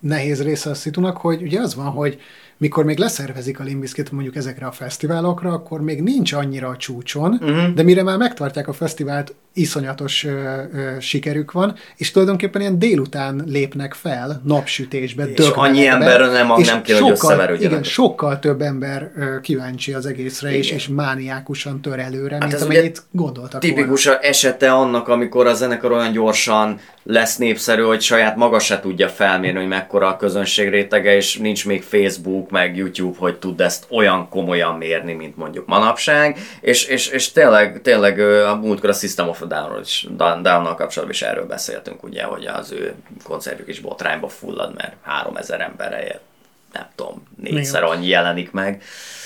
nehéz 0.00 0.42
része 0.42 0.70
a 0.70 0.74
szitunak, 0.74 1.16
hogy 1.16 1.42
ugye 1.42 1.60
az 1.60 1.74
van, 1.74 1.90
hogy 1.90 2.20
mikor 2.62 2.84
még 2.84 2.98
leszervezik 2.98 3.60
a 3.60 3.62
Limbiskit 3.62 4.12
mondjuk 4.12 4.36
ezekre 4.36 4.66
a 4.66 4.70
fesztiválokra, 4.70 5.52
akkor 5.52 5.80
még 5.80 6.02
nincs 6.02 6.32
annyira 6.32 6.68
a 6.68 6.76
csúcson, 6.76 7.32
uh-huh. 7.32 7.74
de 7.74 7.82
mire 7.82 8.02
már 8.02 8.16
megtartják 8.16 8.68
a 8.68 8.72
fesztivált, 8.72 9.34
iszonyatos 9.54 10.24
ö, 10.24 10.30
ö, 10.30 11.00
sikerük 11.00 11.52
van, 11.52 11.74
és 11.96 12.10
tulajdonképpen 12.10 12.60
ilyen 12.60 12.78
délután 12.78 13.42
lépnek 13.46 13.94
fel, 13.94 14.42
napsütésbe, 14.44 15.24
És 15.24 15.48
annyi 15.48 15.86
ember 15.86 16.20
nem, 16.20 16.52
és 16.56 16.66
nem 16.66 16.82
kell, 16.82 16.96
sokkal, 16.96 17.46
hogy 17.46 17.62
Igen, 17.62 17.82
sokkal 17.82 18.38
több 18.38 18.60
ember 18.60 19.12
ö, 19.16 19.40
kíváncsi 19.40 19.92
az 19.92 20.06
egészre, 20.06 20.56
és, 20.56 20.70
és 20.70 20.88
mániákusan 20.88 21.80
tör 21.80 21.98
előre, 21.98 22.36
hát 22.40 22.48
mint 22.48 22.62
amennyit 22.62 23.02
gondoltak 23.10 23.60
Tipikus 23.60 24.04
volna. 24.04 24.20
esete 24.20 24.72
annak, 24.72 25.08
amikor 25.08 25.46
a 25.46 25.54
zenekar 25.54 25.92
olyan 25.92 26.12
gyorsan 26.12 26.80
lesz 27.02 27.36
népszerű, 27.36 27.82
hogy 27.82 28.00
saját 28.00 28.36
maga 28.36 28.58
se 28.58 28.80
tudja 28.80 29.08
felmérni, 29.08 29.58
hogy 29.58 29.68
mekkora 29.68 30.08
a 30.08 30.16
közönség 30.16 30.68
rétege, 30.68 31.16
és 31.16 31.36
nincs 31.36 31.66
még 31.66 31.82
Facebook, 31.82 32.50
meg 32.52 32.76
YouTube, 32.76 33.18
hogy 33.18 33.38
tud 33.38 33.60
ezt 33.60 33.86
olyan 33.90 34.28
komolyan 34.28 34.76
mérni, 34.76 35.12
mint 35.12 35.36
mondjuk 35.36 35.66
manapság, 35.66 36.38
és, 36.60 36.84
és, 36.84 37.06
és 37.06 37.32
tényleg, 37.32 37.80
tényleg 37.82 38.18
a 38.46 38.54
múltkor 38.54 38.90
a 38.90 38.92
System 38.92 39.28
of 39.28 39.42
a 39.42 39.46
Down-ról 39.46 39.80
is, 39.80 40.06
Down-nal 40.16 40.74
kapcsolatban 40.74 41.10
is 41.10 41.22
erről 41.22 41.46
beszéltünk, 41.46 42.02
ugye, 42.02 42.22
hogy 42.22 42.46
az 42.46 42.72
ő 42.72 42.94
koncertjük 43.24 43.68
is 43.68 43.80
botrányba 43.80 44.28
fullad, 44.28 44.74
mert 44.74 44.94
3000 45.02 45.60
emberre 45.60 46.20
nem 46.72 46.86
tudom, 46.94 47.22
négyszer 47.36 47.82
annyi 47.82 48.06
jelenik 48.06 48.50
meg. 48.50 48.82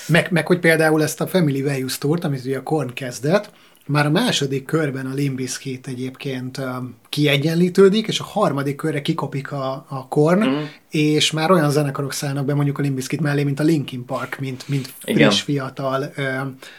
meg. 0.07 0.31
Meg, 0.31 0.47
hogy 0.47 0.59
például 0.59 1.03
ezt 1.03 1.21
a 1.21 1.27
Family 1.27 1.61
Values 1.61 1.97
Tour-t, 1.97 2.23
amit 2.23 2.45
ugye 2.45 2.57
a 2.57 2.63
Korn 2.63 2.93
kezdett, 2.93 3.49
már 3.85 4.05
a 4.05 4.09
második 4.09 4.65
körben 4.65 5.05
a 5.05 5.13
Limbiskit 5.13 5.87
egyébként 5.87 6.61
kiegyenlítődik, 7.09 8.07
és 8.07 8.19
a 8.19 8.23
harmadik 8.23 8.75
körre 8.75 9.01
kikopik 9.01 9.51
a, 9.51 9.85
a 9.89 10.07
Korn, 10.07 10.49
mm 10.49 10.63
és 10.89 11.31
már 11.31 11.51
olyan 11.51 11.71
zenekarok 11.71 12.13
szállnak 12.13 12.45
be 12.45 12.53
mondjuk 12.53 12.77
a 12.77 12.81
Limbiskit 12.81 13.21
mellé, 13.21 13.43
mint 13.43 13.59
a 13.59 13.63
Linkin 13.63 14.05
Park, 14.05 14.39
mint, 14.39 14.67
mint 14.67 14.93
friss, 14.99 15.15
Igen. 15.15 15.31
fiatal, 15.31 16.13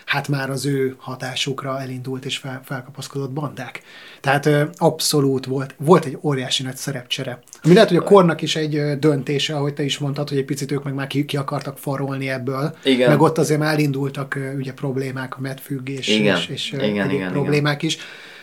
hát 0.05 0.29
már 0.29 0.51
az 0.51 0.67
ő 0.67 0.95
hatásukra 0.99 1.81
elindult 1.81 2.25
és 2.25 2.37
fel, 2.37 2.61
felkapaszkodott 2.65 3.31
bandák. 3.31 3.83
Tehát 4.21 4.49
abszolút 4.77 5.47
volt, 5.47 5.75
volt 5.79 6.05
egy 6.05 6.19
óriási 6.23 6.63
nagy 6.63 6.77
szerepcsere. 6.77 7.39
Ami 7.63 7.75
lehet, 7.75 7.89
hogy 7.89 7.99
a 7.99 8.03
kornak 8.03 8.43
is 8.43 8.57
egy 8.57 8.99
döntése, 8.99 9.57
ahogy 9.57 9.75
te 9.75 9.83
is 9.83 9.99
mondtad, 9.99 10.29
hogy 10.29 10.39
egy 10.39 10.45
picit 10.45 10.73
ők 10.73 10.85
meg 10.85 10.95
már 10.95 11.07
ki, 11.07 11.25
ki 11.25 11.37
akartak 11.37 11.79
farolni 11.79 12.31
ebből. 12.31 12.77
Igen. 12.85 13.09
Meg 13.11 13.21
ott 13.21 13.39
azért 13.39 13.61
már 13.61 13.73
elindultak 13.73 14.39
ugye 14.57 14.73
problémák, 14.73 15.37
a 15.37 15.41
medfüggés 15.41 16.09
igen. 16.09 16.37
és, 16.37 16.47
és 16.47 16.73
igen, 16.73 17.11
igen, 17.11 17.33
problémák 17.33 17.83
igen. 17.83 17.97
is. 17.97 17.99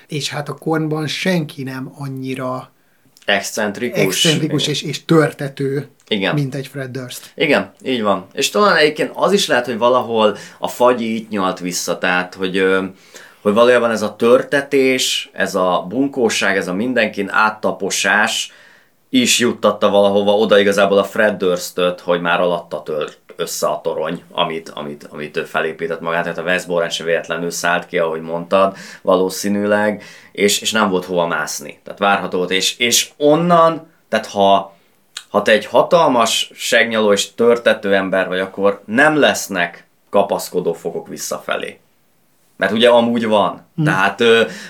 És 0.07 0.30
hát 0.30 0.49
a 0.49 0.53
kornban 0.53 1.07
senki 1.07 1.64
nem 1.64 1.91
annyira 1.98 2.73
Excentrikus. 3.26 4.26
excentrikus 4.26 4.68
és, 4.68 4.82
és 4.82 5.06
törtető, 5.06 5.88
Igen. 6.07 6.34
mint 6.34 6.56
egy 6.56 6.68
Fred 6.68 6.91
Durst. 6.91 7.32
Igen, 7.36 7.72
így 7.84 8.02
van. 8.02 8.26
És 8.34 8.49
talán 8.49 8.76
egyébként 8.76 9.11
az 9.14 9.32
is 9.32 9.48
lehet, 9.48 9.65
hogy 9.65 9.77
valahol 9.77 10.38
a 10.60 10.68
fagyi 10.68 11.15
itt 11.15 11.30
nyalt 11.30 11.60
vissza, 11.60 11.98
tehát 11.98 12.34
hogy, 12.34 12.64
hogy 13.41 13.53
valójában 13.53 13.91
ez 13.91 14.02
a 14.02 14.15
törtetés, 14.15 15.30
ez 15.34 15.56
a 15.56 15.86
bunkóság, 15.90 16.57
ez 16.57 16.68
a 16.68 16.73
mindenkin 16.73 17.30
áttaposás 17.30 18.52
is 19.10 19.40
juttatta 19.40 19.90
valahova 19.90 20.32
oda 20.38 20.60
igazából 20.60 20.98
a 20.98 21.03
Fred 21.03 21.38
Durstöt, 21.38 21.99
hogy 21.99 22.22
már 22.22 22.40
alatta 22.40 22.84
tört 22.84 23.19
össze 23.36 23.68
a 23.68 23.82
torony, 23.82 24.24
amit, 24.32 24.70
amit, 24.70 25.07
amit 25.12 25.38
ő 25.38 25.44
felépített 25.44 25.99
magát, 25.99 26.24
tehát 26.24 26.38
a 26.38 26.44
Westbourne 26.44 26.90
se 26.90 27.03
véletlenül 27.03 27.52
szállt 27.52 27.86
ki, 27.86 27.98
ahogy 27.98 28.22
mondtad, 28.22 28.76
valószínűleg, 29.02 30.03
és, 30.32 30.62
és 30.62 30.72
nem 30.72 30.90
volt 30.90 31.06
hova 31.06 31.28
mászni. 31.28 31.80
Tehát 31.84 31.99
várható 31.99 32.38
volt, 32.38 32.52
és, 32.52 32.78
és 32.78 33.10
onnan, 33.18 33.88
tehát 34.10 34.28
ha 34.28 34.74
ha 35.30 35.41
te 35.41 35.52
egy 35.52 35.66
hatalmas, 35.66 36.52
segnyaló 36.53 37.12
és 37.12 37.34
törtető 37.34 37.95
ember 37.95 38.28
vagy, 38.28 38.40
akkor 38.40 38.82
nem 38.86 39.16
lesznek 39.16 39.88
kapaszkodó 40.10 40.74
fokok 40.74 41.07
visszafelé. 41.07 41.80
Mert 42.57 42.72
ugye 42.72 42.90
amúgy 42.90 43.28
van. 43.28 43.66
Hmm. 43.76 43.86
Tehát 43.86 44.24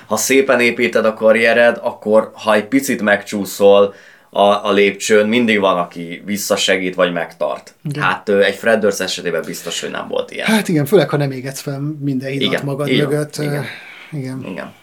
ha 0.05 0.17
szépen 0.17 0.59
építed 0.59 1.05
a 1.05 1.13
karriered, 1.13 1.79
akkor 1.81 2.31
ha 2.33 2.53
egy 2.53 2.65
picit 2.65 3.01
megcsúszol 3.01 3.93
a, 4.35 4.65
a 4.65 4.71
lépcsőn, 4.71 5.27
mindig 5.27 5.59
van, 5.59 5.77
aki 5.77 6.21
visszasegít 6.25 6.95
vagy 6.95 7.13
megtart. 7.13 7.75
Igen. 7.83 8.03
Hát 8.03 8.29
egy 8.29 8.55
Fred 8.55 8.79
Durst 8.79 8.99
esetében 9.01 9.43
biztos, 9.45 9.81
hogy 9.81 9.91
nem 9.91 10.07
volt 10.07 10.31
ilyen. 10.31 10.47
Hát 10.47 10.67
igen, 10.67 10.85
főleg, 10.85 11.09
ha 11.09 11.17
nem 11.17 11.31
égetsz 11.31 11.59
fel 11.61 11.79
minden 11.99 12.29
hidat 12.29 12.47
Igen, 12.51 12.65
magad 12.65 12.87
van, 12.87 12.95
mögött. 12.97 13.35
igen. 13.37 13.51
Igen. 13.51 13.63
igen. 14.11 14.51
Igen. 14.51 14.73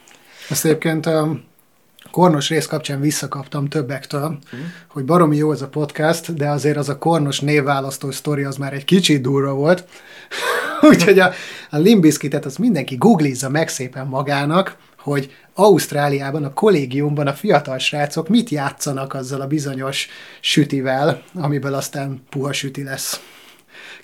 Ezt 0.49 0.65
egyébként 0.65 1.07
a 1.07 1.37
Kornos 2.11 2.49
rész 2.49 2.67
kapcsán 2.67 3.01
visszakaptam 3.01 3.69
többektől, 3.69 4.29
Mhm. 4.29 4.61
hogy 4.89 5.05
baromi 5.05 5.37
jó 5.37 5.53
ez 5.53 5.63
a 5.63 5.69
podcast, 5.69 6.35
de 6.35 6.49
azért 6.49 6.77
az 6.77 6.89
a 6.89 6.99
Kornos 6.99 7.41
névválasztó 7.41 8.11
sztori 8.11 8.43
az 8.43 8.57
már 8.57 8.73
egy 8.73 8.85
kicsit 8.85 9.21
durva 9.23 9.53
volt. 9.53 9.85
Úgyhogy 10.91 11.19
a, 11.19 11.33
a 11.71 11.77
Limbiskitet 11.79 12.45
az 12.45 12.57
mindenki 12.57 12.97
googlizza 12.97 13.49
meg 13.49 13.69
szépen 13.69 14.07
magának, 14.07 14.77
hogy 14.99 15.37
Ausztráliában, 15.55 16.45
a 16.45 16.53
kollégiumban 16.53 17.27
a 17.27 17.33
fiatal 17.33 17.79
srácok 17.79 18.29
mit 18.29 18.51
játszanak 18.51 19.15
azzal 19.15 19.41
a 19.41 19.47
bizonyos 19.47 20.09
sütivel, 20.41 21.23
amiből 21.35 21.75
aztán 21.75 22.23
puha 22.31 22.53
süti 22.53 22.83
lesz. 22.83 23.21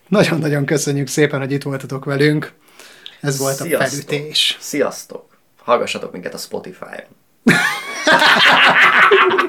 Nagyon-nagyon 0.09 0.65
köszönjük 0.65 1.07
szépen, 1.07 1.41
hogy 1.41 1.53
itt 1.53 1.63
voltatok 1.63 2.05
velünk. 2.05 2.53
Ez 3.21 3.39
volt 3.39 3.61
a 3.61 3.65
felütés. 3.65 4.57
Sziasztok! 4.61 5.39
Hallgassatok 5.63 6.13
minket 6.13 6.35
a 6.35 6.39
Spotify-on. 6.39 7.17